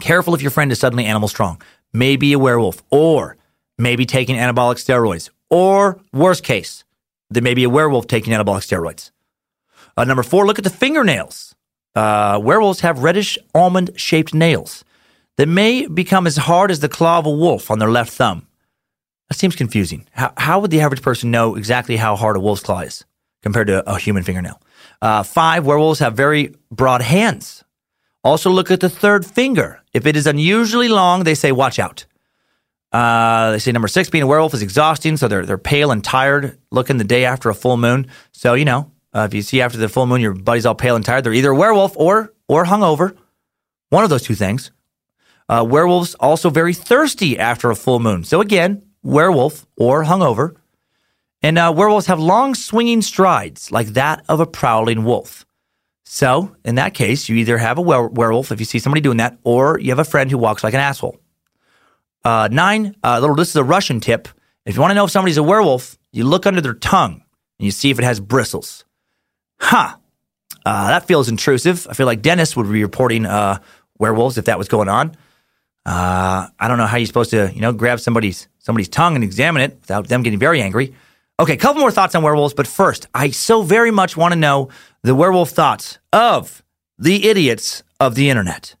Careful 0.00 0.36
if 0.36 0.40
your 0.40 0.52
friend 0.52 0.70
is 0.70 0.78
suddenly 0.78 1.06
animal 1.06 1.26
strong, 1.26 1.60
maybe 1.92 2.32
a 2.32 2.38
werewolf, 2.38 2.80
or 2.90 3.38
maybe 3.76 4.06
taking 4.06 4.36
anabolic 4.36 4.76
steroids, 4.76 5.30
or 5.50 6.00
worst 6.12 6.44
case, 6.44 6.84
there 7.34 7.42
may 7.42 7.54
be 7.54 7.64
a 7.64 7.70
werewolf 7.70 8.06
taking 8.06 8.32
anabolic 8.32 8.62
steroids. 8.62 9.10
Uh, 9.96 10.04
number 10.04 10.22
four, 10.22 10.46
look 10.46 10.58
at 10.58 10.64
the 10.64 10.70
fingernails. 10.70 11.54
Uh, 11.94 12.40
werewolves 12.42 12.80
have 12.80 13.02
reddish 13.02 13.38
almond 13.54 13.90
shaped 13.96 14.32
nails 14.32 14.84
that 15.36 15.48
may 15.48 15.86
become 15.86 16.26
as 16.26 16.36
hard 16.36 16.70
as 16.70 16.80
the 16.80 16.88
claw 16.88 17.18
of 17.18 17.26
a 17.26 17.30
wolf 17.30 17.70
on 17.70 17.78
their 17.78 17.90
left 17.90 18.12
thumb. 18.12 18.46
That 19.28 19.34
seems 19.36 19.56
confusing. 19.56 20.06
How, 20.12 20.32
how 20.36 20.60
would 20.60 20.70
the 20.70 20.80
average 20.80 21.02
person 21.02 21.30
know 21.30 21.56
exactly 21.56 21.96
how 21.96 22.16
hard 22.16 22.36
a 22.36 22.40
wolf's 22.40 22.62
claw 22.62 22.80
is 22.80 23.04
compared 23.42 23.66
to 23.68 23.88
a 23.90 23.98
human 23.98 24.22
fingernail? 24.22 24.60
Uh, 25.00 25.22
five, 25.22 25.66
werewolves 25.66 26.00
have 26.00 26.14
very 26.14 26.54
broad 26.70 27.02
hands. 27.02 27.64
Also, 28.24 28.50
look 28.50 28.70
at 28.70 28.80
the 28.80 28.88
third 28.88 29.26
finger. 29.26 29.80
If 29.92 30.06
it 30.06 30.16
is 30.16 30.26
unusually 30.26 30.88
long, 30.88 31.24
they 31.24 31.34
say, 31.34 31.50
watch 31.50 31.78
out. 31.78 32.06
Uh, 32.92 33.52
they 33.52 33.58
say 33.58 33.72
number 33.72 33.88
six, 33.88 34.10
being 34.10 34.22
a 34.22 34.26
werewolf 34.26 34.52
is 34.52 34.62
exhausting, 34.62 35.16
so 35.16 35.26
they're, 35.26 35.46
they're 35.46 35.58
pale 35.58 35.90
and 35.90 36.04
tired 36.04 36.58
looking 36.70 36.98
the 36.98 37.04
day 37.04 37.24
after 37.24 37.48
a 37.48 37.54
full 37.54 37.76
moon. 37.78 38.06
So, 38.32 38.54
you 38.54 38.66
know, 38.66 38.90
uh, 39.14 39.26
if 39.28 39.34
you 39.34 39.42
see 39.42 39.62
after 39.62 39.78
the 39.78 39.88
full 39.88 40.06
moon 40.06 40.20
your 40.20 40.34
buddy's 40.34 40.66
all 40.66 40.74
pale 40.74 40.96
and 40.96 41.04
tired, 41.04 41.24
they're 41.24 41.32
either 41.32 41.50
a 41.50 41.56
werewolf 41.56 41.96
or, 41.96 42.34
or 42.48 42.64
hungover. 42.66 43.16
One 43.88 44.04
of 44.04 44.10
those 44.10 44.22
two 44.22 44.34
things. 44.34 44.70
Uh, 45.48 45.64
werewolves 45.68 46.14
also 46.16 46.50
very 46.50 46.74
thirsty 46.74 47.38
after 47.38 47.70
a 47.70 47.76
full 47.76 47.98
moon. 47.98 48.24
So, 48.24 48.40
again, 48.40 48.82
werewolf 49.02 49.66
or 49.76 50.04
hungover. 50.04 50.56
And 51.42 51.58
uh, 51.58 51.72
werewolves 51.74 52.06
have 52.06 52.20
long 52.20 52.54
swinging 52.54 53.02
strides 53.02 53.72
like 53.72 53.88
that 53.88 54.24
of 54.28 54.40
a 54.40 54.46
prowling 54.46 55.04
wolf. 55.04 55.44
So, 56.04 56.54
in 56.64 56.74
that 56.74 56.94
case, 56.94 57.28
you 57.28 57.36
either 57.36 57.58
have 57.58 57.78
a 57.78 57.82
were- 57.82 58.08
werewolf 58.08 58.52
if 58.52 58.60
you 58.60 58.66
see 58.66 58.78
somebody 58.78 59.00
doing 59.00 59.16
that, 59.16 59.38
or 59.44 59.80
you 59.80 59.90
have 59.90 59.98
a 59.98 60.04
friend 60.04 60.30
who 60.30 60.38
walks 60.38 60.62
like 60.62 60.74
an 60.74 60.80
asshole. 60.80 61.18
Uh, 62.24 62.48
nine, 62.50 62.94
uh, 63.02 63.18
little, 63.20 63.36
this 63.36 63.48
is 63.48 63.56
a 63.56 63.64
Russian 63.64 64.00
tip. 64.00 64.28
If 64.64 64.74
you 64.74 64.80
want 64.80 64.92
to 64.92 64.94
know 64.94 65.04
if 65.04 65.10
somebody's 65.10 65.38
a 65.38 65.42
werewolf, 65.42 65.98
you 66.12 66.24
look 66.24 66.46
under 66.46 66.60
their 66.60 66.74
tongue 66.74 67.14
and 67.58 67.66
you 67.66 67.70
see 67.70 67.90
if 67.90 67.98
it 67.98 68.04
has 68.04 68.20
bristles. 68.20 68.84
Huh. 69.58 69.96
Uh, 70.64 70.88
that 70.88 71.06
feels 71.06 71.28
intrusive. 71.28 71.86
I 71.90 71.94
feel 71.94 72.06
like 72.06 72.22
Dennis 72.22 72.56
would 72.56 72.70
be 72.70 72.82
reporting 72.82 73.26
uh, 73.26 73.58
werewolves 73.98 74.38
if 74.38 74.44
that 74.44 74.58
was 74.58 74.68
going 74.68 74.88
on. 74.88 75.16
Uh, 75.84 76.46
I 76.60 76.68
don't 76.68 76.78
know 76.78 76.86
how 76.86 76.96
you're 76.96 77.06
supposed 77.06 77.30
to, 77.30 77.50
you 77.52 77.60
know, 77.60 77.72
grab 77.72 77.98
somebody's 77.98 78.46
somebody's 78.60 78.88
tongue 78.88 79.16
and 79.16 79.24
examine 79.24 79.62
it 79.62 79.78
without 79.80 80.06
them 80.06 80.22
getting 80.22 80.38
very 80.38 80.62
angry. 80.62 80.94
Okay, 81.40 81.54
a 81.54 81.56
couple 81.56 81.80
more 81.80 81.90
thoughts 81.90 82.14
on 82.14 82.22
werewolves, 82.22 82.54
but 82.54 82.68
first, 82.68 83.08
I 83.12 83.30
so 83.30 83.62
very 83.62 83.90
much 83.90 84.16
want 84.16 84.32
to 84.32 84.38
know 84.38 84.68
the 85.02 85.14
werewolf 85.14 85.50
thoughts 85.50 85.98
of 86.12 86.62
the 86.98 87.28
idiots 87.28 87.82
of 87.98 88.14
the 88.14 88.30
internet. 88.30 88.76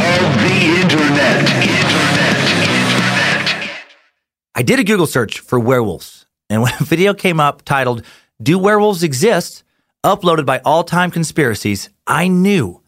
Of 0.00 0.34
the 0.40 0.56
internet. 0.80 1.40
Internet. 1.62 2.36
Internet. 2.72 3.70
I 4.54 4.62
did 4.62 4.78
a 4.78 4.84
Google 4.84 5.06
search 5.06 5.40
for 5.40 5.60
werewolves, 5.60 6.26
and 6.48 6.62
when 6.62 6.72
a 6.80 6.84
video 6.84 7.14
came 7.14 7.38
up 7.40 7.62
titled 7.62 8.02
Do 8.42 8.58
Werewolves 8.58 9.02
Exist? 9.02 9.62
uploaded 10.04 10.46
by 10.46 10.60
All 10.60 10.82
Time 10.84 11.10
Conspiracies, 11.10 11.90
I 12.06 12.28
knew 12.28 12.80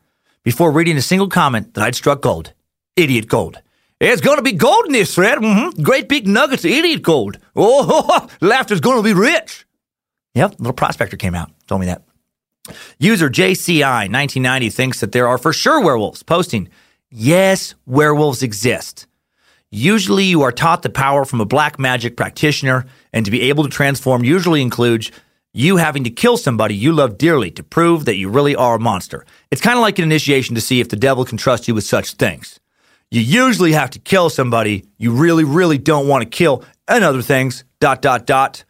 before 0.45 0.73
reading 0.73 0.97
a 0.97 1.03
single 1.03 1.29
comment 1.29 1.75
that 1.75 1.85
I'd 1.85 1.95
struck 1.95 2.23
gold. 2.23 2.55
Idiot 2.97 3.29
gold. 3.29 3.61
It's 4.01 4.23
going 4.23 4.39
to 4.39 4.43
be 4.43 4.53
gold 4.53 4.87
in 4.87 4.93
this 4.93 5.15
thread. 5.15 5.39
Mm-hmm. 5.39 5.83
Great 5.83 6.09
big 6.09 6.27
nuggets 6.27 6.65
of 6.65 6.71
idiot 6.71 7.03
gold. 7.03 7.39
Oh, 7.55 8.29
laughter's 8.41 8.81
going 8.81 8.97
to 8.97 9.03
be 9.03 9.13
rich. 9.15 9.67
Yep, 10.35 10.57
little 10.59 10.73
prospector 10.73 11.17
came 11.17 11.35
out, 11.35 11.51
told 11.67 11.83
me 11.83 11.87
that. 11.87 12.03
User 12.99 13.29
JCI1990 13.29 14.73
thinks 14.73 15.01
that 15.01 15.13
there 15.13 15.29
are 15.29 15.39
for 15.39 15.53
sure 15.53 15.81
werewolves, 15.83 16.23
posting, 16.23 16.69
Yes, 17.15 17.75
werewolves 17.85 18.43
exist. 18.43 19.07
Usually, 19.71 20.25
you 20.25 20.43
are 20.43 20.53
taught 20.53 20.83
the 20.83 20.89
power 20.89 21.27
from 21.27 21.43
a 21.43 21.47
black 21.47 21.79
magic 21.79 22.17
practitioner, 22.17 22.87
and 23.13 23.25
to 23.27 23.31
be 23.31 23.43
able 23.43 23.65
to 23.65 23.71
transform 23.71 24.25
usually 24.25 24.63
includes 24.63 25.11
you 25.53 25.77
having 25.77 26.05
to 26.05 26.11
kill 26.11 26.39
somebody 26.39 26.75
you 26.75 26.91
love 26.93 27.19
dearly 27.19 27.51
to 27.51 27.63
prove 27.63 28.07
that 28.07 28.17
you 28.17 28.31
really 28.31 28.57
are 28.57 28.77
a 28.77 28.81
monster. 28.81 29.27
It's 29.51 29.61
kind 29.61 29.77
of 29.77 29.83
like 29.83 29.99
an 29.99 30.05
initiation 30.05 30.55
to 30.55 30.63
see 30.63 30.81
if 30.81 30.89
the 30.89 30.97
devil 30.97 31.27
can 31.27 31.37
trust 31.37 31.69
you 31.69 31.75
with 31.75 31.85
such 31.85 32.15
things. 32.15 32.59
You 33.11 33.21
usually 33.21 33.73
have 33.73 33.91
to 33.91 33.99
kill 33.99 34.31
somebody 34.31 34.87
you 34.97 35.13
really, 35.13 35.45
really 35.45 35.77
don't 35.77 36.09
want 36.09 36.23
to 36.23 36.29
kill, 36.29 36.65
and 36.89 37.05
other 37.05 37.21
things. 37.21 37.65
Dot 37.79 38.01
dot 38.01 38.27
dot. 38.27 38.65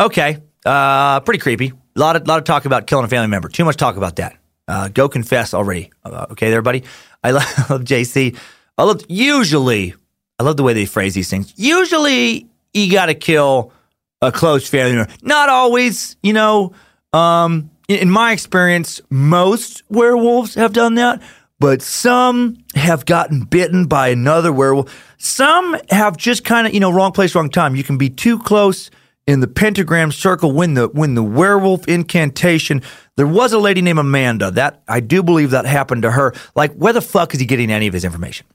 Okay, 0.00 0.38
uh, 0.64 1.20
pretty 1.20 1.40
creepy. 1.40 1.72
A 1.96 2.00
lot 2.00 2.16
of 2.16 2.26
lot 2.26 2.38
of 2.38 2.44
talk 2.44 2.64
about 2.64 2.86
killing 2.86 3.04
a 3.04 3.08
family 3.08 3.28
member. 3.28 3.50
Too 3.50 3.66
much 3.66 3.76
talk 3.76 3.98
about 3.98 4.16
that. 4.16 4.38
Uh, 4.66 4.88
go 4.88 5.10
confess 5.10 5.52
already. 5.52 5.90
Uh, 6.04 6.26
okay, 6.30 6.48
there, 6.48 6.62
buddy. 6.62 6.84
I 7.28 7.30
love, 7.30 7.84
JC. 7.84 8.36
I 8.76 8.82
love 8.82 9.02
usually. 9.08 9.94
I 10.38 10.42
love 10.42 10.58
the 10.58 10.62
way 10.62 10.74
they 10.74 10.84
phrase 10.84 11.14
these 11.14 11.30
things. 11.30 11.54
Usually, 11.56 12.46
you 12.74 12.92
got 12.92 13.06
to 13.06 13.14
kill 13.14 13.72
a 14.20 14.30
close 14.30 14.68
family 14.68 14.94
member. 14.96 15.10
Not 15.22 15.48
always. 15.48 16.16
You 16.22 16.34
know, 16.34 16.74
um, 17.14 17.70
in 17.88 18.10
my 18.10 18.32
experience, 18.32 19.00
most 19.08 19.82
werewolves 19.88 20.54
have 20.56 20.74
done 20.74 20.96
that, 20.96 21.22
but 21.58 21.80
some 21.80 22.58
have 22.74 23.06
gotten 23.06 23.44
bitten 23.44 23.86
by 23.86 24.08
another 24.08 24.52
werewolf. 24.52 25.14
Some 25.16 25.76
have 25.88 26.18
just 26.18 26.44
kind 26.44 26.66
of, 26.66 26.74
you 26.74 26.80
know, 26.80 26.92
wrong 26.92 27.12
place, 27.12 27.34
wrong 27.34 27.48
time. 27.48 27.74
You 27.74 27.84
can 27.84 27.96
be 27.96 28.10
too 28.10 28.38
close 28.38 28.90
in 29.26 29.40
the 29.40 29.48
pentagram 29.48 30.12
circle 30.12 30.52
when 30.52 30.74
the 30.74 30.88
when 30.88 31.14
the 31.14 31.22
werewolf 31.22 31.88
incantation. 31.88 32.82
There 33.16 33.26
was 33.26 33.52
a 33.52 33.58
lady 33.58 33.80
named 33.80 33.98
Amanda. 33.98 34.50
That 34.50 34.82
I 34.88 35.00
do 35.00 35.22
believe 35.22 35.50
that 35.50 35.66
happened 35.66 36.02
to 36.02 36.10
her. 36.10 36.34
Like, 36.54 36.74
where 36.74 36.92
the 36.92 37.00
fuck 37.00 37.34
is 37.34 37.40
he 37.40 37.46
getting 37.46 37.70
any 37.70 37.86
of 37.86 37.94
his 37.94 38.04
information 38.04 38.46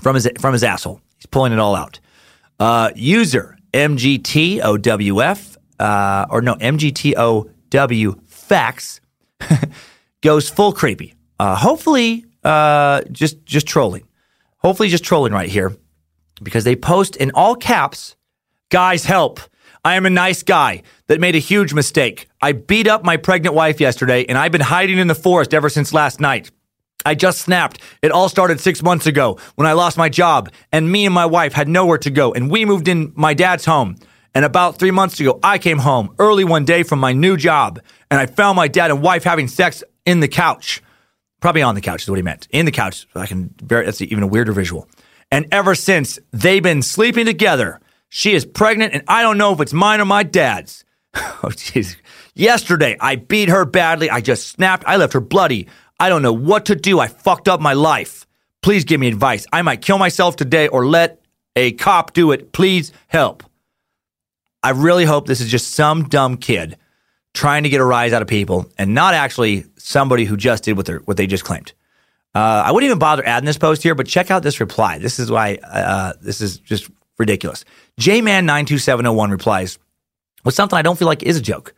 from 0.00 0.14
his 0.14 0.28
from 0.38 0.52
his 0.52 0.64
asshole? 0.64 1.00
He's 1.16 1.26
pulling 1.26 1.52
it 1.52 1.58
all 1.58 1.74
out. 1.74 2.00
Uh, 2.58 2.90
user 2.94 3.56
MGTOWF 3.72 5.56
uh, 5.78 6.26
or 6.30 6.42
no 6.42 6.54
MGTOW 6.54 8.28
facts 8.28 9.00
goes 10.22 10.48
full 10.48 10.72
creepy. 10.72 11.14
Uh, 11.38 11.56
hopefully, 11.56 12.24
uh, 12.44 13.02
just 13.10 13.44
just 13.44 13.66
trolling. 13.66 14.06
Hopefully, 14.58 14.88
just 14.88 15.04
trolling 15.04 15.32
right 15.32 15.48
here 15.48 15.76
because 16.42 16.64
they 16.64 16.76
post 16.76 17.16
in 17.16 17.32
all 17.34 17.56
caps, 17.56 18.16
"Guys, 18.70 19.04
help! 19.04 19.40
I 19.84 19.96
am 19.96 20.06
a 20.06 20.10
nice 20.10 20.42
guy 20.42 20.82
that 21.08 21.20
made 21.20 21.34
a 21.34 21.40
huge 21.40 21.74
mistake. 21.74 22.28
I 22.40 22.52
beat 22.52 22.86
up 22.86 23.04
my 23.04 23.16
pregnant 23.16 23.54
wife 23.54 23.80
yesterday, 23.80 24.24
and 24.28 24.38
I've 24.38 24.52
been 24.52 24.60
hiding 24.60 24.98
in 24.98 25.08
the 25.08 25.14
forest 25.14 25.52
ever 25.52 25.68
since 25.68 25.92
last 25.92 26.20
night." 26.20 26.50
I 27.04 27.16
just 27.16 27.40
snapped. 27.40 27.80
It 28.00 28.12
all 28.12 28.28
started 28.28 28.60
six 28.60 28.80
months 28.80 29.06
ago 29.06 29.38
when 29.56 29.66
I 29.66 29.72
lost 29.72 29.98
my 29.98 30.08
job, 30.08 30.50
and 30.70 30.90
me 30.90 31.04
and 31.04 31.12
my 31.12 31.26
wife 31.26 31.52
had 31.52 31.68
nowhere 31.68 31.98
to 31.98 32.10
go, 32.10 32.32
and 32.32 32.48
we 32.48 32.64
moved 32.64 32.86
in 32.86 33.12
my 33.16 33.34
dad's 33.34 33.64
home. 33.64 33.96
And 34.34 34.44
about 34.44 34.78
three 34.78 34.92
months 34.92 35.18
ago, 35.18 35.40
I 35.42 35.58
came 35.58 35.78
home 35.78 36.14
early 36.18 36.44
one 36.44 36.64
day 36.64 36.84
from 36.84 37.00
my 37.00 37.12
new 37.12 37.36
job, 37.36 37.80
and 38.08 38.20
I 38.20 38.26
found 38.26 38.56
my 38.56 38.68
dad 38.68 38.90
and 38.92 39.02
wife 39.02 39.24
having 39.24 39.48
sex 39.48 39.82
in 40.06 40.20
the 40.20 40.28
couch. 40.28 40.80
Probably 41.40 41.62
on 41.62 41.74
the 41.74 41.80
couch 41.80 42.04
is 42.04 42.08
what 42.08 42.16
he 42.16 42.22
meant. 42.22 42.46
In 42.50 42.66
the 42.66 42.72
couch. 42.72 43.06
I 43.16 43.26
can. 43.26 43.52
That's 43.60 44.00
even 44.00 44.22
a 44.22 44.28
weirder 44.28 44.52
visual. 44.52 44.88
And 45.30 45.46
ever 45.50 45.74
since, 45.74 46.20
they've 46.30 46.62
been 46.62 46.82
sleeping 46.82 47.26
together. 47.26 47.80
She 48.14 48.34
is 48.34 48.44
pregnant, 48.44 48.92
and 48.92 49.02
I 49.08 49.22
don't 49.22 49.38
know 49.38 49.54
if 49.54 49.60
it's 49.62 49.72
mine 49.72 49.98
or 49.98 50.04
my 50.04 50.22
dad's. 50.22 50.84
Oh, 51.44 51.48
jeez. 51.48 51.96
Yesterday, 52.34 52.96
I 53.00 53.16
beat 53.16 53.48
her 53.48 53.64
badly. 53.64 54.10
I 54.10 54.20
just 54.20 54.48
snapped. 54.48 54.84
I 54.86 54.96
left 54.96 55.14
her 55.14 55.20
bloody. 55.20 55.66
I 55.98 56.08
don't 56.08 56.22
know 56.22 56.32
what 56.32 56.66
to 56.66 56.76
do. 56.76 57.00
I 57.00 57.08
fucked 57.08 57.48
up 57.48 57.60
my 57.60 57.72
life. 57.72 58.26
Please 58.60 58.84
give 58.84 59.00
me 59.00 59.08
advice. 59.08 59.46
I 59.52 59.62
might 59.62 59.80
kill 59.80 59.98
myself 59.98 60.36
today 60.36 60.68
or 60.68 60.86
let 60.86 61.22
a 61.56 61.72
cop 61.72 62.12
do 62.12 62.32
it. 62.32 62.52
Please 62.52 62.92
help. 63.08 63.42
I 64.62 64.70
really 64.70 65.04
hope 65.04 65.26
this 65.26 65.40
is 65.40 65.50
just 65.50 65.72
some 65.72 66.08
dumb 66.08 66.36
kid 66.36 66.76
trying 67.34 67.62
to 67.62 67.70
get 67.70 67.80
a 67.80 67.84
rise 67.84 68.12
out 68.12 68.22
of 68.22 68.28
people 68.28 68.70
and 68.78 68.94
not 68.94 69.14
actually 69.14 69.64
somebody 69.78 70.26
who 70.26 70.36
just 70.36 70.64
did 70.64 70.76
what, 70.76 70.86
they 70.86 70.94
what 70.94 71.16
they 71.16 71.26
just 71.26 71.44
claimed. 71.44 71.72
Uh, 72.34 72.62
I 72.66 72.72
wouldn't 72.72 72.88
even 72.88 72.98
bother 72.98 73.26
adding 73.26 73.46
this 73.46 73.58
post 73.58 73.82
here, 73.82 73.94
but 73.94 74.06
check 74.06 74.30
out 74.30 74.42
this 74.42 74.60
reply. 74.60 74.98
This 74.98 75.18
is 75.18 75.30
why 75.30 75.58
uh, 75.64 76.12
this 76.20 76.40
is 76.40 76.58
just 76.58 76.90
ridiculous. 77.18 77.64
Jman92701 78.00 79.30
replies 79.30 79.78
with 80.44 80.54
something 80.54 80.78
I 80.78 80.82
don't 80.82 80.98
feel 80.98 81.08
like 81.08 81.22
is 81.22 81.36
a 81.36 81.42
joke. 81.42 81.74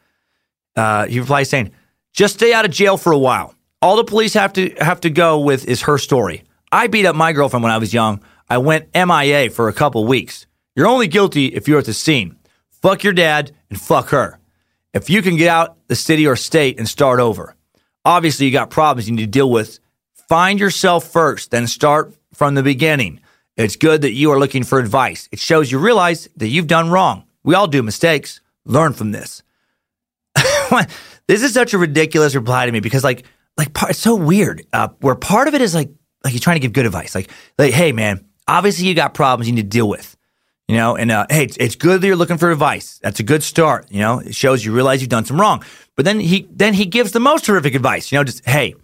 Uh, 0.76 1.06
he 1.06 1.20
replies 1.20 1.50
saying, 1.50 1.72
"Just 2.12 2.34
stay 2.34 2.52
out 2.52 2.64
of 2.64 2.70
jail 2.70 2.96
for 2.96 3.12
a 3.12 3.18
while. 3.18 3.54
All 3.82 3.96
the 3.96 4.04
police 4.04 4.34
have 4.34 4.52
to 4.54 4.74
have 4.78 5.00
to 5.00 5.10
go 5.10 5.38
with 5.40 5.66
is 5.68 5.82
her 5.82 5.98
story. 5.98 6.44
I 6.72 6.86
beat 6.86 7.06
up 7.06 7.14
my 7.14 7.32
girlfriend 7.32 7.62
when 7.62 7.72
I 7.72 7.78
was 7.78 7.92
young. 7.94 8.20
I 8.48 8.58
went 8.58 8.88
MIA 8.94 9.50
for 9.50 9.68
a 9.68 9.72
couple 9.72 10.06
weeks. 10.06 10.46
You're 10.74 10.86
only 10.86 11.06
guilty 11.06 11.46
if 11.46 11.68
you're 11.68 11.78
at 11.78 11.84
the 11.84 11.94
scene. 11.94 12.36
Fuck 12.82 13.04
your 13.04 13.12
dad 13.12 13.52
and 13.70 13.80
fuck 13.80 14.08
her. 14.08 14.38
If 14.92 15.08
you 15.10 15.22
can 15.22 15.36
get 15.36 15.48
out 15.48 15.76
the 15.88 15.96
city 15.96 16.26
or 16.26 16.36
state 16.36 16.78
and 16.78 16.88
start 16.88 17.20
over. 17.20 17.54
Obviously, 18.04 18.46
you 18.46 18.52
got 18.52 18.70
problems 18.70 19.08
you 19.08 19.14
need 19.14 19.22
to 19.22 19.26
deal 19.26 19.50
with. 19.50 19.78
Find 20.28 20.58
yourself 20.58 21.06
first, 21.10 21.50
then 21.50 21.66
start 21.66 22.14
from 22.32 22.54
the 22.54 22.62
beginning. 22.62 23.20
It's 23.56 23.76
good 23.76 24.02
that 24.02 24.12
you 24.12 24.32
are 24.32 24.38
looking 24.38 24.64
for 24.64 24.78
advice. 24.78 25.28
It 25.30 25.38
shows 25.38 25.70
you 25.70 25.78
realize 25.78 26.28
that 26.36 26.48
you've 26.48 26.66
done 26.66 26.90
wrong. 26.90 27.24
We 27.44 27.54
all 27.54 27.68
do 27.68 27.82
mistakes. 27.82 28.40
Learn 28.64 28.92
from 28.94 29.12
this. 29.12 29.42
this 31.26 31.42
is 31.42 31.54
such 31.54 31.72
a 31.72 31.78
ridiculous 31.78 32.34
reply 32.34 32.66
to 32.66 32.72
me 32.72 32.80
because, 32.80 33.04
like, 33.04 33.24
like 33.56 33.68
it's 33.88 33.98
so 33.98 34.16
weird. 34.16 34.66
Uh, 34.72 34.88
where 35.00 35.14
part 35.14 35.46
of 35.46 35.54
it 35.54 35.60
is 35.60 35.74
like, 35.74 35.90
like 36.24 36.32
he's 36.32 36.40
trying 36.40 36.56
to 36.56 36.60
give 36.60 36.72
good 36.72 36.86
advice. 36.86 37.14
Like, 37.14 37.30
like, 37.58 37.72
hey 37.72 37.92
man, 37.92 38.24
obviously 38.48 38.86
you 38.86 38.94
got 38.94 39.14
problems 39.14 39.48
you 39.48 39.54
need 39.54 39.62
to 39.62 39.68
deal 39.68 39.88
with. 39.88 40.16
You 40.66 40.76
know, 40.76 40.96
and 40.96 41.10
uh, 41.10 41.26
hey, 41.28 41.44
it's, 41.44 41.56
it's 41.58 41.76
good 41.76 42.00
that 42.00 42.06
you're 42.06 42.16
looking 42.16 42.38
for 42.38 42.50
advice. 42.50 42.98
That's 43.02 43.20
a 43.20 43.22
good 43.22 43.42
start. 43.42 43.86
You 43.90 44.00
know, 44.00 44.20
it 44.20 44.34
shows 44.34 44.64
you 44.64 44.72
realize 44.72 45.02
you've 45.02 45.10
done 45.10 45.26
some 45.26 45.38
wrong. 45.38 45.62
But 45.94 46.06
then 46.06 46.18
he 46.18 46.48
then 46.50 46.72
he 46.72 46.86
gives 46.86 47.12
the 47.12 47.20
most 47.20 47.46
horrific 47.46 47.74
advice. 47.74 48.10
You 48.10 48.18
know, 48.18 48.24
just 48.24 48.44
hey, 48.46 48.74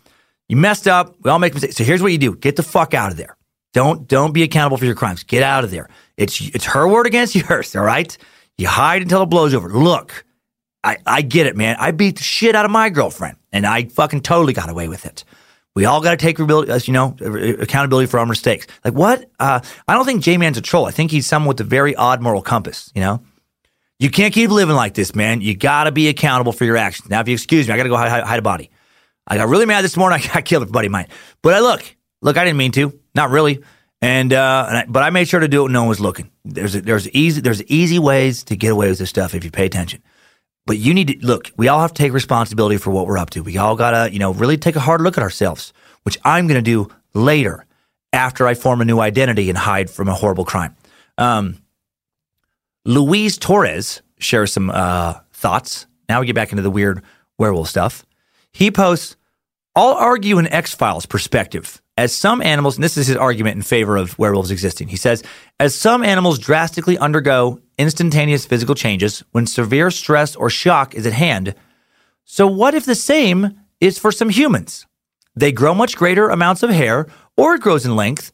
you 0.47 0.57
messed 0.57 0.87
up. 0.87 1.17
We 1.23 1.31
all 1.31 1.39
make 1.39 1.55
mistakes. 1.55 1.77
So 1.77 1.85
here's 1.85 2.03
what 2.03 2.13
you 2.13 2.19
do: 2.19 2.37
get 2.37 2.57
the 2.57 2.63
fuck 2.63 2.93
out 2.93 3.11
of 3.11 3.17
there. 3.17 3.35
Don't 3.73 4.09
don't 4.09 4.33
be 4.33 4.43
accountable 4.43 4.77
for 4.77 4.85
your 4.85 4.95
crimes. 4.95 5.23
Get 5.23 5.43
out 5.43 5.65
of 5.65 5.71
there. 5.71 5.89
It's 6.17 6.41
it's 6.41 6.65
her 6.67 6.89
word 6.89 7.07
against 7.07 7.35
yours. 7.35 7.75
All 7.77 7.85
right. 7.85 8.17
You 8.59 8.69
hide 8.69 9.03
until 9.03 9.23
it 9.23 9.27
blows 9.27 9.55
over. 9.55 9.69
Look, 9.69 10.25
I 10.83 10.99
I 11.07 11.23
get 11.23 11.47
it, 11.47 11.57
man. 11.57 11.77
I 11.79 11.93
beat 11.93 12.17
the 12.17 12.23
shit 12.23 12.55
out 12.55 12.65
of 12.65 12.71
my 12.71 12.91
girlfriend, 12.91 13.37
and 13.53 13.67
I 13.67 13.85
fucking 13.85 14.23
totally 14.23 14.53
got 14.53 14.69
away 14.69 14.89
with 14.89 15.07
it. 15.07 15.25
We 15.77 15.85
all 15.85 16.01
got 16.01 16.11
to 16.11 16.17
take 16.17 16.41
as 16.41 16.49
uh, 16.51 16.81
you 16.85 16.93
know, 16.93 17.17
uh, 17.23 17.63
accountability 17.63 18.07
for 18.07 18.19
our 18.19 18.27
mistakes. 18.27 18.67
Like 18.85 18.95
what? 18.95 19.31
Uh, 19.39 19.61
I 19.87 19.95
don't 19.95 20.05
think 20.05 20.23
J 20.23 20.37
Man's 20.37 20.59
a 20.59 20.61
troll. 20.61 20.87
I 20.87 20.91
think 20.91 21.11
he's 21.11 21.27
someone 21.27 21.49
with 21.49 21.61
a 21.61 21.65
very 21.65 21.95
odd 21.95 22.21
moral 22.21 22.43
compass. 22.43 22.91
You 22.95 23.03
know, 23.03 23.23
you 23.99 24.11
can't 24.11 24.35
keep 24.35 24.51
living 24.51 24.75
like 24.75 24.95
this, 24.95 25.15
man. 25.15 25.41
You 25.41 25.57
got 25.57 25.85
to 25.85 25.93
be 25.93 26.09
accountable 26.09 26.53
for 26.53 26.65
your 26.65 26.77
actions. 26.77 27.09
Now, 27.09 27.21
if 27.21 27.29
you 27.29 27.35
excuse 27.35 27.69
me, 27.69 27.75
I 27.75 27.77
got 27.77 27.85
to 27.85 27.89
go 27.89 27.97
hide, 27.97 28.23
hide, 28.25 28.39
a 28.39 28.43
body. 28.43 28.71
I 29.27 29.37
got 29.37 29.49
really 29.49 29.67
mad 29.67 29.83
this 29.85 29.97
morning. 29.97 30.21
I 30.25 30.35
got 30.35 30.45
killed 30.45 30.65
a 30.65 30.67
buddy 30.67 30.87
of 30.87 30.93
mine. 30.93 31.07
But 31.41 31.55
I 31.55 31.61
look, 31.61 31.85
look, 32.21 32.37
I 32.37 32.45
didn't 32.45 32.59
mean 32.59 32.73
to. 32.73 33.00
Not 33.15 33.31
really. 33.31 33.63
And, 34.03 34.33
uh, 34.33 34.67
and 34.69 34.79
I, 34.79 34.85
but 34.89 35.03
I 35.03 35.11
made 35.11 35.29
sure 35.29 35.41
to 35.41 35.49
do 35.49 35.61
it 35.61 35.63
when 35.65 35.73
no 35.73 35.83
one 35.83 35.89
was 35.89 36.01
looking. 36.01 36.31
There's 36.45 36.75
a, 36.75 36.81
there's 36.81 37.09
easy 37.11 37.41
there's 37.41 37.63
easy 37.65 37.99
ways 37.99 38.45
to 38.45 38.57
get 38.57 38.73
away 38.73 38.89
with 38.89 38.99
this 38.99 39.11
stuff 39.11 39.35
if 39.35 39.45
you 39.45 39.51
pay 39.51 39.67
attention. 39.67 40.03
But 40.67 40.79
you 40.79 40.95
need 40.95 41.09
to 41.09 41.27
look. 41.27 41.51
We 41.57 41.69
all 41.69 41.81
have 41.81 41.93
to 41.93 42.03
take 42.03 42.13
responsibility 42.13 42.79
for 42.79 42.91
what 42.91 43.07
we're 43.07 43.19
up 43.19 43.31
to. 43.31 43.43
We 43.43 43.59
all 43.59 43.77
gotta 43.77 44.11
you 44.11 44.19
know 44.19 44.33
really 44.33 44.57
take 44.57 44.77
a 44.77 44.81
hard 44.81 45.03
look 45.03 45.19
at 45.19 45.23
ourselves, 45.23 45.75
which 46.05 46.17
I'm 46.25 46.49
to 46.49 46.63
do 46.63 46.89
later 47.13 47.67
after 48.13 48.47
I 48.47 48.55
form 48.55 48.81
a 48.81 48.85
new 48.85 49.01
identity 49.01 49.51
and 49.51 49.59
hide 49.59 49.91
from 49.91 50.09
a 50.09 50.15
horrible 50.15 50.45
crime. 50.45 50.77
Um, 51.19 51.59
Luis 52.85 53.37
Torres 53.37 54.03
shares 54.19 54.53
some 54.53 54.71
uh, 54.71 55.15
thoughts. 55.33 55.87
Now 56.09 56.21
we 56.21 56.27
get 56.27 56.35
back 56.35 56.53
into 56.53 56.63
the 56.63 56.71
weird 56.71 57.03
werewolf 57.39 57.69
stuff. 57.69 58.05
He 58.53 58.71
posts, 58.71 59.17
I'll 59.77 59.95
argue 59.95 60.39
an 60.39 60.49
X 60.49 60.75
Files 60.75 61.07
perspective. 61.07 61.81
As 62.01 62.17
some 62.17 62.41
animals, 62.41 62.79
and 62.79 62.83
this 62.83 62.97
is 62.97 63.09
his 63.09 63.17
argument 63.19 63.57
in 63.57 63.63
favor 63.63 63.99
of 63.99 64.19
werewolves 64.19 64.51
existing, 64.51 64.89
he 64.89 64.97
says, 64.97 65.23
as 65.59 65.75
some 65.75 66.03
animals 66.03 66.39
drastically 66.39 66.97
undergo 66.97 67.61
instantaneous 67.77 68.47
physical 68.47 68.75
changes 68.75 69.23
when 69.33 69.47
severe 69.47 69.91
stress 69.91 70.35
or 70.35 70.49
shock 70.49 70.95
is 70.95 71.05
at 71.05 71.13
hand, 71.13 71.55
so 72.25 72.47
what 72.47 72.75
if 72.75 72.87
the 72.87 72.95
same 72.95 73.61
is 73.83 73.99
for 73.99 74.13
some 74.13 74.31
humans? 74.31 74.87
They 75.37 75.53
grow 75.53 75.75
much 75.75 75.95
greater 75.95 76.31
amounts 76.31 76.63
of 76.63 76.71
hair, 76.71 77.07
or 77.37 77.57
it 77.57 77.61
grows 77.61 77.85
in 77.85 77.95
length. 77.95 78.33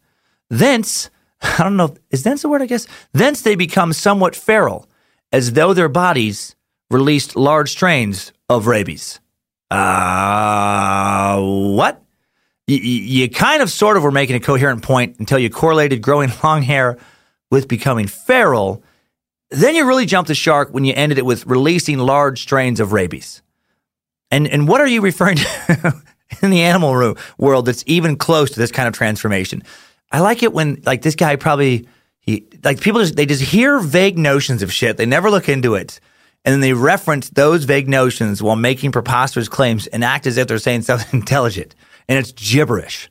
Thence, 0.48 1.10
I 1.42 1.64
don't 1.64 1.76
know, 1.76 1.96
is 2.12 2.22
thence 2.22 2.44
a 2.44 2.48
word, 2.48 2.62
I 2.62 2.66
guess? 2.66 2.86
Thence 3.14 3.42
they 3.42 3.56
become 3.56 3.92
somewhat 3.92 4.36
feral, 4.36 4.88
as 5.32 5.54
though 5.54 5.74
their 5.74 5.88
bodies 5.88 6.54
released 6.88 7.34
large 7.34 7.72
strains 7.72 8.30
of 8.48 8.68
rabies. 8.68 9.18
Uh, 9.72 11.40
what? 11.40 12.05
You, 12.66 12.78
you 12.78 13.30
kind 13.30 13.62
of 13.62 13.70
sort 13.70 13.96
of 13.96 14.02
were 14.02 14.10
making 14.10 14.36
a 14.36 14.40
coherent 14.40 14.82
point 14.82 15.16
until 15.18 15.38
you 15.38 15.50
correlated 15.50 16.02
growing 16.02 16.30
long 16.44 16.62
hair 16.62 16.98
with 17.50 17.68
becoming 17.68 18.06
feral. 18.06 18.82
Then 19.50 19.74
you 19.76 19.86
really 19.86 20.06
jumped 20.06 20.28
the 20.28 20.34
shark 20.34 20.70
when 20.70 20.84
you 20.84 20.92
ended 20.94 21.18
it 21.18 21.24
with 21.24 21.46
releasing 21.46 21.98
large 21.98 22.42
strains 22.42 22.80
of 22.80 22.92
rabies. 22.92 23.42
And 24.30 24.48
and 24.48 24.66
what 24.66 24.80
are 24.80 24.86
you 24.88 25.00
referring 25.00 25.36
to 25.66 26.02
in 26.42 26.50
the 26.50 26.62
animal 26.62 27.16
world 27.38 27.66
that's 27.66 27.84
even 27.86 28.16
close 28.16 28.50
to 28.50 28.58
this 28.58 28.72
kind 28.72 28.88
of 28.88 28.94
transformation? 28.94 29.62
I 30.10 30.20
like 30.20 30.42
it 30.42 30.52
when 30.52 30.82
like 30.84 31.02
this 31.02 31.14
guy 31.14 31.36
probably 31.36 31.88
he 32.18 32.44
like 32.64 32.80
people 32.80 33.00
just 33.00 33.14
they 33.14 33.26
just 33.26 33.42
hear 33.42 33.78
vague 33.78 34.18
notions 34.18 34.62
of 34.62 34.72
shit. 34.72 34.96
They 34.96 35.06
never 35.06 35.30
look 35.30 35.48
into 35.48 35.76
it 35.76 36.00
and 36.46 36.52
then 36.52 36.60
they 36.60 36.72
reference 36.72 37.28
those 37.30 37.64
vague 37.64 37.88
notions 37.88 38.40
while 38.40 38.54
making 38.54 38.92
preposterous 38.92 39.48
claims 39.48 39.88
and 39.88 40.04
act 40.04 40.28
as 40.28 40.36
if 40.36 40.46
they're 40.46 40.58
saying 40.58 40.82
something 40.82 41.08
intelligent. 41.20 41.74
And 42.08 42.18
it's 42.18 42.32
gibberish. 42.32 43.10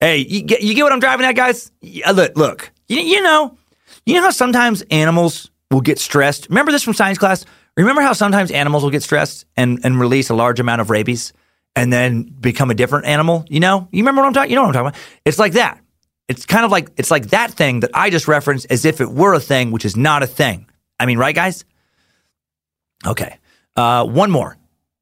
Hey, 0.00 0.18
you 0.18 0.42
get, 0.42 0.62
you 0.62 0.74
get 0.74 0.82
what 0.82 0.92
I'm 0.92 1.00
driving 1.00 1.26
at, 1.26 1.32
guys? 1.32 1.70
Yeah, 1.80 2.10
look, 2.12 2.36
look 2.36 2.72
you, 2.90 3.00
you 3.00 3.22
know, 3.22 3.56
you 4.04 4.14
know 4.14 4.22
how 4.22 4.30
sometimes 4.30 4.82
animals 4.90 5.50
will 5.70 5.80
get 5.80 5.98
stressed? 5.98 6.48
Remember 6.48 6.72
this 6.72 6.82
from 6.82 6.94
science 6.94 7.18
class? 7.18 7.44
Remember 7.76 8.02
how 8.02 8.12
sometimes 8.12 8.50
animals 8.50 8.82
will 8.82 8.90
get 8.90 9.02
stressed 9.02 9.46
and, 9.56 9.78
and 9.84 9.98
release 9.98 10.28
a 10.28 10.34
large 10.34 10.58
amount 10.58 10.80
of 10.80 10.90
rabies 10.90 11.32
and 11.76 11.92
then 11.92 12.24
become 12.24 12.70
a 12.70 12.74
different 12.74 13.06
animal? 13.06 13.44
You 13.48 13.60
know? 13.60 13.88
You 13.92 14.02
remember 14.02 14.22
what 14.22 14.26
I'm 14.26 14.34
talking 14.34 14.50
You 14.50 14.56
know 14.56 14.62
what 14.62 14.76
I'm 14.76 14.84
talking 14.84 14.88
about? 14.88 15.20
It's 15.24 15.38
like 15.38 15.52
that. 15.52 15.80
It's 16.28 16.46
kind 16.46 16.64
of 16.64 16.72
like 16.72 16.90
it's 16.96 17.10
like 17.10 17.28
that 17.28 17.52
thing 17.52 17.80
that 17.80 17.90
I 17.94 18.10
just 18.10 18.28
referenced 18.28 18.66
as 18.70 18.84
if 18.84 19.00
it 19.00 19.10
were 19.10 19.34
a 19.34 19.40
thing, 19.40 19.70
which 19.70 19.84
is 19.84 19.96
not 19.96 20.22
a 20.22 20.26
thing. 20.26 20.66
I 20.98 21.06
mean, 21.06 21.18
right, 21.18 21.34
guys? 21.34 21.64
Okay. 23.06 23.38
Uh, 23.76 24.04
one 24.04 24.30
more. 24.30 24.56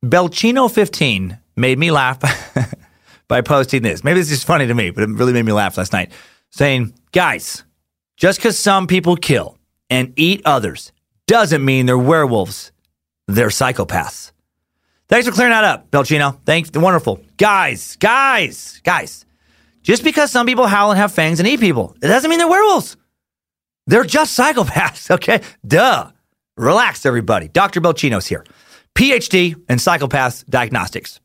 Belchino15 0.04 1.38
made 1.56 1.78
me 1.78 1.90
laugh 1.90 2.20
by 3.28 3.40
posting 3.42 3.82
this. 3.82 4.02
Maybe 4.02 4.20
this 4.20 4.30
is 4.30 4.42
funny 4.42 4.66
to 4.66 4.74
me, 4.74 4.90
but 4.90 5.04
it 5.04 5.10
really 5.10 5.32
made 5.32 5.44
me 5.44 5.52
laugh 5.52 5.76
last 5.76 5.92
night. 5.92 6.12
Saying, 6.50 6.94
guys, 7.12 7.64
just 8.16 8.38
because 8.38 8.58
some 8.58 8.86
people 8.86 9.16
kill 9.16 9.58
and 9.90 10.12
eat 10.16 10.42
others 10.44 10.92
doesn't 11.26 11.64
mean 11.64 11.86
they're 11.86 11.98
werewolves. 11.98 12.72
They're 13.26 13.48
psychopaths. 13.48 14.32
Thanks 15.08 15.26
for 15.26 15.32
clearing 15.32 15.52
that 15.52 15.64
up, 15.64 15.90
Belchino. 15.90 16.38
Thanks. 16.44 16.70
Wonderful. 16.74 17.20
Guys, 17.36 17.96
guys, 17.96 18.80
guys. 18.84 19.24
Just 19.82 20.04
because 20.04 20.30
some 20.30 20.46
people 20.46 20.66
howl 20.66 20.90
and 20.90 20.98
have 20.98 21.12
fangs 21.12 21.38
and 21.38 21.48
eat 21.48 21.60
people, 21.60 21.96
it 22.02 22.08
doesn't 22.08 22.28
mean 22.28 22.38
they're 22.38 22.48
werewolves. 22.48 22.96
They're 23.86 24.04
just 24.04 24.38
psychopaths, 24.38 25.10
okay? 25.14 25.40
Duh. 25.66 26.10
Relax, 26.56 27.06
everybody. 27.06 27.48
Dr. 27.48 27.80
Belchino's 27.80 28.26
here. 28.26 28.44
PhD 28.94 29.54
in 29.70 29.78
psychopath 29.78 30.44
diagnostics. 30.50 31.20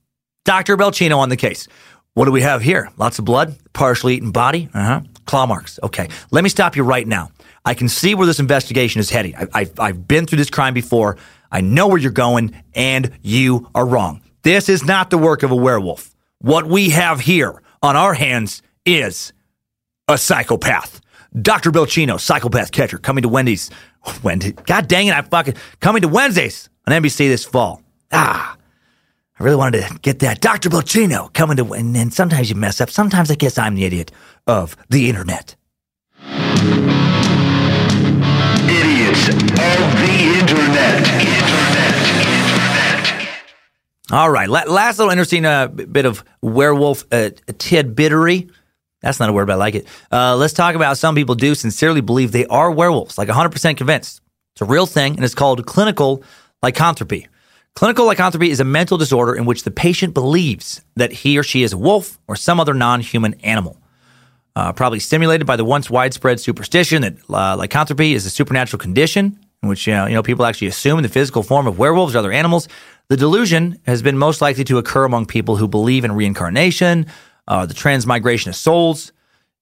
Dr. 0.45 0.77
Belchino 0.77 1.17
on 1.17 1.29
the 1.29 1.37
case. 1.37 1.67
What 2.13 2.25
do 2.25 2.31
we 2.31 2.41
have 2.41 2.61
here? 2.61 2.91
Lots 2.97 3.17
of 3.19 3.25
blood, 3.25 3.55
partially 3.73 4.15
eaten 4.15 4.31
body, 4.31 4.69
uh-huh. 4.73 5.01
claw 5.25 5.45
marks. 5.45 5.79
Okay, 5.81 6.09
let 6.31 6.43
me 6.43 6.49
stop 6.49 6.75
you 6.75 6.83
right 6.83 7.07
now. 7.07 7.31
I 7.65 7.73
can 7.73 7.89
see 7.89 8.13
where 8.13 8.27
this 8.27 8.39
investigation 8.39 8.99
is 8.99 9.09
heading. 9.09 9.35
I, 9.35 9.69
I've 9.79 10.07
been 10.07 10.25
through 10.25 10.37
this 10.37 10.49
crime 10.49 10.73
before. 10.73 11.17
I 11.51 11.61
know 11.61 11.87
where 11.87 11.97
you're 11.97 12.11
going, 12.11 12.53
and 12.75 13.11
you 13.21 13.69
are 13.73 13.85
wrong. 13.85 14.21
This 14.43 14.69
is 14.69 14.83
not 14.83 15.09
the 15.09 15.17
work 15.17 15.43
of 15.43 15.51
a 15.51 15.55
werewolf. 15.55 16.13
What 16.39 16.65
we 16.65 16.89
have 16.89 17.21
here 17.21 17.61
on 17.81 17.95
our 17.95 18.13
hands 18.13 18.61
is 18.85 19.33
a 20.07 20.17
psychopath. 20.17 20.99
Dr. 21.41 21.71
Belchino, 21.71 22.19
psychopath 22.19 22.71
catcher, 22.71 22.97
coming 22.97 23.23
to 23.23 23.29
Wendy's 23.29 23.71
Wendy. 24.23 24.51
God 24.51 24.87
dang 24.87 25.07
it, 25.07 25.15
I 25.15 25.21
fucking 25.21 25.55
coming 25.79 26.01
to 26.03 26.07
Wednesdays 26.07 26.69
on 26.85 27.01
NBC 27.01 27.29
this 27.29 27.45
fall. 27.45 27.81
Ah, 28.11 28.57
I 29.39 29.43
really 29.43 29.55
wanted 29.55 29.83
to 29.83 29.99
get 29.99 30.19
that. 30.19 30.41
Dr. 30.41 30.69
Belchino 30.69 31.33
coming 31.33 31.57
to, 31.57 31.73
and 31.73 31.95
then 31.95 32.11
sometimes 32.11 32.49
you 32.49 32.55
mess 32.55 32.79
up. 32.79 32.89
Sometimes 32.91 33.31
I 33.31 33.35
guess 33.35 33.57
I'm 33.57 33.75
the 33.75 33.85
idiot 33.85 34.11
of 34.45 34.77
the 34.89 35.09
internet. 35.09 35.55
Idiots 38.65 39.29
of 39.29 39.39
the 39.39 40.37
internet. 40.39 40.99
Internet. 40.99 41.97
Internet. 42.27 43.29
All 44.11 44.29
right, 44.29 44.47
last 44.47 44.99
little 44.99 45.11
interesting 45.11 45.45
uh, 45.45 45.67
bit 45.67 46.05
of 46.05 46.23
werewolf 46.41 47.03
uh, 47.11 47.31
tidbittery 47.47 48.51
That's 49.01 49.19
not 49.19 49.29
a 49.29 49.33
word, 49.33 49.47
but 49.47 49.53
I 49.53 49.55
like 49.55 49.75
it. 49.75 49.87
Uh, 50.11 50.35
let's 50.35 50.53
talk 50.53 50.75
about 50.75 50.97
some 50.99 51.15
people 51.15 51.33
do 51.33 51.55
sincerely 51.55 52.01
believe 52.01 52.31
they 52.31 52.45
are 52.45 52.69
werewolves, 52.69 53.17
like 53.17 53.29
100% 53.29 53.77
convinced. 53.77 54.21
It's 54.53 54.61
a 54.61 54.65
real 54.65 54.85
thing, 54.85 55.15
and 55.15 55.25
it's 55.25 55.33
called 55.33 55.65
clinical 55.65 56.21
lycanthropy. 56.61 57.27
Clinical 57.75 58.05
lycanthropy 58.05 58.51
is 58.51 58.59
a 58.59 58.65
mental 58.65 58.97
disorder 58.97 59.33
in 59.33 59.45
which 59.45 59.63
the 59.63 59.71
patient 59.71 60.13
believes 60.13 60.81
that 60.95 61.11
he 61.11 61.37
or 61.37 61.43
she 61.43 61.63
is 61.63 61.73
a 61.73 61.77
wolf 61.77 62.19
or 62.27 62.35
some 62.35 62.59
other 62.59 62.73
non 62.73 63.01
human 63.01 63.33
animal. 63.41 63.77
Uh, 64.55 64.71
probably 64.71 64.99
stimulated 64.99 65.47
by 65.47 65.55
the 65.55 65.65
once 65.65 65.89
widespread 65.89 66.39
superstition 66.39 67.01
that 67.01 67.15
uh, 67.29 67.55
lycanthropy 67.55 68.13
is 68.13 68.25
a 68.27 68.29
supernatural 68.29 68.79
condition 68.79 69.39
in 69.63 69.69
which 69.69 69.87
you 69.87 69.93
know, 69.93 70.05
you 70.05 70.13
know 70.13 70.21
people 70.21 70.45
actually 70.45 70.67
assume 70.67 71.01
the 71.01 71.09
physical 71.09 71.41
form 71.41 71.65
of 71.65 71.79
werewolves 71.79 72.13
or 72.13 72.19
other 72.19 72.31
animals. 72.31 72.67
The 73.07 73.17
delusion 73.17 73.79
has 73.87 74.03
been 74.03 74.17
most 74.17 74.41
likely 74.41 74.63
to 74.65 74.77
occur 74.77 75.05
among 75.05 75.25
people 75.25 75.55
who 75.55 75.67
believe 75.67 76.05
in 76.05 76.11
reincarnation, 76.11 77.07
uh, 77.47 77.65
the 77.65 77.73
transmigration 77.73 78.49
of 78.49 78.55
souls. 78.55 79.11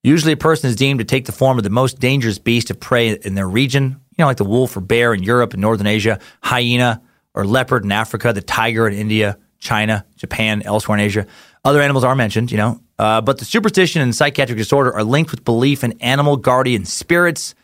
Usually, 0.02 0.32
a 0.32 0.36
person 0.36 0.68
is 0.68 0.76
deemed 0.76 0.98
to 0.98 1.04
take 1.04 1.24
the 1.24 1.32
form 1.32 1.56
of 1.56 1.64
the 1.64 1.70
most 1.70 1.98
dangerous 1.98 2.38
beast 2.38 2.70
of 2.70 2.78
prey 2.78 3.14
in 3.14 3.36
their 3.36 3.48
region, 3.48 4.00
you 4.10 4.22
know, 4.22 4.26
like 4.26 4.36
the 4.36 4.44
wolf 4.44 4.76
or 4.76 4.80
bear 4.80 5.14
in 5.14 5.22
Europe 5.22 5.54
and 5.54 5.62
Northern 5.62 5.86
Asia, 5.86 6.18
hyena 6.42 7.00
or 7.34 7.46
leopard 7.46 7.84
in 7.84 7.92
Africa, 7.92 8.32
the 8.32 8.42
tiger 8.42 8.86
in 8.86 8.94
India, 8.94 9.38
China, 9.58 10.04
Japan, 10.16 10.62
elsewhere 10.62 10.98
in 10.98 11.04
Asia. 11.04 11.26
Other 11.64 11.80
animals 11.80 12.04
are 12.04 12.14
mentioned, 12.14 12.50
you 12.50 12.58
know, 12.58 12.80
uh, 12.98 13.20
but 13.20 13.38
the 13.38 13.44
superstition 13.44 14.02
and 14.02 14.14
psychiatric 14.14 14.58
disorder 14.58 14.92
are 14.92 15.04
linked 15.04 15.30
with 15.30 15.44
belief 15.44 15.84
in 15.84 15.92
animal 16.00 16.36
guardian 16.36 16.84
spirits, 16.84 17.54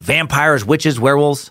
vampires, 0.00 0.64
witches, 0.64 0.98
werewolves. 0.98 1.50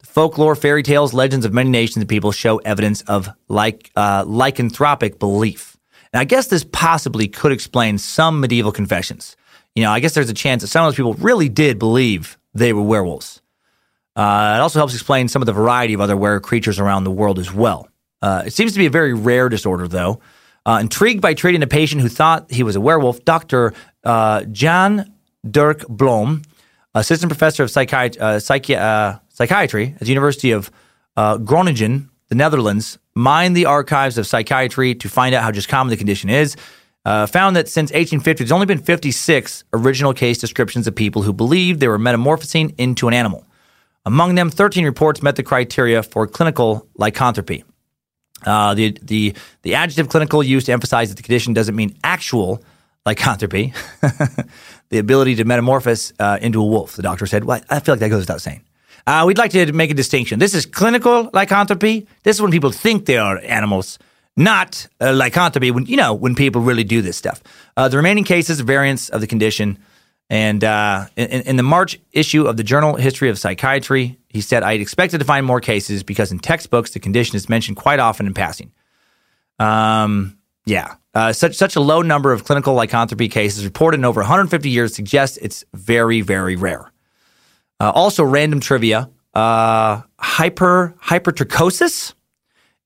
The 0.00 0.06
folklore, 0.06 0.56
fairy 0.56 0.82
tales, 0.82 1.12
legends 1.12 1.44
of 1.44 1.52
many 1.52 1.68
nations 1.68 1.98
and 1.98 2.08
people 2.08 2.32
show 2.32 2.58
evidence 2.58 3.02
of 3.02 3.28
like 3.48 3.90
uh, 3.96 4.24
lycanthropic 4.24 5.18
belief. 5.18 5.76
And 6.12 6.20
I 6.20 6.24
guess 6.24 6.48
this 6.48 6.64
possibly 6.64 7.28
could 7.28 7.52
explain 7.52 7.98
some 7.98 8.40
medieval 8.40 8.72
confessions. 8.72 9.36
You 9.74 9.84
know, 9.84 9.92
I 9.92 10.00
guess 10.00 10.14
there's 10.14 10.30
a 10.30 10.34
chance 10.34 10.62
that 10.62 10.68
some 10.68 10.84
of 10.84 10.90
those 10.90 10.96
people 10.96 11.14
really 11.14 11.48
did 11.48 11.78
believe 11.78 12.38
they 12.54 12.72
were 12.72 12.82
werewolves. 12.82 13.39
Uh, 14.16 14.54
it 14.56 14.60
also 14.60 14.78
helps 14.78 14.94
explain 14.94 15.28
some 15.28 15.42
of 15.42 15.46
the 15.46 15.52
variety 15.52 15.94
of 15.94 16.00
other 16.00 16.16
were 16.16 16.40
creatures 16.40 16.78
around 16.78 17.04
the 17.04 17.10
world 17.10 17.38
as 17.38 17.52
well. 17.52 17.88
Uh, 18.22 18.42
it 18.46 18.52
seems 18.52 18.72
to 18.72 18.78
be 18.78 18.86
a 18.86 18.90
very 18.90 19.14
rare 19.14 19.48
disorder, 19.48 19.88
though. 19.88 20.20
Uh, 20.66 20.78
intrigued 20.80 21.22
by 21.22 21.32
treating 21.32 21.62
a 21.62 21.66
patient 21.66 22.02
who 22.02 22.08
thought 22.08 22.50
he 22.50 22.62
was 22.62 22.76
a 22.76 22.80
werewolf, 22.80 23.24
Dr. 23.24 23.72
Uh, 24.04 24.42
Jan 24.44 25.12
Dirk 25.48 25.86
Blom, 25.88 26.42
assistant 26.94 27.30
professor 27.30 27.62
of 27.62 27.70
psychiatry, 27.70 28.20
uh, 28.20 28.36
psychi- 28.36 28.78
uh, 28.78 29.18
psychiatry 29.28 29.94
at 29.94 30.00
the 30.00 30.06
University 30.06 30.50
of 30.50 30.70
Groningen, 31.16 32.10
the 32.28 32.34
Netherlands, 32.34 32.98
mined 33.14 33.56
the 33.56 33.66
archives 33.66 34.18
of 34.18 34.26
psychiatry 34.26 34.94
to 34.94 35.08
find 35.08 35.34
out 35.34 35.42
how 35.42 35.50
just 35.50 35.68
common 35.68 35.90
the 35.90 35.96
condition 35.96 36.28
is. 36.28 36.56
found 37.04 37.56
that 37.56 37.68
since 37.68 37.90
1850, 37.90 38.44
there's 38.44 38.52
only 38.52 38.66
been 38.66 38.78
56 38.78 39.64
original 39.72 40.12
case 40.12 40.38
descriptions 40.38 40.86
of 40.86 40.94
people 40.94 41.22
who 41.22 41.32
believed 41.32 41.80
they 41.80 41.88
were 41.88 41.98
metamorphosing 41.98 42.74
into 42.76 43.08
an 43.08 43.14
animal. 43.14 43.46
Among 44.06 44.34
them, 44.34 44.50
13 44.50 44.84
reports 44.84 45.22
met 45.22 45.36
the 45.36 45.42
criteria 45.42 46.02
for 46.02 46.26
clinical 46.26 46.88
lycanthropy. 46.96 47.64
Uh, 48.44 48.74
the, 48.74 48.96
the, 49.02 49.34
the 49.62 49.74
adjective 49.74 50.08
clinical 50.08 50.42
used 50.42 50.66
to 50.66 50.72
emphasize 50.72 51.10
that 51.10 51.16
the 51.16 51.22
condition 51.22 51.52
doesn't 51.52 51.76
mean 51.76 51.98
actual 52.02 52.62
lycanthropy, 53.04 53.72
the 54.88 54.98
ability 54.98 55.34
to 55.36 55.44
metamorphose 55.44 56.12
uh, 56.18 56.38
into 56.40 56.60
a 56.60 56.64
wolf, 56.64 56.96
the 56.96 57.02
doctor 57.02 57.26
said. 57.26 57.44
Well, 57.44 57.60
I 57.68 57.80
feel 57.80 57.94
like 57.94 58.00
that 58.00 58.08
goes 58.08 58.20
without 58.20 58.40
saying. 58.40 58.62
Uh, 59.06 59.24
we'd 59.26 59.38
like 59.38 59.50
to 59.50 59.72
make 59.72 59.90
a 59.90 59.94
distinction. 59.94 60.38
This 60.38 60.54
is 60.54 60.66
clinical 60.66 61.30
lycanthropy. 61.32 62.06
This 62.22 62.36
is 62.36 62.42
when 62.42 62.50
people 62.50 62.70
think 62.70 63.06
they 63.06 63.16
are 63.16 63.38
animals, 63.38 63.98
not 64.36 64.86
uh, 65.00 65.12
lycanthropy 65.12 65.70
when, 65.70 65.86
you 65.86 65.96
know, 65.96 66.14
when 66.14 66.34
people 66.34 66.60
really 66.60 66.84
do 66.84 67.02
this 67.02 67.16
stuff. 67.16 67.42
Uh, 67.76 67.88
the 67.88 67.96
remaining 67.96 68.24
cases, 68.24 68.60
variants 68.60 69.08
of 69.08 69.20
the 69.20 69.26
condition, 69.26 69.78
and 70.30 70.62
uh, 70.62 71.06
in, 71.16 71.42
in, 71.42 71.56
the 71.56 71.64
March 71.64 71.98
issue 72.12 72.46
of 72.46 72.56
the 72.56 72.62
Journal 72.62 72.94
History 72.94 73.28
of 73.30 73.38
Psychiatry, 73.38 74.16
he 74.28 74.40
said, 74.40 74.62
I 74.62 74.74
expected 74.74 75.18
to 75.18 75.24
find 75.24 75.44
more 75.44 75.60
cases 75.60 76.04
because 76.04 76.30
in 76.30 76.38
textbooks, 76.38 76.92
the 76.92 77.00
condition 77.00 77.34
is 77.34 77.48
mentioned 77.48 77.76
quite 77.76 77.98
often 77.98 78.28
in 78.28 78.34
passing. 78.34 78.70
Um, 79.58 80.38
yeah. 80.66 80.94
Uh, 81.14 81.32
such, 81.32 81.56
such 81.56 81.74
a 81.74 81.80
low 81.80 82.00
number 82.00 82.32
of 82.32 82.44
clinical 82.44 82.74
lycanthropy 82.74 83.28
cases 83.28 83.64
reported 83.64 83.98
in 83.98 84.04
over 84.04 84.20
150 84.20 84.70
years 84.70 84.94
suggests 84.94 85.36
it's 85.38 85.64
very, 85.74 86.20
very 86.20 86.54
rare. 86.54 86.92
Uh, 87.80 87.90
also, 87.92 88.22
random 88.22 88.60
trivia 88.60 89.10
uh, 89.34 90.02
hyper 90.20 90.94
hypertrichosis 91.02 92.14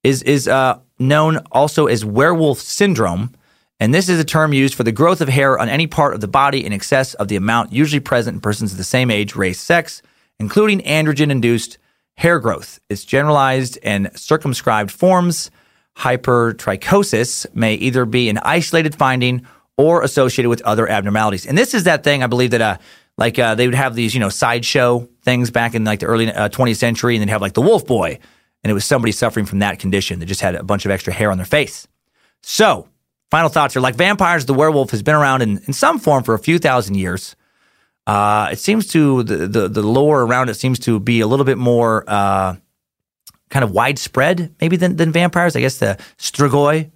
is, 0.03 0.23
is 0.23 0.49
uh, 0.49 0.79
known 0.99 1.39
also 1.53 1.89
as 1.89 2.07
werewolf 2.07 2.59
syndrome 2.59 3.35
and 3.81 3.93
this 3.93 4.09
is 4.09 4.21
a 4.21 4.25
term 4.25 4.53
used 4.53 4.75
for 4.75 4.85
the 4.85 4.93
growth 4.93 5.21
of 5.21 5.29
hair 5.29 5.59
on 5.59 5.69
any 5.69 5.87
part 5.87 6.15
of 6.15 6.21
the 6.21 6.29
body 6.29 6.65
in 6.65 6.73
excess 6.73 7.15
of 7.15 7.29
the 7.29 7.37
amount 7.37 7.73
usually 7.73 8.01
present 8.01 8.37
in 8.37 8.41
persons 8.41 8.73
of 8.73 8.79
the 8.79 8.85
same 8.85 9.11
age, 9.11 9.35
race, 9.35 9.61
sex, 9.61 10.01
including 10.39 10.81
androgen 10.81 11.31
induced 11.31 11.79
hair 12.17 12.39
growth. 12.39 12.81
Its 12.89 13.05
generalized 13.05 13.79
and 13.83 14.11
circumscribed 14.15 14.91
forms, 14.91 15.51
hypertrichosis, 15.97 17.53
may 17.55 17.75
either 17.75 18.05
be 18.05 18.29
an 18.29 18.39
isolated 18.39 18.95
finding 18.95 19.47
or 19.77 20.03
associated 20.03 20.49
with 20.49 20.63
other 20.63 20.89
abnormalities. 20.89 21.47
And 21.47 21.59
this 21.59 21.75
is 21.75 21.85
that 21.85 22.05
thing 22.05 22.23
I 22.23 22.29
believe 22.29 22.53
that, 22.53 22.61
uh, 22.61 22.79
like, 23.19 23.39
uh, 23.39 23.57
they 23.57 23.67
would 23.67 23.75
have 23.75 23.95
these, 23.95 24.15
you 24.15 24.21
know, 24.21 24.29
sideshow 24.29 25.09
things 25.23 25.51
back 25.51 25.75
in 25.75 25.85
like 25.85 26.01
the 26.01 26.07
early 26.07 26.31
uh, 26.33 26.49
20th 26.49 26.77
century, 26.77 27.17
and 27.17 27.23
they'd 27.23 27.33
have 27.33 27.43
like 27.43 27.55
the 27.55 27.61
wolf 27.61 27.87
boy, 27.87 28.19
and 28.63 28.71
it 28.71 28.75
was 28.75 28.85
somebody 28.85 29.13
suffering 29.13 29.47
from 29.47 29.61
that 29.61 29.79
condition 29.81 30.21
that 30.21 30.27
just 30.27 30.41
had 30.41 30.55
a 30.55 30.63
bunch 30.63 30.85
of 30.85 30.91
extra 30.91 31.13
hair 31.13 31.31
on 31.31 31.39
their 31.39 31.47
face. 31.47 31.89
So, 32.43 32.89
Final 33.31 33.49
thoughts 33.49 33.77
are 33.77 33.81
like 33.81 33.97
vampires, 33.97 34.47
the 34.47 34.55
werewolf 34.55 34.91
has 34.91 35.03
been 35.03 35.15
around 35.15 35.43
in, 35.43 35.59
in 35.67 35.73
some 35.73 35.99
form 35.99 36.23
for 36.23 36.35
a 36.35 36.39
few 36.39 36.59
thousand 36.59 36.95
years. 36.95 37.37
Uh, 38.07 38.49
it 38.53 38.59
seems 38.59 38.87
to, 38.89 39.23
the, 39.23 39.49
the, 39.49 39.69
the 39.69 39.83
lore 39.83 40.23
around 40.23 40.51
it 40.51 40.55
seems 40.55 40.79
to 40.79 41.01
be 41.01 41.21
a 41.21 41.27
little 41.27 41.47
bit 41.47 41.59
more 41.59 42.05
uh, 42.07 42.55
kind 43.51 43.65
of 43.65 43.71
widespread, 43.71 44.55
maybe 44.61 44.77
than, 44.77 44.97
than 44.97 45.11
vampires. 45.11 45.57
I 45.57 45.61
guess 45.61 45.79
the 45.79 45.99
Strigoi, 46.19 46.91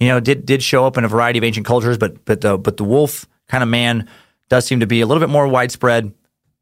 you 0.00 0.08
know, 0.08 0.20
did 0.20 0.46
did 0.46 0.62
show 0.62 0.86
up 0.86 0.96
in 0.96 1.04
a 1.04 1.08
variety 1.08 1.38
of 1.38 1.44
ancient 1.44 1.66
cultures, 1.66 1.98
but 1.98 2.24
but 2.24 2.40
the 2.40 2.56
but 2.56 2.76
the 2.76 2.84
wolf 2.84 3.26
kind 3.48 3.62
of 3.62 3.68
man 3.68 4.08
does 4.48 4.64
seem 4.64 4.80
to 4.80 4.86
be 4.86 5.00
a 5.00 5.06
little 5.06 5.20
bit 5.20 5.28
more 5.28 5.46
widespread 5.48 6.12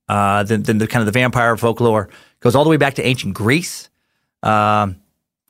uh, 0.08 0.42
than, 0.42 0.62
than 0.62 0.78
the 0.78 0.86
kind 0.86 1.00
of 1.00 1.06
the 1.06 1.12
vampire 1.12 1.56
folklore. 1.56 2.08
Goes 2.40 2.54
all 2.54 2.64
the 2.64 2.70
way 2.70 2.76
back 2.76 2.94
to 2.94 3.06
ancient 3.06 3.34
Greece. 3.34 3.90
Um, 4.42 4.96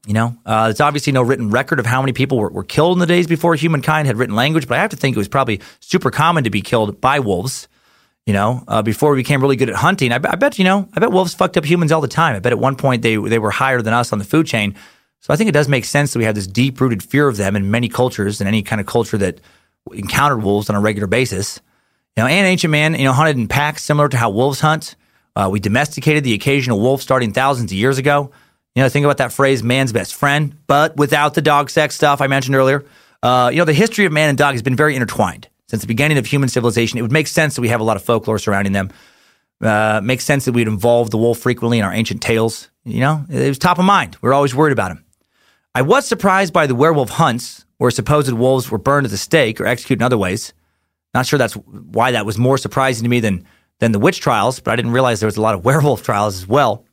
you 0.07 0.15
know, 0.15 0.37
uh, 0.47 0.65
there's 0.69 0.81
obviously 0.81 1.13
no 1.13 1.23
written 1.23 1.51
record 1.51 1.81
of 1.81 1.87
how 1.87 2.01
many 2.01 2.13
people 2.13 2.39
were, 2.39 2.49
were 2.49 2.65
killed 2.65 2.97
in 2.97 3.01
the 3.01 3.07
days 3.07 3.27
before 3.27 3.55
humankind 3.57 4.07
had 4.07 4.17
written 4.17 4.37
language, 4.37 4.69
but 4.69 4.79
I 4.79 4.81
have 4.81 4.91
to 4.91 4.97
think 4.97 5.17
it 5.17 5.19
was 5.19 5.29
probably 5.29 5.61
super 5.81 6.11
common 6.11 6.45
to 6.45 6.51
be 6.51 6.63
killed 6.63 7.01
by 7.01 7.19
wolves. 7.19 7.69
You 8.25 8.33
know, 8.33 8.65
uh, 8.67 8.83
before 8.83 9.13
we 9.13 9.19
became 9.19 9.41
really 9.41 9.55
good 9.55 9.69
at 9.69 9.77
hunting, 9.77 10.13
I, 10.13 10.17
I, 10.17 10.35
bet 10.35 10.59
you 10.59 10.65
know, 10.65 10.89
I 10.95 11.01
bet 11.01 11.13
wolves 11.13 11.35
fucked 11.35 11.57
up 11.57 11.65
humans 11.65 11.93
all 11.93 12.01
the 12.01 12.09
time. 12.09 12.35
I 12.35 12.41
bet 12.41 12.53
at 12.53 12.59
one 12.59 12.75
point 12.75 13.03
they 13.03 13.17
they 13.17 13.39
were 13.39 13.53
higher 13.53 13.83
than 13.83 13.95
us 13.95 14.13
on 14.13 14.19
the 14.19 14.25
food 14.25 14.47
chain. 14.47 14.75
So 15.21 15.33
I 15.33 15.37
think 15.37 15.49
it 15.49 15.53
does 15.53 15.69
make 15.69 15.85
sense 15.85 16.13
that 16.13 16.19
we 16.19 16.25
have 16.25 16.35
this 16.35 16.47
deep 16.47 16.81
rooted 16.81 17.03
fear 17.03 17.29
of 17.29 17.37
them 17.37 17.55
in 17.55 17.71
many 17.71 17.89
cultures 17.89 18.41
and 18.41 18.49
any 18.49 18.63
kind 18.63 18.81
of 18.81 18.87
culture 18.87 19.19
that 19.19 19.41
encountered 19.93 20.43
wolves 20.43 20.69
on 20.69 20.77
a 20.77 20.81
regular 20.81 21.07
basis. 21.07 21.61
You 22.17 22.23
know, 22.23 22.29
and 22.29 22.47
ancient 22.47 22.71
man, 22.73 22.95
you 22.95 23.05
know, 23.05 23.13
hunted 23.13 23.37
in 23.37 23.47
packs 23.47 23.83
similar 23.85 24.09
to 24.09 24.17
how 24.17 24.31
wolves 24.31 24.61
hunt. 24.61 24.97
Uh, 25.37 25.49
we 25.51 25.61
domesticated 25.61 26.25
the 26.25 26.35
occasional 26.35 26.81
wolf 26.81 27.03
starting 27.03 27.33
thousands 27.33 27.71
of 27.71 27.79
years 27.79 27.99
ago. 27.99 28.33
You 28.77 28.83
know, 28.83 28.91
think 28.91 29.05
about 29.05 29.17
that 29.17 29.33
phrase, 29.33 29.63
man's 29.63 29.91
best 29.91 30.15
friend, 30.15 30.55
but 30.67 30.99
without 30.99 31.33
the 31.33 31.41
dog 31.41 31.71
sex 31.71 31.95
stuff 31.95 32.21
I 32.21 32.27
mentioned 32.27 32.57
earlier. 32.57 32.85
Uh, 33.23 33.49
you 33.51 33.57
know, 33.57 33.65
the 33.65 33.73
history 33.73 34.05
of 34.05 34.13
man 34.13 34.29
and 34.29 34.37
dog 34.37 34.53
has 34.53 34.61
been 34.61 34.77
very 34.77 34.95
intertwined 34.95 35.49
since 35.69 35.81
the 35.81 35.89
beginning 35.89 36.19
of 36.19 36.27
human 36.27 36.51
civilization. 36.51 36.99
It 36.99 37.03
would 37.03 37.11
make 37.11 37.27
sense 37.27 37.55
that 37.55 37.63
we 37.63 37.69
have 37.69 37.81
a 37.81 37.85
lot 37.85 37.97
of 37.97 38.05
folklore 38.05 38.39
surrounding 38.39 38.75
them. 38.75 38.91
Uh, 39.63 40.03
makes 40.05 40.27
sense 40.27 40.45
that 40.45 40.53
we'd 40.53 40.69
involve 40.69 41.09
the 41.09 41.17
wolf 41.17 41.39
frequently 41.39 41.79
in 41.79 41.85
our 41.87 41.93
ancient 41.93 42.21
tales. 42.21 42.69
You 42.85 43.01
know, 43.01 43.25
it 43.31 43.49
was 43.49 43.59
top 43.59 43.79
of 43.79 43.87
mind. 43.87 44.19
We 44.21 44.29
are 44.29 44.35
always 44.35 44.55
worried 44.55 44.73
about 44.73 44.91
him. 44.91 45.07
I 45.75 45.81
was 45.81 46.07
surprised 46.07 46.53
by 46.53 46.67
the 46.67 46.75
werewolf 46.75 47.09
hunts 47.09 47.65
where 47.79 47.91
supposed 47.91 48.31
wolves 48.31 48.71
were 48.71 48.79
burned 48.79 49.07
at 49.07 49.11
the 49.11 49.17
stake 49.17 49.59
or 49.61 49.67
executed 49.67 50.03
in 50.03 50.07
other 50.07 50.19
ways. 50.19 50.53
Not 51.15 51.27
sure 51.27 51.39
that's 51.39 51.55
why 51.55 52.11
that 52.13 52.27
was 52.27 52.37
more 52.37 52.59
surprising 52.59 53.05
to 53.05 53.09
me 53.09 53.21
than 53.21 53.47
than 53.79 53.93
the 53.93 53.99
witch 53.99 54.21
trials, 54.21 54.61
but 54.61 54.73
I 54.73 54.77
didn't 54.77 54.93
realize 54.93 55.21
there 55.21 55.27
was 55.27 55.39
a 55.39 55.43
lot 55.43 55.55
of 55.55 55.65
werewolf 55.67 56.03
trials 56.03 56.37
as 56.37 56.47
well. 56.47 56.86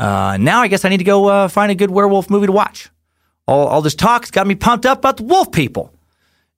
Uh, 0.00 0.38
now 0.40 0.62
I 0.62 0.68
guess 0.68 0.86
I 0.86 0.88
need 0.88 0.96
to 0.96 1.04
go 1.04 1.26
uh, 1.26 1.48
find 1.48 1.70
a 1.70 1.74
good 1.74 1.90
werewolf 1.90 2.30
movie 2.30 2.46
to 2.46 2.52
watch. 2.52 2.88
All, 3.46 3.66
all 3.68 3.82
this 3.82 3.94
talk's 3.94 4.30
got 4.30 4.46
me 4.46 4.54
pumped 4.54 4.86
up 4.86 4.98
about 4.98 5.18
the 5.18 5.24
wolf 5.24 5.52
people. 5.52 5.92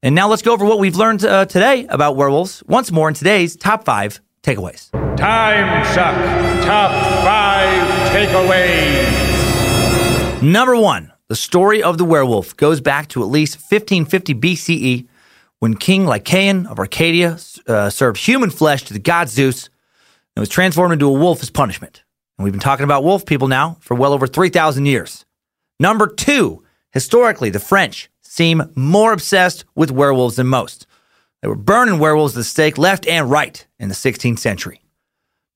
And 0.01 0.15
now 0.15 0.29
let's 0.29 0.43
go 0.43 0.53
over 0.53 0.65
what 0.65 0.79
we've 0.79 0.95
learned 0.95 1.25
uh, 1.25 1.47
today 1.47 1.87
about 1.89 2.15
werewolves 2.15 2.63
once 2.69 2.93
more 2.93 3.09
in 3.09 3.15
today's 3.15 3.57
top 3.57 3.85
five 3.85 4.21
takeaways. 4.45 4.91
Time 5.17 5.85
Suck 5.87 6.15
Top 6.65 6.93
5 7.25 8.11
Takeaways. 8.13 9.33
Number 10.43 10.77
one, 10.77 11.13
the 11.27 11.35
story 11.35 11.83
of 11.83 11.99
the 11.99 12.05
werewolf 12.05 12.57
goes 12.57 12.81
back 12.81 13.09
to 13.09 13.23
at 13.23 13.29
least 13.29 13.57
1550 13.57 14.35
BCE 14.35 15.09
when 15.59 15.75
King 15.75 16.05
Lycaon 16.05 16.67
of 16.67 16.79
Arcadia 16.79 17.39
uh, 17.67 17.91
served 17.91 18.19
human 18.19 18.51
flesh 18.51 18.85
to 18.85 18.93
the 18.93 19.01
god 19.01 19.29
Zeus 19.29 19.69
and 20.37 20.43
was 20.43 20.49
transformed 20.49 20.93
into 20.93 21.07
a 21.07 21.13
wolf 21.13 21.43
as 21.43 21.51
punishment. 21.51 22.05
And 22.39 22.45
we've 22.45 22.53
been 22.53 22.61
talking 22.61 22.85
about 22.85 23.05
wolf 23.05 23.27
people 23.27 23.49
now 23.49 23.77
for 23.81 23.95
well 23.95 24.13
over 24.13 24.27
3,000 24.27 24.87
years. 24.87 25.25
Number 25.79 26.07
two, 26.07 26.63
historically, 26.91 27.51
the 27.51 27.61
French 27.61 28.11
seem 28.23 28.63
more 28.75 29.13
obsessed 29.13 29.65
with 29.75 29.91
werewolves 29.91 30.37
than 30.37 30.47
most. 30.47 30.87
They 31.41 31.49
were 31.49 31.57
burning 31.57 31.99
werewolves 31.99 32.35
at 32.35 32.41
the 32.41 32.45
stake 32.45 32.79
left 32.79 33.07
and 33.07 33.31
right 33.31 33.67
in 33.79 33.89
the 33.89 33.95
16th 33.95 34.39
century. 34.39 34.81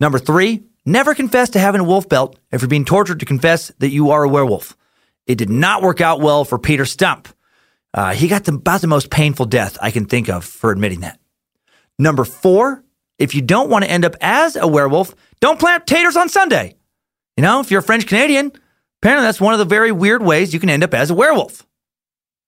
Number 0.00 0.18
three, 0.18 0.64
never 0.84 1.14
confess 1.14 1.50
to 1.50 1.58
having 1.58 1.80
a 1.80 1.84
wolf 1.84 2.08
belt 2.08 2.38
if 2.50 2.60
you're 2.60 2.68
being 2.68 2.84
tortured 2.84 3.20
to 3.20 3.26
confess 3.26 3.72
that 3.78 3.90
you 3.90 4.10
are 4.10 4.24
a 4.24 4.28
werewolf. 4.28 4.76
It 5.26 5.36
did 5.36 5.50
not 5.50 5.82
work 5.82 6.00
out 6.00 6.20
well 6.20 6.44
for 6.44 6.58
Peter 6.58 6.84
Stump. 6.84 7.28
Uh, 7.94 8.12
he 8.12 8.28
got 8.28 8.44
the, 8.44 8.54
about 8.54 8.80
the 8.80 8.86
most 8.86 9.10
painful 9.10 9.46
death 9.46 9.78
I 9.80 9.90
can 9.90 10.04
think 10.04 10.28
of 10.28 10.44
for 10.44 10.70
admitting 10.70 11.00
that. 11.00 11.18
Number 11.98 12.24
four, 12.24 12.84
if 13.18 13.34
you 13.34 13.42
don't 13.42 13.70
want 13.70 13.84
to 13.84 13.90
end 13.90 14.04
up 14.04 14.16
as 14.20 14.56
a 14.56 14.66
werewolf, 14.66 15.14
don't 15.40 15.58
plant 15.58 15.86
taters 15.86 16.16
on 16.16 16.28
Sunday. 16.28 16.74
You 17.36 17.42
know, 17.42 17.60
if 17.60 17.70
you're 17.70 17.80
a 17.80 17.84
French 17.84 18.06
Canadian, 18.06 18.52
apparently 19.02 19.26
that's 19.26 19.40
one 19.40 19.52
of 19.52 19.58
the 19.58 19.64
very 19.64 19.92
weird 19.92 20.22
ways 20.22 20.54
you 20.54 20.60
can 20.60 20.70
end 20.70 20.84
up 20.84 20.94
as 20.94 21.10
a 21.10 21.14
werewolf. 21.14 21.66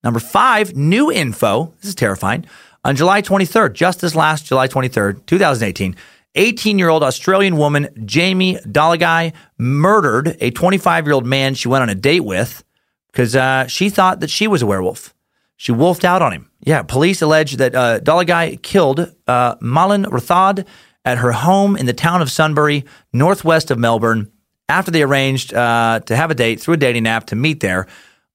Number 0.03 0.21
five, 0.21 0.75
new 0.77 1.11
info. 1.11 1.75
This 1.81 1.91
is 1.91 1.95
terrifying. 1.95 2.47
On 2.85 2.97
July 2.97 3.21
23rd, 3.23 3.73
just 3.73 4.01
this 4.01 4.15
last 4.15 4.47
July 4.47 4.69
23rd, 4.69 5.27
2018, 5.27 5.97
18 6.35 6.79
year 6.79 6.89
old 6.89 7.03
Australian 7.03 7.57
woman 7.57 7.89
Jamie 8.05 8.57
Doligui 8.57 9.33
murdered 9.59 10.37
a 10.41 10.51
25 10.51 11.07
year 11.07 11.15
old 11.15 11.27
man 11.27 11.55
she 11.55 11.69
went 11.69 11.83
on 11.83 11.89
a 11.89 11.95
date 11.95 12.21
with 12.21 12.63
because 13.11 13.35
uh, 13.35 13.67
she 13.67 13.91
thought 13.91 14.21
that 14.21 14.31
she 14.31 14.47
was 14.47 14.63
a 14.63 14.67
werewolf. 14.67 15.15
She 15.57 15.73
wolfed 15.73 16.05
out 16.05 16.23
on 16.23 16.33
him. 16.33 16.48
Yeah, 16.61 16.83
police 16.83 17.23
allege 17.23 17.57
that 17.57 17.75
uh, 17.75 18.01
Doligui 18.01 18.61
killed 18.63 19.13
uh, 19.27 19.57
Malin 19.61 20.05
Rathod 20.05 20.67
at 21.05 21.19
her 21.19 21.33
home 21.33 21.77
in 21.77 21.87
the 21.87 21.93
town 21.93 22.21
of 22.21 22.31
Sunbury, 22.31 22.85
northwest 23.13 23.71
of 23.71 23.79
Melbourne, 23.79 24.31
after 24.69 24.91
they 24.91 25.03
arranged 25.03 25.55
uh, 25.55 26.01
to 26.07 26.17
have 26.17 26.31
a 26.31 26.35
date 26.35 26.61
through 26.61 26.75
a 26.75 26.79
dating 26.79 27.07
app 27.07 27.27
to 27.27 27.37
meet 27.37 27.61
there 27.61 27.87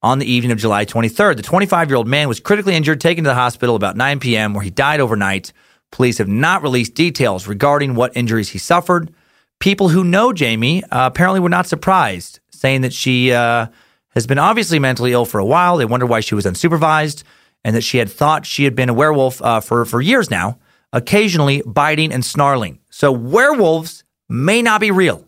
on 0.02 0.20
the 0.20 0.26
evening 0.26 0.52
of 0.52 0.58
July 0.58 0.86
23rd. 0.86 1.38
The 1.38 1.44
25 1.44 1.90
year 1.90 1.98
old 1.98 2.08
man 2.08 2.28
was 2.28 2.40
critically 2.40 2.76
injured, 2.76 3.02
taken 3.02 3.24
to 3.26 3.30
the 3.30 3.36
hospital 3.36 3.76
about 3.76 3.98
9 3.98 4.20
p.m., 4.20 4.54
where 4.54 4.64
he 4.64 4.70
died 4.70 5.00
overnight. 5.00 5.52
Police 5.92 6.18
have 6.18 6.28
not 6.28 6.64
released 6.64 6.96
details 6.96 7.46
regarding 7.46 7.94
what 7.94 8.16
injuries 8.16 8.50
he 8.50 8.58
suffered. 8.58 9.14
People 9.60 9.90
who 9.90 10.04
know 10.04 10.34
Jamie 10.34 10.84
uh, 10.86 11.08
apparently 11.08 11.40
were 11.40 11.50
not 11.50 11.68
surprised, 11.68 12.40
saying 12.50 12.82
that 12.82 12.94
she 12.94 13.32
uh, 13.32 13.68
has 14.10 14.26
been 14.26 14.40
obviously 14.40 14.80
mentally 14.80 15.12
ill 15.12 15.26
for 15.26 15.40
a 15.40 15.46
while. 15.46 15.78
They 15.78 15.86
wonder 15.86 16.06
why 16.06 16.22
she 16.22 16.36
was 16.36 16.46
unsupervised 16.46 17.24
and 17.64 17.76
that 17.76 17.82
she 17.82 17.98
had 17.98 18.10
thought 18.10 18.46
she 18.46 18.64
had 18.64 18.76
been 18.76 18.90
a 18.90 18.94
werewolf 18.94 19.42
uh, 19.42 19.60
for, 19.60 19.86
for 19.86 20.02
years 20.02 20.30
now, 20.30 20.60
occasionally 20.92 21.62
biting 21.66 22.12
and 22.12 22.24
snarling. 22.26 22.80
So 22.90 23.12
werewolves 23.12 24.04
may 24.30 24.62
not 24.62 24.82
be 24.82 24.92
real, 24.92 25.26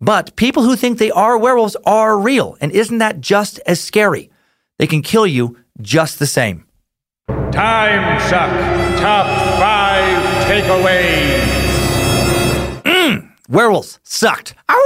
but 0.00 0.36
people 0.36 0.62
who 0.62 0.76
think 0.76 0.98
they 0.98 1.10
are 1.10 1.38
werewolves 1.38 1.76
are 1.84 2.18
real. 2.18 2.56
And 2.60 2.72
isn't 2.72 2.98
that 2.98 3.20
just 3.20 3.58
as 3.66 3.80
scary? 3.80 4.30
They 4.78 4.86
can 4.86 5.02
kill 5.02 5.26
you 5.26 5.58
just 5.80 6.18
the 6.18 6.26
same. 6.26 6.66
Time 7.52 8.20
Suck 8.20 8.50
Top 8.98 9.26
5 9.58 10.44
Takeaways. 10.46 11.66
Werewolves 13.48 14.00
sucked. 14.02 14.54
Ow! 14.68 14.76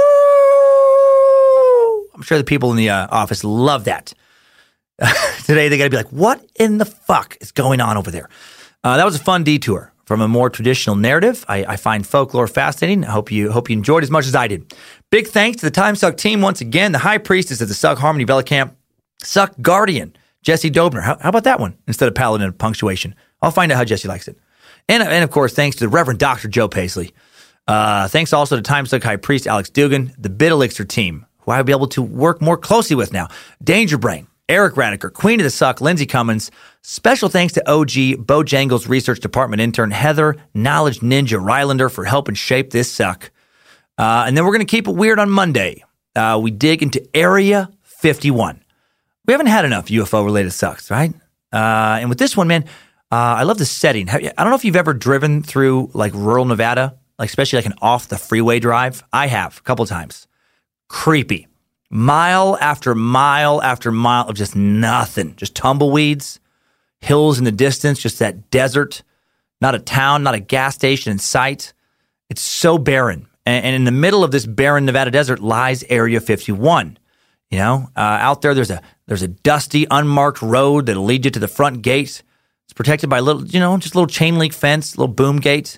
I'm 2.13 2.21
sure 2.21 2.37
the 2.37 2.43
people 2.43 2.69
in 2.71 2.77
the 2.77 2.91
uh, 2.91 3.07
office 3.09 3.43
love 3.43 3.85
that. 3.85 4.13
Today 5.45 5.69
they 5.69 5.77
got 5.77 5.85
to 5.85 5.89
be 5.89 5.97
like, 5.97 6.09
what 6.09 6.45
in 6.55 6.77
the 6.77 6.85
fuck 6.85 7.37
is 7.41 7.51
going 7.51 7.81
on 7.81 7.97
over 7.97 8.11
there? 8.11 8.29
Uh, 8.83 8.97
that 8.97 9.05
was 9.05 9.15
a 9.15 9.19
fun 9.19 9.43
detour 9.43 9.91
from 10.05 10.21
a 10.21 10.27
more 10.27 10.49
traditional 10.49 10.95
narrative. 10.95 11.45
I, 11.47 11.65
I 11.65 11.75
find 11.77 12.05
folklore 12.05 12.47
fascinating. 12.47 13.05
I 13.05 13.11
hope 13.11 13.31
you 13.31 13.51
hope 13.51 13.69
you 13.69 13.77
enjoyed 13.77 14.03
as 14.03 14.11
much 14.11 14.27
as 14.27 14.35
I 14.35 14.47
did. 14.47 14.73
Big 15.09 15.27
thanks 15.27 15.59
to 15.59 15.65
the 15.65 15.71
Time 15.71 15.95
Suck 15.95 16.17
team 16.17 16.41
once 16.41 16.61
again. 16.61 16.91
The 16.91 16.99
high 16.99 17.17
priestess 17.17 17.61
of 17.61 17.67
the 17.67 17.73
Suck 17.73 17.97
Harmony 17.97 18.25
Bella 18.25 18.43
Camp, 18.43 18.75
Suck 19.21 19.53
Guardian, 19.61 20.15
Jesse 20.41 20.71
Dobner. 20.71 21.01
How, 21.01 21.17
how 21.19 21.29
about 21.29 21.45
that 21.45 21.59
one 21.59 21.77
instead 21.87 22.07
of 22.07 22.15
paladin 22.15 22.47
of 22.47 22.57
punctuation? 22.57 23.15
I'll 23.41 23.51
find 23.51 23.71
out 23.71 23.77
how 23.77 23.83
Jesse 23.83 24.07
likes 24.07 24.27
it. 24.27 24.37
And, 24.89 25.03
and 25.03 25.23
of 25.23 25.31
course, 25.31 25.53
thanks 25.53 25.77
to 25.77 25.85
the 25.85 25.89
Reverend 25.89 26.19
Dr. 26.19 26.47
Joe 26.47 26.67
Paisley. 26.67 27.13
Uh, 27.67 28.07
thanks 28.07 28.33
also 28.33 28.55
to 28.55 28.61
Time 28.61 28.85
Suck 28.85 29.03
High 29.03 29.15
Priest 29.15 29.47
Alex 29.47 29.69
Dugan, 29.69 30.13
the 30.17 30.29
Bit 30.29 30.51
Elixir 30.51 30.83
team, 30.83 31.25
who 31.39 31.51
I'll 31.51 31.63
be 31.63 31.71
able 31.71 31.87
to 31.87 32.01
work 32.01 32.41
more 32.41 32.57
closely 32.57 32.95
with 32.95 33.13
now. 33.13 33.27
Danger 33.63 33.97
Brain, 33.97 34.27
Eric 34.49 34.75
Radiker, 34.75 35.11
Queen 35.11 35.39
of 35.39 35.43
the 35.43 35.49
Suck, 35.49 35.81
Lindsey 35.81 36.05
Cummins. 36.05 36.51
Special 36.81 37.29
thanks 37.29 37.53
to 37.53 37.71
OG 37.71 38.25
Bojangles 38.25 38.89
Research 38.89 39.19
Department 39.19 39.61
intern 39.61 39.91
Heather 39.91 40.35
Knowledge 40.53 40.99
Ninja 40.99 41.41
Rylander 41.41 41.89
for 41.91 42.03
helping 42.03 42.35
shape 42.35 42.71
this 42.71 42.91
suck. 42.91 43.31
Uh, 43.97 44.25
and 44.27 44.35
then 44.35 44.43
we're 44.43 44.51
going 44.51 44.65
to 44.65 44.69
keep 44.69 44.87
it 44.87 44.95
weird 44.95 45.19
on 45.19 45.29
Monday. 45.29 45.83
Uh, 46.15 46.39
we 46.41 46.51
dig 46.51 46.83
into 46.83 47.07
Area 47.15 47.69
51. 47.83 48.63
We 49.25 49.31
haven't 49.31 49.47
had 49.47 49.63
enough 49.63 49.87
UFO 49.87 50.25
related 50.25 50.51
sucks, 50.51 50.89
right? 50.91 51.13
Uh, 51.53 51.99
and 51.99 52.09
with 52.09 52.17
this 52.17 52.35
one, 52.35 52.47
man, 52.47 52.63
uh, 53.11 53.39
I 53.39 53.43
love 53.43 53.57
the 53.57 53.65
setting. 53.65 54.09
I 54.09 54.19
don't 54.19 54.49
know 54.49 54.55
if 54.55 54.65
you've 54.65 54.75
ever 54.75 54.93
driven 54.93 55.43
through 55.43 55.91
like 55.93 56.13
rural 56.13 56.45
Nevada, 56.45 56.97
like 57.19 57.29
especially 57.29 57.57
like 57.57 57.65
an 57.65 57.75
off 57.81 58.07
the 58.07 58.17
freeway 58.17 58.59
drive. 58.59 59.03
I 59.13 59.27
have 59.27 59.57
a 59.57 59.61
couple 59.61 59.85
times. 59.85 60.27
Creepy. 60.89 61.47
Mile 61.93 62.57
after 62.61 62.95
mile 62.95 63.61
after 63.61 63.91
mile 63.91 64.27
of 64.29 64.35
just 64.35 64.55
nothing, 64.55 65.35
just 65.35 65.53
tumbleweeds, 65.55 66.39
hills 67.01 67.37
in 67.37 67.43
the 67.43 67.51
distance, 67.51 67.99
just 67.99 68.19
that 68.19 68.49
desert, 68.49 69.03
not 69.59 69.75
a 69.75 69.79
town, 69.79 70.23
not 70.23 70.33
a 70.33 70.39
gas 70.39 70.75
station 70.75 71.11
in 71.11 71.19
sight. 71.19 71.73
It's 72.29 72.41
so 72.41 72.77
barren. 72.77 73.27
And, 73.45 73.75
in 73.75 73.83
the 73.83 73.91
middle 73.91 74.23
of 74.23 74.31
this 74.31 74.45
barren 74.45 74.85
Nevada 74.85 75.11
desert 75.11 75.39
lies 75.39 75.83
Area 75.89 76.21
51. 76.21 76.97
You 77.49 77.57
know, 77.57 77.89
uh, 77.97 77.99
out 77.99 78.41
there, 78.41 78.53
there's 78.53 78.71
a 78.71 78.81
there's 79.07 79.23
a 79.23 79.27
dusty, 79.27 79.85
unmarked 79.91 80.41
road 80.41 80.85
that'll 80.85 81.03
lead 81.03 81.25
you 81.25 81.31
to 81.31 81.39
the 81.39 81.49
front 81.49 81.81
gate. 81.81 82.23
It's 82.63 82.73
protected 82.73 83.09
by 83.09 83.19
little, 83.19 83.45
you 83.45 83.59
know, 83.59 83.75
just 83.77 83.93
a 83.93 83.97
little 83.97 84.07
chain 84.07 84.37
link 84.37 84.53
fence, 84.53 84.97
little 84.97 85.13
boom 85.13 85.39
gate, 85.39 85.77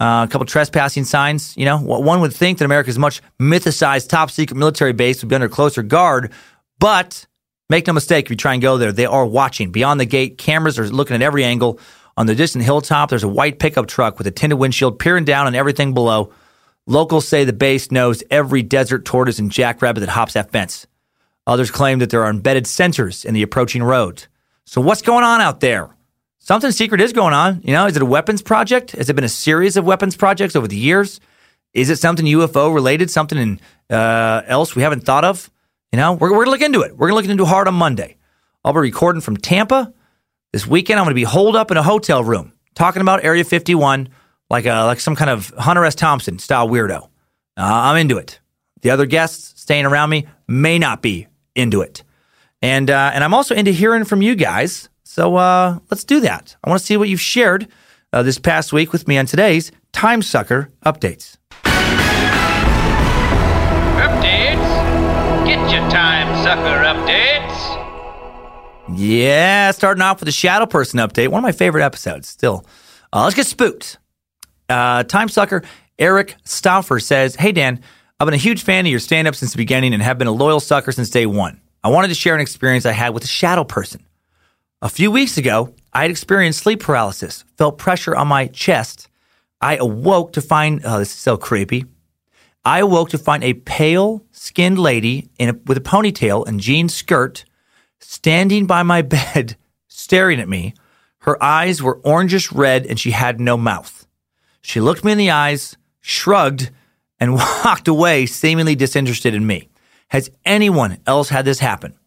uh, 0.00 0.26
a 0.28 0.30
couple 0.30 0.46
trespassing 0.46 1.04
signs. 1.04 1.56
You 1.56 1.64
know, 1.64 1.78
one 1.78 2.20
would 2.20 2.34
think 2.34 2.58
that 2.58 2.64
America's 2.64 2.98
much 2.98 3.22
mythicized 3.40 4.08
top 4.08 4.30
secret 4.30 4.56
military 4.56 4.92
base 4.92 5.22
would 5.22 5.28
be 5.28 5.34
under 5.34 5.48
closer 5.48 5.82
guard, 5.82 6.32
but 6.78 7.26
make 7.70 7.86
no 7.86 7.92
mistake, 7.92 8.26
if 8.26 8.30
you 8.30 8.36
try 8.36 8.52
and 8.52 8.62
go 8.62 8.76
there, 8.78 8.92
they 8.92 9.06
are 9.06 9.26
watching. 9.26 9.72
Beyond 9.72 10.00
the 10.00 10.06
gate, 10.06 10.38
cameras 10.38 10.78
are 10.78 10.88
looking 10.88 11.16
at 11.16 11.22
every 11.22 11.44
angle. 11.44 11.80
On 12.18 12.26
the 12.26 12.34
distant 12.34 12.64
hilltop, 12.64 13.10
there's 13.10 13.24
a 13.24 13.28
white 13.28 13.58
pickup 13.58 13.86
truck 13.86 14.18
with 14.18 14.26
a 14.26 14.30
tinted 14.30 14.58
windshield 14.58 14.98
peering 14.98 15.24
down 15.24 15.46
on 15.46 15.54
everything 15.54 15.92
below. 15.92 16.32
Locals 16.86 17.26
say 17.26 17.44
the 17.44 17.52
base 17.52 17.90
knows 17.90 18.22
every 18.30 18.62
desert 18.62 19.04
tortoise 19.04 19.38
and 19.38 19.50
jackrabbit 19.50 20.00
that 20.00 20.08
hops 20.08 20.34
that 20.34 20.50
fence. 20.50 20.86
Others 21.46 21.70
claim 21.70 21.98
that 21.98 22.10
there 22.10 22.22
are 22.22 22.30
embedded 22.30 22.64
sensors 22.64 23.24
in 23.24 23.34
the 23.34 23.42
approaching 23.42 23.82
road. 23.82 24.26
So 24.64 24.80
what's 24.80 25.02
going 25.02 25.24
on 25.24 25.40
out 25.40 25.60
there? 25.60 25.95
Something 26.46 26.70
secret 26.70 27.00
is 27.00 27.12
going 27.12 27.34
on. 27.34 27.60
You 27.64 27.72
know, 27.72 27.86
is 27.86 27.96
it 27.96 28.02
a 28.02 28.06
weapons 28.06 28.40
project? 28.40 28.92
Has 28.92 29.10
it 29.10 29.14
been 29.14 29.24
a 29.24 29.28
series 29.28 29.76
of 29.76 29.84
weapons 29.84 30.16
projects 30.16 30.54
over 30.54 30.68
the 30.68 30.76
years? 30.76 31.18
Is 31.74 31.90
it 31.90 31.98
something 31.98 32.24
UFO 32.24 32.72
related? 32.72 33.10
Something 33.10 33.36
in, 33.36 33.60
uh, 33.90 34.42
else 34.46 34.76
we 34.76 34.82
haven't 34.82 35.00
thought 35.00 35.24
of? 35.24 35.50
You 35.90 35.96
know, 35.96 36.12
we're, 36.12 36.30
we're 36.30 36.44
going 36.44 36.46
to 36.46 36.50
look 36.52 36.60
into 36.60 36.82
it. 36.82 36.92
We're 36.92 37.08
going 37.08 37.20
to 37.20 37.26
look 37.26 37.28
into 37.28 37.42
it 37.42 37.48
hard 37.48 37.66
on 37.66 37.74
Monday. 37.74 38.16
I'll 38.64 38.72
be 38.72 38.78
recording 38.78 39.22
from 39.22 39.36
Tampa 39.36 39.92
this 40.52 40.68
weekend. 40.68 41.00
I'm 41.00 41.04
going 41.04 41.16
to 41.16 41.20
be 41.20 41.24
holed 41.24 41.56
up 41.56 41.72
in 41.72 41.78
a 41.78 41.82
hotel 41.82 42.22
room 42.22 42.52
talking 42.76 43.02
about 43.02 43.24
Area 43.24 43.42
51 43.42 44.08
like 44.48 44.66
a 44.66 44.84
like 44.84 45.00
some 45.00 45.16
kind 45.16 45.30
of 45.30 45.48
Hunter 45.58 45.84
S. 45.84 45.96
Thompson 45.96 46.38
style 46.38 46.68
weirdo. 46.68 47.02
Uh, 47.02 47.08
I'm 47.56 47.96
into 47.96 48.18
it. 48.18 48.38
The 48.82 48.90
other 48.90 49.06
guests 49.06 49.60
staying 49.60 49.84
around 49.84 50.10
me 50.10 50.28
may 50.46 50.78
not 50.78 51.02
be 51.02 51.26
into 51.56 51.80
it, 51.80 52.04
and 52.62 52.88
uh, 52.88 53.10
and 53.12 53.24
I'm 53.24 53.34
also 53.34 53.56
into 53.56 53.72
hearing 53.72 54.04
from 54.04 54.22
you 54.22 54.36
guys. 54.36 54.88
So 55.06 55.36
uh, 55.36 55.78
let's 55.88 56.02
do 56.02 56.18
that. 56.20 56.56
I 56.64 56.68
want 56.68 56.80
to 56.80 56.84
see 56.84 56.96
what 56.96 57.08
you've 57.08 57.20
shared 57.20 57.68
uh, 58.12 58.24
this 58.24 58.40
past 58.40 58.72
week 58.72 58.92
with 58.92 59.06
me 59.06 59.16
on 59.16 59.26
today's 59.26 59.70
Time 59.92 60.20
Sucker 60.20 60.68
updates. 60.84 61.36
Updates? 64.02 65.46
Get 65.46 65.60
your 65.70 65.88
time 65.90 66.26
sucker 66.42 66.82
updates. 66.82 68.98
Yeah, 68.98 69.70
starting 69.70 70.02
off 70.02 70.18
with 70.18 70.28
a 70.28 70.32
Shadow 70.32 70.66
Person 70.66 70.98
update. 70.98 71.28
One 71.28 71.38
of 71.38 71.44
my 71.44 71.52
favorite 71.52 71.84
episodes. 71.84 72.28
Still, 72.28 72.66
uh, 73.12 73.22
let's 73.22 73.36
get 73.36 73.46
spooked. 73.46 73.98
Uh, 74.68 75.04
Time 75.04 75.28
Sucker 75.28 75.62
Eric 76.00 76.34
Stauffer 76.42 76.98
says, 76.98 77.36
Hey, 77.36 77.52
Dan, 77.52 77.80
I've 78.18 78.26
been 78.26 78.34
a 78.34 78.38
huge 78.38 78.64
fan 78.64 78.86
of 78.86 78.90
your 78.90 78.98
stand 78.98 79.28
up 79.28 79.36
since 79.36 79.52
the 79.52 79.58
beginning 79.58 79.94
and 79.94 80.02
have 80.02 80.18
been 80.18 80.26
a 80.26 80.32
loyal 80.32 80.58
sucker 80.58 80.90
since 80.90 81.10
day 81.10 81.26
one. 81.26 81.60
I 81.84 81.90
wanted 81.90 82.08
to 82.08 82.14
share 82.14 82.34
an 82.34 82.40
experience 82.40 82.84
I 82.84 82.92
had 82.92 83.14
with 83.14 83.22
a 83.22 83.28
shadow 83.28 83.62
person. 83.62 84.05
A 84.82 84.90
few 84.90 85.10
weeks 85.10 85.38
ago, 85.38 85.74
I 85.90 86.02
had 86.02 86.10
experienced 86.10 86.58
sleep 86.58 86.80
paralysis, 86.80 87.46
felt 87.56 87.78
pressure 87.78 88.14
on 88.14 88.28
my 88.28 88.48
chest. 88.48 89.08
I 89.58 89.76
awoke 89.76 90.34
to 90.34 90.42
find, 90.42 90.82
oh, 90.84 90.98
this 90.98 91.12
is 91.12 91.18
so 91.18 91.38
creepy. 91.38 91.86
I 92.62 92.80
awoke 92.80 93.08
to 93.10 93.18
find 93.18 93.42
a 93.42 93.54
pale 93.54 94.26
skinned 94.32 94.78
lady 94.78 95.30
a, 95.40 95.54
with 95.64 95.78
a 95.78 95.80
ponytail 95.80 96.46
and 96.46 96.60
jean 96.60 96.90
skirt 96.90 97.46
standing 98.00 98.66
by 98.66 98.82
my 98.82 99.00
bed, 99.16 99.56
staring 99.88 100.40
at 100.40 100.48
me. 100.48 100.74
Her 101.20 101.42
eyes 101.42 101.82
were 101.82 101.98
orangish 102.02 102.54
red 102.54 102.84
and 102.84 103.00
she 103.00 103.12
had 103.12 103.40
no 103.40 103.56
mouth. 103.56 104.06
She 104.60 104.82
looked 104.82 105.04
me 105.04 105.12
in 105.12 105.18
the 105.18 105.30
eyes, 105.30 105.78
shrugged, 106.02 106.70
and 107.18 107.34
walked 107.64 107.88
away, 107.88 108.26
seemingly 108.26 108.74
disinterested 108.74 109.32
in 109.32 109.46
me. 109.46 109.70
Has 110.08 110.30
anyone 110.44 110.98
else 111.06 111.30
had 111.30 111.46
this 111.46 111.60
happen? 111.60 111.98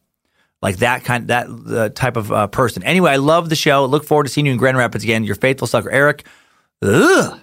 Like 0.62 0.78
that 0.78 1.04
kind, 1.04 1.28
that 1.28 1.48
uh, 1.48 1.90
type 1.90 2.18
of 2.18 2.32
uh, 2.32 2.48
person. 2.48 2.84
Anyway, 2.84 3.12
I 3.12 3.18
love 3.18 3.50
the 3.50 3.56
show. 3.56 3.86
Look 3.86 4.04
forward 4.04 4.26
to 4.26 4.30
seeing 4.30 4.46
you 4.46 4.52
in 4.52 4.58
Grand 4.58 4.78
Rapids 4.78 5.04
again. 5.04 5.24
Your 5.24 5.36
faithful 5.36 5.68
sucker, 5.68 5.90
Eric. 5.90 6.26
Ugh. 6.82 7.40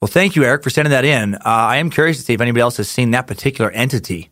Well, 0.00 0.08
thank 0.08 0.36
you, 0.36 0.44
Eric, 0.44 0.62
for 0.62 0.70
sending 0.70 0.90
that 0.90 1.04
in. 1.04 1.34
Uh, 1.34 1.40
I 1.44 1.76
am 1.78 1.90
curious 1.90 2.18
to 2.18 2.22
see 2.22 2.34
if 2.34 2.40
anybody 2.40 2.60
else 2.60 2.76
has 2.76 2.88
seen 2.88 3.12
that 3.12 3.26
particular 3.26 3.70
entity. 3.70 4.30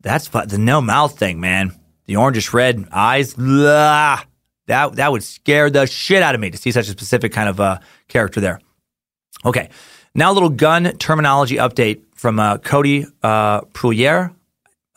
That's 0.00 0.28
the 0.28 0.58
no 0.58 0.80
mouth 0.80 1.18
thing, 1.18 1.40
man. 1.40 1.72
The 2.06 2.14
orangish 2.14 2.52
red 2.52 2.86
eyes. 2.92 3.34
Blah. 3.34 4.22
That 4.66 4.96
that 4.96 5.12
would 5.12 5.22
scare 5.22 5.68
the 5.70 5.86
shit 5.86 6.22
out 6.22 6.34
of 6.34 6.40
me 6.40 6.50
to 6.50 6.56
see 6.56 6.70
such 6.70 6.88
a 6.88 6.90
specific 6.90 7.32
kind 7.32 7.48
of 7.48 7.60
uh, 7.60 7.78
character 8.08 8.40
there. 8.40 8.60
Okay, 9.44 9.68
now 10.14 10.32
a 10.32 10.34
little 10.34 10.48
gun 10.48 10.96
terminology 10.96 11.56
update 11.56 12.02
from 12.14 12.38
uh, 12.40 12.58
Cody 12.58 13.06
uh. 13.22 13.60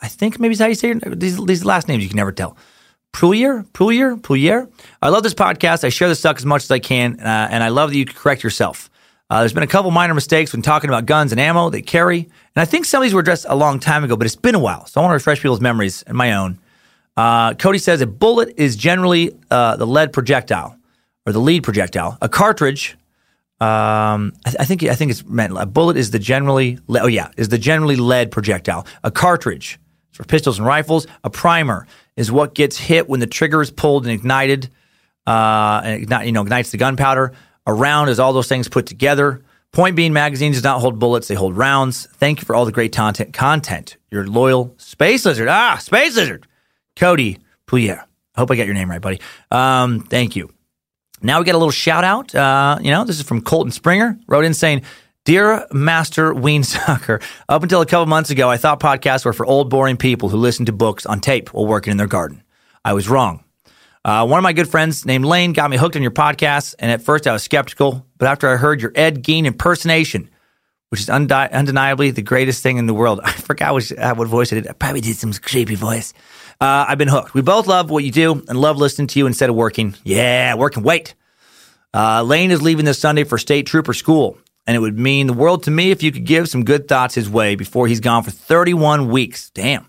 I 0.01 0.07
think 0.07 0.39
maybe 0.39 0.53
is 0.53 0.59
how 0.59 0.67
you 0.67 0.75
say 0.75 0.91
it. 0.91 1.19
These, 1.19 1.43
these 1.45 1.65
last 1.65 1.87
names 1.87 2.03
you 2.03 2.09
can 2.09 2.17
never 2.17 2.31
tell. 2.31 2.57
Proulier, 3.13 3.65
Proulier, 3.71 4.19
Proulier. 4.21 4.71
I 5.01 5.09
love 5.09 5.23
this 5.23 5.33
podcast. 5.33 5.83
I 5.83 5.89
share 5.89 6.07
the 6.07 6.15
stuff 6.15 6.37
as 6.37 6.45
much 6.45 6.63
as 6.63 6.71
I 6.71 6.79
can, 6.79 7.19
uh, 7.19 7.47
and 7.49 7.63
I 7.63 7.69
love 7.69 7.89
that 7.89 7.97
you 7.97 8.05
correct 8.05 8.43
yourself. 8.43 8.89
Uh, 9.29 9.39
there's 9.39 9.53
been 9.53 9.63
a 9.63 9.67
couple 9.67 9.91
minor 9.91 10.13
mistakes 10.13 10.53
when 10.53 10.61
talking 10.61 10.89
about 10.89 11.05
guns 11.05 11.31
and 11.31 11.41
ammo 11.41 11.69
they 11.69 11.81
carry, 11.81 12.19
and 12.19 12.61
I 12.61 12.65
think 12.65 12.85
some 12.85 13.01
of 13.01 13.03
these 13.03 13.13
were 13.13 13.21
addressed 13.21 13.45
a 13.49 13.55
long 13.55 13.79
time 13.79 14.03
ago, 14.03 14.15
but 14.15 14.25
it's 14.25 14.35
been 14.35 14.55
a 14.55 14.59
while, 14.59 14.85
so 14.85 15.01
I 15.01 15.03
want 15.03 15.11
to 15.11 15.15
refresh 15.15 15.41
people's 15.41 15.61
memories 15.61 16.03
and 16.03 16.15
my 16.15 16.33
own. 16.33 16.59
Uh, 17.17 17.55
Cody 17.55 17.79
says 17.79 17.99
a 18.01 18.07
bullet 18.07 18.53
is 18.57 18.75
generally 18.75 19.35
uh, 19.49 19.75
the 19.77 19.87
lead 19.87 20.13
projectile 20.13 20.77
or 21.25 21.33
the 21.33 21.39
lead 21.39 21.63
projectile. 21.63 22.17
A 22.21 22.29
cartridge, 22.29 22.93
um, 23.59 24.33
I, 24.45 24.53
I 24.59 24.65
think 24.65 24.83
I 24.83 24.93
think 24.93 25.09
it's 25.09 25.25
meant 25.25 25.57
a 25.57 25.65
bullet 25.65 25.97
is 25.97 26.11
the 26.11 26.19
generally 26.19 26.77
le- 26.87 27.01
oh 27.01 27.07
yeah 27.07 27.31
is 27.35 27.49
the 27.49 27.57
generally 27.57 27.95
lead 27.95 28.31
projectile. 28.31 28.85
A 29.03 29.09
cartridge 29.09 29.79
for 30.11 30.23
pistols 30.23 30.57
and 30.57 30.67
rifles. 30.67 31.07
A 31.23 31.29
primer 31.29 31.87
is 32.15 32.31
what 32.31 32.53
gets 32.53 32.77
hit 32.77 33.07
when 33.07 33.19
the 33.19 33.27
trigger 33.27 33.61
is 33.61 33.71
pulled 33.71 34.05
and 34.05 34.11
ignited, 34.11 34.69
uh, 35.25 35.81
and 35.83 36.25
you 36.25 36.31
know 36.31 36.41
ignites 36.41 36.71
the 36.71 36.77
gunpowder. 36.77 37.33
A 37.65 37.73
round 37.73 38.09
is 38.09 38.19
all 38.19 38.33
those 38.33 38.47
things 38.47 38.67
put 38.67 38.85
together. 38.85 39.43
Point 39.73 39.95
being, 39.95 40.13
magazines 40.13 40.55
does 40.55 40.63
not 40.63 40.79
hold 40.79 40.99
bullets; 40.99 41.27
they 41.27 41.35
hold 41.35 41.55
rounds. 41.57 42.07
Thank 42.13 42.39
you 42.39 42.45
for 42.45 42.55
all 42.55 42.65
the 42.65 42.71
great 42.71 42.93
content. 42.93 43.33
Content, 43.33 43.97
your 44.09 44.25
loyal 44.25 44.73
space 44.77 45.25
lizard. 45.25 45.47
Ah, 45.49 45.77
space 45.77 46.15
lizard. 46.15 46.47
Cody 46.95 47.37
Poulier. 47.67 48.03
I 48.35 48.39
hope 48.39 48.51
I 48.51 48.55
got 48.55 48.65
your 48.65 48.75
name 48.75 48.89
right, 48.89 49.01
buddy. 49.01 49.19
Um, 49.51 50.01
thank 50.01 50.35
you. 50.35 50.49
Now 51.21 51.39
we 51.39 51.45
got 51.45 51.55
a 51.55 51.57
little 51.57 51.71
shout 51.71 52.03
out. 52.03 52.33
Uh, 52.33 52.77
you 52.81 52.91
know, 52.91 53.03
this 53.03 53.19
is 53.19 53.23
from 53.23 53.41
Colton 53.41 53.71
Springer. 53.71 54.17
Wrote 54.27 54.45
in 54.45 54.53
saying, 54.53 54.83
Dear 55.27 55.67
Master 55.73 56.33
Weensucker, 56.33 57.21
up 57.49 57.61
until 57.61 57.81
a 57.81 57.85
couple 57.85 58.05
months 58.05 58.29
ago, 58.29 58.49
I 58.49 58.55
thought 58.55 58.79
podcasts 58.79 59.25
were 59.25 59.33
for 59.33 59.45
old, 59.45 59.69
boring 59.69 59.97
people 59.97 60.29
who 60.29 60.37
listened 60.37 60.67
to 60.67 60.71
books 60.71 61.05
on 61.05 61.19
tape 61.19 61.53
while 61.53 61.65
working 61.65 61.91
in 61.91 61.97
their 61.97 62.07
garden. 62.07 62.43
I 62.85 62.93
was 62.93 63.09
wrong. 63.09 63.43
Uh, 64.05 64.25
one 64.25 64.39
of 64.39 64.43
my 64.43 64.53
good 64.53 64.69
friends 64.69 65.05
named 65.05 65.25
Lane 65.25 65.51
got 65.51 65.69
me 65.69 65.75
hooked 65.75 65.97
on 65.97 66.01
your 66.01 66.11
podcast, 66.11 66.75
and 66.79 66.89
at 66.89 67.01
first 67.01 67.27
I 67.27 67.33
was 67.33 67.43
skeptical, 67.43 68.05
but 68.17 68.29
after 68.29 68.47
I 68.47 68.55
heard 68.55 68.81
your 68.81 68.93
Ed 68.95 69.21
Gein 69.21 69.43
impersonation, 69.43 70.29
which 70.91 71.01
is 71.01 71.09
undi- 71.09 71.33
undeniably 71.33 72.11
the 72.11 72.21
greatest 72.21 72.63
thing 72.63 72.77
in 72.77 72.85
the 72.85 72.93
world, 72.93 73.19
I 73.25 73.33
forgot 73.33 73.75
which, 73.75 73.91
uh, 73.91 74.15
what 74.15 74.29
voice 74.29 74.53
I 74.53 74.55
did. 74.55 74.69
I 74.69 74.71
probably 74.71 75.01
did 75.01 75.17
some 75.17 75.33
creepy 75.33 75.75
voice. 75.75 76.13
Uh, 76.61 76.85
I've 76.87 76.97
been 76.97 77.09
hooked. 77.09 77.33
We 77.33 77.41
both 77.41 77.67
love 77.67 77.89
what 77.89 78.05
you 78.05 78.11
do 78.11 78.45
and 78.47 78.61
love 78.61 78.77
listening 78.77 79.07
to 79.07 79.19
you 79.19 79.27
instead 79.27 79.49
of 79.49 79.57
working. 79.57 79.93
Yeah, 80.05 80.55
working. 80.55 80.83
Wait. 80.83 81.15
Uh, 81.93 82.23
Lane 82.23 82.51
is 82.51 82.61
leaving 82.61 82.85
this 82.85 82.99
Sunday 82.99 83.25
for 83.25 83.37
state 83.37 83.65
trooper 83.65 83.93
school, 83.93 84.37
and 84.67 84.75
it 84.75 84.79
would 84.79 84.99
mean 84.99 85.27
the 85.27 85.33
world 85.33 85.63
to 85.63 85.71
me 85.71 85.91
if 85.91 86.03
you 86.03 86.11
could 86.11 86.25
give 86.25 86.49
some 86.49 86.65
good 86.65 86.87
thoughts 86.87 87.15
his 87.15 87.29
way 87.29 87.55
before 87.55 87.87
he's 87.87 88.01
gone 88.01 88.21
for 88.21 88.31
31 88.31 89.07
weeks. 89.07 89.49
Damn. 89.49 89.87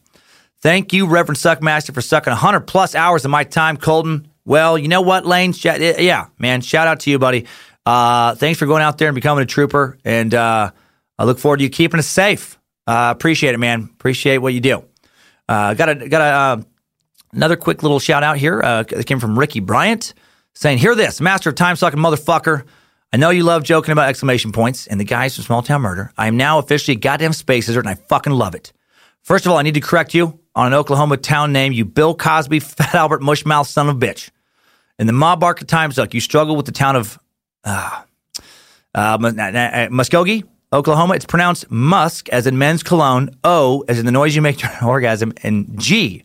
Thank 0.60 0.92
you, 0.92 1.06
Reverend 1.06 1.36
Suckmaster, 1.36 1.92
for 1.92 2.00
sucking 2.00 2.30
100 2.30 2.60
plus 2.60 2.94
hours 2.94 3.24
of 3.24 3.30
my 3.30 3.44
time, 3.44 3.76
Colton. 3.76 4.28
Well, 4.44 4.78
you 4.78 4.88
know 4.88 5.02
what, 5.02 5.26
Lane? 5.26 5.52
Sh- 5.52 5.66
yeah, 5.66 6.28
man, 6.38 6.62
shout 6.62 6.86
out 6.86 7.00
to 7.00 7.10
you, 7.10 7.18
buddy. 7.18 7.46
Uh, 7.84 8.34
thanks 8.34 8.58
for 8.58 8.66
going 8.66 8.82
out 8.82 8.98
there 8.98 9.08
and 9.08 9.14
becoming 9.14 9.42
a 9.42 9.46
trooper, 9.46 9.98
and 10.04 10.32
uh, 10.34 10.70
I 11.18 11.24
look 11.24 11.38
forward 11.38 11.58
to 11.58 11.64
you 11.64 11.70
keeping 11.70 11.98
us 11.98 12.06
safe. 12.06 12.58
Uh, 12.86 13.12
appreciate 13.14 13.54
it, 13.54 13.58
man. 13.58 13.88
Appreciate 13.92 14.38
what 14.38 14.54
you 14.54 14.60
do. 14.60 14.84
Uh, 15.48 15.74
got 15.74 15.88
a 15.88 16.08
got 16.08 16.20
a 16.20 16.24
uh, 16.24 16.62
another 17.32 17.56
quick 17.56 17.82
little 17.82 17.98
shout 17.98 18.22
out 18.22 18.36
here. 18.36 18.62
Uh, 18.62 18.84
it 18.88 19.06
came 19.06 19.20
from 19.20 19.38
Ricky 19.38 19.60
Bryant 19.60 20.14
saying, 20.54 20.78
"Hear 20.78 20.94
this, 20.94 21.20
master 21.20 21.50
of 21.50 21.56
time 21.56 21.76
sucking 21.76 22.00
motherfucker. 22.00 22.64
I 23.12 23.16
know 23.16 23.30
you 23.30 23.42
love 23.42 23.62
joking 23.62 23.92
about 23.92 24.08
exclamation 24.08 24.52
points 24.52 24.86
and 24.86 25.00
the 25.00 25.04
guys 25.04 25.34
from 25.34 25.44
Small 25.44 25.62
Town 25.62 25.80
Murder. 25.80 26.12
I 26.18 26.26
am 26.26 26.36
now 26.36 26.58
officially 26.58 26.94
a 26.94 27.00
goddamn 27.00 27.32
space 27.32 27.66
lizard, 27.66 27.86
and 27.86 27.90
I 27.90 27.94
fucking 27.94 28.34
love 28.34 28.54
it. 28.54 28.72
First 29.22 29.46
of 29.46 29.52
all, 29.52 29.58
I 29.58 29.62
need 29.62 29.74
to 29.74 29.80
correct 29.80 30.12
you 30.12 30.38
on 30.54 30.66
an 30.66 30.74
Oklahoma 30.74 31.16
town 31.16 31.52
name. 31.52 31.72
You 31.72 31.86
Bill 31.86 32.14
Cosby, 32.14 32.60
Fat 32.60 32.94
Albert 32.94 33.22
Mushmouth, 33.22 33.66
son 33.66 33.88
of 33.88 33.96
a 33.96 33.98
bitch. 33.98 34.30
In 34.98 35.06
the 35.06 35.14
mob 35.14 35.40
bark 35.40 35.60
of 35.62 35.66
time 35.68 35.90
suck, 35.90 36.12
you 36.12 36.20
struggle 36.20 36.54
with 36.54 36.66
the 36.66 36.72
town 36.72 36.96
of 36.96 37.18
uh, 37.64 38.02
uh, 38.94 39.16
Muskogee, 39.18 40.44
Oklahoma. 40.72 41.14
It's 41.14 41.24
pronounced 41.24 41.70
musk 41.70 42.28
as 42.28 42.46
in 42.46 42.58
men's 42.58 42.82
cologne, 42.82 43.30
O 43.42 43.84
as 43.88 43.98
in 43.98 44.04
the 44.04 44.12
noise 44.12 44.36
you 44.36 44.42
make 44.42 44.58
during 44.58 44.76
orgasm, 44.82 45.32
and 45.42 45.80
G, 45.80 46.24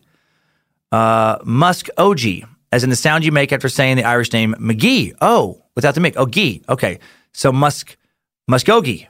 uh, 0.92 1.38
musk 1.44 1.88
OG, 1.96 2.20
as 2.72 2.84
in 2.84 2.90
the 2.90 2.96
sound 2.96 3.24
you 3.24 3.32
make 3.32 3.52
after 3.52 3.70
saying 3.70 3.96
the 3.96 4.04
Irish 4.04 4.32
name 4.34 4.54
McGee. 4.58 5.14
Oh, 5.22 5.63
without 5.74 5.94
the 5.94 6.00
Mick. 6.00 6.14
Oh, 6.16 6.26
Gee. 6.26 6.62
Okay. 6.68 6.98
So 7.32 7.52
musk, 7.52 7.96
Muskogee. 8.50 9.08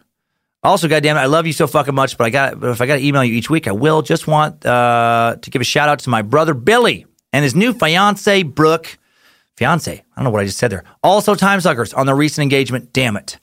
Also, 0.62 0.88
goddamn 0.88 1.18
it, 1.18 1.20
I 1.20 1.26
love 1.26 1.46
you 1.46 1.52
so 1.52 1.66
fucking 1.66 1.94
much, 1.94 2.16
but 2.16 2.24
I 2.24 2.30
got 2.30 2.58
but 2.58 2.70
if 2.70 2.80
I 2.80 2.86
got 2.86 2.96
to 2.96 3.04
email 3.04 3.22
you 3.22 3.34
each 3.34 3.50
week, 3.50 3.68
I 3.68 3.72
will. 3.72 4.00
Just 4.00 4.26
want 4.26 4.64
uh, 4.64 5.36
to 5.40 5.50
give 5.50 5.60
a 5.60 5.64
shout 5.64 5.90
out 5.90 5.98
to 6.00 6.10
my 6.10 6.22
brother 6.22 6.54
Billy 6.54 7.04
and 7.34 7.42
his 7.42 7.54
new 7.54 7.74
fiance 7.74 8.42
Brooke. 8.44 8.98
Fiance, 9.56 9.92
I 9.92 10.02
don't 10.16 10.24
know 10.24 10.30
what 10.30 10.40
I 10.40 10.46
just 10.46 10.58
said 10.58 10.72
there. 10.72 10.84
Also, 11.02 11.34
time 11.34 11.60
suckers 11.60 11.92
on 11.92 12.06
the 12.06 12.14
recent 12.14 12.42
engagement. 12.42 12.92
Damn 12.94 13.16
it. 13.16 13.38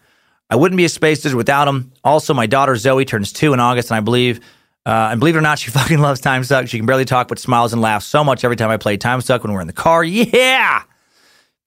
I 0.50 0.56
wouldn't 0.56 0.78
be 0.78 0.84
a 0.84 0.90
space 0.90 1.24
lizard 1.24 1.38
without 1.38 1.68
him. 1.68 1.94
Also, 2.04 2.34
my 2.34 2.48
daughter 2.48 2.76
Zoe 2.76 3.06
turns 3.06 3.32
two 3.32 3.54
in 3.54 3.60
August, 3.62 3.92
and 3.92 3.98
I 3.98 4.02
believe, 4.02 4.40
uh, 4.86 5.10
and 5.12 5.20
believe 5.20 5.36
it 5.36 5.38
or 5.38 5.42
not, 5.42 5.60
she 5.60 5.72
fucking 5.72 6.00
loves 6.00 6.20
Time 6.20 6.44
Suck. 6.44 6.68
She 6.68 6.78
can 6.78 6.86
barely 6.86 7.06
talk, 7.06 7.28
but 7.28 7.40
smiles 7.40 7.72
and 7.72 7.82
laughs 7.82 8.08
so 8.08 8.24
much 8.24 8.44
every 8.44 8.58
time 8.58 8.70
I 8.70 8.78
play 8.78 8.98
Time 8.98 9.22
Suck 9.22 9.44
when 9.44 9.54
we're 9.54 9.62
in 9.62 9.68
the 9.68 9.74
car. 9.74 10.04
Yeah, 10.04 10.84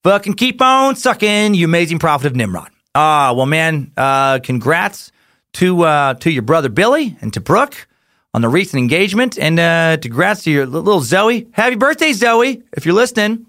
fucking 0.05 0.35
keep 0.35 0.61
on 0.61 0.95
sucking, 0.95 1.55
you 1.55 1.65
amazing 1.65 1.97
prophet 1.97 2.27
of 2.27 2.35
Nimrod. 2.35 2.69
Ah, 2.93 3.33
well, 3.33 3.47
man, 3.47 3.91
uh, 3.97 4.37
congrats 4.37 5.11
to 5.53 5.81
uh, 5.81 6.13
to 6.15 6.29
your 6.29 6.43
brother 6.43 6.69
Billy 6.69 7.17
and 7.21 7.33
to 7.33 7.41
Brooke 7.41 7.87
on 8.31 8.43
the 8.43 8.47
recent 8.47 8.77
engagement, 8.79 9.39
and 9.39 9.59
uh, 9.59 9.97
congrats 9.99 10.43
to 10.43 10.51
your 10.51 10.67
little 10.67 11.01
Zoe. 11.01 11.47
Happy 11.53 11.75
birthday, 11.75 12.13
Zoe! 12.13 12.61
If 12.73 12.85
you're 12.85 12.93
listening. 12.93 13.47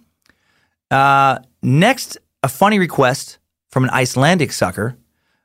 Uh, 0.91 1.41
next, 1.63 2.17
a 2.43 2.49
funny 2.49 2.79
request 2.79 3.39
from 3.69 3.85
an 3.85 3.91
Icelandic 3.91 4.51
sucker 4.51 4.97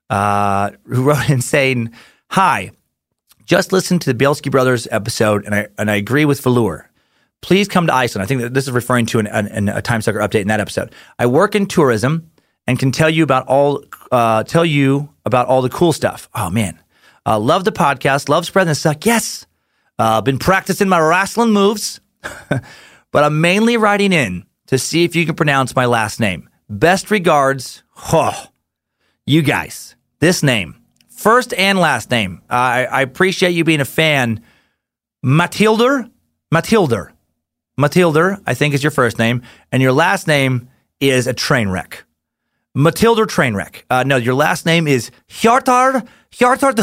uh, 0.09 0.71
who 0.85 1.03
wrote 1.09 1.29
in 1.29 1.41
saying, 1.41 1.91
"Hi, 2.29 2.71
just 3.43 3.73
listened 3.73 4.01
to 4.03 4.13
the 4.13 4.23
Bielski 4.23 4.49
Brothers 4.49 4.87
episode, 4.89 5.43
and 5.43 5.53
I 5.53 5.67
and 5.77 5.91
I 5.91 5.95
agree 5.95 6.23
with 6.23 6.41
Valur. 6.41 6.85
Please 7.41 7.67
come 7.67 7.87
to 7.87 7.93
Iceland. 7.93 8.23
I 8.23 8.27
think 8.27 8.41
that 8.41 8.53
this 8.53 8.67
is 8.67 8.71
referring 8.71 9.07
to 9.07 9.19
an, 9.19 9.27
an, 9.27 9.69
a 9.69 9.81
time 9.81 10.01
sucker 10.01 10.19
update 10.19 10.41
in 10.41 10.47
that 10.49 10.59
episode. 10.59 10.93
I 11.17 11.25
work 11.25 11.55
in 11.55 11.65
tourism 11.65 12.29
and 12.67 12.77
can 12.77 12.91
tell 12.91 13.09
you 13.09 13.23
about 13.23 13.47
all 13.47 13.83
uh, 14.11 14.43
tell 14.43 14.65
you 14.65 15.09
about 15.25 15.47
all 15.47 15.61
the 15.61 15.69
cool 15.69 15.93
stuff. 15.93 16.29
Oh 16.35 16.49
man, 16.49 16.79
uh, 17.25 17.39
love 17.39 17.63
the 17.63 17.71
podcast. 17.71 18.29
Love 18.29 18.45
spreading 18.45 18.69
the 18.69 18.75
suck. 18.75 19.05
Yes, 19.05 19.47
uh, 19.97 20.21
been 20.21 20.37
practicing 20.37 20.87
my 20.87 20.99
wrestling 20.99 21.51
moves, 21.51 21.99
but 22.49 23.23
I'm 23.23 23.41
mainly 23.41 23.77
writing 23.77 24.13
in 24.13 24.45
to 24.67 24.77
see 24.77 25.03
if 25.03 25.15
you 25.15 25.25
can 25.25 25.35
pronounce 25.35 25.75
my 25.75 25.85
last 25.85 26.19
name. 26.19 26.47
Best 26.69 27.11
regards, 27.11 27.83
oh, 28.13 28.45
you 29.25 29.41
guys. 29.41 29.95
This 30.19 30.43
name, 30.43 30.75
first 31.09 31.53
and 31.55 31.79
last 31.79 32.11
name. 32.11 32.43
I, 32.47 32.85
I 32.85 33.01
appreciate 33.01 33.51
you 33.51 33.63
being 33.63 33.81
a 33.81 33.85
fan. 33.85 34.43
Matilder, 35.25 36.09
Matilder, 36.53 37.11
Matilder. 37.79 38.41
I 38.45 38.53
think 38.53 38.73
is 38.73 38.83
your 38.83 38.91
first 38.91 39.17
name, 39.19 39.41
and 39.71 39.81
your 39.81 39.93
last 39.93 40.27
name 40.27 40.69
is 40.99 41.27
a 41.27 41.33
train 41.33 41.69
wreck. 41.69 42.03
Matilda 42.73 43.23
Trainwreck. 43.23 43.83
Uh, 43.89 44.03
no, 44.03 44.15
your 44.15 44.33
last 44.33 44.65
name 44.65 44.87
is 44.87 45.11
Hjartard. 45.27 46.07
Hjartard. 46.31 46.79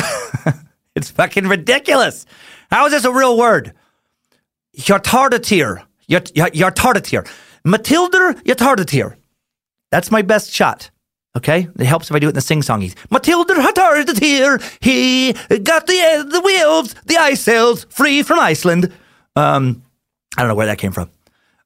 it's 0.94 1.10
fucking 1.10 1.48
ridiculous. 1.48 2.26
How 2.70 2.86
is 2.86 2.92
this 2.92 3.04
a 3.04 3.12
real 3.12 3.38
word? 3.38 3.72
Hjartardatir. 4.76 5.82
Hjartardatir. 6.08 7.30
Matilda 7.64 8.34
Hjartardatir. 8.44 9.16
That's 9.90 10.10
my 10.10 10.20
best 10.20 10.52
shot. 10.52 10.90
Okay? 11.36 11.68
It 11.78 11.86
helps 11.86 12.10
if 12.10 12.16
I 12.16 12.18
do 12.18 12.26
it 12.26 12.30
in 12.30 12.34
the 12.34 12.42
sing 12.42 12.60
songies. 12.60 12.94
Matilda 13.10 13.54
Hjartardatir. 13.54 14.62
He 14.82 15.32
got 15.32 15.86
the, 15.86 16.28
the 16.30 16.40
wheels, 16.42 16.94
the 17.06 17.16
ice 17.16 17.40
sails 17.40 17.84
free 17.88 18.22
from 18.22 18.38
Iceland. 18.38 18.92
Um, 19.36 19.82
I 20.36 20.42
don't 20.42 20.48
know 20.48 20.54
where 20.54 20.66
that 20.66 20.78
came 20.78 20.92
from. 20.92 21.10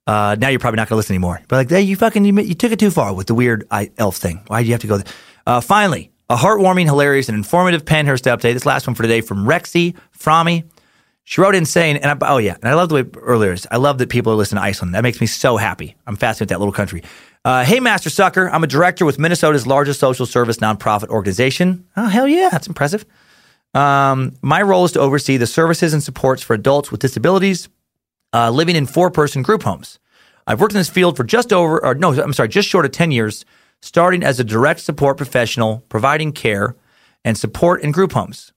Uh, 0.06 0.36
now 0.38 0.48
you're 0.48 0.58
probably 0.58 0.76
not 0.76 0.88
going 0.88 0.94
to 0.94 0.96
listen 0.96 1.14
anymore. 1.14 1.40
But 1.48 1.56
like, 1.56 1.70
hey, 1.70 1.82
you 1.82 1.96
fucking 1.96 2.24
you, 2.24 2.34
you 2.40 2.54
took 2.54 2.72
it 2.72 2.78
too 2.78 2.90
far 2.90 3.14
with 3.14 3.28
the 3.28 3.34
weird 3.34 3.66
I, 3.70 3.90
elf 3.98 4.16
thing. 4.16 4.42
Why 4.48 4.62
do 4.62 4.66
you 4.66 4.72
have 4.72 4.80
to 4.80 4.86
go 4.86 4.98
there? 4.98 5.12
Uh, 5.46 5.60
finally, 5.60 6.10
a 6.28 6.36
heartwarming, 6.36 6.86
hilarious, 6.86 7.28
and 7.28 7.36
informative 7.36 7.84
Pennhurst 7.84 8.30
update. 8.30 8.54
This 8.54 8.66
last 8.66 8.86
one 8.86 8.94
for 8.94 9.02
today 9.02 9.20
from 9.20 9.44
Rexy 9.44 9.96
Frommy. 10.18 10.64
She 11.24 11.40
wrote 11.40 11.54
in 11.54 11.64
saying, 11.64 11.98
and 11.98 12.22
I, 12.22 12.32
oh 12.32 12.38
yeah, 12.38 12.56
and 12.60 12.68
I 12.68 12.74
love 12.74 12.88
the 12.88 12.96
way 12.96 13.04
earlier. 13.16 13.52
Is 13.52 13.66
I 13.70 13.76
love 13.76 13.98
that 13.98 14.08
people 14.08 14.32
are 14.32 14.36
listening 14.36 14.60
to 14.60 14.66
Iceland. 14.66 14.94
That 14.94 15.02
makes 15.02 15.20
me 15.20 15.26
so 15.28 15.56
happy. 15.56 15.94
I'm 16.06 16.16
fascinated 16.16 16.40
with 16.40 16.48
that 16.50 16.58
little 16.58 16.72
country. 16.72 17.04
Uh, 17.44 17.64
hey, 17.64 17.80
Master 17.80 18.10
Sucker, 18.10 18.48
I'm 18.50 18.64
a 18.64 18.66
director 18.66 19.04
with 19.04 19.18
Minnesota's 19.18 19.66
largest 19.66 20.00
social 20.00 20.26
service 20.26 20.58
nonprofit 20.58 21.08
organization. 21.08 21.86
Oh 21.96 22.06
hell 22.06 22.26
yeah, 22.26 22.48
that's 22.50 22.66
impressive. 22.66 23.04
Um, 23.74 24.36
my 24.42 24.62
role 24.62 24.84
is 24.84 24.92
to 24.92 25.00
oversee 25.00 25.36
the 25.36 25.46
services 25.46 25.94
and 25.94 26.02
supports 26.02 26.42
for 26.42 26.54
adults 26.54 26.90
with 26.90 27.00
disabilities 27.00 27.68
uh, 28.32 28.50
living 28.50 28.76
in 28.76 28.86
four 28.86 29.10
person 29.10 29.42
group 29.42 29.62
homes. 29.62 29.98
I've 30.46 30.60
worked 30.60 30.74
in 30.74 30.78
this 30.78 30.88
field 30.88 31.16
for 31.16 31.24
just 31.24 31.52
over, 31.52 31.84
or 31.84 31.94
no, 31.94 32.12
I'm 32.20 32.32
sorry, 32.32 32.48
just 32.48 32.68
short 32.68 32.84
of 32.84 32.92
10 32.92 33.10
years, 33.12 33.44
starting 33.80 34.22
as 34.22 34.40
a 34.40 34.44
direct 34.44 34.80
support 34.80 35.16
professional, 35.16 35.84
providing 35.88 36.32
care 36.32 36.76
and 37.24 37.38
support 37.38 37.82
in 37.82 37.92
group 37.92 38.12
homes. 38.12 38.52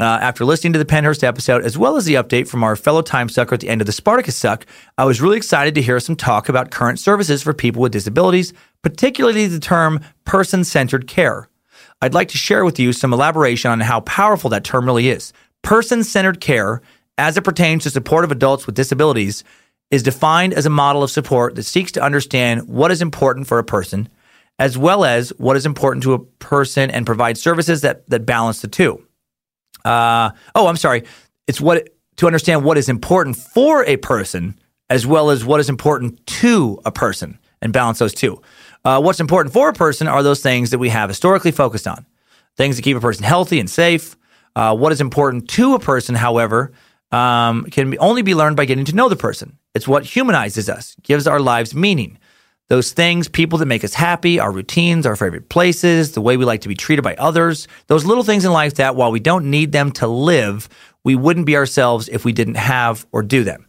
Uh, 0.00 0.04
after 0.04 0.44
listening 0.44 0.72
to 0.72 0.78
the 0.78 0.84
Pennhurst 0.84 1.24
episode, 1.24 1.64
as 1.64 1.76
well 1.76 1.96
as 1.96 2.04
the 2.04 2.14
update 2.14 2.46
from 2.46 2.62
our 2.62 2.76
fellow 2.76 3.02
time 3.02 3.28
sucker 3.28 3.54
at 3.54 3.60
the 3.60 3.68
end 3.68 3.80
of 3.80 3.86
the 3.86 3.92
Spartacus 3.92 4.36
Suck, 4.36 4.64
I 4.96 5.04
was 5.04 5.20
really 5.20 5.36
excited 5.36 5.74
to 5.74 5.82
hear 5.82 5.98
some 5.98 6.14
talk 6.14 6.48
about 6.48 6.70
current 6.70 7.00
services 7.00 7.42
for 7.42 7.52
people 7.52 7.82
with 7.82 7.90
disabilities, 7.90 8.52
particularly 8.82 9.48
the 9.48 9.58
term 9.58 10.00
person 10.24 10.62
centered 10.62 11.08
care. 11.08 11.48
I'd 12.00 12.14
like 12.14 12.28
to 12.28 12.38
share 12.38 12.64
with 12.64 12.78
you 12.78 12.92
some 12.92 13.12
elaboration 13.12 13.72
on 13.72 13.80
how 13.80 14.00
powerful 14.00 14.50
that 14.50 14.62
term 14.62 14.86
really 14.86 15.08
is. 15.08 15.32
Person 15.62 16.04
centered 16.04 16.40
care, 16.40 16.80
as 17.18 17.36
it 17.36 17.44
pertains 17.44 17.82
to 17.82 17.90
support 17.90 18.24
of 18.24 18.30
adults 18.30 18.66
with 18.66 18.74
disabilities, 18.74 19.44
is 19.90 20.02
defined 20.02 20.54
as 20.54 20.66
a 20.66 20.70
model 20.70 21.02
of 21.02 21.10
support 21.10 21.54
that 21.56 21.64
seeks 21.64 21.92
to 21.92 22.02
understand 22.02 22.68
what 22.68 22.90
is 22.90 23.02
important 23.02 23.46
for 23.46 23.58
a 23.58 23.64
person, 23.64 24.08
as 24.58 24.78
well 24.78 25.04
as 25.04 25.30
what 25.38 25.56
is 25.56 25.66
important 25.66 26.02
to 26.02 26.14
a 26.14 26.18
person 26.18 26.90
and 26.90 27.06
provide 27.06 27.36
services 27.38 27.80
that, 27.80 28.08
that 28.08 28.24
balance 28.24 28.60
the 28.60 28.68
two. 28.68 29.02
Uh, 29.84 30.30
oh, 30.54 30.66
I'm 30.66 30.76
sorry. 30.76 31.04
It's 31.46 31.60
what 31.60 31.88
to 32.16 32.26
understand 32.26 32.64
what 32.64 32.76
is 32.76 32.88
important 32.88 33.36
for 33.36 33.84
a 33.84 33.96
person 33.96 34.58
as 34.90 35.06
well 35.06 35.30
as 35.30 35.44
what 35.44 35.60
is 35.60 35.68
important 35.68 36.24
to 36.26 36.80
a 36.84 36.92
person 36.92 37.38
and 37.62 37.72
balance 37.72 37.98
those 37.98 38.14
two. 38.14 38.40
Uh, 38.84 39.00
what's 39.00 39.20
important 39.20 39.52
for 39.52 39.68
a 39.68 39.72
person 39.72 40.08
are 40.08 40.22
those 40.22 40.42
things 40.42 40.70
that 40.70 40.78
we 40.78 40.88
have 40.88 41.08
historically 41.08 41.50
focused 41.50 41.86
on, 41.86 42.06
things 42.56 42.76
that 42.76 42.82
keep 42.82 42.96
a 42.96 43.00
person 43.00 43.24
healthy 43.24 43.60
and 43.60 43.68
safe. 43.68 44.16
Uh, 44.56 44.74
what 44.74 44.92
is 44.92 45.00
important 45.00 45.48
to 45.48 45.74
a 45.74 45.78
person, 45.78 46.14
however, 46.14 46.72
um, 47.10 47.64
can 47.64 47.96
only 47.98 48.22
be 48.22 48.34
learned 48.34 48.56
by 48.56 48.64
getting 48.64 48.84
to 48.86 48.94
know 48.94 49.08
the 49.08 49.16
person. 49.16 49.58
It's 49.74 49.88
what 49.88 50.04
humanizes 50.04 50.68
us, 50.68 50.94
gives 51.02 51.26
our 51.26 51.40
lives 51.40 51.74
meaning. 51.74 52.18
Those 52.68 52.92
things, 52.92 53.28
people 53.28 53.58
that 53.58 53.66
make 53.66 53.82
us 53.82 53.94
happy, 53.94 54.38
our 54.38 54.52
routines, 54.52 55.06
our 55.06 55.16
favorite 55.16 55.48
places, 55.48 56.12
the 56.12 56.20
way 56.20 56.36
we 56.36 56.44
like 56.44 56.60
to 56.62 56.68
be 56.68 56.74
treated 56.74 57.02
by 57.02 57.14
others, 57.14 57.66
those 57.86 58.04
little 58.04 58.24
things 58.24 58.44
in 58.44 58.52
life 58.52 58.74
that 58.74 58.94
while 58.94 59.10
we 59.10 59.20
don't 59.20 59.50
need 59.50 59.72
them 59.72 59.90
to 59.92 60.06
live, 60.06 60.68
we 61.02 61.16
wouldn't 61.16 61.46
be 61.46 61.56
ourselves 61.56 62.08
if 62.08 62.26
we 62.26 62.32
didn't 62.32 62.56
have 62.56 63.06
or 63.10 63.22
do 63.22 63.42
them. 63.42 63.66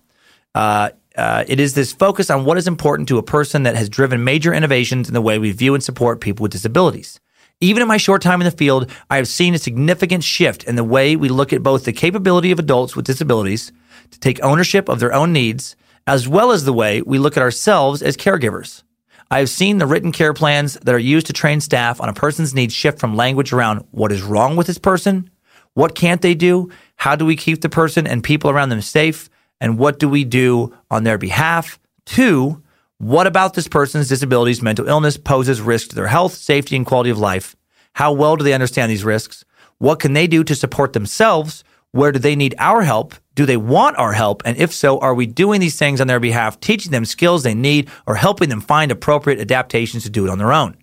Uh, 0.53 0.89
uh, 1.15 1.45
it 1.47 1.59
is 1.59 1.75
this 1.75 1.93
focus 1.93 2.29
on 2.29 2.43
what 2.43 2.57
is 2.57 2.67
important 2.67 3.07
to 3.07 3.17
a 3.17 3.23
person 3.23 3.63
that 3.63 3.75
has 3.75 3.89
driven 3.89 4.23
major 4.23 4.53
innovations 4.53 5.07
in 5.07 5.13
the 5.13 5.21
way 5.21 5.39
we 5.39 5.51
view 5.51 5.73
and 5.73 5.83
support 5.83 6.19
people 6.19 6.43
with 6.43 6.51
disabilities. 6.51 7.19
Even 7.61 7.81
in 7.81 7.89
my 7.89 7.97
short 7.97 8.21
time 8.21 8.39
in 8.39 8.45
the 8.45 8.51
field, 8.51 8.89
I 9.09 9.17
have 9.17 9.27
seen 9.27 9.53
a 9.53 9.57
significant 9.57 10.23
shift 10.23 10.63
in 10.63 10.77
the 10.77 10.83
way 10.83 11.17
we 11.17 11.27
look 11.27 11.51
at 11.51 11.61
both 11.61 11.83
the 11.83 11.91
capability 11.91 12.51
of 12.51 12.59
adults 12.59 12.95
with 12.95 13.05
disabilities 13.05 13.73
to 14.11 14.19
take 14.19 14.41
ownership 14.41 14.87
of 14.87 15.01
their 15.01 15.13
own 15.13 15.33
needs, 15.33 15.75
as 16.07 16.25
well 16.25 16.51
as 16.51 16.63
the 16.63 16.71
way 16.71 17.01
we 17.01 17.19
look 17.19 17.35
at 17.35 17.43
ourselves 17.43 18.01
as 18.01 18.15
caregivers. 18.15 18.83
I 19.29 19.39
have 19.39 19.49
seen 19.49 19.77
the 19.77 19.85
written 19.85 20.13
care 20.13 20.33
plans 20.33 20.75
that 20.75 20.95
are 20.95 20.99
used 20.99 21.27
to 21.27 21.33
train 21.33 21.59
staff 21.59 21.99
on 21.99 22.07
a 22.07 22.13
person's 22.13 22.55
needs 22.55 22.73
shift 22.73 22.97
from 22.97 23.17
language 23.17 23.51
around 23.51 23.85
what 23.91 24.13
is 24.13 24.21
wrong 24.21 24.55
with 24.55 24.67
this 24.67 24.79
person, 24.79 25.29
what 25.73 25.95
can't 25.95 26.21
they 26.21 26.35
do, 26.35 26.71
how 26.95 27.17
do 27.17 27.25
we 27.25 27.35
keep 27.35 27.59
the 27.59 27.67
person 27.67 28.07
and 28.07 28.23
people 28.23 28.49
around 28.49 28.69
them 28.69 28.81
safe, 28.81 29.29
and 29.59 29.77
what 29.77 29.99
do 29.99 30.07
we 30.07 30.23
do 30.23 30.73
on 30.89 31.03
their 31.03 31.17
behalf, 31.17 31.77
to 32.05 32.63
what 32.99 33.27
about 33.27 33.53
this 33.53 33.69
person's 33.69 34.09
disabilities, 34.09 34.61
mental 34.61 34.89
illness 34.89 35.15
poses 35.15 35.61
risk 35.61 35.87
to 35.89 35.95
their 35.95 36.07
health, 36.07 36.33
safety, 36.33 36.75
and 36.75 36.85
quality 36.85 37.09
of 37.09 37.17
life? 37.17 37.55
How 37.93 38.11
well 38.11 38.35
do 38.35 38.43
they 38.43 38.51
understand 38.51 38.91
these 38.91 39.05
risks? 39.05 39.45
What 39.77 39.99
can 39.99 40.11
they 40.11 40.27
do 40.27 40.43
to 40.43 40.53
support 40.53 40.91
themselves? 40.91 41.63
Where 41.91 42.11
do 42.11 42.19
they 42.19 42.35
need 42.35 42.55
our 42.59 42.81
help? 42.81 43.15
Do 43.35 43.45
they 43.45 43.55
want 43.55 43.97
our 43.97 44.11
help? 44.11 44.41
And 44.43 44.57
if 44.57 44.73
so, 44.73 44.99
are 44.99 45.13
we 45.13 45.27
doing 45.27 45.61
these 45.61 45.79
things 45.79 46.01
on 46.01 46.07
their 46.07 46.19
behalf, 46.19 46.59
teaching 46.59 46.91
them 46.91 47.05
skills 47.05 47.43
they 47.43 47.55
need, 47.55 47.89
or 48.05 48.15
helping 48.15 48.49
them 48.49 48.59
find 48.59 48.91
appropriate 48.91 49.39
adaptations 49.39 50.03
to 50.03 50.09
do 50.09 50.25
it 50.25 50.29
on 50.29 50.37
their 50.37 50.51
own? 50.51 50.75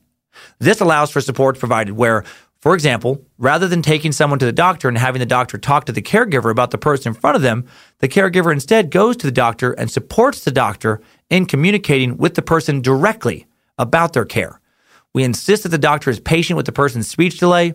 This 0.59 0.81
allows 0.81 1.11
for 1.11 1.21
support 1.21 1.59
provided 1.59 1.99
where, 1.99 2.25
for 2.63 2.75
example, 2.75 3.23
rather 3.37 3.69
than 3.69 3.83
taking 3.83 4.13
someone 4.13 4.39
to 4.39 4.47
the 4.47 4.53
doctor 4.53 4.89
and 4.89 4.97
having 4.97 5.21
the 5.21 5.27
doctor 5.27 5.59
talk 5.59 5.85
to 5.85 5.93
the 5.93 6.01
caregiver 6.01 6.51
about 6.51 6.71
the 6.71 6.79
person 6.79 7.11
in 7.11 7.21
front 7.21 7.37
of 7.37 7.43
them, 7.43 7.67
the 7.99 8.09
caregiver 8.09 8.53
instead 8.53 8.91
goes 8.91 9.19
to 9.19 9.27
the 9.27 9.33
doctor 9.33 9.73
and 9.73 9.91
supports 9.91 10.45
the 10.45 10.51
doctor 10.51 11.03
in 11.31 11.47
communicating 11.47 12.17
with 12.17 12.35
the 12.35 12.43
person 12.43 12.81
directly 12.81 13.47
about 13.79 14.13
their 14.13 14.25
care. 14.25 14.61
We 15.15 15.25
insist 15.25 15.63
that 15.63 15.71
the 15.71 15.79
doctor 15.79 16.11
is 16.11 16.21
patient 16.21 16.57
with 16.57 16.67
the 16.67 16.73
person's 16.73 17.09
speech 17.09 17.39
delay, 17.39 17.75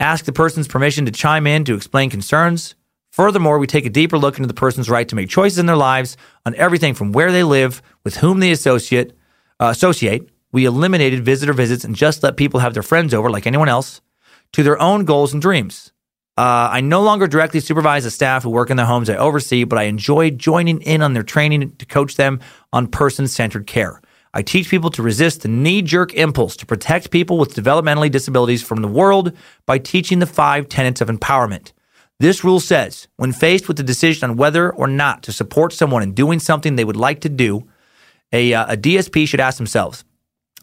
ask 0.00 0.24
the 0.24 0.32
person's 0.32 0.68
permission 0.68 1.04
to 1.06 1.12
chime 1.12 1.46
in 1.46 1.64
to 1.64 1.74
explain 1.74 2.10
concerns, 2.10 2.74
Furthermore, 3.16 3.58
we 3.58 3.66
take 3.66 3.86
a 3.86 3.88
deeper 3.88 4.18
look 4.18 4.36
into 4.36 4.46
the 4.46 4.52
person's 4.52 4.90
right 4.90 5.08
to 5.08 5.16
make 5.16 5.30
choices 5.30 5.58
in 5.58 5.64
their 5.64 5.74
lives 5.74 6.18
on 6.44 6.54
everything 6.56 6.92
from 6.92 7.12
where 7.12 7.32
they 7.32 7.44
live, 7.44 7.80
with 8.04 8.18
whom 8.18 8.40
they 8.40 8.50
associate. 8.50 9.14
Uh, 9.58 9.70
associate. 9.70 10.28
We 10.52 10.66
eliminated 10.66 11.24
visitor 11.24 11.54
visits 11.54 11.82
and 11.82 11.96
just 11.96 12.22
let 12.22 12.36
people 12.36 12.60
have 12.60 12.74
their 12.74 12.82
friends 12.82 13.14
over 13.14 13.30
like 13.30 13.46
anyone 13.46 13.70
else 13.70 14.02
to 14.52 14.62
their 14.62 14.78
own 14.78 15.06
goals 15.06 15.32
and 15.32 15.40
dreams. 15.40 15.92
Uh, 16.38 16.68
I 16.70 16.80
no 16.82 17.00
longer 17.00 17.26
directly 17.26 17.60
supervise 17.60 18.04
the 18.04 18.10
staff 18.10 18.42
who 18.42 18.50
work 18.50 18.68
in 18.68 18.76
the 18.76 18.84
homes 18.84 19.08
I 19.08 19.16
oversee, 19.16 19.64
but 19.64 19.78
I 19.78 19.84
enjoy 19.84 20.30
joining 20.30 20.82
in 20.82 21.00
on 21.00 21.14
their 21.14 21.22
training 21.22 21.74
to 21.76 21.86
coach 21.86 22.16
them 22.16 22.40
on 22.74 22.88
person 22.88 23.26
centered 23.26 23.66
care. 23.66 24.02
I 24.34 24.42
teach 24.42 24.68
people 24.68 24.90
to 24.90 25.02
resist 25.02 25.40
the 25.40 25.48
knee 25.48 25.80
jerk 25.80 26.12
impulse 26.12 26.54
to 26.56 26.66
protect 26.66 27.10
people 27.10 27.38
with 27.38 27.54
developmentally 27.54 28.10
disabilities 28.10 28.62
from 28.62 28.82
the 28.82 28.88
world 28.88 29.32
by 29.64 29.78
teaching 29.78 30.18
the 30.18 30.26
five 30.26 30.68
tenets 30.68 31.00
of 31.00 31.08
empowerment. 31.08 31.72
This 32.20 32.44
rule 32.44 32.60
says 32.60 33.08
when 33.16 33.32
faced 33.32 33.66
with 33.66 33.78
the 33.78 33.82
decision 33.82 34.28
on 34.28 34.36
whether 34.36 34.70
or 34.70 34.88
not 34.88 35.22
to 35.22 35.32
support 35.32 35.72
someone 35.72 36.02
in 36.02 36.12
doing 36.12 36.38
something 36.38 36.76
they 36.76 36.84
would 36.84 36.96
like 36.96 37.22
to 37.22 37.30
do, 37.30 37.66
a, 38.30 38.52
uh, 38.52 38.74
a 38.74 38.76
DSP 38.76 39.26
should 39.26 39.40
ask 39.40 39.56
themselves 39.56 40.04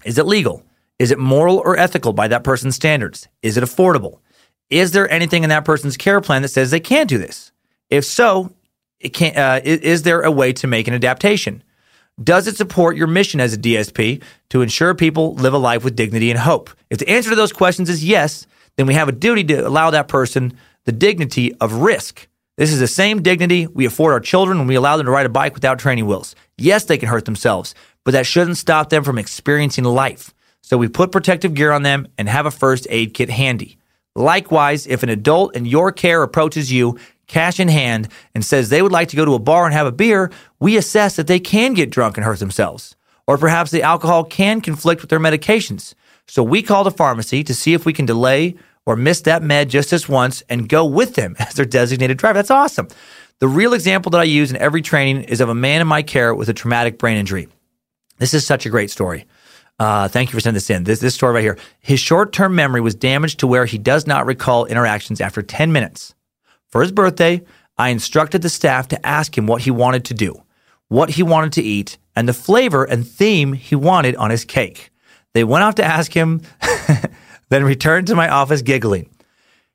Is 0.06 0.20
it 0.20 0.28
legal? 0.28 0.64
Is 1.00 1.10
it 1.10 1.18
moral 1.18 1.58
or 1.58 1.76
ethical 1.76 2.14
by 2.14 2.28
that 2.28 2.44
person's 2.44 2.76
standards? 2.76 3.28
Is 3.42 3.58
it 3.58 3.64
affordable? 3.64 4.20
Is 4.70 4.92
there 4.92 5.12
anything 5.12 5.44
in 5.44 5.50
that 5.50 5.66
person's 5.66 5.98
care 5.98 6.22
plan 6.22 6.42
that 6.42 6.50
says 6.50 6.72
they 6.72 6.80
can't 6.80 7.10
do 7.10 7.18
this? 7.18 7.52
If 7.90 8.06
so, 8.06 8.54
it 9.00 9.10
can't, 9.10 9.38
uh, 9.38 9.62
is 9.64 10.04
there 10.04 10.22
a 10.22 10.32
way 10.32 10.54
to 10.54 10.68
make 10.68 10.88
an 10.88 10.94
adaptation? 10.94 11.64
Does 12.22 12.48
it 12.48 12.58
support 12.58 12.96
your 12.96 13.08
mission 13.08 13.40
as 13.40 13.54
a 13.54 13.58
DSP 13.58 14.22
to 14.50 14.62
ensure 14.62 14.94
people 14.94 15.34
live 15.36 15.54
a 15.54 15.58
life 15.58 15.84
with 15.84 15.96
dignity 15.96 16.30
and 16.30 16.40
hope? 16.40 16.70
If 16.90 17.00
the 17.00 17.10
answer 17.10 17.32
to 17.32 17.36
those 17.36 17.52
questions 17.52 17.90
is 17.90 18.04
yes, 18.04 18.46
then 18.78 18.86
we 18.86 18.94
have 18.94 19.10
a 19.10 19.14
duty 19.14 19.44
to 19.46 19.68
allow 19.68 19.90
that 19.90 20.08
person 20.08 20.58
the 20.86 20.92
dignity 20.92 21.54
of 21.56 21.74
risk. 21.74 22.28
This 22.58 22.72
is 22.72 22.80
the 22.80 22.88
same 22.88 23.24
dignity 23.24 23.66
we 23.68 23.86
afford 23.86 24.14
our 24.14 24.20
children 24.20 24.60
when 24.60 24.68
we 24.68 24.76
allow 24.76 24.98
them 24.98 25.06
to 25.08 25.12
ride 25.12 25.26
a 25.26 25.30
bike 25.30 25.56
without 25.56 25.80
training 25.80 26.06
wheels. 26.06 26.36
Yes, 26.58 26.86
they 26.86 26.98
can 26.98 27.10
hurt 27.10 27.26
themselves, 27.26 27.74
but 28.04 28.12
that 28.12 28.28
shouldn't 28.28 28.58
stop 28.58 28.90
them 28.90 29.04
from 29.04 29.18
experiencing 29.18 29.86
life. 29.86 30.34
So 30.62 30.78
we 30.78 30.88
put 30.88 31.12
protective 31.12 31.56
gear 31.56 31.72
on 31.72 31.84
them 31.84 32.08
and 32.18 32.30
have 32.30 32.46
a 32.46 32.52
first 32.52 32.86
aid 32.90 33.14
kit 33.14 33.30
handy. 33.30 33.78
Likewise, 34.16 34.86
if 34.88 35.04
an 35.04 35.10
adult 35.10 35.56
in 35.56 35.66
your 35.66 35.92
care 35.92 36.22
approaches 36.22 36.72
you, 36.72 36.98
cash 37.28 37.60
in 37.60 37.68
hand, 37.68 38.08
and 38.36 38.46
says 38.46 38.70
they 38.70 38.82
would 38.82 38.92
like 38.92 39.08
to 39.10 39.16
go 39.16 39.26
to 39.26 39.34
a 39.34 39.40
bar 39.40 39.66
and 39.66 39.74
have 39.74 39.88
a 39.88 39.92
beer, 39.92 40.32
we 40.60 40.78
assess 40.78 41.16
that 41.16 41.28
they 41.28 41.40
can 41.40 41.74
get 41.74 41.90
drunk 41.90 42.18
and 42.18 42.26
hurt 42.26 42.40
themselves. 42.40 42.96
Or 43.26 43.38
perhaps 43.38 43.72
the 43.72 43.82
alcohol 43.82 44.24
can 44.24 44.62
conflict 44.62 45.02
with 45.02 45.10
their 45.10 45.20
medications. 45.20 45.94
So 46.28 46.44
we 46.44 46.62
call 46.62 46.84
the 46.84 46.92
pharmacy 46.92 47.44
to 47.44 47.54
see 47.54 47.74
if 47.74 47.86
we 47.86 47.94
can 47.94 48.06
delay 48.06 48.56
or 48.86 48.96
miss 48.96 49.22
that 49.22 49.42
med 49.42 49.70
just 49.70 49.92
this 49.92 50.10
once 50.10 50.44
and 50.50 50.70
go 50.70 50.86
with 50.86 51.16
them 51.16 51.36
as 51.40 51.56
their 51.56 51.66
designated 51.66 52.18
driver. 52.18 52.38
That's 52.38 52.52
awesome. 52.52 52.88
The 53.40 53.48
real 53.48 53.74
example 53.74 54.10
that 54.12 54.22
I 54.22 54.26
use 54.26 54.52
in 54.52 54.58
every 54.58 54.82
training 54.82 55.24
is 55.24 55.42
of 55.42 55.50
a 55.50 55.56
man 55.56 55.82
in 55.82 55.88
my 55.88 56.02
care 56.02 56.36
with 56.36 56.50
a 56.50 56.54
traumatic 56.54 56.98
brain 56.98 57.18
injury. 57.18 57.48
This 58.20 58.34
is 58.34 58.46
such 58.46 58.66
a 58.66 58.70
great 58.70 58.92
story. 58.92 59.26
Uh, 59.84 60.08
thank 60.08 60.30
you 60.30 60.32
for 60.32 60.40
sending 60.40 60.56
this 60.56 60.70
in. 60.70 60.86
This, 60.86 61.02
this 61.02 61.14
story 61.14 61.34
right 61.34 61.42
here. 61.42 61.58
His 61.82 62.00
short 62.00 62.32
term 62.32 62.56
memory 62.56 62.80
was 62.80 62.96
damaged 62.96 63.42
to 63.42 63.48
where 63.48 63.66
he 63.66 63.78
does 63.78 64.08
not 64.08 64.26
recall 64.26 64.64
interactions 64.66 65.20
after 65.20 65.42
10 65.42 65.74
minutes. 65.74 66.16
For 66.70 66.82
his 66.82 66.94
birthday, 66.94 67.42
I 67.78 67.90
instructed 67.90 68.44
the 68.44 68.50
staff 68.50 68.88
to 68.90 69.06
ask 69.06 69.38
him 69.38 69.46
what 69.46 69.64
he 69.64 69.72
wanted 69.72 70.06
to 70.06 70.14
do, 70.14 70.42
what 70.88 71.10
he 71.10 71.22
wanted 71.22 71.52
to 71.54 71.62
eat, 71.62 71.98
and 72.16 72.30
the 72.30 72.34
flavor 72.34 72.86
and 72.86 73.06
theme 73.06 73.52
he 73.52 73.76
wanted 73.76 74.16
on 74.16 74.30
his 74.30 74.46
cake. 74.46 74.90
They 75.34 75.44
went 75.44 75.66
off 75.66 75.76
to 75.76 75.84
ask 75.84 76.14
him 76.14 76.44
then 77.50 77.66
returned 77.66 78.08
to 78.08 78.16
my 78.16 78.30
office 78.30 78.62
giggling. 78.62 79.10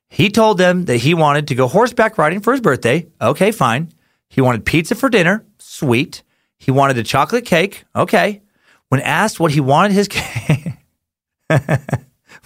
He 0.09 0.31
told 0.31 0.57
them 0.57 0.85
that 0.85 0.97
he 0.97 1.13
wanted 1.13 1.49
to 1.49 1.55
go 1.55 1.67
horseback 1.67 2.17
riding 2.17 2.39
for 2.39 2.51
his 2.51 2.61
birthday. 2.61 3.05
Okay, 3.21 3.51
fine. 3.51 3.91
He 4.27 4.41
wanted 4.41 4.65
pizza 4.65 4.95
for 4.95 5.07
dinner. 5.07 5.45
Sweet. 5.59 6.23
He 6.57 6.71
wanted 6.71 6.97
a 6.97 7.03
chocolate 7.03 7.45
cake. 7.45 7.83
Okay. 7.95 8.41
When 8.89 9.01
asked 9.01 9.39
what 9.39 9.51
he 9.51 9.59
wanted 9.59 9.93
his 9.93 10.07
cake, 10.09 10.73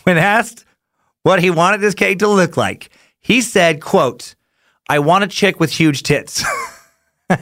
when 0.04 0.18
asked 0.18 0.66
what 1.24 1.42
he 1.42 1.50
wanted 1.50 1.82
his 1.82 1.96
cake 1.96 2.20
to 2.20 2.28
look 2.28 2.58
like, 2.58 2.90
he 3.20 3.42
said, 3.42 3.82
quote, 3.82 4.36
I 4.88 5.00
want 5.00 5.24
a 5.24 5.28
chick 5.28 5.60
with 5.60 5.72
huge 5.72 6.04
tits. 6.04 6.44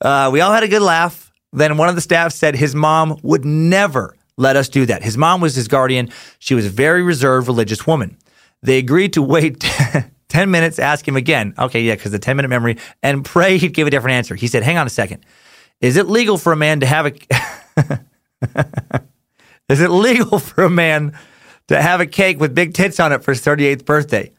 uh, 0.00 0.30
we 0.32 0.40
all 0.40 0.52
had 0.52 0.64
a 0.64 0.68
good 0.68 0.82
laugh. 0.82 1.32
Then 1.52 1.76
one 1.76 1.88
of 1.88 1.94
the 1.94 2.00
staff 2.00 2.32
said 2.32 2.56
his 2.56 2.74
mom 2.74 3.18
would 3.22 3.44
never 3.44 4.16
let 4.36 4.56
us 4.56 4.68
do 4.68 4.86
that. 4.86 5.02
His 5.02 5.16
mom 5.16 5.40
was 5.40 5.54
his 5.54 5.68
guardian. 5.68 6.10
She 6.38 6.54
was 6.54 6.66
a 6.66 6.70
very 6.70 7.02
reserved 7.02 7.46
religious 7.46 7.86
woman. 7.86 8.16
They 8.62 8.78
agreed 8.78 9.12
to 9.14 9.22
wait 9.22 9.60
10 10.28 10.50
minutes, 10.50 10.78
ask 10.78 11.06
him 11.06 11.16
again. 11.16 11.54
Okay, 11.58 11.82
yeah, 11.82 11.94
because 11.94 12.12
the 12.12 12.18
10 12.18 12.36
minute 12.36 12.48
memory, 12.48 12.78
and 13.02 13.24
pray 13.24 13.58
he'd 13.58 13.74
give 13.74 13.86
a 13.86 13.90
different 13.90 14.14
answer. 14.14 14.34
He 14.34 14.46
said, 14.46 14.62
Hang 14.62 14.78
on 14.78 14.86
a 14.86 14.90
second. 14.90 15.24
Is 15.82 15.96
it 15.96 16.06
legal 16.06 16.38
for 16.38 16.52
a 16.52 16.56
man 16.56 16.80
to 16.80 16.86
have 16.86 17.06
a. 17.06 17.12
Is 19.68 19.80
it 19.80 19.90
legal 19.90 20.38
for 20.38 20.64
a 20.64 20.70
man 20.70 21.18
to 21.68 21.80
have 21.80 22.00
a 22.00 22.06
cake 22.06 22.38
with 22.38 22.54
big 22.54 22.74
tits 22.74 23.00
on 23.00 23.12
it 23.12 23.24
for 23.24 23.32
his 23.32 23.40
38th 23.42 23.84
birthday? 23.84 24.32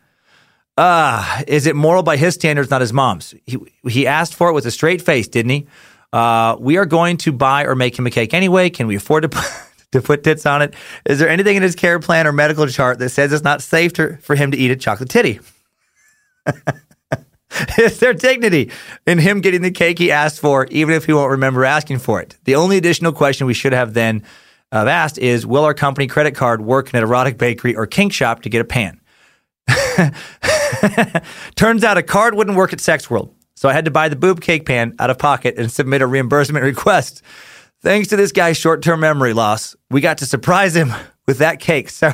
Uh, 0.77 1.41
is 1.47 1.65
it 1.65 1.75
moral 1.75 2.03
by 2.03 2.17
his 2.17 2.33
standards, 2.33 2.69
not 2.69 2.81
his 2.81 2.93
mom's? 2.93 3.33
He, 3.45 3.57
he 3.87 4.07
asked 4.07 4.35
for 4.35 4.49
it 4.49 4.53
with 4.53 4.65
a 4.65 4.71
straight 4.71 5.01
face, 5.01 5.27
didn't 5.27 5.51
he? 5.51 5.67
Uh, 6.11 6.55
we 6.59 6.77
are 6.77 6.85
going 6.85 7.17
to 7.17 7.31
buy 7.31 7.65
or 7.65 7.75
make 7.75 7.97
him 7.97 8.05
a 8.05 8.11
cake 8.11 8.33
anyway. 8.33 8.69
Can 8.69 8.87
we 8.87 8.95
afford 8.95 9.23
to 9.23 9.29
put, 9.29 9.45
to 9.91 10.01
put 10.01 10.23
tits 10.23 10.45
on 10.45 10.61
it? 10.61 10.75
Is 11.05 11.19
there 11.19 11.29
anything 11.29 11.55
in 11.55 11.63
his 11.63 11.75
care 11.75 11.99
plan 11.99 12.27
or 12.27 12.31
medical 12.31 12.67
chart 12.67 12.99
that 12.99 13.09
says 13.09 13.33
it's 13.33 13.43
not 13.43 13.61
safe 13.61 13.93
to, 13.93 14.17
for 14.17 14.35
him 14.35 14.51
to 14.51 14.57
eat 14.57 14.71
a 14.71 14.75
chocolate 14.75 15.09
titty? 15.09 15.39
Is 17.77 17.99
there 17.99 18.13
dignity 18.13 18.71
in 19.05 19.17
him 19.17 19.41
getting 19.41 19.61
the 19.61 19.71
cake 19.71 19.99
he 19.99 20.11
asked 20.11 20.39
for, 20.39 20.65
even 20.71 20.93
if 20.93 21.05
he 21.05 21.13
won't 21.13 21.31
remember 21.31 21.65
asking 21.65 21.99
for 21.99 22.21
it? 22.21 22.37
The 22.45 22.55
only 22.55 22.77
additional 22.77 23.11
question 23.11 23.47
we 23.47 23.53
should 23.53 23.73
have 23.73 23.93
then 23.93 24.23
uh, 24.71 24.85
asked 24.87 25.17
is 25.17 25.45
Will 25.45 25.63
our 25.63 25.73
company 25.73 26.07
credit 26.07 26.35
card 26.35 26.61
work 26.61 26.93
in 26.93 26.97
an 26.97 27.03
erotic 27.03 27.37
bakery 27.37 27.75
or 27.75 27.85
kink 27.85 28.13
shop 28.13 28.41
to 28.43 28.49
get 28.49 28.61
a 28.61 28.65
pan? 28.65 28.99
Turns 31.55 31.83
out 31.83 31.97
a 31.97 32.03
card 32.03 32.35
wouldn't 32.35 32.57
work 32.57 32.73
at 32.73 32.81
Sex 32.81 33.09
World. 33.09 33.33
So 33.55 33.69
I 33.69 33.73
had 33.73 33.85
to 33.85 33.91
buy 33.91 34.09
the 34.09 34.15
boob 34.15 34.41
cake 34.41 34.65
pan 34.65 34.95
out 34.99 35.09
of 35.09 35.17
pocket 35.17 35.55
and 35.57 35.71
submit 35.71 36.01
a 36.01 36.07
reimbursement 36.07 36.63
request. 36.65 37.21
Thanks 37.81 38.07
to 38.09 38.15
this 38.15 38.31
guy's 38.31 38.57
short 38.57 38.81
term 38.81 39.01
memory 39.01 39.33
loss, 39.33 39.75
we 39.89 40.01
got 40.01 40.17
to 40.19 40.25
surprise 40.25 40.75
him 40.75 40.93
with 41.27 41.37
that 41.39 41.59
cake. 41.59 41.89
So 41.89 42.13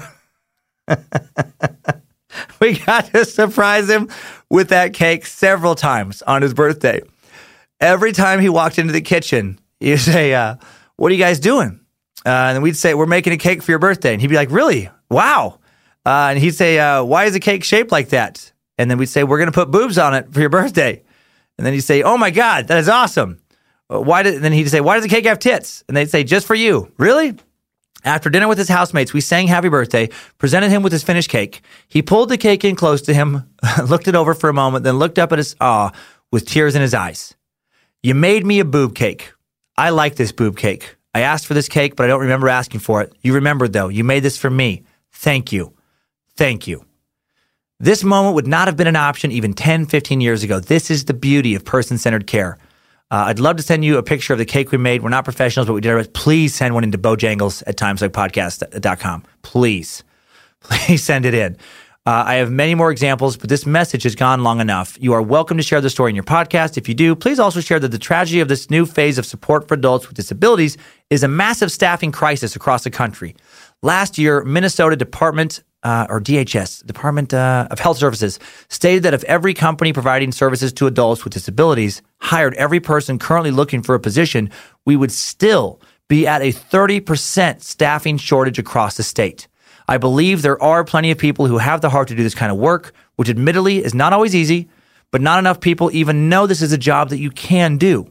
we 2.59 2.79
got 2.79 3.05
to 3.11 3.25
surprise 3.25 3.89
him 3.89 4.09
with 4.49 4.69
that 4.69 4.93
cake 4.93 5.25
several 5.25 5.75
times 5.75 6.21
on 6.23 6.41
his 6.41 6.53
birthday. 6.53 7.01
Every 7.79 8.11
time 8.11 8.39
he 8.39 8.49
walked 8.49 8.77
into 8.77 8.93
the 8.93 9.01
kitchen, 9.01 9.59
he'd 9.79 9.97
say, 9.99 10.33
uh, 10.33 10.55
What 10.97 11.11
are 11.11 11.15
you 11.15 11.23
guys 11.23 11.39
doing? 11.39 11.79
Uh, 12.25 12.29
and 12.29 12.63
we'd 12.63 12.77
say, 12.77 12.93
We're 12.93 13.05
making 13.05 13.33
a 13.33 13.37
cake 13.37 13.61
for 13.61 13.71
your 13.71 13.79
birthday. 13.79 14.13
And 14.13 14.21
he'd 14.21 14.27
be 14.27 14.35
like, 14.35 14.51
Really? 14.51 14.89
Wow. 15.09 15.59
Uh, 16.05 16.29
and 16.31 16.39
he'd 16.39 16.55
say, 16.55 16.79
uh, 16.79 17.03
Why 17.03 17.25
is 17.25 17.33
the 17.33 17.39
cake 17.39 17.63
shaped 17.63 17.91
like 17.91 18.09
that? 18.09 18.51
And 18.77 18.89
then 18.89 18.97
we'd 18.97 19.07
say, 19.07 19.23
We're 19.23 19.37
going 19.37 19.51
to 19.51 19.53
put 19.53 19.71
boobs 19.71 19.97
on 19.97 20.13
it 20.13 20.33
for 20.33 20.39
your 20.39 20.49
birthday. 20.49 21.01
And 21.57 21.65
then 21.65 21.73
he'd 21.73 21.81
say, 21.81 22.03
Oh 22.03 22.17
my 22.17 22.31
God, 22.31 22.67
that 22.67 22.77
is 22.77 22.89
awesome. 22.89 23.39
Uh, 23.91 24.01
Why 24.01 24.23
did, 24.23 24.35
and 24.35 24.43
then 24.43 24.53
he'd 24.53 24.69
say, 24.69 24.81
Why 24.81 24.95
does 24.95 25.03
the 25.03 25.09
cake 25.09 25.25
have 25.25 25.39
tits? 25.39 25.83
And 25.87 25.95
they'd 25.95 26.09
say, 26.09 26.23
Just 26.23 26.47
for 26.47 26.55
you. 26.55 26.91
Really? 26.97 27.37
After 28.03 28.29
dinner 28.29 28.47
with 28.47 28.57
his 28.57 28.69
housemates, 28.69 29.13
we 29.13 29.21
sang 29.21 29.47
happy 29.47 29.69
birthday, 29.69 30.09
presented 30.37 30.71
him 30.71 30.83
with 30.83 30.93
his 30.93 31.03
finished 31.03 31.29
cake. 31.29 31.61
He 31.87 32.01
pulled 32.01 32.29
the 32.29 32.37
cake 32.37 32.63
in 32.63 32.75
close 32.75 33.01
to 33.03 33.13
him, 33.13 33.49
looked 33.87 34.07
it 34.07 34.15
over 34.15 34.33
for 34.33 34.49
a 34.49 34.53
moment, 34.53 34.83
then 34.83 34.97
looked 34.99 35.19
up 35.19 35.31
at 35.31 35.39
us, 35.39 35.55
ah, 35.59 35.91
with 36.31 36.47
tears 36.47 36.75
in 36.75 36.81
his 36.81 36.93
eyes. 36.93 37.35
You 38.01 38.15
made 38.15 38.45
me 38.45 38.59
a 38.59 38.65
boob 38.65 38.95
cake. 38.95 39.33
I 39.77 39.89
like 39.89 40.15
this 40.15 40.31
boob 40.31 40.57
cake. 40.57 40.95
I 41.13 41.21
asked 41.21 41.45
for 41.45 41.53
this 41.53 41.67
cake, 41.67 41.95
but 41.95 42.05
I 42.05 42.07
don't 42.07 42.21
remember 42.21 42.47
asking 42.47 42.79
for 42.79 43.01
it. 43.01 43.13
You 43.21 43.33
remembered 43.33 43.73
though. 43.73 43.89
You 43.89 44.03
made 44.03 44.23
this 44.23 44.37
for 44.37 44.49
me. 44.49 44.83
Thank 45.11 45.51
you. 45.51 45.73
Thank 46.35 46.67
you. 46.67 46.85
This 47.79 48.03
moment 48.03 48.35
would 48.35 48.47
not 48.47 48.67
have 48.67 48.77
been 48.77 48.87
an 48.87 48.95
option 48.95 49.31
even 49.31 49.53
10, 49.53 49.85
15 49.85 50.21
years 50.21 50.43
ago. 50.43 50.59
This 50.59 50.91
is 50.91 51.05
the 51.05 51.13
beauty 51.13 51.55
of 51.55 51.65
person 51.65 51.97
centered 51.97 52.27
care. 52.27 52.57
Uh, 53.11 53.25
I'd 53.27 53.39
love 53.39 53.55
to 53.55 53.63
send 53.63 53.83
you 53.83 53.97
a 53.97 54.03
picture 54.03 54.33
of 54.33 54.39
the 54.39 54.45
cake 54.45 54.71
we 54.71 54.77
made. 54.77 55.01
We're 55.01 55.09
not 55.09 55.23
professionals, 55.23 55.67
but 55.67 55.73
we 55.73 55.81
did 55.81 55.89
our 55.89 55.97
best. 55.97 56.13
Please 56.13 56.53
send 56.53 56.75
one 56.75 56.83
into 56.83 56.99
Bojangles 56.99 57.63
at 57.65 57.75
timesuckpodcast.com. 57.75 59.23
Please. 59.41 60.03
Please 60.61 61.03
send 61.03 61.25
it 61.25 61.33
in. 61.33 61.57
Uh, 62.05 62.23
I 62.25 62.35
have 62.35 62.51
many 62.51 62.75
more 62.75 62.91
examples, 62.91 63.37
but 63.37 63.49
this 63.49 63.65
message 63.65 64.03
has 64.03 64.15
gone 64.15 64.43
long 64.43 64.59
enough. 64.59 64.97
You 64.99 65.13
are 65.13 65.21
welcome 65.21 65.57
to 65.57 65.63
share 65.63 65.81
the 65.81 65.89
story 65.89 66.09
in 66.09 66.15
your 66.15 66.23
podcast. 66.23 66.77
If 66.77 66.87
you 66.87 66.95
do, 66.95 67.15
please 67.15 67.39
also 67.39 67.61
share 67.61 67.79
that 67.79 67.89
the 67.89 67.99
tragedy 67.99 68.39
of 68.39 68.47
this 68.47 68.69
new 68.69 68.85
phase 68.85 69.17
of 69.17 69.25
support 69.25 69.67
for 69.67 69.75
adults 69.75 70.07
with 70.07 70.15
disabilities 70.15 70.77
is 71.09 71.23
a 71.23 71.27
massive 71.27 71.71
staffing 71.71 72.11
crisis 72.11 72.55
across 72.55 72.83
the 72.83 72.89
country. 72.89 73.35
Last 73.83 74.17
year, 74.17 74.43
Minnesota 74.43 74.95
Department 74.95 75.61
uh, 75.83 76.07
or 76.09 76.19
DHS, 76.19 76.85
Department 76.85 77.33
uh, 77.33 77.67
of 77.69 77.79
Health 77.79 77.97
Services, 77.97 78.39
stated 78.69 79.03
that 79.03 79.13
if 79.13 79.23
every 79.25 79.53
company 79.53 79.93
providing 79.93 80.31
services 80.31 80.73
to 80.73 80.87
adults 80.87 81.23
with 81.23 81.33
disabilities 81.33 82.01
hired 82.21 82.53
every 82.55 82.79
person 82.79 83.19
currently 83.19 83.51
looking 83.51 83.81
for 83.81 83.95
a 83.95 83.99
position, 83.99 84.49
we 84.85 84.95
would 84.95 85.11
still 85.11 85.81
be 86.07 86.27
at 86.27 86.41
a 86.41 86.51
30% 86.51 87.61
staffing 87.61 88.17
shortage 88.17 88.59
across 88.59 88.97
the 88.97 89.03
state. 89.03 89.47
I 89.87 89.97
believe 89.97 90.41
there 90.41 90.61
are 90.61 90.83
plenty 90.83 91.11
of 91.11 91.17
people 91.17 91.47
who 91.47 91.57
have 91.57 91.81
the 91.81 91.89
heart 91.89 92.07
to 92.09 92.15
do 92.15 92.23
this 92.23 92.35
kind 92.35 92.51
of 92.51 92.57
work, 92.57 92.93
which 93.15 93.29
admittedly 93.29 93.83
is 93.83 93.93
not 93.93 94.13
always 94.13 94.35
easy, 94.35 94.69
but 95.11 95.21
not 95.21 95.39
enough 95.39 95.59
people 95.59 95.89
even 95.91 96.29
know 96.29 96.45
this 96.45 96.61
is 96.61 96.71
a 96.71 96.77
job 96.77 97.09
that 97.09 97.17
you 97.17 97.31
can 97.31 97.77
do. 97.77 98.09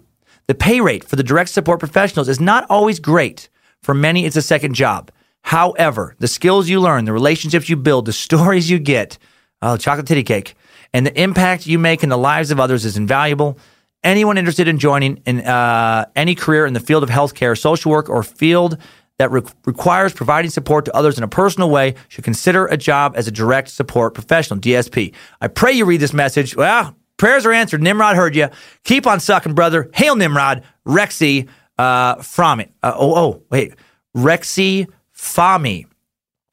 The 0.49 0.55
pay 0.55 0.81
rate 0.81 1.05
for 1.05 1.17
the 1.17 1.23
direct 1.23 1.51
support 1.51 1.79
professionals 1.79 2.29
is 2.29 2.41
not 2.41 2.67
always 2.71 2.99
great. 2.99 3.49
For 3.83 3.95
many, 3.95 4.25
it's 4.25 4.37
a 4.37 4.43
second 4.43 4.75
job. 4.75 5.11
However, 5.43 6.17
the 6.19 6.29
skills 6.29 6.69
you 6.69 6.81
learn, 6.81 7.05
the 7.05 7.13
relationships 7.13 7.69
you 7.69 7.77
build, 7.77 8.07
the 8.07 8.13
stories 8.27 8.71
you 8.71 8.79
get, 8.79 9.19
oh, 9.63 9.77
chocolate 9.77 10.07
titty 10.07 10.23
cake, 10.23 10.55
and 10.93 11.07
the 11.07 11.21
impact 11.21 11.67
you 11.67 11.79
make 11.79 12.03
in 12.03 12.09
the 12.09 12.19
lives 12.19 12.51
of 12.51 12.59
others 12.59 12.85
is 12.85 12.97
invaluable. 12.97 13.59
Anyone 14.05 14.39
interested 14.39 14.69
in 14.69 14.79
joining 14.79 15.17
in 15.27 15.41
uh, 15.41 16.07
any 16.15 16.35
career 16.35 16.67
in 16.67 16.73
the 16.73 16.81
field 16.81 17.03
of 17.03 17.09
healthcare, 17.09 17.59
social 17.59 17.91
work, 17.91 18.09
or 18.09 18.23
field 18.23 18.79
that 19.19 19.31
re- 19.31 19.43
requires 19.65 20.13
providing 20.13 20.51
support 20.51 20.85
to 20.85 20.95
others 20.95 21.19
in 21.19 21.25
a 21.25 21.29
personal 21.29 21.69
way 21.69 21.95
should 22.09 22.25
consider 22.25 22.67
a 22.67 22.77
job 22.77 23.15
as 23.17 23.27
a 23.27 23.33
direct 23.33 23.69
support 23.69 24.15
professional, 24.15 24.61
DSP. 24.61 25.13
I 25.41 25.49
pray 25.49 25.73
you 25.73 25.85
read 25.85 26.01
this 26.01 26.13
message. 26.13 26.55
Well, 26.55 26.97
prayers 27.17 27.45
are 27.45 27.53
answered. 27.53 27.83
Nimrod 27.83 28.15
heard 28.15 28.37
you. 28.37 28.49
Keep 28.85 29.07
on 29.07 29.19
sucking, 29.19 29.55
brother. 29.55 29.91
Hail 29.95 30.15
Nimrod. 30.15 30.63
Rexy 30.87 31.49
uh, 31.77 32.17
from 32.23 32.61
it. 32.61 32.73
Uh, 32.83 32.95
oh, 32.97 33.17
oh, 33.17 33.43
wait. 33.51 33.75
Rexy 34.17 34.87
Fami. 35.15 35.87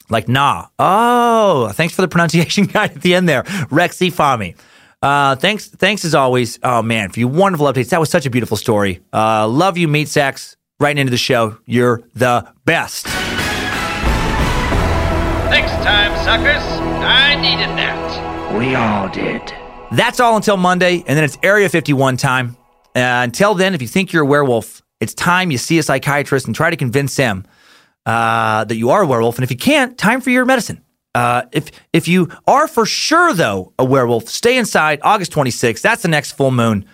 Like 0.09 0.27
nah. 0.27 0.67
Oh, 0.77 1.69
thanks 1.73 1.95
for 1.95 2.01
the 2.01 2.07
pronunciation 2.07 2.65
guide 2.67 2.91
at 2.95 3.01
the 3.01 3.15
end 3.15 3.29
there. 3.29 3.43
Rexy 3.43 4.11
Fami. 4.11 4.55
Uh, 5.05 5.35
thanks, 5.35 5.67
thanks 5.67 6.03
as 6.03 6.15
always. 6.15 6.57
Oh 6.63 6.81
man, 6.81 7.11
for 7.11 7.19
you 7.19 7.27
wonderful 7.27 7.67
updates. 7.67 7.89
That 7.89 7.99
was 7.99 8.09
such 8.09 8.25
a 8.25 8.31
beautiful 8.31 8.57
story. 8.57 9.01
Uh, 9.13 9.47
love 9.47 9.77
you, 9.77 9.87
Meat 9.87 10.07
Sacks. 10.07 10.57
Right 10.79 10.97
into 10.97 11.11
the 11.11 11.17
show. 11.17 11.59
You're 11.67 12.01
the 12.15 12.51
best. 12.65 13.05
Next 15.51 15.73
time, 15.83 16.11
suckers, 16.25 16.63
I 17.03 17.35
needed 17.35 17.69
that. 17.77 18.57
We 18.57 18.73
all 18.73 19.07
did. 19.09 19.53
That's 19.91 20.19
all 20.19 20.37
until 20.37 20.57
Monday, 20.57 21.03
and 21.05 21.15
then 21.15 21.23
it's 21.23 21.37
Area 21.43 21.69
51 21.69 22.17
time. 22.17 22.57
Uh, 22.95 23.21
until 23.23 23.53
then, 23.53 23.75
if 23.75 23.83
you 23.83 23.87
think 23.87 24.11
you're 24.11 24.23
a 24.23 24.25
werewolf, 24.25 24.81
it's 24.99 25.13
time 25.13 25.51
you 25.51 25.59
see 25.59 25.77
a 25.77 25.83
psychiatrist 25.83 26.47
and 26.47 26.55
try 26.55 26.71
to 26.71 26.77
convince 26.77 27.15
him 27.15 27.45
uh, 28.07 28.65
that 28.65 28.75
you 28.75 28.89
are 28.89 29.03
a 29.03 29.05
werewolf. 29.05 29.37
And 29.37 29.43
if 29.43 29.51
you 29.51 29.57
can't, 29.57 29.99
time 29.99 30.19
for 30.19 30.31
your 30.31 30.45
medicine. 30.45 30.81
Uh, 31.15 31.43
if 31.53 31.71
if 31.93 32.09
you 32.09 32.29
are 32.45 32.67
for 32.67 32.85
sure 32.85 33.33
though 33.33 33.71
a 33.79 33.85
werewolf, 33.85 34.27
stay 34.27 34.57
inside. 34.57 34.99
August 35.01 35.31
26th, 35.31 35.81
that's 35.81 36.01
the 36.01 36.09
next 36.09 36.33
full 36.33 36.51
moon. 36.51 36.85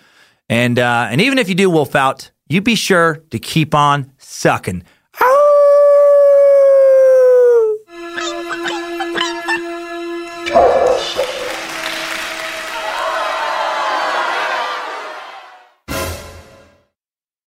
And 0.48 0.78
uh, 0.78 1.08
and 1.10 1.20
even 1.20 1.38
if 1.38 1.48
you 1.48 1.56
do 1.56 1.68
wolf 1.68 1.96
out, 1.96 2.30
you 2.48 2.62
be 2.62 2.76
sure 2.76 3.16
to 3.30 3.38
keep 3.40 3.74
on 3.74 4.12
sucking. 4.18 4.84